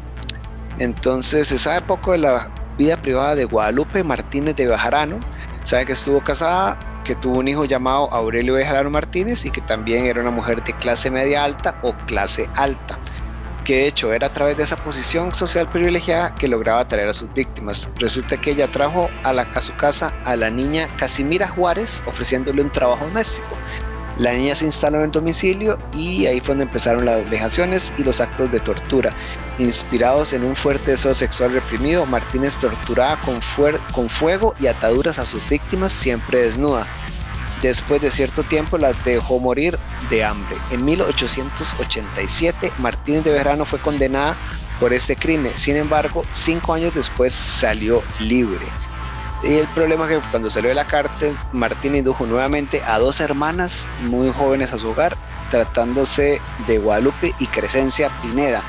Entonces 0.82 1.46
se 1.46 1.58
sabe 1.58 1.80
poco 1.82 2.10
de 2.10 2.18
la 2.18 2.50
vida 2.76 2.96
privada 2.96 3.36
de 3.36 3.44
Guadalupe 3.44 4.02
Martínez 4.02 4.56
de 4.56 4.66
Bejarano. 4.66 5.20
Sabe 5.62 5.86
que 5.86 5.92
estuvo 5.92 6.20
casada, 6.24 6.76
que 7.04 7.14
tuvo 7.14 7.38
un 7.38 7.46
hijo 7.46 7.64
llamado 7.64 8.12
Aurelio 8.12 8.54
Bejarano 8.54 8.90
Martínez 8.90 9.46
y 9.46 9.50
que 9.50 9.60
también 9.60 10.06
era 10.06 10.20
una 10.20 10.32
mujer 10.32 10.64
de 10.64 10.72
clase 10.72 11.08
media 11.08 11.44
alta 11.44 11.78
o 11.82 11.94
clase 12.06 12.50
alta 12.56 12.98
que 13.64 13.76
de 13.76 13.86
hecho 13.86 14.12
era 14.12 14.26
a 14.26 14.32
través 14.32 14.56
de 14.56 14.64
esa 14.64 14.74
posición 14.74 15.32
social 15.32 15.68
privilegiada 15.68 16.34
que 16.34 16.48
lograba 16.48 16.80
atraer 16.80 17.08
a 17.08 17.12
sus 17.12 17.32
víctimas. 17.32 17.92
Resulta 18.00 18.36
que 18.36 18.50
ella 18.50 18.66
trajo 18.66 19.08
a, 19.22 19.30
a 19.30 19.62
su 19.62 19.76
casa 19.76 20.12
a 20.24 20.34
la 20.34 20.50
niña 20.50 20.88
Casimira 20.96 21.46
Juárez 21.46 22.02
ofreciéndole 22.06 22.60
un 22.60 22.72
trabajo 22.72 23.04
doméstico. 23.04 23.56
La 24.22 24.34
niña 24.34 24.54
se 24.54 24.66
instaló 24.66 25.02
en 25.02 25.10
domicilio 25.10 25.76
y 25.92 26.26
ahí 26.26 26.38
fue 26.38 26.50
donde 26.50 26.66
empezaron 26.66 27.04
las 27.04 27.28
vejaciones 27.28 27.92
y 27.98 28.04
los 28.04 28.20
actos 28.20 28.52
de 28.52 28.60
tortura. 28.60 29.12
Inspirados 29.58 30.32
en 30.32 30.44
un 30.44 30.54
fuerte 30.54 30.92
deseo 30.92 31.12
sexual 31.12 31.52
reprimido, 31.52 32.06
Martínez 32.06 32.54
torturaba 32.54 33.20
con, 33.20 33.40
con 33.90 34.08
fuego 34.08 34.54
y 34.60 34.68
ataduras 34.68 35.18
a 35.18 35.26
sus 35.26 35.46
víctimas 35.48 35.92
siempre 35.92 36.42
desnuda. 36.42 36.86
después 37.62 38.00
de 38.00 38.12
cierto 38.12 38.44
tiempo 38.44 38.78
la 38.78 38.92
dejó 38.92 39.40
morir 39.40 39.76
de 40.08 40.22
hambre. 40.22 40.56
En 40.70 40.84
1887 40.84 42.72
Martínez 42.78 43.24
de 43.24 43.32
Verano 43.32 43.64
fue 43.64 43.80
condenada 43.80 44.36
por 44.78 44.92
este 44.92 45.16
crimen, 45.16 45.52
sin 45.56 45.74
embargo 45.74 46.24
cinco 46.32 46.74
años 46.74 46.94
después 46.94 47.34
salió 47.34 48.00
libre. 48.20 48.66
Y 49.42 49.54
el 49.54 49.66
problema 49.68 50.04
es 50.04 50.22
que 50.22 50.30
cuando 50.30 50.50
salió 50.50 50.68
de 50.68 50.74
la 50.74 50.86
cárcel, 50.86 51.36
Martínez 51.52 52.00
indujo 52.00 52.26
nuevamente 52.26 52.80
a 52.86 52.98
dos 52.98 53.20
hermanas 53.20 53.88
muy 54.02 54.32
jóvenes 54.32 54.72
a 54.72 54.78
su 54.78 54.90
hogar, 54.90 55.16
tratándose 55.50 56.40
de 56.68 56.78
Guadalupe 56.78 57.34
y 57.40 57.46
Crescencia 57.46 58.08
Pineda, 58.22 58.62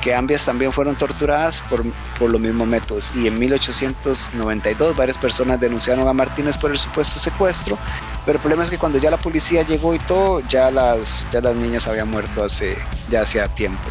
que 0.00 0.14
ambas 0.14 0.44
también 0.44 0.70
fueron 0.70 0.94
torturadas 0.94 1.60
por, 1.62 1.84
por 2.20 2.30
los 2.30 2.40
mismos 2.40 2.68
métodos. 2.68 3.12
Y 3.16 3.26
en 3.26 3.36
1892 3.36 4.96
varias 4.96 5.18
personas 5.18 5.58
denunciaron 5.58 6.06
a 6.06 6.12
Martínez 6.12 6.56
por 6.56 6.70
el 6.70 6.78
supuesto 6.78 7.18
secuestro, 7.18 7.76
pero 8.24 8.36
el 8.36 8.40
problema 8.40 8.62
es 8.62 8.70
que 8.70 8.78
cuando 8.78 8.98
ya 8.98 9.10
la 9.10 9.16
policía 9.16 9.62
llegó 9.62 9.92
y 9.92 9.98
todo, 9.98 10.38
ya 10.48 10.70
las, 10.70 11.26
ya 11.32 11.40
las 11.40 11.56
niñas 11.56 11.88
habían 11.88 12.08
muerto 12.08 12.44
hace, 12.44 12.76
ya 13.10 13.22
hacía 13.22 13.48
tiempo. 13.48 13.88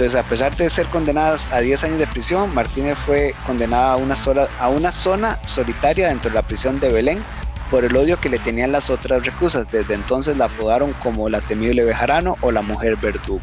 Entonces, 0.00 0.18
a 0.18 0.26
pesar 0.26 0.56
de 0.56 0.70
ser 0.70 0.86
condenadas 0.86 1.46
a 1.52 1.60
10 1.60 1.84
años 1.84 1.98
de 1.98 2.06
prisión, 2.06 2.54
Martínez 2.54 2.96
fue 3.04 3.34
condenada 3.46 3.92
a 3.92 3.96
una, 3.96 4.16
sola, 4.16 4.48
a 4.58 4.70
una 4.70 4.92
zona 4.92 5.38
solitaria 5.44 6.08
dentro 6.08 6.30
de 6.30 6.36
la 6.36 6.42
prisión 6.42 6.80
de 6.80 6.90
Belén 6.90 7.22
por 7.70 7.84
el 7.84 7.94
odio 7.94 8.18
que 8.18 8.30
le 8.30 8.38
tenían 8.38 8.72
las 8.72 8.88
otras 8.88 9.26
reclusas. 9.26 9.70
Desde 9.70 9.92
entonces 9.92 10.38
la 10.38 10.46
apodaron 10.46 10.94
como 10.94 11.28
la 11.28 11.42
temible 11.42 11.84
Bejarano 11.84 12.38
o 12.40 12.50
la 12.50 12.62
mujer 12.62 12.96
verdugo. 12.96 13.42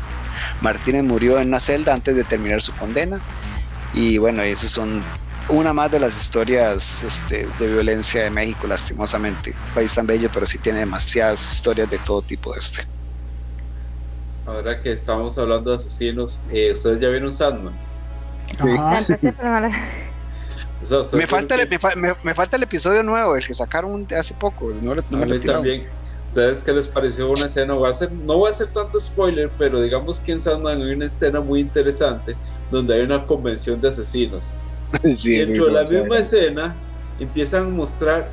Martínez 0.59 1.03
murió 1.03 1.39
en 1.39 1.49
una 1.49 1.59
celda 1.59 1.93
antes 1.93 2.15
de 2.15 2.23
terminar 2.23 2.63
su 2.63 2.73
condena. 2.73 3.21
Y 3.93 4.17
bueno, 4.17 4.41
esas 4.41 4.71
son 4.71 5.03
una 5.49 5.73
más 5.73 5.91
de 5.91 5.99
las 5.99 6.19
historias 6.19 7.03
este, 7.03 7.47
de 7.59 7.67
violencia 7.67 8.23
de 8.23 8.31
México, 8.31 8.65
lastimosamente. 8.65 9.53
País 9.75 9.93
tan 9.93 10.07
bello, 10.07 10.31
pero 10.33 10.47
sí 10.47 10.57
tiene 10.57 10.79
demasiadas 10.79 11.39
historias 11.51 11.87
de 11.87 11.99
todo 11.99 12.23
tipo 12.23 12.51
de 12.51 12.59
este. 12.61 12.96
Ahora 14.47 14.79
que 14.79 14.93
estamos 14.93 15.37
hablando 15.37 15.71
de 15.71 15.75
asesinos, 15.75 16.41
eh, 16.49 16.71
¿ustedes 16.71 17.01
ya 17.01 17.09
vieron 17.09 17.33
Sandman? 17.33 17.73
Sí. 18.57 18.63
me, 21.17 21.27
falta 21.27 21.55
el, 21.55 21.67
me, 21.97 22.13
me, 22.23 22.33
falta 22.33 22.55
el 22.55 22.63
episodio 22.63 23.03
nuevo, 23.03 23.35
el 23.35 23.45
que 23.45 23.53
sacaron 23.53 24.07
hace 24.17 24.33
poco. 24.33 24.71
No, 24.81 24.95
no 24.95 25.21
a 25.21 25.25
mí 25.25 25.39
también. 25.39 25.87
¿Ustedes 26.25 26.63
qué 26.63 26.71
les 26.71 26.87
pareció 26.87 27.29
una 27.29 27.45
escena? 27.45 27.73
Va 27.73 27.89
a 27.89 27.93
ser, 27.93 28.09
no 28.11 28.37
voy 28.37 28.47
a 28.47 28.51
hacer 28.51 28.69
tanto 28.69 28.97
spoiler, 29.01 29.49
pero 29.57 29.81
digamos 29.81 30.21
que 30.21 30.31
en 30.31 30.39
Sandman 30.39 30.81
hay 30.81 30.93
una 30.93 31.05
escena 31.05 31.41
muy 31.41 31.59
interesante 31.59 32.37
donde 32.71 32.95
hay 32.95 33.01
una 33.01 33.25
convención 33.25 33.81
de 33.81 33.89
asesinos. 33.89 34.55
Sí, 35.17 35.35
y 35.35 35.39
dentro 35.39 35.65
de 35.65 35.71
la 35.73 35.83
misma 35.83 36.19
escena 36.19 36.73
empiezan 37.19 37.63
a 37.65 37.69
mostrar 37.69 38.29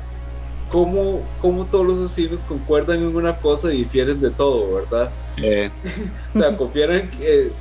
cómo, 0.69 1.21
cómo, 1.41 1.65
todos 1.65 1.85
los 1.85 1.99
asesinos 1.99 2.45
concuerdan 2.45 2.99
en 2.99 3.13
una 3.13 3.35
cosa 3.35 3.73
y 3.73 3.79
difieren 3.79 4.21
de 4.21 4.29
todo, 4.29 4.75
¿verdad? 4.75 5.11
Eh. 5.37 5.69
o 6.33 6.37
sea, 6.37 6.55
confieren 6.55 7.09
que. 7.11 7.51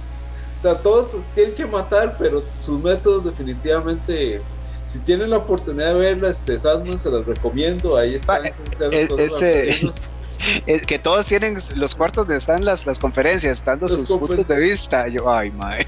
O 0.58 0.60
sea, 0.60 0.78
todos 0.78 1.16
tienen 1.34 1.54
que 1.54 1.66
matar, 1.66 2.16
pero 2.18 2.42
sus 2.58 2.82
métodos 2.82 3.24
definitivamente 3.24 4.40
si 4.86 5.00
tienen 5.00 5.30
la 5.30 5.38
oportunidad 5.38 5.94
de 5.94 5.94
verla, 5.94 6.28
este 6.28 6.58
Sandman 6.58 6.98
se 6.98 7.10
las 7.10 7.26
recomiendo. 7.26 7.96
Ahí 7.96 8.14
están 8.14 8.42
que 10.86 10.98
todos 10.98 11.26
tienen 11.26 11.56
los 11.74 11.94
cuartos 11.94 12.26
donde 12.26 12.38
están 12.38 12.64
las, 12.64 12.84
las 12.84 12.98
conferencias, 12.98 13.64
dando 13.64 13.88
sus 13.88 14.10
puntos 14.10 14.46
de 14.46 14.58
vista. 14.58 15.08
Yo, 15.08 15.30
ay, 15.30 15.50
mae. 15.52 15.86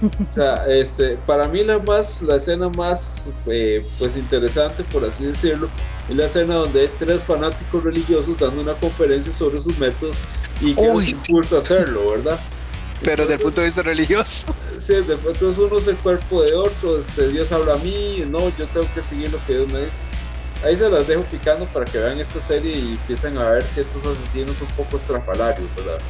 O 0.00 0.32
sea, 0.32 0.66
este, 0.68 1.16
para 1.26 1.48
mí 1.48 1.64
la 1.64 1.78
más, 1.78 2.22
la 2.22 2.36
escena 2.36 2.68
más, 2.68 3.32
eh, 3.46 3.84
pues 3.98 4.16
interesante, 4.16 4.84
por 4.84 5.04
así 5.04 5.26
decirlo, 5.26 5.68
es 6.08 6.16
la 6.16 6.26
escena 6.26 6.54
donde 6.54 6.82
hay 6.82 6.90
tres 6.98 7.20
fanáticos 7.22 7.82
religiosos 7.82 8.38
dando 8.38 8.60
una 8.60 8.74
conferencia 8.74 9.32
sobre 9.32 9.60
sus 9.60 9.76
métodos 9.78 10.18
y 10.60 10.74
que 10.74 10.94
les 10.94 11.28
impulsa 11.28 11.56
a 11.56 11.58
hacerlo, 11.58 12.10
¿verdad? 12.10 12.38
Pero 13.02 13.24
desde 13.24 13.34
el 13.34 13.40
punto 13.40 13.60
de 13.60 13.66
vista 13.66 13.82
religioso. 13.82 14.46
Sí, 14.76 14.94
entonces 14.94 15.58
uno 15.58 15.78
es 15.78 15.86
el 15.88 15.96
cuerpo 15.96 16.42
de 16.42 16.54
otro, 16.54 16.98
este, 16.98 17.28
Dios 17.28 17.50
habla 17.52 17.74
a 17.74 17.78
mí, 17.78 18.24
no, 18.28 18.38
yo 18.56 18.66
tengo 18.72 18.86
que 18.94 19.02
seguir 19.02 19.32
lo 19.32 19.44
que 19.46 19.54
Dios 19.54 19.72
me 19.72 19.80
dice. 19.80 19.96
Ahí 20.64 20.76
se 20.76 20.88
las 20.88 21.06
dejo 21.06 21.22
picando 21.22 21.66
para 21.66 21.84
que 21.84 21.98
vean 21.98 22.18
esta 22.18 22.40
serie 22.40 22.76
y 22.76 22.92
empiecen 22.92 23.38
a 23.38 23.50
ver 23.50 23.62
ciertos 23.62 24.04
asesinos 24.04 24.60
un 24.60 24.68
poco 24.68 24.96
estrafalarios, 24.96 25.68
¿verdad? 25.76 26.00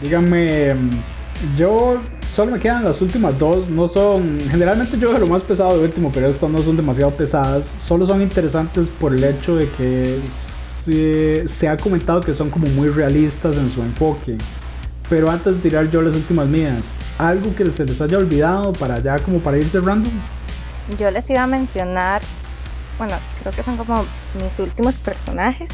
Díganme, 0.00 0.76
yo 1.56 2.00
solo 2.30 2.52
me 2.52 2.58
quedan 2.58 2.84
las 2.84 3.00
últimas 3.00 3.38
dos, 3.38 3.68
no 3.68 3.88
son, 3.88 4.38
generalmente 4.50 4.98
yo 4.98 5.10
veo 5.10 5.18
lo 5.18 5.26
más 5.26 5.42
pesado 5.42 5.78
de 5.78 5.84
último, 5.84 6.10
pero 6.12 6.28
estas 6.28 6.50
no 6.50 6.58
son 6.62 6.76
demasiado 6.76 7.10
pesadas, 7.12 7.74
solo 7.78 8.04
son 8.06 8.22
interesantes 8.22 8.88
por 9.00 9.14
el 9.14 9.24
hecho 9.24 9.56
de 9.56 9.68
que 9.70 10.20
se, 10.30 11.48
se 11.48 11.68
ha 11.68 11.76
comentado 11.76 12.20
que 12.20 12.34
son 12.34 12.50
como 12.50 12.66
muy 12.68 12.88
realistas 12.88 13.56
en 13.56 13.70
su 13.70 13.82
enfoque. 13.82 14.36
Pero 15.08 15.30
antes 15.30 15.54
de 15.54 15.60
tirar 15.60 15.90
yo 15.90 16.02
las 16.02 16.14
últimas 16.14 16.46
mías, 16.48 16.92
¿algo 17.16 17.54
que 17.54 17.70
se 17.70 17.84
les 17.86 18.00
haya 18.00 18.18
olvidado 18.18 18.72
para 18.74 18.98
ya 18.98 19.18
como 19.18 19.38
para 19.38 19.56
ir 19.56 19.66
cerrando? 19.66 20.10
Yo 20.98 21.10
les 21.10 21.28
iba 21.30 21.42
a 21.42 21.46
mencionar, 21.46 22.20
bueno, 22.98 23.14
creo 23.40 23.52
que 23.52 23.62
son 23.62 23.78
como 23.78 24.04
mis 24.34 24.58
últimos 24.58 24.94
personajes. 24.96 25.70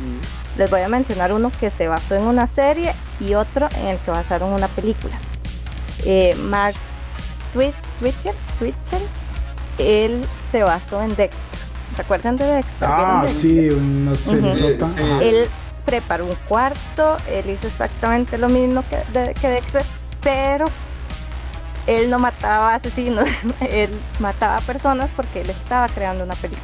Mm. 0.00 0.43
Les 0.56 0.70
voy 0.70 0.80
a 0.80 0.88
mencionar 0.88 1.32
uno 1.32 1.50
que 1.58 1.70
se 1.70 1.88
basó 1.88 2.14
en 2.14 2.22
una 2.22 2.46
serie 2.46 2.92
y 3.20 3.34
otro 3.34 3.68
en 3.80 3.86
el 3.88 3.98
que 3.98 4.10
basaron 4.10 4.52
una 4.52 4.68
película. 4.68 5.16
Eh, 6.04 6.36
Mark 6.44 6.76
Twitcher, 7.52 8.34
Twitcher, 8.58 9.00
él 9.78 10.24
se 10.50 10.62
basó 10.62 11.02
en 11.02 11.14
Dexter. 11.14 11.58
¿Recuerdan 11.96 12.36
de 12.36 12.44
Dexter? 12.44 12.88
Ah, 12.90 13.24
sí, 13.28 13.68
no 13.72 14.14
sé. 14.14 14.38
Él 15.22 15.48
preparó 15.84 16.24
un 16.24 16.36
cuarto, 16.48 17.16
él 17.30 17.50
hizo 17.50 17.66
exactamente 17.66 18.38
lo 18.38 18.48
mismo 18.48 18.82
que, 18.88 19.34
que 19.40 19.48
Dexter, 19.48 19.84
pero 20.22 20.66
él 21.86 22.10
no 22.10 22.18
mataba 22.18 22.74
asesinos, 22.74 23.28
él 23.60 23.90
mataba 24.18 24.58
personas 24.58 25.10
porque 25.14 25.42
él 25.42 25.50
estaba 25.50 25.88
creando 25.88 26.24
una 26.24 26.34
película. 26.34 26.62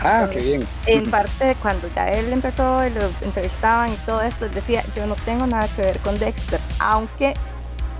Ah, 0.00 0.28
qué 0.30 0.40
bien. 0.40 0.68
En 0.86 1.10
parte 1.10 1.56
cuando 1.60 1.88
ya 1.94 2.08
él 2.08 2.32
empezó 2.32 2.86
y 2.86 2.90
lo 2.90 3.00
entrevistaban 3.22 3.92
y 3.92 3.96
todo 4.06 4.22
esto, 4.22 4.46
él 4.46 4.54
decía, 4.54 4.82
yo 4.94 5.06
no 5.06 5.14
tengo 5.16 5.46
nada 5.46 5.66
que 5.68 5.82
ver 5.82 5.98
con 6.00 6.18
Dexter, 6.18 6.60
aunque 6.78 7.34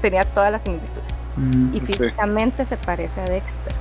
tenía 0.01 0.25
todas 0.25 0.53
las 0.53 0.63
similitudes. 0.63 1.15
Mm, 1.37 1.75
y 1.75 1.81
físicamente 1.81 2.65
se 2.65 2.77
parece 2.77 3.21
a 3.21 3.25
Dexter. 3.25 3.73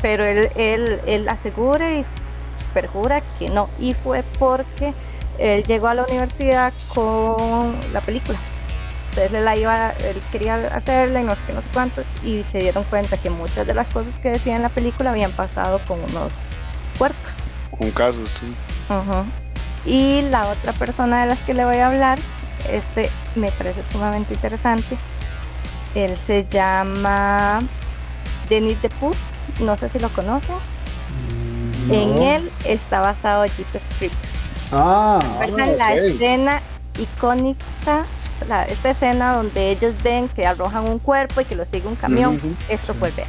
pero 0.00 0.24
él, 0.24 0.50
él, 0.56 1.00
él 1.06 1.28
asegura 1.28 1.92
y 1.92 2.04
perjura 2.74 3.22
que 3.38 3.48
no. 3.48 3.68
Y 3.78 3.94
fue 3.94 4.22
porque 4.38 4.94
él 5.38 5.64
llegó 5.64 5.88
a 5.88 5.94
la 5.94 6.04
universidad 6.04 6.72
con 6.94 7.74
la 7.92 8.00
película. 8.00 8.38
Entonces 9.10 9.32
él, 9.32 9.44
la 9.44 9.56
iba, 9.56 9.90
él 9.90 10.22
quería 10.30 10.54
hacerla 10.74 11.20
y 11.20 11.24
no 11.24 11.34
sé 11.34 11.40
qué, 11.46 11.52
no 11.52 11.62
sé 11.62 11.68
cuánto. 11.72 12.02
Y 12.24 12.44
se 12.44 12.58
dieron 12.58 12.84
cuenta 12.84 13.16
que 13.16 13.30
muchas 13.30 13.66
de 13.66 13.74
las 13.74 13.88
cosas 13.90 14.18
que 14.20 14.30
decía 14.30 14.56
en 14.56 14.62
la 14.62 14.68
película 14.68 15.10
habían 15.10 15.32
pasado 15.32 15.80
con 15.86 15.98
unos 16.00 16.32
cuerpos. 16.98 17.34
Con 17.76 17.90
casos, 17.90 18.40
sí. 18.40 18.54
Y 19.84 20.22
la 20.22 20.48
otra 20.48 20.72
persona 20.72 21.22
de 21.22 21.26
las 21.26 21.40
que 21.40 21.54
le 21.54 21.64
voy 21.64 21.76
a 21.76 21.88
hablar, 21.88 22.18
este 22.70 23.10
me 23.34 23.50
parece 23.52 23.82
sumamente 23.90 24.34
interesante. 24.34 24.96
Él 25.94 26.16
se 26.24 26.46
llama 26.48 27.60
Denis 28.48 28.80
Deput, 28.80 29.16
no 29.60 29.76
sé 29.76 29.88
si 29.88 29.98
lo 29.98 30.08
conocen. 30.10 30.56
En 31.90 32.22
él 32.22 32.50
está 32.64 33.00
basado 33.00 33.44
Jeepers 33.46 33.82
Creepers. 33.98 34.18
Ah, 34.72 35.18
la 35.76 35.94
escena 35.94 36.62
icónica, 36.98 38.04
esta 38.40 38.90
escena 38.90 39.34
donde 39.34 39.70
ellos 39.70 39.94
ven 40.02 40.28
que 40.28 40.46
arrojan 40.46 40.88
un 40.88 40.98
cuerpo 40.98 41.40
y 41.40 41.44
que 41.44 41.56
lo 41.56 41.64
sigue 41.64 41.86
un 41.88 41.96
camión? 41.96 42.40
Esto 42.68 42.94
fue 42.94 43.10
real. 43.10 43.28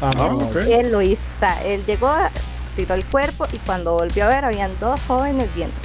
Ah, 0.00 0.30
él, 0.68 0.90
lo 0.90 1.02
hizo. 1.02 1.22
O 1.36 1.40
sea, 1.40 1.62
él 1.64 1.84
llegó, 1.86 2.10
tiró 2.76 2.94
el 2.94 3.04
cuerpo 3.04 3.46
y 3.52 3.58
cuando 3.58 3.94
volvió 3.94 4.24
a 4.24 4.28
ver, 4.28 4.44
habían 4.44 4.70
dos 4.80 5.00
jóvenes 5.06 5.48
viendo. 5.54 5.76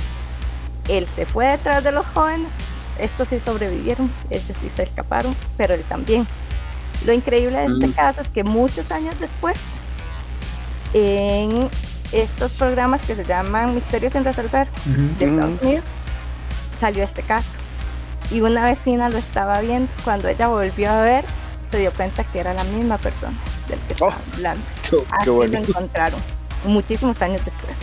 Él 0.88 1.08
se 1.16 1.26
fue 1.26 1.48
detrás 1.48 1.84
de 1.84 1.92
los 1.92 2.06
jóvenes. 2.08 2.52
Estos 2.98 3.30
sí 3.30 3.40
sobrevivieron, 3.44 4.12
ellos 4.30 4.58
sí 4.60 4.70
se 4.76 4.84
escaparon, 4.84 5.36
pero 5.58 5.74
él 5.74 5.84
también. 5.88 6.28
Lo 7.06 7.14
increíble 7.14 7.58
de 7.60 7.66
este 7.66 7.88
mm. 7.88 7.92
caso 7.94 8.22
es 8.22 8.28
que 8.30 8.44
muchos 8.44 8.92
años 8.92 9.16
después 9.20 9.58
en 10.94 11.70
estos 12.12 12.52
programas 12.54 13.02
que 13.02 13.16
se 13.16 13.24
llaman 13.24 13.76
Misterios 13.76 14.16
en 14.16 14.26
Resolver 14.26 14.68
de 15.20 15.26
Estados 15.26 15.62
Unidos, 15.62 15.86
salió 16.80 17.04
este 17.04 17.22
caso. 17.22 17.59
Y 18.32 18.42
una 18.42 18.64
vecina 18.66 19.10
lo 19.10 19.18
estaba 19.18 19.60
viendo. 19.62 19.92
Cuando 20.04 20.28
ella 20.28 20.48
volvió 20.48 20.92
a 20.92 21.02
ver, 21.02 21.26
se 21.72 21.80
dio 21.80 21.92
cuenta 21.92 22.24
que 22.24 22.40
era 22.40 22.54
la 22.54 22.64
misma 22.66 22.98
persona 22.98 23.38
del 23.68 23.80
que 23.80 23.94
estaba 23.94 24.12
oh, 24.16 24.34
hablando. 24.36 24.64
Así 25.12 25.26
lo 25.28 25.44
encontraron, 25.44 26.20
muchísimos 26.66 27.22
años 27.22 27.42
después. 27.46 27.76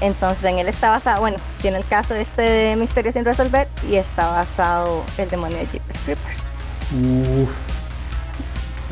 Entonces 0.00 0.44
en 0.44 0.58
él 0.58 0.68
está 0.68 0.90
basado, 0.90 1.20
bueno, 1.20 1.36
tiene 1.60 1.76
el 1.78 1.84
caso 1.86 2.14
este 2.14 2.42
de 2.42 2.76
Misterios 2.76 3.14
sin 3.14 3.24
resolver 3.24 3.68
y 3.88 3.96
está 3.96 4.30
basado 4.30 5.04
el 5.18 5.28
demonio 5.28 5.58
de 5.58 5.66
Jeepers 5.66 5.98
Creepers. 6.04 6.38
Uf. 7.42 7.50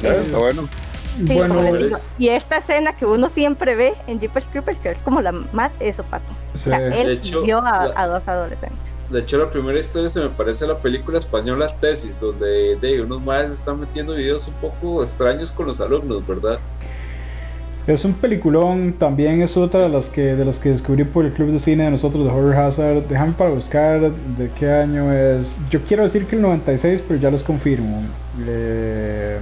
Ya, 0.02 0.10
está 0.16 0.36
bueno. 0.38 0.68
Sí, 1.16 1.34
Bueno, 1.34 1.54
como 1.56 1.70
les 1.72 1.82
digo. 1.84 1.96
es- 1.96 2.12
Y 2.18 2.28
esta 2.28 2.58
escena 2.58 2.94
que 2.94 3.06
uno 3.06 3.28
siempre 3.30 3.74
ve 3.74 3.94
en 4.06 4.20
Jeepers 4.20 4.46
Creepers, 4.52 4.78
que 4.78 4.90
es 4.90 5.02
como 5.02 5.20
la 5.22 5.32
más, 5.32 5.72
eso 5.80 6.02
pasó. 6.04 6.28
Sí. 6.54 6.68
O 6.68 6.72
sea, 6.72 6.78
él 6.78 7.06
De 7.06 7.12
hecho, 7.14 7.40
vio 7.42 7.58
a, 7.58 7.86
la- 7.88 8.00
a 8.00 8.06
dos 8.06 8.28
adolescentes. 8.28 8.92
De 9.10 9.20
hecho, 9.20 9.38
la 9.38 9.50
primera 9.50 9.78
historia 9.78 10.08
se 10.10 10.20
me 10.20 10.28
parece 10.28 10.66
a 10.66 10.68
la 10.68 10.78
película 10.78 11.18
española 11.18 11.74
Tesis, 11.80 12.20
donde 12.20 12.76
de, 12.76 13.00
unos 13.00 13.22
maestros 13.22 13.58
están 13.58 13.80
metiendo 13.80 14.14
videos 14.14 14.46
un 14.48 14.54
poco 14.54 15.02
extraños 15.02 15.50
con 15.50 15.66
los 15.66 15.80
alumnos, 15.80 16.26
¿verdad? 16.26 16.58
Es 17.86 18.04
un 18.04 18.12
peliculón, 18.12 18.92
también 18.92 19.40
es 19.40 19.56
otra 19.56 19.84
de 19.84 19.88
las 19.88 20.10
que 20.10 20.34
de 20.36 20.44
las 20.44 20.58
que 20.58 20.68
descubrí 20.68 21.04
por 21.04 21.24
el 21.24 21.32
club 21.32 21.50
de 21.52 21.58
cine 21.58 21.84
de 21.84 21.90
nosotros 21.92 22.22
de 22.22 22.30
Horror 22.30 22.54
Hazard. 22.54 23.02
Déjame 23.08 23.32
para 23.32 23.48
buscar 23.48 24.10
de 24.12 24.50
qué 24.50 24.70
año 24.70 25.10
es. 25.10 25.58
Yo 25.70 25.80
quiero 25.82 26.02
decir 26.02 26.26
que 26.26 26.36
el 26.36 26.42
96, 26.42 27.02
pero 27.08 27.18
ya 27.18 27.30
les 27.30 27.42
confirmo. 27.42 28.02
Eh, 28.46 29.38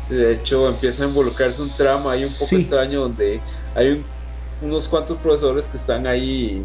Sí, 0.00 0.14
de 0.16 0.32
hecho, 0.32 0.68
empieza 0.68 1.04
a 1.04 1.08
involucrarse 1.08 1.62
un 1.62 1.70
trama 1.76 2.12
ahí 2.12 2.24
un 2.24 2.32
poco 2.32 2.46
Sí. 2.46 2.56
extraño 2.56 3.02
donde 3.02 3.38
hay 3.76 3.90
un- 3.90 4.04
unos 4.68 4.88
cuantos 4.88 5.16
profesores 5.18 5.66
que 5.68 5.76
están 5.76 6.06
ahí, 6.06 6.64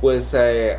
pues, 0.00 0.34
eh, 0.34 0.78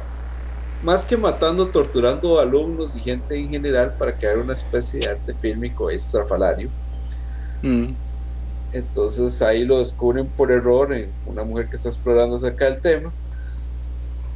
más 0.84 1.06
que 1.06 1.18
matando, 1.18 1.68
torturando 1.68 2.40
alumnos 2.40 2.96
y 2.96 3.00
gente 3.00 3.36
en 3.36 3.50
general 3.50 3.96
para 3.98 4.18
crear 4.18 4.38
una 4.38 4.54
especie 4.54 5.02
de 5.02 5.10
arte 5.10 5.34
fílmico 5.34 5.90
estrafalario. 5.90 6.70
Mm. 7.62 7.94
Entonces 8.72 9.42
ahí 9.42 9.66
lo 9.66 9.80
descubren 9.80 10.28
por 10.28 10.52
error 10.52 10.94
en 10.94 11.10
una 11.26 11.44
mujer 11.44 11.68
que 11.68 11.76
está 11.76 11.90
explorando 11.90 12.36
acerca 12.36 12.66
del 12.66 12.80
tema. 12.80 13.12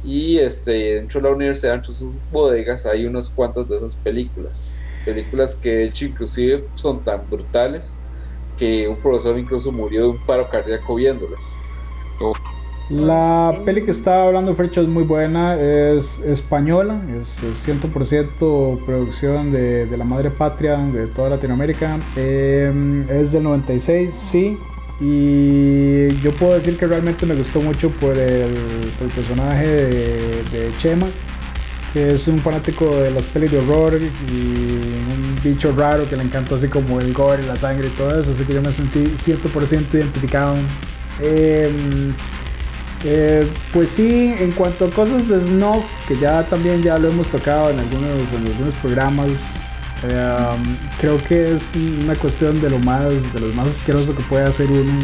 Y 0.02 0.38
este, 0.38 0.96
dentro 0.96 1.20
de 1.20 1.28
la 1.28 1.34
universidad, 1.34 1.72
dentro 1.72 1.92
de 1.92 1.98
sus 1.98 2.14
bodegas, 2.30 2.84
hay 2.84 3.06
unas 3.06 3.30
cuantas 3.30 3.66
de 3.68 3.76
esas 3.76 3.94
películas. 3.94 4.80
Películas 5.04 5.54
que 5.54 5.70
de 5.70 5.84
hecho 5.84 6.04
inclusive 6.04 6.64
son 6.74 7.02
tan 7.02 7.22
brutales 7.30 7.98
que 8.58 8.86
un 8.86 8.96
profesor 8.96 9.38
incluso 9.38 9.72
murió 9.72 10.02
de 10.02 10.08
un 10.08 10.26
paro 10.26 10.48
cardíaco 10.48 10.94
viéndolas. 10.94 11.58
La 12.90 13.54
peli 13.64 13.82
que 13.82 13.92
estaba 13.92 14.26
hablando 14.26 14.54
Fercho 14.54 14.82
es 14.82 14.88
muy 14.88 15.04
buena, 15.04 15.56
es 15.56 16.20
española, 16.20 17.00
es, 17.18 17.42
es 17.42 17.66
100% 17.66 18.84
producción 18.84 19.50
de, 19.50 19.88
la 19.96 20.04
madre 20.04 20.30
patria 20.30 20.76
de 20.76 21.06
toda 21.06 21.30
Latinoamérica. 21.30 21.98
Eh, 22.14 23.04
es 23.08 23.32
del 23.32 23.44
96, 23.44 24.12
sí. 24.12 24.58
Y 25.00 26.14
yo 26.20 26.32
puedo 26.32 26.54
decir 26.54 26.76
que 26.76 26.86
realmente 26.86 27.24
me 27.24 27.34
gustó 27.34 27.60
mucho 27.60 27.90
por 27.90 28.18
el, 28.18 28.54
personaje 29.14 29.66
de, 29.66 30.44
de 30.52 30.70
Chema, 30.76 31.06
que 31.94 32.12
es 32.12 32.28
un 32.28 32.38
fanático 32.40 32.96
de 32.96 33.10
las 33.10 33.24
pelis 33.24 33.50
de 33.50 33.60
horror 33.60 33.98
y 33.98 34.34
un 34.34 35.36
bicho 35.42 35.74
raro 35.74 36.08
que 36.08 36.16
le 36.16 36.24
encanta 36.24 36.56
así 36.56 36.68
como 36.68 37.00
el 37.00 37.14
gore, 37.14 37.46
la 37.46 37.56
sangre 37.56 37.88
y 37.88 37.90
todo 37.92 38.20
eso. 38.20 38.32
Así 38.32 38.44
que 38.44 38.52
yo 38.52 38.60
me 38.60 38.72
sentí 38.72 39.14
100% 39.16 39.94
identificado. 39.94 40.56
Em, 41.20 42.12
eh, 43.04 43.46
pues 43.72 43.90
sí, 43.90 44.34
en 44.38 44.52
cuanto 44.52 44.86
a 44.86 44.90
cosas 44.90 45.28
de 45.28 45.40
snuff, 45.40 45.84
que 46.08 46.16
ya 46.16 46.42
también 46.44 46.82
ya 46.82 46.98
lo 46.98 47.08
hemos 47.08 47.28
tocado 47.28 47.70
en 47.70 47.78
algunos, 47.78 48.32
en 48.32 48.46
algunos 48.46 48.74
programas, 48.74 49.60
eh, 50.02 50.36
creo 50.98 51.18
que 51.22 51.54
es 51.54 51.72
una 52.02 52.14
cuestión 52.16 52.60
de 52.60 52.70
lo 52.70 52.78
más, 52.78 53.32
de 53.32 53.40
lo 53.40 53.48
más 53.48 53.68
asqueroso 53.68 54.16
que 54.16 54.22
puede 54.22 54.44
hacer 54.44 54.70
uno. 54.70 55.00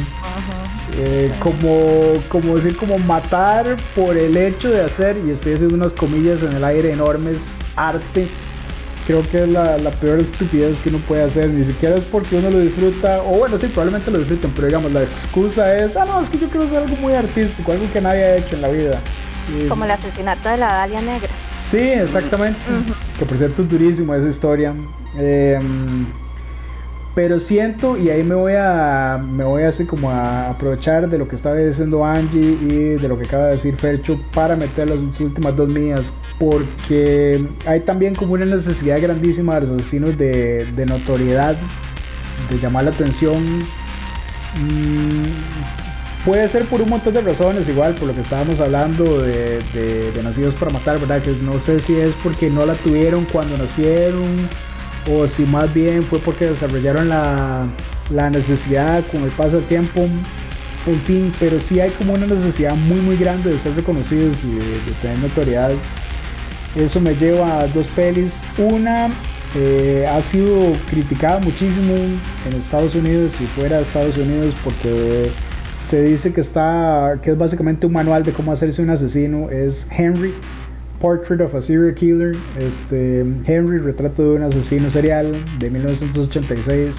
Eh, 0.97 1.31
como, 1.39 2.15
como 2.29 2.57
decir, 2.57 2.77
como 2.77 2.99
matar 2.99 3.77
por 3.95 4.17
el 4.17 4.37
hecho 4.37 4.71
de 4.71 4.83
hacer, 4.83 5.17
y 5.25 5.31
estoy 5.31 5.55
haciendo 5.55 5.77
unas 5.77 5.93
comillas 5.93 6.43
en 6.43 6.53
el 6.53 6.65
aire 6.65 6.93
enormes, 6.93 7.45
arte. 7.77 8.29
Creo 9.11 9.29
que 9.29 9.43
es 9.43 9.49
la, 9.49 9.77
la 9.77 9.91
peor 9.91 10.21
estupidez 10.21 10.79
que 10.79 10.89
uno 10.89 10.99
puede 10.99 11.25
hacer. 11.25 11.49
Ni 11.51 11.65
siquiera 11.65 11.97
es 11.97 12.05
porque 12.05 12.37
uno 12.37 12.49
lo 12.49 12.61
disfruta, 12.61 13.21
o 13.23 13.39
bueno, 13.39 13.59
sí, 13.59 13.67
probablemente 13.67 14.09
lo 14.09 14.19
disfruten, 14.21 14.53
pero 14.55 14.69
digamos, 14.69 14.93
la 14.93 15.03
excusa 15.03 15.77
es, 15.83 15.97
ah, 15.97 16.05
no, 16.05 16.21
es 16.21 16.31
que 16.31 16.39
yo 16.39 16.47
quiero 16.49 16.65
hacer 16.65 16.79
algo 16.79 16.95
muy 16.95 17.15
artístico, 17.15 17.73
algo 17.73 17.91
que 17.93 18.01
nadie 18.01 18.23
ha 18.23 18.37
hecho 18.37 18.55
en 18.55 18.63
la 18.63 18.69
vida. 18.69 19.01
Y- 19.59 19.67
Como 19.67 19.85
el 19.85 19.91
asesinato 19.91 20.49
de 20.49 20.59
la 20.59 20.67
Dalia 20.75 21.01
Negra. 21.01 21.29
Sí, 21.59 21.79
exactamente. 21.79 22.61
Que 23.19 23.25
por 23.27 23.37
cierto 23.37 23.63
es 23.63 23.69
durísimo 23.69 24.15
esa 24.15 24.29
historia. 24.29 24.75
Em, 25.19 26.07
pero 27.15 27.41
siento, 27.41 27.97
y 27.99 28.09
ahí 28.11 28.23
me 28.23 28.35
voy 28.37 28.53
a 28.57 29.19
me 29.23 29.43
voy 29.45 29.65
así 29.65 29.85
como 29.85 30.11
a 30.11 30.51
aprovechar 30.51 31.09
de 31.09 31.19
lo 31.19 31.27
que 31.27 31.37
estaba 31.37 31.57
diciendo 31.57 32.05
Angie 32.05 32.57
y 32.61 32.77
de 33.01 33.09
lo 33.09 33.19
que 33.19 33.25
acaba 33.27 33.47
de 33.47 33.53
decir 33.53 33.77
Fercho 33.77 34.19
para 34.33 34.55
meter 34.57 34.89
las 34.89 35.01
últimas 35.21 35.57
dos 35.57 35.69
mías. 35.69 36.15
Porque 36.39 37.45
hay 37.67 37.81
también 37.81 38.15
como 38.15 38.35
una 38.35 38.45
necesidad 38.47 39.01
grandísima 39.01 39.57
de 39.59 39.67
los 39.67 39.71
asesinos 39.81 40.17
de, 40.17 40.85
notoriedad, 40.87 41.57
de 42.49 42.59
llamar 42.59 42.85
la 42.85 42.91
atención. 42.91 43.45
Mm, 44.57 46.25
puede 46.25 46.47
ser 46.49 46.65
por 46.67 46.81
un 46.83 46.91
montón 46.91 47.15
de 47.15 47.21
razones, 47.21 47.69
igual 47.69 47.95
por 47.95 48.09
lo 48.09 48.15
que 48.15 48.21
estábamos 48.21 48.61
hablando 48.61 49.23
de, 49.23 49.59
de- 49.75 50.13
de 50.13 50.23
Nacidos 50.23 50.55
para 50.55 50.71
Matar, 50.71 50.99
¿verdad? 50.99 51.23
Que 51.23 51.33
no 51.43 51.59
sé 51.59 51.81
si 51.81 51.97
es 51.97 52.15
porque 52.23 52.51
no 52.51 52.65
la 52.67 52.75
tuvieron 52.75 53.25
cuando 53.27 53.57
nacieron 53.59 54.49
o 55.09 55.27
si 55.29 55.45
más 55.45 55.73
bien 55.73 56.03
fue 56.03 56.19
porque 56.19 56.47
desarrollaron 56.47 57.09
la, 57.09 57.65
la 58.11 58.31
necesidad 58.31 59.05
con 59.11 59.23
el 59.23 59.31
paso 59.31 59.57
del 59.57 59.67
tiempo. 59.67 60.07
En 60.87 61.01
fin, 61.03 61.33
pero 61.39 61.61
sí 61.61 61.79
hay 61.79 61.91
como 61.91 62.15
una 62.15 62.27
necesidad 62.27 62.75
muy 62.75 63.01
muy 63.01 63.17
grande 63.17 63.51
de 63.51 63.59
ser 63.59 63.75
reconocidos 63.75 64.45
y 64.45 64.55
de, 64.55 64.93
tener 65.03 65.19
notoriedad. 65.19 65.73
Eso 66.75 67.01
me 67.01 67.15
lleva 67.15 67.61
a 67.61 67.67
dos 67.69 67.87
pelis. 67.89 68.41
Una 68.57 69.09
eh, 69.55 70.09
ha 70.11 70.23
sido 70.23 70.73
criticada 70.89 71.39
muchísimo 71.41 71.95
en 71.95 72.57
Estados 72.57 72.95
Unidos 72.95 73.41
y 73.41 73.47
fuera 73.47 73.77
de 73.77 73.83
Estados 73.83 74.17
Unidos 74.17 74.55
porque 74.65 75.31
se 75.87 76.03
dice 76.03 76.33
que 76.33 76.41
está 76.41 77.19
que 77.21 77.33
es 77.33 77.39
básicamente 77.39 77.87
un 77.87 77.93
manual 77.93 78.23
de 78.23 78.33
cómo 78.33 78.53
hacerse 78.53 78.81
un 78.81 78.91
asesino. 78.91 79.51
Es 79.51 79.87
Henry, 79.91 80.33
Portrait 81.01 81.41
of 81.41 81.55
a 81.55 81.63
Serial 81.63 81.95
Killer. 81.95 82.37
Este, 82.59 83.21
Henry, 83.47 83.79
retrato 83.79 84.23
de 84.23 84.37
un 84.37 84.43
asesino 84.43 84.89
serial 84.91 85.33
de 85.59 85.71
1986. 85.71 86.99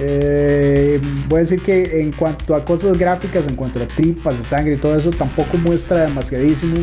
Eh, 0.00 1.00
voy 1.28 1.38
a 1.38 1.40
decir 1.40 1.60
que 1.60 2.00
en 2.00 2.12
cuanto 2.12 2.54
a 2.54 2.64
cosas 2.64 2.96
gráficas, 2.96 3.46
en 3.46 3.56
cuanto 3.56 3.80
a 3.80 3.86
tripas, 3.86 4.38
de 4.38 4.44
sangre 4.44 4.74
y 4.74 4.78
todo 4.78 4.96
eso, 4.96 5.10
tampoco 5.10 5.58
muestra 5.58 6.06
demasiadísimo. 6.06 6.78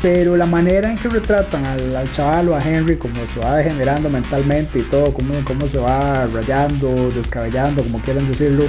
Pero 0.00 0.36
la 0.36 0.46
manera 0.46 0.92
en 0.92 0.96
que 0.96 1.08
retratan 1.08 1.66
al, 1.66 1.96
al 1.96 2.12
chaval 2.12 2.50
o 2.50 2.54
a 2.54 2.62
Henry, 2.62 2.96
como 2.96 3.26
se 3.26 3.40
va 3.40 3.56
degenerando 3.56 4.08
mentalmente 4.08 4.78
y 4.78 4.82
todo, 4.82 5.12
cómo, 5.12 5.34
cómo 5.44 5.66
se 5.66 5.78
va 5.78 6.26
rayando, 6.28 7.10
descabellando, 7.10 7.82
como 7.82 8.00
quieran 8.02 8.28
decirlo, 8.28 8.66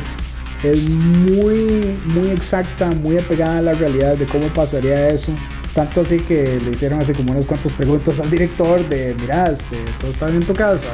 es 0.64 0.90
muy, 0.90 1.96
muy 2.06 2.30
exacta, 2.30 2.90
muy 2.90 3.20
apegada 3.20 3.60
a 3.60 3.62
la 3.62 3.74
realidad 3.74 4.18
de 4.18 4.26
cómo 4.26 4.48
pasaría 4.48 5.10
eso. 5.10 5.32
Tanto 5.74 6.02
así 6.02 6.20
que 6.20 6.60
le 6.64 6.72
hicieron 6.72 7.00
así 7.00 7.14
como 7.14 7.32
unas 7.32 7.46
cuantas 7.46 7.72
preguntas 7.74 8.20
al 8.20 8.30
director 8.30 8.88
de, 8.90 9.16
mira, 9.20 9.52
este, 9.52 9.78
todo 10.00 10.12
está 10.12 10.28
bien 10.28 10.42
en 10.42 10.48
tu 10.48 10.54
casa. 10.54 10.94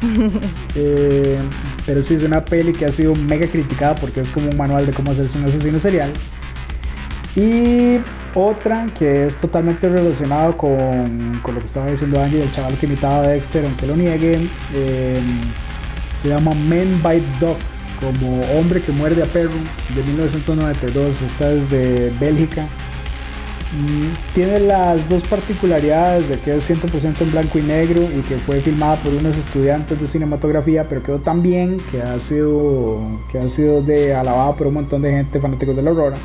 Eh, 0.76 1.36
pero 1.84 2.02
sí 2.02 2.14
es 2.14 2.22
una 2.22 2.42
peli 2.42 2.72
que 2.72 2.86
ha 2.86 2.92
sido 2.92 3.14
mega 3.14 3.46
criticada 3.46 3.94
porque 3.96 4.20
es 4.20 4.30
como 4.30 4.48
un 4.48 4.56
manual 4.56 4.86
de 4.86 4.92
cómo 4.92 5.10
hacerse 5.10 5.36
un 5.36 5.44
asesino 5.44 5.78
serial. 5.78 6.10
Y 7.36 7.98
otra 8.34 8.92
que 8.96 9.26
es 9.26 9.36
totalmente 9.36 9.88
relacionado 9.88 10.56
con, 10.56 11.40
con 11.42 11.54
lo 11.54 11.60
que 11.60 11.66
estaba 11.66 11.88
diciendo 11.88 12.22
Angie, 12.22 12.42
el 12.42 12.52
chaval 12.52 12.74
que 12.74 12.86
imitaba 12.86 13.18
a 13.18 13.28
Dexter, 13.28 13.64
aunque 13.64 13.86
lo 13.86 13.96
niegue, 13.96 14.48
eh, 14.74 15.20
se 16.18 16.28
llama 16.28 16.52
Men 16.54 17.00
Bites 17.02 17.40
Dog, 17.40 17.56
como 17.98 18.40
hombre 18.58 18.80
que 18.82 18.92
muerde 18.92 19.22
a 19.22 19.26
perro, 19.26 19.50
de 19.94 20.02
1992. 20.02 21.22
Esta 21.22 21.52
es 21.52 21.70
de 21.70 22.12
Bélgica. 22.20 22.66
Mm, 23.72 24.34
Tiene 24.34 24.58
las 24.60 25.08
dos 25.08 25.22
particularidades 25.22 26.28
de 26.28 26.38
que 26.40 26.56
es 26.56 26.64
100% 26.68 27.22
en 27.22 27.30
blanco 27.30 27.58
y 27.58 27.62
negro 27.62 28.02
y 28.02 28.20
que 28.22 28.36
fue 28.38 28.60
filmada 28.60 28.96
por 28.96 29.14
unos 29.14 29.36
estudiantes 29.36 30.00
de 30.00 30.06
cinematografía, 30.08 30.88
pero 30.88 31.02
quedó 31.02 31.20
tan 31.20 31.40
bien 31.42 31.78
que 31.90 32.02
ha 32.02 32.18
sido, 32.20 33.20
que 33.30 33.38
ha 33.38 33.48
sido 33.48 33.80
de 33.82 34.14
alabada 34.14 34.56
por 34.56 34.66
un 34.66 34.74
montón 34.74 35.02
de 35.02 35.12
gente 35.12 35.40
fanáticos 35.40 35.76
de 35.76 35.82
la 35.82 35.90
aurora. 35.90 36.18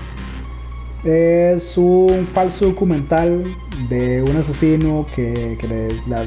Es 1.06 1.77
un 1.77 2.27
falso 2.34 2.65
documental 2.65 3.44
de 3.90 4.23
un 4.23 4.36
asesino 4.38 5.06
que, 5.15 5.56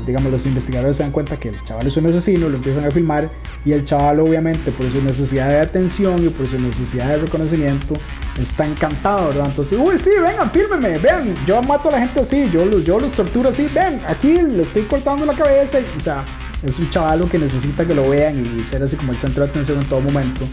digamos, 0.06 0.30
los 0.30 0.46
investigadores 0.46 0.96
se 0.96 1.02
dan 1.02 1.10
cuenta 1.10 1.36
que 1.36 1.48
el 1.48 1.64
chaval 1.64 1.88
es 1.88 1.96
un 1.96 2.06
asesino, 2.06 2.48
lo 2.48 2.58
empiezan 2.58 2.84
a 2.84 2.90
filmar 2.92 3.28
y 3.64 3.72
el 3.72 3.84
chaval 3.84 4.20
obviamente 4.20 4.70
por 4.70 4.88
su 4.88 5.02
necesidad 5.02 5.48
de 5.48 5.58
atención 5.58 6.24
y 6.24 6.28
por 6.28 6.46
su 6.46 6.60
necesidad 6.60 7.08
de 7.08 7.16
reconocimiento 7.18 7.94
está 8.40 8.66
encantado, 8.66 9.30
¿verdad? 9.30 9.46
Entonces, 9.46 9.76
uy, 9.82 9.98
sí, 9.98 10.10
vengan, 10.22 10.48
fírmenme, 10.52 10.96
vean, 10.98 11.34
yo 11.44 11.60
mato 11.60 11.88
a 11.88 11.92
la 11.92 11.98
gente 11.98 12.20
así, 12.20 12.48
yo 12.52 12.64
los, 12.64 12.84
yo 12.84 13.00
los 13.00 13.10
torturo 13.10 13.48
así, 13.48 13.66
ven, 13.74 14.00
aquí 14.06 14.34
le 14.34 14.62
estoy 14.62 14.82
cortando 14.82 15.26
la 15.26 15.34
cabeza, 15.34 15.78
o 15.96 16.00
sea, 16.00 16.24
es 16.62 16.78
un 16.78 16.88
chaval 16.90 17.28
que 17.28 17.38
necesita 17.38 17.84
que 17.84 17.94
lo 17.94 18.08
vean 18.08 18.44
y 18.44 18.62
ser 18.62 18.82
así 18.82 18.94
como 18.94 19.10
el 19.10 19.18
centro 19.18 19.42
de 19.42 19.50
atención 19.50 19.80
en 19.80 19.88
todo 19.88 20.00
momento. 20.00 20.44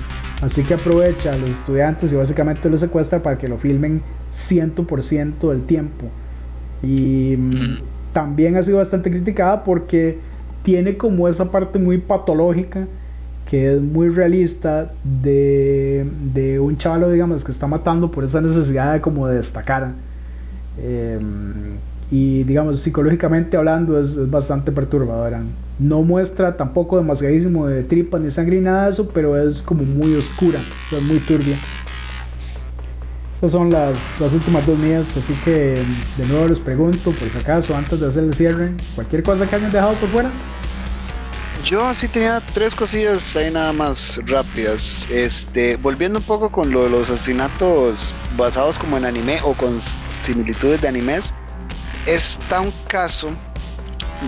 Así 0.46 0.62
que 0.64 0.76
aprovecha 0.76 1.34
a 1.34 1.38
los 1.38 1.50
estudiantes 1.50 2.14
y 2.14 2.16
básicamente 2.16 2.70
los 2.70 2.80
secuestra 2.80 3.24
para 3.24 3.36
que 3.36 3.48
lo 3.48 3.58
filmen 3.58 4.04
100% 4.32 5.50
del 5.50 5.64
tiempo. 5.64 6.06
Y 6.84 7.36
mm, 7.36 7.78
también 8.14 8.56
ha 8.56 8.62
sido 8.62 8.78
bastante 8.78 9.10
criticada 9.10 9.64
porque 9.64 10.20
tiene 10.62 10.98
como 10.98 11.28
esa 11.28 11.50
parte 11.50 11.80
muy 11.80 11.98
patológica 11.98 12.86
que 13.48 13.74
es 13.74 13.82
muy 13.82 14.10
realista 14.10 14.92
de, 15.04 16.08
de 16.34 16.60
un 16.60 16.78
chavalo, 16.78 17.10
digamos, 17.10 17.44
que 17.44 17.52
está 17.52 17.66
matando 17.66 18.12
por 18.12 18.24
esa 18.24 18.40
necesidad 18.40 18.94
de 18.94 19.02
como 19.02 19.28
de 19.28 19.38
destacar. 19.38 19.94
Eh, 20.78 21.20
y 22.12 22.44
digamos, 22.44 22.82
psicológicamente 22.82 23.58
hablando 23.58 24.00
es, 24.00 24.16
es, 24.16 24.30
bastante 24.30 24.72
perturbadora. 24.72 25.42
No 25.78 26.02
muestra 26.04 26.56
tampoco 26.56 26.98
demasiadísimo 26.98 27.68
de 27.68 27.84
tripas 27.84 28.22
ni 28.22 28.32
sangre 28.32 28.58
ni 28.58 28.64
nada 28.64 28.86
de 28.86 28.92
eso, 28.92 29.10
pero 29.10 29.38
es 29.38 29.62
como 29.62 29.84
muy 29.84 30.16
oscura, 30.16 30.64
o 30.88 30.90
sea, 30.90 31.00
muy 31.00 31.20
turbia. 31.20 31.60
Estas 33.34 33.52
son 33.52 33.70
las, 33.70 33.98
las 34.20 34.34
últimas 34.34 34.66
dos 34.66 34.80
mías, 34.80 35.18
así 35.18 35.34
que 35.44 35.84
de 36.18 36.26
nuevo 36.28 36.48
les 36.48 36.60
pregunto, 36.60 37.12
por 37.12 37.30
si 37.30 37.38
acaso, 37.38 37.76
antes 37.76 38.00
de 38.00 38.08
hacer 38.08 38.24
el 38.24 38.34
cierre, 38.34 38.74
cualquier 38.96 39.24
cosa 39.24 39.46
que 39.46 39.56
hayan 39.56 39.72
dejado 39.72 39.94
por 39.96 40.08
fuera. 40.10 40.32
Yo 41.66 41.94
sí 41.96 42.08
tenía 42.08 42.42
tres 42.54 42.76
cosillas 42.76 43.36
ahí 43.36 43.52
nada 43.52 43.74
más 43.74 44.22
rápidas. 44.28 45.10
Este, 45.10 45.78
volviendo 45.78 46.20
un 46.20 46.26
poco 46.26 46.52
con 46.52 46.72
los 46.72 47.10
asesinatos 47.10 48.14
basados 48.38 48.78
como 48.78 48.98
en 48.98 49.06
anime 49.06 49.40
o 49.44 49.54
con 49.56 49.80
similitudes 50.22 50.82
de 50.82 50.88
animes, 50.88 51.34
está 52.06 52.62
un 52.62 52.72
caso 52.88 53.30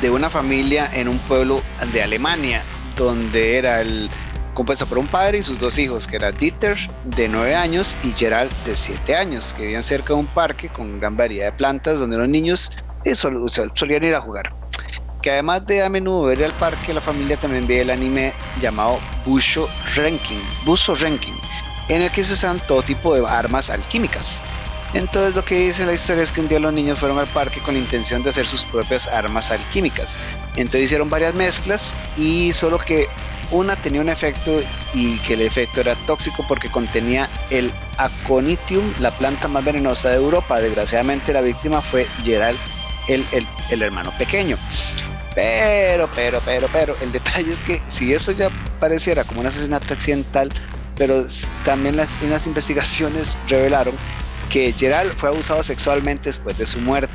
de 0.01 0.09
una 0.09 0.29
familia 0.29 0.89
en 0.93 1.07
un 1.07 1.17
pueblo 1.19 1.61
de 1.91 2.03
Alemania, 2.03 2.63
donde 2.95 3.57
era 3.57 3.81
el 3.81 4.09
compuesto 4.53 4.87
por 4.87 4.97
un 4.97 5.07
padre 5.07 5.37
y 5.37 5.43
sus 5.43 5.59
dos 5.59 5.77
hijos, 5.77 6.07
que 6.07 6.15
era 6.15 6.31
Dieter 6.31 6.77
de 7.03 7.27
9 7.27 7.55
años 7.55 7.95
y 8.03 8.11
Gerald 8.11 8.51
de 8.65 8.75
7 8.75 9.15
años, 9.15 9.53
que 9.53 9.63
vivían 9.63 9.83
cerca 9.83 10.13
de 10.13 10.19
un 10.19 10.27
parque 10.27 10.69
con 10.69 10.99
gran 10.99 11.15
variedad 11.15 11.45
de 11.45 11.51
plantas 11.51 11.99
donde 11.99 12.17
los 12.17 12.27
niños 12.27 12.71
eh, 13.03 13.15
sol, 13.15 13.49
solían 13.75 14.03
ir 14.03 14.15
a 14.15 14.21
jugar. 14.21 14.53
Que 15.21 15.31
además 15.31 15.65
de 15.65 15.83
a 15.83 15.89
menudo 15.89 16.23
ver 16.23 16.43
al 16.43 16.53
parque, 16.53 16.93
la 16.93 17.01
familia 17.01 17.37
también 17.37 17.67
ve 17.67 17.81
el 17.81 17.89
anime 17.89 18.33
llamado 18.59 18.99
Busho 19.25 19.69
Renkin, 19.95 20.41
Buso 20.65 20.95
Renkin, 20.95 21.35
en 21.87 22.01
el 22.01 22.11
que 22.11 22.23
se 22.23 22.33
usan 22.33 22.59
todo 22.67 22.81
tipo 22.81 23.13
de 23.13 23.25
armas 23.27 23.69
alquímicas. 23.69 24.41
Entonces 24.93 25.35
lo 25.35 25.43
que 25.43 25.55
dice 25.55 25.85
la 25.85 25.93
historia 25.93 26.23
es 26.23 26.31
que 26.31 26.41
un 26.41 26.47
día 26.47 26.59
los 26.59 26.73
niños 26.73 26.99
fueron 26.99 27.19
al 27.19 27.27
parque 27.27 27.59
con 27.59 27.73
la 27.73 27.79
intención 27.79 28.23
de 28.23 28.29
hacer 28.29 28.47
sus 28.47 28.63
propias 28.63 29.07
armas 29.07 29.51
alquímicas. 29.51 30.17
Entonces 30.55 30.83
hicieron 30.83 31.09
varias 31.09 31.33
mezclas 31.33 31.95
y 32.15 32.53
solo 32.53 32.77
que 32.77 33.07
una 33.51 33.75
tenía 33.75 34.01
un 34.01 34.09
efecto 34.09 34.61
y 34.93 35.17
que 35.19 35.33
el 35.33 35.41
efecto 35.41 35.81
era 35.81 35.95
tóxico 36.05 36.45
porque 36.47 36.69
contenía 36.69 37.29
el 37.49 37.71
Aconitium, 37.97 38.93
la 38.99 39.11
planta 39.11 39.47
más 39.47 39.63
venenosa 39.63 40.09
de 40.09 40.15
Europa. 40.15 40.59
Desgraciadamente 40.59 41.33
la 41.33 41.41
víctima 41.41 41.81
fue 41.81 42.07
Gerald, 42.23 42.59
el, 43.07 43.25
el, 43.31 43.47
el 43.69 43.81
hermano 43.81 44.11
pequeño. 44.17 44.57
Pero, 45.35 46.09
pero, 46.15 46.41
pero, 46.43 46.67
pero, 46.71 46.95
el 46.99 47.11
detalle 47.11 47.53
es 47.53 47.61
que 47.61 47.81
si 47.89 48.13
eso 48.13 48.31
ya 48.31 48.49
pareciera 48.79 49.23
como 49.23 49.41
un 49.41 49.47
asesinato 49.47 49.93
accidental, 49.93 50.51
pero 50.95 51.27
también 51.63 51.95
las, 51.95 52.09
las 52.21 52.47
investigaciones 52.47 53.37
revelaron 53.47 53.95
que 54.49 54.71
Gerald 54.73 55.13
fue 55.17 55.29
abusado 55.29 55.63
sexualmente 55.63 56.29
después 56.29 56.57
de 56.57 56.65
su 56.65 56.79
muerte. 56.79 57.13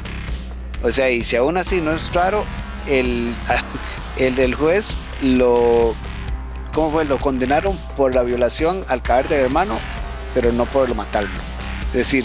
O 0.82 0.90
sea, 0.90 1.10
y 1.10 1.22
si 1.22 1.36
aún 1.36 1.56
así 1.56 1.80
no 1.80 1.92
es 1.92 2.12
raro, 2.12 2.44
el, 2.88 3.34
el 4.16 4.34
del 4.34 4.54
juez 4.54 4.96
lo, 5.22 5.94
¿cómo 6.74 6.90
fue? 6.90 7.04
Lo 7.04 7.18
condenaron 7.18 7.76
por 7.96 8.14
la 8.14 8.22
violación 8.22 8.84
al 8.88 9.02
cadáver 9.02 9.28
del 9.28 9.40
hermano, 9.40 9.78
pero 10.34 10.52
no 10.52 10.66
por 10.66 10.92
matarlo. 10.94 11.30
Es 11.90 11.98
decir, 11.98 12.24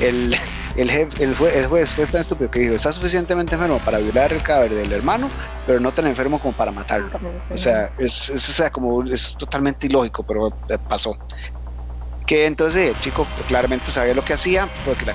el, 0.00 0.36
el, 0.76 0.90
jefe, 0.90 1.22
el, 1.22 1.34
juez, 1.34 1.54
el 1.54 1.66
juez 1.66 1.92
fue 1.92 2.06
tan 2.06 2.22
estúpido 2.22 2.50
que 2.50 2.60
dijo, 2.60 2.74
está 2.74 2.92
suficientemente 2.92 3.54
enfermo 3.54 3.78
para 3.84 3.98
violar 3.98 4.32
el 4.32 4.42
cadáver 4.42 4.74
del 4.74 4.92
hermano, 4.92 5.30
pero 5.66 5.80
no 5.80 5.92
tan 5.92 6.06
enfermo 6.06 6.40
como 6.40 6.56
para 6.56 6.72
matarlo. 6.72 7.10
O 7.50 7.56
sea, 7.56 7.92
es, 7.98 8.30
es, 8.30 8.48
o 8.50 8.52
sea, 8.52 8.70
como, 8.70 9.04
es 9.04 9.36
totalmente 9.38 9.86
ilógico, 9.86 10.24
pero 10.24 10.50
pasó 10.88 11.16
que 12.26 12.46
entonces 12.46 12.88
el 12.88 12.98
chico 12.98 13.26
claramente 13.46 13.90
sabía 13.90 14.14
lo 14.14 14.24
que 14.24 14.34
hacía, 14.34 14.68
porque 14.84 15.06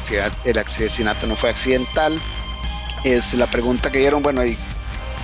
el 0.45 0.57
asesinato 0.57 1.27
no 1.27 1.35
fue 1.35 1.49
accidental. 1.49 2.19
Es 3.03 3.33
la 3.33 3.47
pregunta 3.47 3.91
que 3.91 3.99
dieron, 3.99 4.23
bueno, 4.23 4.45
¿y 4.45 4.57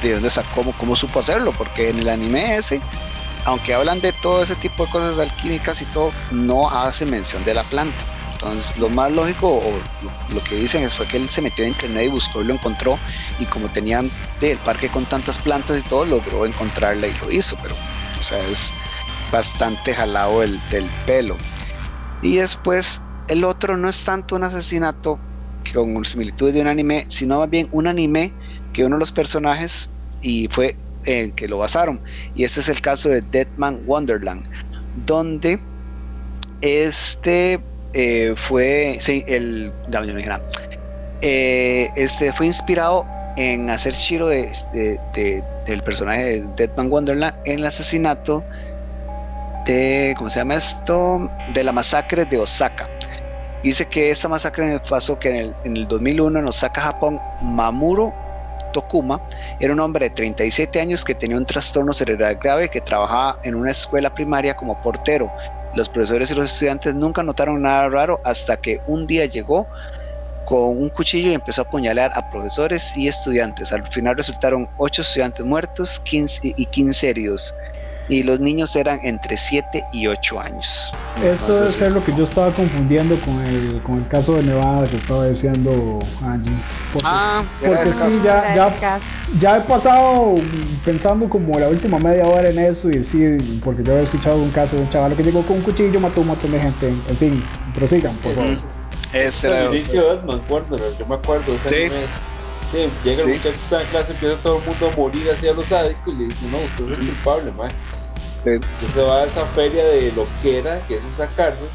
de 0.01 0.13
dónde 0.13 0.29
sacó, 0.29 0.73
cómo, 0.77 0.95
supo 0.95 1.19
hacerlo? 1.19 1.53
Porque 1.53 1.89
en 1.89 1.99
el 1.99 2.09
anime 2.09 2.57
ese, 2.57 2.81
aunque 3.45 3.73
hablan 3.73 4.01
de 4.01 4.11
todo 4.13 4.43
ese 4.43 4.55
tipo 4.55 4.85
de 4.85 4.91
cosas 4.91 5.17
alquímicas 5.17 5.81
y 5.81 5.85
todo, 5.85 6.11
no 6.31 6.69
hace 6.69 7.05
mención 7.05 7.43
de 7.45 7.53
la 7.53 7.63
planta. 7.63 7.97
Entonces, 8.33 8.77
lo 8.77 8.89
más 8.89 9.11
lógico, 9.11 9.47
o 9.47 9.79
lo, 10.31 10.43
que 10.43 10.55
dicen 10.55 10.83
es 10.83 10.93
fue 10.93 11.07
que 11.07 11.17
él 11.17 11.27
se 11.29 11.41
metió 11.41 11.63
en 11.63 11.71
internet 11.71 12.05
y 12.05 12.09
buscó 12.09 12.41
y 12.41 12.43
lo 12.43 12.53
encontró. 12.53 12.99
Y 13.39 13.45
como 13.45 13.69
tenían 13.69 14.11
del 14.39 14.59
parque 14.59 14.89
con 14.89 15.05
tantas 15.05 15.39
plantas 15.39 15.79
y 15.79 15.81
todo, 15.81 16.05
logró 16.05 16.45
encontrarla 16.45 17.07
y 17.07 17.15
lo 17.15 17.31
hizo. 17.31 17.57
Pero, 17.63 17.75
o 18.19 18.21
sea, 18.21 18.39
es 18.47 18.73
bastante 19.31 19.93
jalado 19.93 20.43
el, 20.43 20.59
del 20.69 20.85
pelo. 21.05 21.35
Y 22.21 22.37
después 22.37 23.01
el 23.27 23.43
otro 23.43 23.77
no 23.77 23.89
es 23.89 24.03
tanto 24.03 24.35
un 24.35 24.43
asesinato 24.43 25.19
con 25.73 26.05
similitud 26.05 26.53
de 26.53 26.61
un 26.61 26.67
anime, 26.67 27.05
sino 27.09 27.39
más 27.39 27.49
bien 27.49 27.67
un 27.71 27.87
anime 27.87 28.31
que 28.73 28.85
uno 28.85 28.95
de 28.95 29.01
los 29.01 29.11
personajes 29.11 29.91
y 30.21 30.47
fue 30.49 30.75
en 31.05 31.31
que 31.31 31.47
lo 31.47 31.57
basaron. 31.59 32.01
Y 32.35 32.43
este 32.43 32.61
es 32.61 32.69
el 32.69 32.81
caso 32.81 33.09
de 33.09 33.21
Deadman 33.21 33.81
Wonderland, 33.85 34.45
donde 35.05 35.59
este 36.61 37.59
eh, 37.93 38.33
fue, 38.35 38.97
sí, 38.99 39.23
el, 39.27 39.71
eh, 41.21 41.89
este 41.95 42.33
fue 42.33 42.45
inspirado 42.45 43.05
en 43.37 43.69
hacer 43.69 43.93
Shiro 43.93 44.27
de, 44.27 44.51
de, 44.73 45.43
del 45.65 45.81
personaje 45.83 46.23
de 46.23 46.47
Deadman 46.55 46.91
Wonderland 46.91 47.35
en 47.45 47.59
el 47.59 47.65
asesinato 47.65 48.43
de, 49.67 50.15
¿cómo 50.17 50.29
se 50.29 50.39
llama 50.39 50.55
esto? 50.55 51.29
De 51.53 51.63
la 51.63 51.71
masacre 51.71 52.25
de 52.25 52.39
Osaka. 52.39 52.89
Dice 53.61 53.85
que 53.85 54.09
esta 54.09 54.29
masacre 54.29 54.79
pasó 54.89 55.19
que 55.19 55.29
en 55.29 55.35
el, 55.35 55.55
en 55.65 55.77
el 55.77 55.87
2001 55.87 56.39
en 56.39 56.47
Osaka, 56.47 56.81
Japón, 56.81 57.19
Mamuro 57.41 58.13
Tokuma 58.71 59.21
era 59.59 59.73
un 59.73 59.79
hombre 59.79 60.09
de 60.09 60.15
37 60.15 60.79
años 60.79 61.03
que 61.03 61.15
tenía 61.15 61.37
un 61.37 61.45
trastorno 61.45 61.93
cerebral 61.93 62.35
grave 62.35 62.69
que 62.69 62.81
trabajaba 62.81 63.39
en 63.43 63.55
una 63.55 63.71
escuela 63.71 64.13
primaria 64.13 64.55
como 64.55 64.81
portero. 64.81 65.29
Los 65.75 65.89
profesores 65.89 66.31
y 66.31 66.35
los 66.35 66.51
estudiantes 66.51 66.95
nunca 66.95 67.21
notaron 67.21 67.61
nada 67.61 67.89
raro 67.89 68.21
hasta 68.23 68.57
que 68.57 68.79
un 68.87 69.05
día 69.05 69.25
llegó 69.25 69.67
con 70.45 70.81
un 70.81 70.89
cuchillo 70.89 71.29
y 71.29 71.33
empezó 71.33 71.61
a 71.61 71.65
apuñalar 71.65 72.11
a 72.15 72.29
profesores 72.29 72.95
y 72.95 73.09
estudiantes. 73.09 73.73
Al 73.73 73.85
final 73.91 74.15
resultaron 74.15 74.69
8 74.77 75.01
estudiantes 75.01 75.45
muertos 75.45 75.99
15 75.99 76.53
y 76.55 76.65
15 76.65 77.09
heridos 77.09 77.53
y 78.09 78.23
los 78.23 78.39
niños 78.39 78.75
eran 78.75 78.99
entre 79.03 79.37
7 79.37 79.85
y 79.91 80.07
8 80.07 80.39
años. 80.39 80.93
Eso 81.23 81.55
debe 81.55 81.71
ser 81.71 81.91
lo 81.91 82.03
que 82.03 82.15
yo 82.15 82.23
estaba 82.23 82.51
confundiendo 82.51 83.19
con 83.21 83.39
el, 83.45 83.81
con 83.83 83.97
el 83.97 84.07
caso 84.07 84.35
de 84.35 84.43
Nevada 84.43 84.87
que 84.87 84.97
estaba 84.97 85.27
diciendo 85.27 85.99
Angie. 86.23 86.53
Porque, 86.93 87.07
ah, 87.09 87.43
porque 87.65 87.93
sí, 87.93 88.19
ya, 88.23 88.55
ya, 88.55 88.99
ya, 89.39 89.57
he 89.57 89.61
pasado 89.61 90.35
pensando 90.85 91.27
como 91.27 91.59
la 91.59 91.67
última 91.67 91.99
media 91.99 92.25
hora 92.25 92.49
en 92.49 92.59
eso 92.59 92.89
y 92.89 93.03
sí, 93.03 93.59
porque 93.63 93.83
yo 93.83 93.97
he 93.97 94.03
escuchado 94.03 94.37
un 94.37 94.51
caso 94.51 94.75
de 94.77 94.83
un 94.83 94.89
chaval 94.89 95.15
que 95.15 95.23
llegó 95.23 95.45
con 95.45 95.57
un 95.57 95.63
cuchillo, 95.63 95.99
mató 95.99 96.21
un 96.21 96.27
montón 96.27 96.51
de 96.51 96.59
gente. 96.59 96.87
En 96.87 97.17
fin, 97.17 97.43
prosigan, 97.73 98.15
por 98.17 98.33
favor. 98.33 98.55
Es 99.13 99.43
el 99.43 99.69
inicio 99.69 100.01
de 100.01 100.19
Edmund 100.19 100.41
yo 100.99 101.05
me 101.05 101.15
acuerdo, 101.15 101.53
ese 101.55 101.69
sí. 101.69 101.93
Sí, 102.71 102.89
llega 103.01 103.23
el 103.23 103.29
muchacho 103.29 103.49
está 103.49 103.81
en 103.81 103.87
clase, 103.87 104.11
empieza 104.11 104.41
todo 104.41 104.57
el 104.57 104.65
mundo 104.65 104.89
a 104.91 104.95
morir 104.97 105.31
hacia 105.31 105.53
los 105.53 105.67
sádicos 105.67 106.13
y 106.13 106.17
le 106.17 106.25
dice, 106.25 106.47
no, 106.51 106.57
usted 106.57 106.83
es 106.91 106.99
el 106.99 107.05
culpable, 107.07 107.51
man. 107.53 107.71
Entonces 108.55 108.89
se 108.89 109.01
va 109.01 109.21
a 109.21 109.25
esa 109.25 109.45
feria 109.47 109.85
de 109.85 110.11
loquera, 110.13 110.85
que 110.87 110.95
es 110.95 111.05
esa 111.05 111.27
cárcel, 111.35 111.69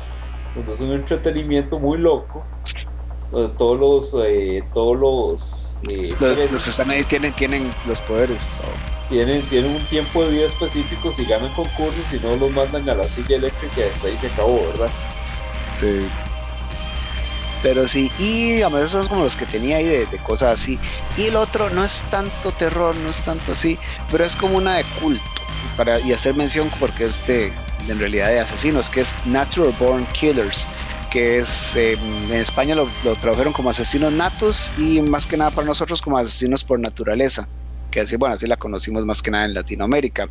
donde 0.54 0.72
es 0.72 0.80
un 0.80 0.92
entretenimiento 0.92 1.78
muy 1.78 1.98
loco, 1.98 2.44
donde 3.30 3.54
todos 3.56 3.78
los, 3.78 4.24
eh, 4.26 4.64
todos 4.72 4.98
los, 4.98 5.78
eh, 5.88 6.14
los, 6.18 6.52
los, 6.52 6.64
que 6.64 6.70
están 6.70 6.90
ahí 6.90 7.04
tienen, 7.04 7.34
tienen 7.34 7.70
los 7.86 8.00
poderes. 8.02 8.42
Tienen, 9.08 9.42
tienen 9.42 9.76
un 9.76 9.84
tiempo 9.86 10.24
de 10.24 10.30
vida 10.30 10.46
específico, 10.46 11.12
si 11.12 11.24
ganan 11.26 11.52
concursos, 11.54 12.06
si 12.08 12.18
no 12.20 12.36
los 12.36 12.50
mandan 12.52 12.88
a 12.88 12.94
la 12.94 13.08
silla 13.08 13.36
eléctrica 13.36 13.80
y 13.80 13.82
hasta 13.82 14.08
ahí 14.08 14.16
se 14.16 14.28
acabó, 14.28 14.66
¿verdad? 14.68 14.90
Sí. 15.80 16.08
Pero 17.62 17.86
sí, 17.86 18.10
y 18.18 18.54
digamos, 18.54 18.80
esos 18.80 18.92
son 18.92 19.08
como 19.08 19.24
los 19.24 19.36
que 19.36 19.46
tenía 19.46 19.76
ahí 19.76 19.86
de, 19.86 20.06
de, 20.06 20.18
cosas 20.18 20.60
así. 20.60 20.80
Y 21.16 21.26
el 21.26 21.36
otro 21.36 21.70
no 21.70 21.84
es 21.84 22.02
tanto 22.10 22.50
terror, 22.52 22.96
no 22.96 23.10
es 23.10 23.20
tanto 23.22 23.52
así, 23.52 23.78
pero 24.10 24.24
es 24.24 24.34
como 24.34 24.56
una 24.56 24.76
de 24.76 24.84
culto. 25.00 25.41
Para, 25.76 26.00
y 26.00 26.12
hacer 26.12 26.34
mención 26.34 26.70
porque 26.78 27.04
es 27.04 27.26
de, 27.26 27.52
en 27.88 27.98
realidad 27.98 28.28
de 28.28 28.40
asesinos, 28.40 28.90
que 28.90 29.00
es 29.00 29.14
Natural 29.24 29.72
Born 29.78 30.06
Killers, 30.12 30.66
que 31.10 31.38
es 31.38 31.74
eh, 31.76 31.92
en 31.92 32.32
España 32.32 32.74
lo, 32.74 32.88
lo, 33.04 33.14
tradujeron 33.16 33.52
como 33.52 33.70
asesinos 33.70 34.12
natos 34.12 34.72
y 34.76 35.00
más 35.00 35.26
que 35.26 35.36
nada 35.36 35.50
para 35.50 35.66
nosotros 35.66 36.02
como 36.02 36.18
asesinos 36.18 36.62
por 36.62 36.78
naturaleza, 36.78 37.48
que 37.90 38.00
así, 38.00 38.16
bueno, 38.16 38.34
así 38.34 38.46
la 38.46 38.56
conocimos 38.56 39.06
más 39.06 39.22
que 39.22 39.30
nada 39.30 39.46
en 39.46 39.54
Latinoamérica 39.54 40.28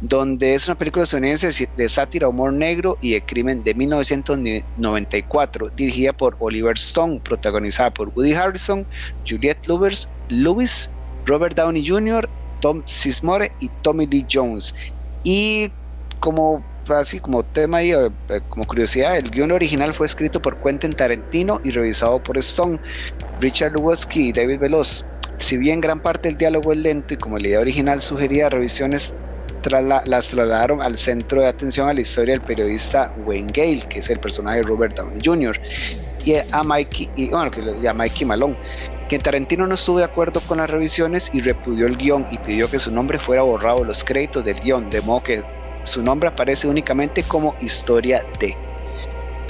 donde 0.00 0.54
es 0.54 0.68
una 0.68 0.76
película 0.76 1.04
estadounidense 1.04 1.68
de 1.74 1.88
sátira, 1.88 2.28
humor 2.28 2.52
negro 2.52 2.98
y 3.00 3.12
de 3.12 3.22
crimen 3.22 3.62
de 3.64 3.74
1994, 3.74 5.70
dirigida 5.74 6.12
por 6.12 6.36
Oliver 6.38 6.74
Stone, 6.74 7.20
protagonizada 7.20 7.90
por 7.92 8.10
Woody 8.14 8.34
Harrison, 8.34 8.86
Juliette 9.26 9.66
Lewis, 9.66 10.12
Lewis 10.28 10.90
Robert 11.24 11.56
Downey 11.56 11.86
Jr., 11.86 12.28
Tom 12.66 12.82
Sismore 12.84 13.52
y 13.60 13.68
Tommy 13.82 14.08
Lee 14.08 14.26
Jones. 14.28 14.74
Y 15.22 15.70
como 16.18 16.64
así 16.88 17.20
como 17.20 17.44
tema 17.44 17.80
y 17.84 17.92
eh, 17.92 18.10
como 18.48 18.64
curiosidad, 18.64 19.16
el 19.16 19.30
guion 19.30 19.52
original 19.52 19.94
fue 19.94 20.08
escrito 20.08 20.42
por 20.42 20.60
Quentin 20.60 20.90
Tarantino 20.90 21.60
y 21.62 21.70
revisado 21.70 22.20
por 22.20 22.36
Stone, 22.38 22.80
Richard 23.40 23.76
Lewowski 23.76 24.30
y 24.30 24.32
David 24.32 24.58
Veloz. 24.58 25.06
Si 25.38 25.58
bien 25.58 25.80
gran 25.80 26.00
parte 26.00 26.28
del 26.28 26.38
diálogo 26.38 26.72
es 26.72 26.78
lento 26.78 27.14
y 27.14 27.18
como 27.18 27.38
la 27.38 27.46
idea 27.46 27.60
original 27.60 28.02
sugería 28.02 28.48
revisiones, 28.48 29.14
las 29.70 30.04
trasladaron 30.28 30.82
al 30.82 30.98
centro 30.98 31.42
de 31.42 31.46
atención 31.46 31.88
a 31.88 31.94
la 31.94 32.00
historia 32.00 32.34
del 32.34 32.42
periodista 32.42 33.14
Wayne 33.24 33.52
Gale, 33.54 33.82
que 33.88 34.00
es 34.00 34.10
el 34.10 34.18
personaje 34.18 34.56
de 34.56 34.62
Robert 34.64 34.96
Downey 34.96 35.20
Jr., 35.24 35.56
y 36.26 36.34
a 36.50 36.62
Mikey, 36.64 37.08
y, 37.16 37.30
bueno, 37.30 37.50
que 37.50 37.88
a 37.88 37.94
Mikey 37.94 38.26
Malone, 38.26 38.56
que 39.08 39.18
Tarantino 39.18 39.66
no 39.66 39.76
estuvo 39.76 39.98
de 39.98 40.04
acuerdo 40.04 40.40
con 40.40 40.58
las 40.58 40.68
revisiones 40.68 41.30
y 41.32 41.40
repudió 41.40 41.86
el 41.86 41.96
guion 41.96 42.26
y 42.32 42.38
pidió 42.38 42.68
que 42.68 42.80
su 42.80 42.90
nombre 42.90 43.18
fuera 43.18 43.42
borrado 43.42 43.84
los 43.84 44.02
créditos 44.02 44.44
del 44.44 44.60
guion, 44.60 44.90
de 44.90 45.00
modo 45.02 45.22
que 45.22 45.44
su 45.84 46.02
nombre 46.02 46.28
aparece 46.28 46.66
únicamente 46.66 47.22
como 47.22 47.54
historia 47.60 48.26
de. 48.40 48.56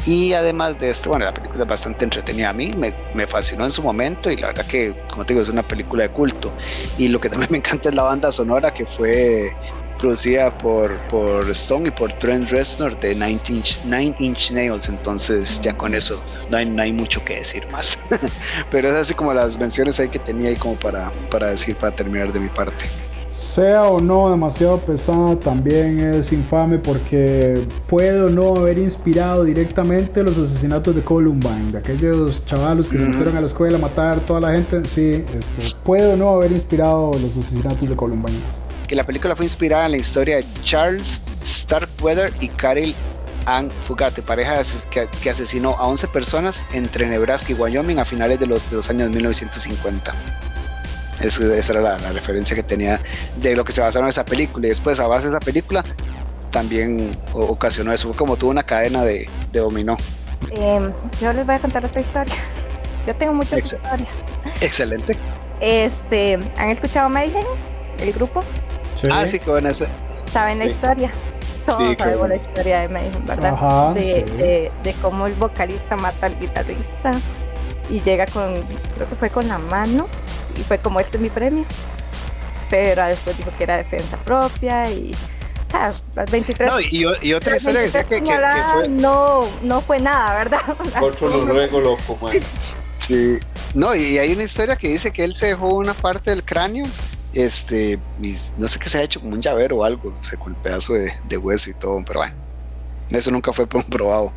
Y 0.05 0.35
además 0.35 0.79
de 0.79 0.91
esto, 0.91 1.11
bueno, 1.11 1.25
la 1.25 1.35
película 1.35 1.65
es 1.65 1.69
bastante 1.69 2.05
entretenida 2.05 2.51
a 2.51 2.53
mí, 2.53 2.75
me, 2.77 3.27
fascinó 3.27 3.65
en 3.65 3.73
su 3.73 3.83
momento 3.83 4.31
y 4.31 4.37
la 4.37 4.49
verdad 4.49 4.67
que, 4.67 4.95
como 5.11 5.25
te 5.25 5.33
digo, 5.33 5.43
es 5.43 5.49
una 5.49 5.63
película 5.63 6.05
de 6.05 6.11
culto. 6.11 6.53
Y 6.99 7.09
lo 7.09 7.21
que 7.21 7.31
también 7.31 7.51
me 7.51 7.59
encanta 7.59 7.89
es 7.89 7.95
la 7.95 8.03
banda 8.03 8.31
sonora 8.31 8.73
que 8.73 8.85
fue 8.85 9.53
producida 9.99 10.55
por, 10.55 10.97
por 11.09 11.49
Stone 11.51 11.89
y 11.89 11.91
por 11.91 12.13
Trent 12.15 12.51
Reznor 12.51 12.99
de 12.99 13.15
Nine 13.15 13.41
Inch, 13.49 13.85
Nine 13.85 14.15
Inch 14.19 14.51
Nails, 14.51 14.89
entonces 14.89 15.61
ya 15.61 15.77
con 15.77 15.95
eso 15.95 16.23
no 16.51 16.57
hay, 16.57 16.67
no 16.67 16.83
hay 16.83 16.93
mucho 16.93 17.25
que 17.25 17.37
decir 17.37 17.67
más. 17.71 17.99
Pero 18.71 18.89
es 18.89 18.95
así 18.95 19.15
como 19.15 19.33
las 19.33 19.59
menciones 19.59 19.99
ahí 20.01 20.09
que 20.09 20.19
tenía 20.19 20.51
ahí 20.51 20.57
como 20.57 20.75
para, 20.77 21.11
para 21.31 21.49
decir, 21.49 21.77
para 21.77 21.95
terminar 21.95 22.33
de 22.33 22.41
mi 22.41 22.49
parte 22.49 22.85
sea 23.37 23.85
o 23.85 24.01
no 24.01 24.31
demasiado 24.31 24.79
pesada, 24.79 25.39
también 25.39 26.01
es 26.01 26.33
infame 26.33 26.79
porque 26.79 27.63
puede 27.87 28.23
o 28.23 28.31
no 28.31 28.57
haber 28.57 28.79
inspirado 28.79 29.45
directamente 29.45 30.23
los 30.23 30.39
asesinatos 30.39 30.95
de 30.97 31.03
Columbine, 31.03 31.73
de 31.73 31.79
aquellos 31.79 32.45
chavalos 32.47 32.89
que 32.89 32.99
se 32.99 33.05
metieron 33.05 33.37
a 33.37 33.41
la 33.41 33.47
escuela 33.47 33.77
a 33.77 33.81
matar 33.81 34.19
a 34.19 34.21
toda 34.21 34.41
la 34.41 34.53
gente. 34.53 34.83
Sí, 34.85 35.25
este, 35.39 35.63
puede 35.87 36.15
o 36.15 36.17
no 36.17 36.31
haber 36.31 36.53
inspirado 36.53 37.13
los 37.13 37.37
asesinatos 37.37 37.89
de 37.89 37.95
Columbine. 37.95 38.66
Que 38.89 38.95
la 38.95 39.05
película 39.05 39.35
fue 39.35 39.47
inspirada 39.47 39.87
en 39.87 39.93
la 39.93 39.99
historia 39.99 40.37
de 40.37 40.45
Charles 40.63 41.23
Starkweather 41.45 42.33
y 42.41 42.49
Carol 42.49 42.95
Ann 43.47 43.71
Fugate, 43.87 44.23
pareja 44.23 44.61
que, 44.91 45.31
asesinó 45.31 45.71
a 45.79 45.87
11 45.87 46.09
personas 46.09 46.65
entre 46.73 47.07
Nebraska 47.07 47.53
y 47.53 47.55
Wyoming 47.55 47.99
a 47.99 48.05
finales 48.05 48.41
de 48.41 48.47
los, 48.47 48.69
de 48.71 48.77
los 48.77 48.91
años 48.91 49.11
1950 49.11 50.15
esa 51.21 51.73
era 51.73 51.81
la, 51.81 51.97
referencia 52.13 52.55
que 52.55 52.63
tenía 52.63 53.01
de 53.37 53.57
lo 53.57 53.65
que 53.65 53.73
se 53.73 53.81
basaron 53.81 54.07
en 54.07 54.11
esa 54.11 54.25
película. 54.25 54.67
Y 54.67 54.71
después, 54.71 55.01
a 55.01 55.07
base 55.07 55.29
de 55.29 55.37
esa 55.37 55.41
película, 55.41 55.85
también 56.51 57.11
ocasionó 57.33 57.93
eso. 57.93 58.09
Fue 58.09 58.17
como 58.17 58.37
tuvo 58.37 58.51
una 58.51 58.63
cadena 58.63 59.03
de, 59.03 59.29
dominó. 59.53 59.97
Em, 60.51 60.93
yo 61.21 61.33
les 61.33 61.47
voy 61.47 61.55
a 61.55 61.59
contar 61.59 61.85
otra 61.85 62.01
historia. 62.01 62.35
Yo 63.07 63.15
tengo 63.15 63.33
muchas 63.33 63.61
historias. 63.61 64.11
Excelente. 64.61 65.17
Este, 65.61 66.35
¿han 66.57 66.71
escuchado 66.71 67.09
Mayhem? 67.09 67.45
El 67.99 68.13
grupo. 68.13 68.43
Ah, 69.11 69.27
sí, 69.27 69.39
con 69.39 69.67
ese. 69.67 69.89
Saben 70.33 70.59
la 70.59 70.67
historia. 70.67 71.11
Todos 71.67 71.97
sabemos 71.99 72.29
la 72.29 72.37
historia 72.37 72.81
de 72.81 72.89
Mayhem, 72.89 73.27
¿verdad? 73.27 73.93
de, 73.93 74.71
de 74.83 74.93
cómo 75.03 75.27
el 75.27 75.35
vocalista 75.35 75.97
mata 75.97 76.27
al 76.27 76.39
guitarrista 76.39 77.11
y 77.91 78.01
llega 78.01 78.27
con, 78.27 78.63
creo 78.95 79.09
que 79.09 79.15
fue 79.15 79.31
con 79.31 79.49
la 79.49 79.59
mano 79.59 80.07
y 80.57 80.63
fue 80.63 80.79
como 80.79 81.01
este 81.01 81.17
es 81.17 81.23
mi 81.23 81.29
premio. 81.29 81.65
Pero 82.71 83.05
después 83.07 83.37
dijo 83.37 83.51
que 83.57 83.65
era 83.65 83.77
defensa 83.77 84.17
propia 84.19 84.91
y 84.91 85.15
las 86.15 86.31
23. 86.31 86.71
No, 86.71 86.81
y, 86.81 87.33
otra 87.35 87.57
historia 87.57 87.81
decía 87.81 88.05
que, 88.05 88.23
que, 88.23 88.39
fue... 88.73 88.89
no, 88.89 89.41
no 89.63 89.81
fue 89.81 90.01
nada, 90.01 90.35
¿verdad? 90.35 90.61
Otro 91.01 91.29
noruego 91.29 91.81
loco, 91.81 92.19
man. 92.21 92.33
Sí. 92.99 93.39
No, 93.75 93.95
y 93.95 94.19
hay 94.19 94.33
una 94.33 94.43
historia 94.43 94.75
que 94.75 94.89
dice 94.89 95.13
que 95.13 95.23
él 95.23 95.37
se 95.37 95.47
dejó 95.47 95.69
una 95.69 95.95
parte 95.95 96.31
del 96.31 96.43
cráneo, 96.43 96.87
este, 97.37 97.99
no 98.57 98.67
sé 98.67 98.79
qué 98.79 98.89
se 98.89 98.99
ha 98.99 99.03
hecho, 99.03 99.21
como 99.21 99.35
un 99.35 99.43
llavero 99.43 99.77
o 99.77 99.85
algo, 99.85 100.09
o 100.09 100.39
con 100.39 100.55
el 100.55 100.59
pedazo 100.63 100.95
de, 100.95 101.13
de 101.29 101.37
hueso 101.37 101.69
y 101.69 101.75
todo, 101.75 102.03
pero 102.07 102.21
bueno, 102.21 102.35
eso 103.11 103.31
nunca 103.31 103.53
fue 103.53 103.69
comprobado. 103.69 104.33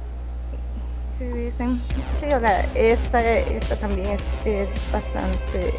Sí, 1.17 1.25
dicen. 1.25 1.77
Sí, 2.19 2.33
o 2.33 2.39
sea, 2.39 2.65
esta, 2.75 3.21
esta 3.21 3.75
también 3.77 4.07
es, 4.07 4.21
es 4.45 4.67
bastante 4.91 5.73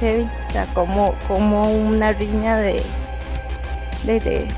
heavy. 0.00 0.28
O 0.48 0.52
sea, 0.52 0.66
como, 0.74 1.14
como 1.28 1.62
una 1.70 2.12
riña 2.12 2.58
de. 2.58 2.82
de. 4.04 4.20
de, 4.20 4.48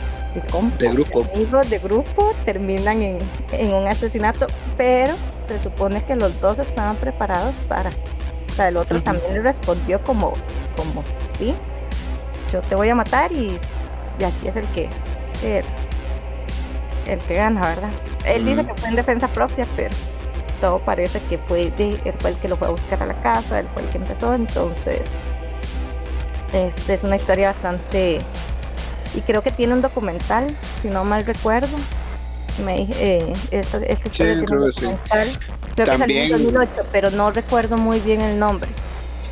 de, 0.79 0.89
grupo. 0.91 1.25
amigos 1.33 1.71
de 1.71 1.79
grupo 1.79 2.35
terminan 2.45 3.03
en, 3.03 3.19
en 3.53 3.73
un 3.73 3.87
asesinato, 3.87 4.47
pero 4.77 5.15
se 5.49 5.63
supone 5.63 6.05
que 6.05 6.15
los 6.15 6.41
dos 6.41 6.59
estaban 6.59 6.97
preparados 6.97 7.55
para. 7.69 7.91
O 7.91 8.55
sea, 8.55 8.69
el 8.69 8.77
otro 8.77 9.03
también 9.03 9.35
le 9.35 9.43
respondió 9.43 10.01
como, 10.03 10.33
como, 10.77 11.05
sí, 11.39 11.55
te 12.63 12.75
voy 12.75 12.89
a 12.89 12.95
matar 12.95 13.33
y, 13.33 13.59
y 14.19 14.25
aquí 14.25 14.49
es 14.49 14.57
el 14.57 14.67
que, 14.69 14.89
el, 15.43 15.65
el 17.07 17.19
que 17.21 17.35
gana, 17.35 17.61
¿verdad? 17.61 17.91
Él 18.25 18.45
dice 18.45 18.65
que 18.67 18.75
fue 18.75 18.89
en 18.89 18.97
defensa 18.97 19.29
propia, 19.29 19.67
pero 19.77 19.95
todo 20.61 20.79
parece 20.79 21.21
que 21.29 21.39
fue 21.39 21.71
de, 21.77 22.01
él 22.05 22.15
fue 22.19 22.31
el 22.31 22.37
que 22.37 22.49
lo 22.49 22.57
fue 22.57 22.69
a 22.69 22.71
buscar 22.71 23.03
a 23.03 23.07
la 23.07 23.19
casa, 23.19 23.61
él 23.61 23.67
fue 23.73 23.83
el 23.83 23.89
que 23.89 23.99
empezó, 23.99 24.35
entonces 24.35 25.03
este 26.53 26.95
es 26.95 27.03
una 27.05 27.17
historia 27.17 27.49
bastante 27.49 28.19
y 29.15 29.21
creo 29.23 29.43
que 29.43 29.51
tiene 29.51 29.75
un 29.75 29.83
documental, 29.83 30.47
si 30.83 30.89
no 30.89 31.05
mal 31.05 31.25
recuerdo. 31.25 31.77
Me, 32.65 32.89
eh, 32.99 33.33
esta, 33.51 33.79
esta 33.79 34.11
sí, 34.11 34.45
creo 34.47 34.63
que 34.63 34.73
sí. 34.73 34.87
Creo 35.75 35.91
que 35.91 35.99
salió 35.99 36.23
en 36.23 36.31
2008, 36.31 36.71
pero 36.91 37.11
no 37.11 37.31
recuerdo 37.31 37.77
muy 37.77 38.01
bien 38.01 38.21
el 38.21 38.39
nombre. 38.39 38.71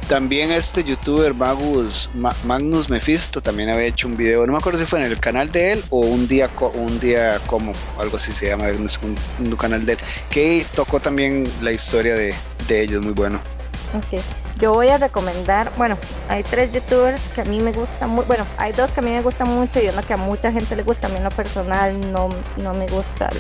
También 0.09 0.53
este 0.53 0.85
youtuber 0.85 1.33
Magus, 1.33 2.11
Magnus 2.45 2.91
Mephisto 2.91 3.41
también 3.41 3.71
había 3.71 3.87
hecho 3.87 4.07
un 4.07 4.17
video, 4.17 4.45
no 4.45 4.53
me 4.53 4.59
acuerdo 4.59 4.79
si 4.79 4.85
fue 4.85 4.99
en 4.99 5.07
el 5.07 5.19
canal 5.19 5.51
de 5.51 5.73
él 5.73 5.85
o 5.89 6.01
un 6.01 6.29
día 6.29 6.51
un 6.75 7.01
día 7.01 7.41
como, 7.47 7.73
algo 7.99 8.19
así 8.19 8.31
se 8.33 8.49
llama, 8.49 8.67
un, 8.67 9.17
un 9.47 9.57
canal 9.57 9.87
de 9.87 9.95
él, 9.95 9.99
que 10.29 10.67
tocó 10.75 11.01
también 11.01 11.45
la 11.63 11.73
historia 11.73 12.15
de, 12.15 12.35
de 12.69 12.83
ellos, 12.83 13.03
muy 13.03 13.15
bueno. 13.15 13.41
Ok, 13.97 14.21
yo 14.61 14.75
voy 14.75 14.89
a 14.89 14.99
recomendar, 14.99 15.73
bueno, 15.79 15.97
hay 16.29 16.43
tres 16.43 16.71
youtubers 16.71 17.23
que 17.35 17.41
a 17.41 17.45
mí 17.45 17.61
me 17.61 17.73
gustan 17.73 18.11
mucho, 18.11 18.27
bueno, 18.27 18.47
hay 18.59 18.73
dos 18.73 18.91
que 18.91 19.01
a 19.01 19.03
mí 19.03 19.11
me 19.11 19.23
gustan 19.23 19.49
mucho 19.49 19.81
y 19.83 19.89
uno 19.89 20.03
que 20.03 20.13
a 20.13 20.19
mucha 20.19 20.53
gente 20.53 20.77
le 20.77 20.83
gusta, 20.83 21.07
a 21.07 21.11
mí 21.11 21.17
en 21.17 21.25
lo 21.25 21.31
personal 21.31 21.99
no, 22.13 22.29
no 22.59 22.75
me 22.75 22.87
gusta 22.89 23.31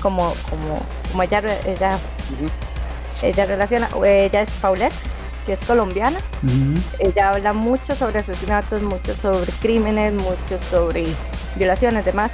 como, 0.00 0.32
como, 0.48 0.80
como 1.10 1.22
ella, 1.22 1.42
ella, 1.66 1.98
ella 3.20 3.46
relaciona, 3.46 3.88
ella 4.04 4.40
es 4.40 4.50
Paulette 4.52 4.94
que 5.46 5.54
es 5.54 5.60
colombiana. 5.64 6.18
Ella 6.98 7.30
habla 7.30 7.52
mucho 7.52 7.94
sobre 7.94 8.20
asesinatos, 8.20 8.82
mucho 8.82 9.14
sobre 9.14 9.50
crímenes, 9.60 10.12
mucho 10.14 10.58
sobre 10.70 11.04
violaciones, 11.56 12.04
demás. 12.04 12.32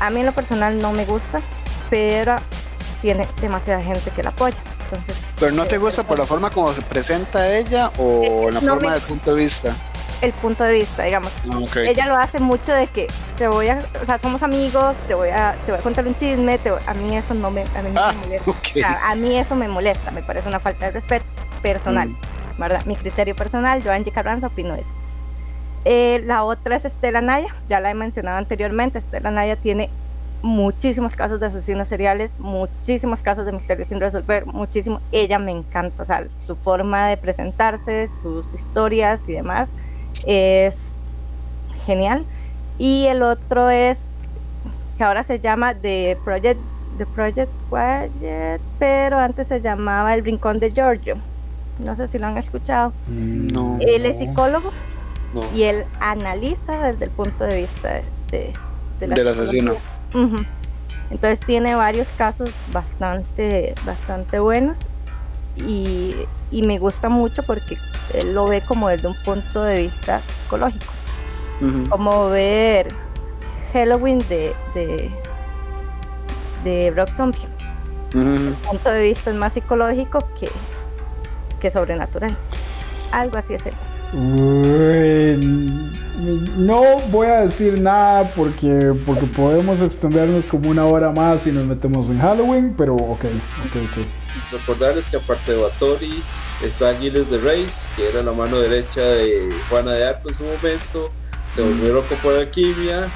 A 0.00 0.10
mí 0.10 0.20
en 0.20 0.26
lo 0.26 0.32
personal 0.32 0.78
no 0.78 0.92
me 0.92 1.04
gusta, 1.04 1.40
pero 1.90 2.36
tiene 3.00 3.28
demasiada 3.40 3.80
gente 3.82 4.10
que 4.10 4.22
la 4.22 4.30
apoya. 4.30 4.56
Entonces, 4.84 5.16
¿Pero 5.38 5.52
no 5.52 5.64
te 5.64 5.78
gusta 5.78 6.02
por 6.02 6.18
la 6.18 6.24
forma 6.24 6.50
como 6.50 6.72
se 6.72 6.82
presenta 6.82 7.56
ella 7.56 7.90
o 7.98 8.50
la 8.50 8.60
forma 8.60 8.92
del 8.92 9.02
punto 9.02 9.34
de 9.34 9.42
vista? 9.42 9.74
El 10.20 10.32
punto 10.34 10.62
de 10.62 10.74
vista, 10.74 11.02
digamos. 11.02 11.32
Ah, 11.50 11.80
ella 11.80 12.06
lo 12.06 12.16
hace 12.16 12.38
mucho 12.38 12.72
de 12.72 12.86
que 12.86 13.08
te 13.36 13.48
voy 13.48 13.68
a, 13.68 13.82
o 14.00 14.06
sea, 14.06 14.18
somos 14.18 14.42
amigos, 14.44 14.94
te 15.08 15.14
voy 15.14 15.30
a, 15.30 15.56
te 15.66 15.72
voy 15.72 15.80
a 15.80 15.82
contar 15.82 16.06
un 16.06 16.14
chisme, 16.14 16.60
a 16.86 16.94
mí 16.94 17.16
eso 17.16 17.34
no 17.34 17.50
me, 17.50 17.62
a 17.62 17.82
mí 17.82 17.90
ah, 17.96 18.12
me 18.28 18.38
molesta. 18.38 19.00
a 19.10 19.14
mí 19.16 19.36
eso 19.36 19.56
me 19.56 19.66
molesta, 19.66 20.12
me 20.12 20.22
parece 20.22 20.48
una 20.48 20.60
falta 20.60 20.86
de 20.86 20.92
respeto 20.92 21.24
personal, 21.62 22.08
mm. 22.08 22.60
¿verdad? 22.60 22.84
Mi 22.86 22.96
criterio 22.96 23.34
personal, 23.34 23.82
yo 23.82 23.92
Angie 23.92 24.12
Carranza 24.12 24.48
opino 24.48 24.74
eso. 24.74 24.92
Eh, 25.84 26.22
la 26.26 26.44
otra 26.44 26.76
es 26.76 26.84
Estela 26.84 27.20
Naya, 27.20 27.48
ya 27.68 27.80
la 27.80 27.90
he 27.90 27.94
mencionado 27.94 28.38
anteriormente, 28.38 28.98
Estela 28.98 29.30
Naya 29.30 29.56
tiene 29.56 29.88
muchísimos 30.42 31.14
casos 31.16 31.40
de 31.40 31.46
asesinos 31.46 31.88
seriales, 31.88 32.38
muchísimos 32.38 33.22
casos 33.22 33.46
de 33.46 33.52
misterios 33.52 33.88
sin 33.88 34.00
resolver, 34.00 34.44
muchísimo. 34.46 35.00
Ella 35.12 35.38
me 35.38 35.52
encanta, 35.52 36.02
o 36.02 36.06
sea, 36.06 36.24
su 36.44 36.56
forma 36.56 37.08
de 37.08 37.16
presentarse, 37.16 38.08
sus 38.22 38.52
historias 38.52 39.28
y 39.28 39.34
demás 39.34 39.74
es 40.26 40.92
genial. 41.86 42.24
Y 42.78 43.06
el 43.06 43.22
otro 43.22 43.70
es 43.70 44.08
que 44.98 45.04
ahora 45.04 45.24
se 45.24 45.38
llama 45.38 45.74
The 45.74 46.18
Project, 46.24 46.60
The 46.98 47.06
Project 47.06 47.50
Quiet, 47.70 48.60
pero 48.78 49.18
antes 49.18 49.48
se 49.48 49.60
llamaba 49.60 50.14
El 50.14 50.24
Rincón 50.24 50.58
de 50.58 50.70
Giorgio. 50.70 51.16
No 51.84 51.96
sé 51.96 52.08
si 52.08 52.18
lo 52.18 52.26
han 52.26 52.38
escuchado. 52.38 52.92
No. 53.08 53.78
Él 53.80 54.06
es 54.06 54.18
psicólogo 54.18 54.70
y 55.54 55.62
él 55.62 55.84
analiza 56.00 56.78
desde 56.92 57.06
el 57.06 57.10
punto 57.10 57.44
de 57.44 57.62
vista 57.62 58.00
de, 58.30 58.52
del 59.00 59.28
asesino. 59.28 59.74
Entonces 61.10 61.40
tiene 61.40 61.74
varios 61.74 62.08
casos 62.16 62.50
bastante, 62.72 63.74
bastante 63.84 64.38
buenos 64.38 64.78
y, 65.56 66.14
y, 66.50 66.62
me 66.62 66.78
gusta 66.78 67.10
mucho 67.10 67.42
porque 67.42 67.76
él 68.14 68.34
lo 68.34 68.46
ve 68.46 68.62
como 68.62 68.88
desde 68.88 69.08
un 69.08 69.16
punto 69.22 69.62
de 69.62 69.82
vista 69.82 70.22
psicológico. 70.22 70.92
Como 71.90 72.30
ver 72.30 72.88
Halloween 73.72 74.18
de, 74.28 74.54
de, 74.74 75.10
de 76.64 76.92
Rock 76.96 77.14
Zombie. 77.14 77.46
El 78.14 78.54
punto 78.68 78.90
de 78.90 79.02
vista 79.04 79.30
es 79.30 79.36
más 79.36 79.52
psicológico 79.52 80.18
que, 80.38 80.48
que 81.62 81.70
sobrenatural. 81.70 82.36
Algo 83.12 83.38
así 83.38 83.54
es 83.54 83.66
él. 83.66 83.74
No 86.56 86.98
voy 87.10 87.28
a 87.28 87.42
decir 87.42 87.80
nada 87.80 88.30
porque, 88.34 88.92
porque 89.06 89.26
podemos 89.26 89.80
extendernos 89.80 90.46
como 90.46 90.68
una 90.68 90.84
hora 90.84 91.10
más 91.10 91.42
si 91.42 91.52
nos 91.52 91.64
metemos 91.64 92.10
en 92.10 92.18
Halloween, 92.20 92.74
pero 92.76 92.96
ok, 92.96 93.24
ok, 93.24 93.76
ok. 93.76 94.52
Recordarles 94.52 95.06
que 95.06 95.16
aparte 95.16 95.52
de 95.52 95.62
Batori 95.62 96.22
está 96.62 96.94
Gilles 96.96 97.30
de 97.30 97.38
Reis, 97.38 97.90
que 97.96 98.08
era 98.08 98.22
la 98.22 98.32
mano 98.32 98.58
derecha 98.58 99.00
de 99.00 99.48
Juana 99.70 99.92
de 99.92 100.08
Arco 100.08 100.28
en 100.28 100.34
su 100.34 100.44
momento, 100.44 101.10
se 101.50 101.62
volvió 101.62 101.94
loco 101.94 102.14
por 102.22 102.34
alquimia, 102.34 103.08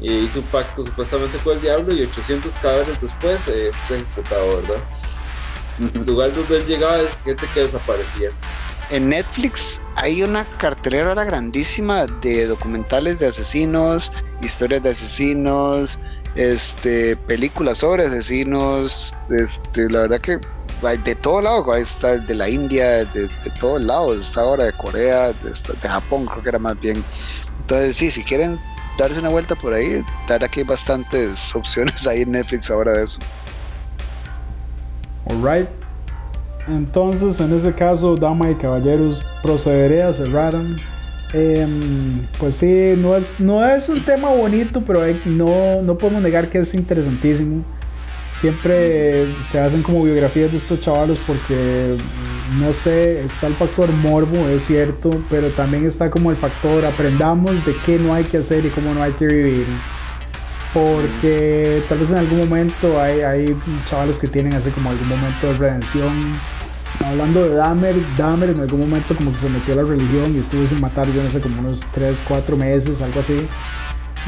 e 0.00 0.12
hizo 0.12 0.40
un 0.40 0.46
pacto 0.46 0.84
supuestamente 0.84 1.38
con 1.38 1.54
el 1.54 1.62
diablo 1.62 1.94
y 1.94 2.02
800 2.02 2.54
cadáveres 2.56 3.00
después 3.00 3.46
eh, 3.48 3.70
fue 3.86 3.98
ejecutado, 3.98 4.56
¿verdad? 4.62 4.82
Llegaba, 6.66 6.98
gente 7.24 7.46
que 7.52 7.60
desaparecía 7.60 8.30
en 8.92 9.08
Netflix 9.08 9.80
hay 9.96 10.22
una 10.22 10.44
cartelera 10.58 11.24
grandísima 11.24 12.06
de 12.20 12.46
documentales 12.46 13.18
de 13.18 13.28
asesinos, 13.28 14.12
historias 14.42 14.82
de 14.82 14.90
asesinos, 14.90 15.98
este, 16.34 17.16
películas 17.16 17.78
sobre 17.78 18.04
asesinos, 18.04 19.14
este, 19.30 19.88
la 19.90 20.00
verdad 20.00 20.20
que 20.20 20.38
de 21.04 21.14
todo 21.14 21.40
lado, 21.40 21.74
está 21.76 22.18
de 22.18 22.34
la 22.34 22.48
India, 22.48 23.04
de, 23.04 23.28
todos 23.60 23.80
lados, 23.82 24.20
está 24.20 24.42
ahora 24.42 24.64
de 24.64 24.72
Corea, 24.72 25.28
de, 25.28 25.88
Japón, 25.88 26.26
creo 26.26 26.42
que 26.42 26.48
era 26.48 26.58
más 26.58 26.78
bien. 26.80 27.02
Entonces 27.60 27.96
sí, 27.96 28.10
si 28.10 28.24
quieren 28.24 28.58
darse 28.98 29.20
una 29.20 29.28
vuelta 29.28 29.54
por 29.54 29.72
ahí, 29.72 30.04
dar 30.28 30.42
aquí 30.44 30.64
bastantes 30.64 31.54
opciones 31.54 32.06
ahí 32.06 32.22
en 32.22 32.32
Netflix 32.32 32.70
ahora 32.70 32.94
de 32.94 33.04
eso. 33.04 33.18
Alright, 35.30 35.68
entonces, 36.68 37.40
en 37.40 37.52
ese 37.56 37.72
caso, 37.72 38.14
dama 38.14 38.50
y 38.50 38.54
caballeros, 38.54 39.24
procederé 39.42 40.02
a 40.02 40.12
cerrar. 40.12 40.54
Em, 41.32 42.26
pues 42.38 42.56
sí, 42.56 42.94
no 42.98 43.16
es, 43.16 43.40
no 43.40 43.64
es 43.66 43.88
un 43.88 44.04
tema 44.04 44.30
bonito, 44.30 44.82
pero 44.86 45.00
no, 45.24 45.82
no 45.82 45.98
podemos 45.98 46.22
negar 46.22 46.48
que 46.48 46.58
es 46.58 46.74
interesantísimo. 46.74 47.64
Siempre 48.38 49.26
se 49.48 49.60
hacen 49.60 49.82
como 49.82 50.02
biografías 50.04 50.50
de 50.50 50.58
estos 50.58 50.80
chavalos 50.80 51.20
porque, 51.26 51.96
no 52.58 52.72
sé, 52.72 53.24
está 53.24 53.46
el 53.46 53.54
factor 53.54 53.90
morbo, 53.92 54.48
es 54.48 54.64
cierto, 54.64 55.10
pero 55.30 55.48
también 55.50 55.86
está 55.86 56.10
como 56.10 56.30
el 56.30 56.36
factor 56.36 56.84
aprendamos 56.84 57.64
de 57.64 57.74
qué 57.84 57.98
no 57.98 58.14
hay 58.14 58.24
que 58.24 58.38
hacer 58.38 58.64
y 58.64 58.70
cómo 58.70 58.94
no 58.94 59.02
hay 59.02 59.12
que 59.12 59.26
vivir. 59.26 59.66
Porque 60.72 61.82
tal 61.88 61.98
vez 61.98 62.10
en 62.10 62.18
algún 62.18 62.38
momento 62.38 63.00
hay, 63.00 63.20
hay 63.20 63.56
chavales 63.84 64.18
que 64.18 64.28
tienen 64.28 64.54
así 64.54 64.70
como 64.70 64.90
algún 64.90 65.08
momento 65.08 65.48
de 65.48 65.54
redención 65.54 66.38
hablando 67.04 67.48
de 67.48 67.54
Dahmer, 67.54 67.96
Dahmer 68.16 68.50
en 68.50 68.60
algún 68.60 68.80
momento 68.80 69.16
como 69.16 69.32
que 69.32 69.38
se 69.38 69.48
metió 69.48 69.74
a 69.74 69.78
la 69.78 69.82
religión 69.82 70.34
y 70.34 70.38
estuvo 70.38 70.66
sin 70.66 70.80
matar, 70.80 71.06
yo 71.12 71.22
no 71.22 71.30
sé, 71.30 71.40
como 71.40 71.60
unos 71.60 71.86
3, 71.92 72.22
4 72.26 72.56
meses, 72.56 73.02
algo 73.02 73.20
así. 73.20 73.46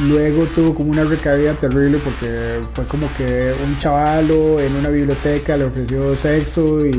Luego 0.09 0.45
tuvo 0.47 0.75
como 0.75 0.91
una 0.91 1.05
recaída 1.05 1.55
terrible 1.55 1.99
porque 1.99 2.61
fue 2.73 2.85
como 2.87 3.07
que 3.16 3.55
un 3.65 3.79
chavalo 3.79 4.59
en 4.59 4.75
una 4.75 4.89
biblioteca 4.89 5.57
le 5.57 5.65
ofreció 5.65 6.16
sexo 6.16 6.85
y, 6.85 6.91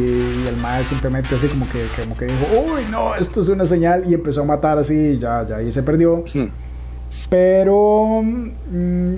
el 0.48 0.56
madre 0.62 0.86
simplemente 0.86 1.36
así 1.36 1.48
como 1.48 1.68
que, 1.70 1.88
como 2.02 2.16
que 2.16 2.26
dijo, 2.26 2.46
uy, 2.74 2.86
no, 2.90 3.14
esto 3.16 3.42
es 3.42 3.50
una 3.50 3.66
señal 3.66 4.10
y 4.10 4.14
empezó 4.14 4.44
a 4.44 4.46
matar 4.46 4.78
así 4.78 4.96
y 4.96 5.20
ya, 5.20 5.46
ya 5.46 5.58
ahí 5.58 5.72
se 5.72 5.84
perdió. 5.84 6.24
Hmm. 6.34 6.48
Pero 7.30 8.22
mm, 8.24 9.14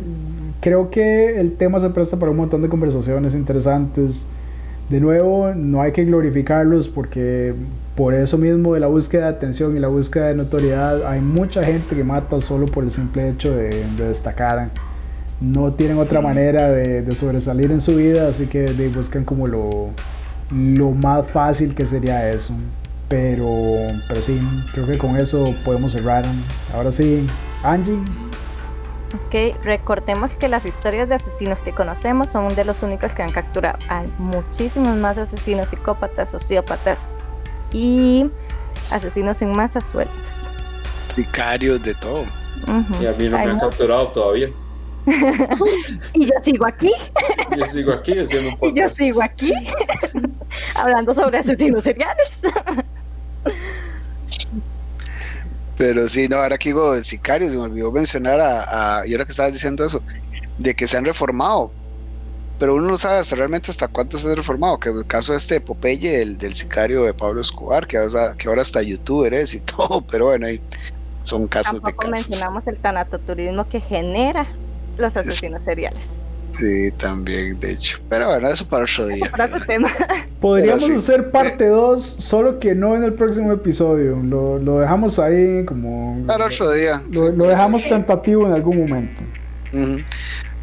creo 0.61 0.89
que 0.89 1.39
el 1.39 1.53
tema 1.55 1.79
se 1.79 1.89
presta 1.89 2.17
para 2.17 2.31
un 2.31 2.37
montón 2.37 2.61
de 2.61 2.69
conversaciones 2.69 3.33
interesantes 3.33 4.27
de 4.89 5.01
nuevo, 5.01 5.53
no 5.53 5.81
hay 5.81 5.91
que 5.91 6.05
glorificarlos 6.05 6.87
porque 6.87 7.53
por 7.95 8.13
eso 8.13 8.37
mismo 8.37 8.73
de 8.73 8.79
la 8.79 8.87
búsqueda 8.87 9.23
de 9.23 9.29
atención 9.29 9.75
y 9.75 9.79
la 9.79 9.87
búsqueda 9.87 10.27
de 10.27 10.35
notoriedad, 10.35 11.05
hay 11.05 11.19
mucha 11.19 11.63
gente 11.63 11.95
que 11.95 12.03
mata 12.03 12.39
solo 12.41 12.67
por 12.67 12.83
el 12.83 12.91
simple 12.91 13.29
hecho 13.29 13.51
de, 13.51 13.83
destacar. 13.97 14.69
No 15.41 15.73
tienen 15.73 15.97
otra 15.97 16.21
manera 16.21 16.71
de, 16.71 17.15
sobresalir 17.15 17.71
en 17.71 17.81
su 17.81 17.95
vida, 17.95 18.29
así 18.29 18.47
que 18.47 18.65
buscan 18.95 19.25
como 19.25 19.47
lo, 19.47 19.89
lo 20.51 20.91
más 20.91 21.27
fácil 21.27 21.75
que 21.75 21.85
sería 21.85 22.31
eso. 22.31 22.53
Pero, 23.09 23.73
pero 24.07 24.21
sí, 24.21 24.39
creo 24.73 24.85
que 24.85 24.97
con 24.97 25.17
eso 25.17 25.53
podemos 25.65 25.91
cerrar. 25.91 26.23
Ahora 26.73 26.91
sí, 26.91 27.25
Angie. 27.63 27.99
Ok, 29.15 29.55
recordemos 29.63 30.35
que 30.35 30.49
las 30.49 30.65
historias 30.65 31.07
de 31.07 31.15
asesinos 31.15 31.59
que 31.59 31.71
conocemos 31.71 32.29
son 32.29 32.53
de 32.55 32.65
los 32.65 32.83
únicos 32.83 33.15
que 33.15 33.23
han 33.23 33.31
capturado. 33.31 33.79
Hay 33.87 34.11
muchísimos 34.17 34.95
más 34.97 35.17
asesinos, 35.17 35.69
psicópatas, 35.69 36.29
sociópatas 36.29 37.07
y 37.71 38.29
asesinos 38.91 39.41
en 39.41 39.55
masa 39.55 39.79
sueltos. 39.79 40.41
Sicarios 41.15 41.81
de 41.81 41.95
todo. 41.95 42.25
Y 42.99 43.05
a 43.05 43.13
mí 43.13 43.29
no 43.29 43.37
me 43.37 43.43
han 43.45 43.59
capturado 43.59 44.07
todavía. 44.07 44.49
y 46.13 46.25
yo 46.25 46.33
sigo 46.43 46.65
aquí. 46.65 46.91
yo 47.57 47.65
sigo 47.65 47.93
aquí 47.93 48.19
haciendo 48.19 48.57
un 48.59 48.69
Y 48.75 48.79
yo 48.79 48.89
sigo 48.89 49.21
aquí 49.23 49.53
hablando 50.75 51.13
sobre 51.13 51.37
asesinos 51.37 51.83
seriales. 51.83 52.39
Pero 55.77 56.09
sí, 56.09 56.27
no, 56.27 56.37
ahora 56.37 56.57
que 56.57 56.69
digo 56.69 56.95
el 56.95 57.05
sicario, 57.05 57.49
se 57.49 57.57
me 57.57 57.63
olvidó 57.63 57.91
mencionar 57.91 58.41
a, 58.41 59.05
y 59.05 59.13
ahora 59.13 59.25
que 59.25 59.31
estabas 59.31 59.53
diciendo 59.53 59.85
eso, 59.85 60.01
de 60.57 60.75
que 60.75 60.87
se 60.87 60.97
han 60.97 61.05
reformado. 61.05 61.71
Pero 62.59 62.73
uno 62.73 62.87
no 62.87 62.97
sabe 62.97 63.19
hasta 63.19 63.35
realmente 63.35 63.69
hasta 63.69 63.87
cuánto 63.87 64.17
se 64.17 64.27
han 64.27 64.35
reformado. 64.35 64.79
Que 64.79 64.89
el 64.89 65.05
caso 65.05 65.33
de 65.33 65.37
este 65.37 65.61
Popeye, 65.61 66.23
el 66.23 66.39
del 66.39 66.55
sicario 66.55 67.03
de 67.03 67.13
Pablo 67.13 67.41
Escobar, 67.41 67.85
que, 67.85 67.99
que 68.39 68.47
ahora 68.47 68.63
está 68.63 68.81
youtuber 68.81 69.33
es 69.35 69.53
y 69.53 69.59
todo, 69.61 70.01
pero 70.01 70.25
bueno, 70.25 70.47
ahí 70.47 70.59
son 71.21 71.47
casos 71.47 71.83
de 71.83 71.93
casos. 71.93 72.11
mencionamos 72.11 72.65
el 72.65 72.77
tanatoturismo 72.77 73.69
que 73.69 73.79
genera 73.79 74.47
los 74.97 75.15
asesinos 75.15 75.61
seriales. 75.63 76.11
Sí, 76.51 76.91
también, 76.97 77.59
de 77.59 77.71
hecho. 77.71 77.99
Pero 78.09 78.27
bueno, 78.27 78.47
eso 78.49 78.67
para 78.67 78.83
otro 78.83 79.07
día. 79.07 79.29
Podríamos 80.41 80.89
hacer 80.89 81.31
parte 81.31 81.67
2, 81.67 82.03
solo 82.03 82.59
que 82.59 82.73
no 82.75 82.95
en 82.95 83.03
el 83.03 83.13
próximo 83.13 83.51
episodio. 83.51 84.17
Lo, 84.23 84.59
lo 84.59 84.79
dejamos 84.79 85.19
ahí 85.19 85.65
como. 85.65 86.23
Para 86.25 86.45
otro 86.45 86.71
día. 86.71 87.01
Lo, 87.11 87.31
lo 87.31 87.45
dejamos 87.45 87.83
tentativo 87.87 88.45
en 88.47 88.53
algún 88.53 88.77
momento. 88.77 89.23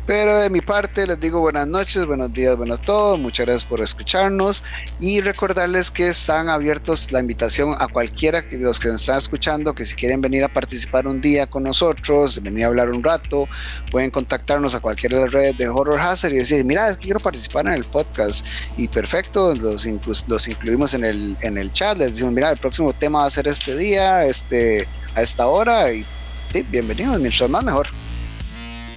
Pero 0.07 0.37
de 0.37 0.51
mi 0.51 0.61
parte 0.61 1.07
les 1.07 1.19
digo 1.19 1.41
buenas 1.41 1.67
noches, 1.67 2.05
buenos 2.05 2.31
días, 2.31 2.59
buenos 2.59 2.83
todos. 2.83 3.19
Muchas 3.19 3.47
gracias 3.47 3.65
por 3.65 3.81
escucharnos 3.81 4.63
y 5.01 5.23
recordarles 5.23 5.91
que 5.91 6.09
están 6.09 6.51
abiertos 6.51 7.11
la 7.11 7.21
invitación 7.21 7.75
a 7.79 7.89
cualquiera 7.89 8.43
de 8.43 8.59
los 8.59 8.79
que 8.79 8.89
nos 8.89 9.01
están 9.01 9.17
escuchando 9.17 9.75
que 9.75 9.87
si 9.87 9.95
quieren 9.95 10.21
venir 10.21 10.45
a 10.45 10.49
participar 10.49 11.07
un 11.07 11.23
día 11.23 11.47
con 11.47 11.63
nosotros, 11.63 12.43
venir 12.43 12.65
a 12.65 12.67
hablar 12.67 12.91
un 12.91 13.03
rato, 13.03 13.49
pueden 13.91 14.11
contactarnos 14.11 14.75
a 14.75 14.81
cualquiera 14.81 15.17
de 15.17 15.25
las 15.25 15.33
redes 15.33 15.57
de 15.57 15.69
Horror 15.69 15.99
Hazard 15.99 16.35
y 16.35 16.37
decir, 16.37 16.63
mira, 16.67 16.91
es 16.91 16.99
que 16.99 17.05
quiero 17.05 17.21
participar 17.21 17.67
en 17.67 17.73
el 17.73 17.87
podcast 17.87 18.47
y 18.77 18.89
perfecto, 18.89 19.55
los, 19.55 19.87
los 20.29 20.49
incluimos 20.49 20.93
en 20.93 21.05
el, 21.05 21.37
en 21.41 21.57
el 21.57 21.73
chat, 21.73 21.97
les 21.97 22.13
decimos, 22.13 22.35
mira, 22.35 22.51
el 22.51 22.59
próximo 22.59 22.93
tema 22.93 23.21
va 23.21 23.27
a 23.27 23.31
ser 23.31 23.49
este 23.49 23.75
día, 23.75 24.27
este, 24.27 24.87
a 25.15 25.23
esta 25.23 25.47
hora 25.47 25.91
y 25.91 26.05
bienvenidos, 26.71 27.19
mientras 27.19 27.49
más 27.49 27.65
mejor. 27.65 28.04